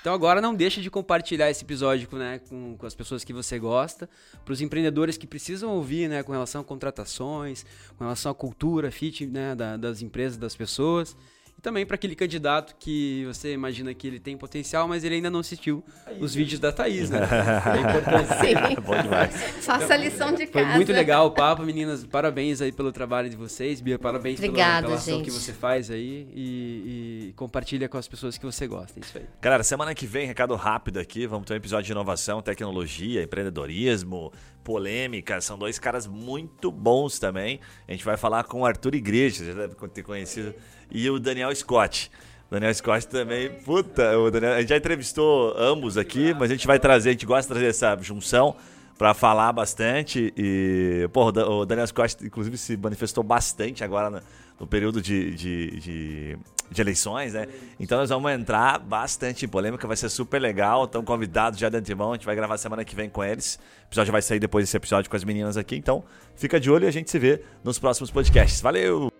Então 0.00 0.12
agora 0.12 0.40
não 0.40 0.52
deixe 0.52 0.80
de 0.80 0.90
compartilhar 0.90 1.48
esse 1.48 1.62
episódio 1.62 2.08
né, 2.18 2.40
com, 2.48 2.76
com 2.76 2.84
as 2.84 2.92
pessoas 2.92 3.22
que 3.22 3.32
você 3.32 3.56
gosta, 3.56 4.10
para 4.44 4.52
os 4.52 4.60
empreendedores 4.60 5.16
que 5.16 5.28
precisam 5.28 5.70
ouvir 5.70 6.08
né, 6.08 6.24
com 6.24 6.32
relação 6.32 6.60
a 6.60 6.64
contratações, 6.64 7.64
com 7.96 8.02
relação 8.02 8.32
à 8.32 8.34
cultura, 8.34 8.90
fit 8.90 9.26
né, 9.26 9.54
da, 9.54 9.76
das 9.76 10.02
empresas, 10.02 10.36
das 10.36 10.56
pessoas. 10.56 11.16
E 11.58 11.62
também 11.62 11.86
para 11.86 11.94
aquele 11.94 12.14
candidato 12.14 12.76
que 12.78 13.24
você 13.24 13.54
imagina 13.54 13.94
que 13.94 14.06
ele 14.06 14.20
tem 14.20 14.36
potencial, 14.36 14.86
mas 14.86 15.04
ele 15.04 15.14
ainda 15.14 15.30
não 15.30 15.40
assistiu 15.40 15.82
os 16.20 16.34
vídeos 16.34 16.60
da 16.60 16.70
Thaís, 16.70 17.08
né? 17.08 17.20
é 17.74 17.80
importante. 17.80 18.28
Sim. 18.40 18.80
Bom 18.82 19.00
demais. 19.00 19.34
Faça 19.64 19.94
a 19.94 19.96
lição 19.96 20.32
de 20.32 20.46
casa. 20.46 20.66
Foi 20.66 20.76
muito 20.76 20.92
legal 20.92 21.26
o 21.26 21.30
papo, 21.30 21.62
meninas. 21.62 22.04
Parabéns 22.04 22.60
aí 22.60 22.70
pelo 22.70 22.92
trabalho 22.92 23.30
de 23.30 23.36
vocês. 23.36 23.80
Bia, 23.80 23.98
parabéns 23.98 24.38
Obrigada, 24.38 24.82
pela 24.82 24.88
relação 24.90 25.14
gente. 25.14 25.24
que 25.24 25.30
você 25.30 25.50
faz 25.50 25.90
aí 25.90 26.28
e, 26.34 27.28
e, 27.28 27.32
compartilha 27.32 27.88
com 27.88 27.96
as 27.96 28.06
pessoas 28.06 28.36
que 28.36 28.44
você 28.44 28.66
gosta. 28.66 29.00
É 29.00 29.02
isso 29.02 29.16
aí. 29.16 29.24
Galera, 29.40 29.62
semana 29.64 29.94
que 29.94 30.06
vem, 30.06 30.26
recado 30.26 30.54
rápido 30.56 30.98
aqui. 30.98 31.26
Vamos 31.26 31.46
ter 31.46 31.54
um 31.54 31.56
episódio 31.56 31.86
de 31.86 31.92
inovação, 31.92 32.42
tecnologia, 32.42 33.22
empreendedorismo, 33.22 34.30
polêmica. 34.62 35.40
São 35.40 35.56
dois 35.56 35.78
caras 35.78 36.06
muito 36.06 36.70
bons 36.70 37.18
também. 37.18 37.60
A 37.88 37.92
gente 37.92 38.04
vai 38.04 38.18
falar 38.18 38.44
com 38.44 38.60
o 38.60 38.66
Arthur 38.66 38.94
Igreja, 38.94 39.42
já 39.42 39.54
deve 39.54 39.74
ter 39.88 40.02
conhecido 40.02 40.54
e 40.90 41.08
o 41.10 41.18
Daniel 41.18 41.54
Scott. 41.54 42.10
Daniel 42.50 42.72
Scott 42.74 43.08
também, 43.08 43.50
puta, 43.50 44.16
o 44.18 44.30
Daniel, 44.30 44.52
a 44.52 44.60
gente 44.60 44.68
já 44.68 44.76
entrevistou 44.76 45.54
ambos 45.58 45.98
aqui, 45.98 46.32
mas 46.34 46.50
a 46.50 46.54
gente 46.54 46.66
vai 46.66 46.78
trazer, 46.78 47.10
a 47.10 47.12
gente 47.12 47.26
gosta 47.26 47.42
de 47.42 47.48
trazer 47.48 47.66
essa 47.66 47.96
junção 48.02 48.54
para 48.96 49.14
falar 49.14 49.52
bastante. 49.52 50.32
E, 50.36 51.08
pô, 51.12 51.26
o 51.28 51.66
Daniel 51.66 51.86
Scott, 51.86 52.16
inclusive, 52.24 52.56
se 52.56 52.76
manifestou 52.76 53.22
bastante 53.22 53.84
agora 53.84 54.10
no, 54.10 54.20
no 54.60 54.66
período 54.66 55.00
de, 55.02 55.34
de, 55.34 55.80
de, 55.80 56.38
de, 56.70 56.80
eleições, 56.80 57.34
né? 57.34 57.46
Então 57.78 57.98
nós 57.98 58.08
vamos 58.08 58.30
entrar 58.32 58.78
bastante 58.78 59.44
em 59.44 59.48
polêmica, 59.48 59.86
vai 59.86 59.96
ser 59.96 60.08
super 60.08 60.40
legal. 60.40 60.84
Estão 60.84 61.04
convidados 61.04 61.58
já 61.58 61.68
de 61.68 61.76
antemão, 61.76 62.12
a 62.12 62.14
gente 62.14 62.26
vai 62.26 62.34
gravar 62.34 62.56
semana 62.58 62.84
que 62.84 62.94
vem 62.94 63.08
com 63.08 63.22
eles. 63.22 63.58
O 63.84 63.88
episódio 63.88 64.12
vai 64.12 64.22
sair 64.22 64.38
depois 64.38 64.64
desse 64.64 64.76
episódio 64.76 65.10
com 65.10 65.16
as 65.16 65.24
meninas 65.24 65.56
aqui, 65.56 65.76
então 65.76 66.02
fica 66.34 66.58
de 66.58 66.70
olho 66.70 66.84
e 66.84 66.88
a 66.88 66.92
gente 66.92 67.10
se 67.10 67.18
vê 67.18 67.42
nos 67.62 67.78
próximos 67.78 68.10
podcasts. 68.10 68.60
Valeu! 68.60 69.15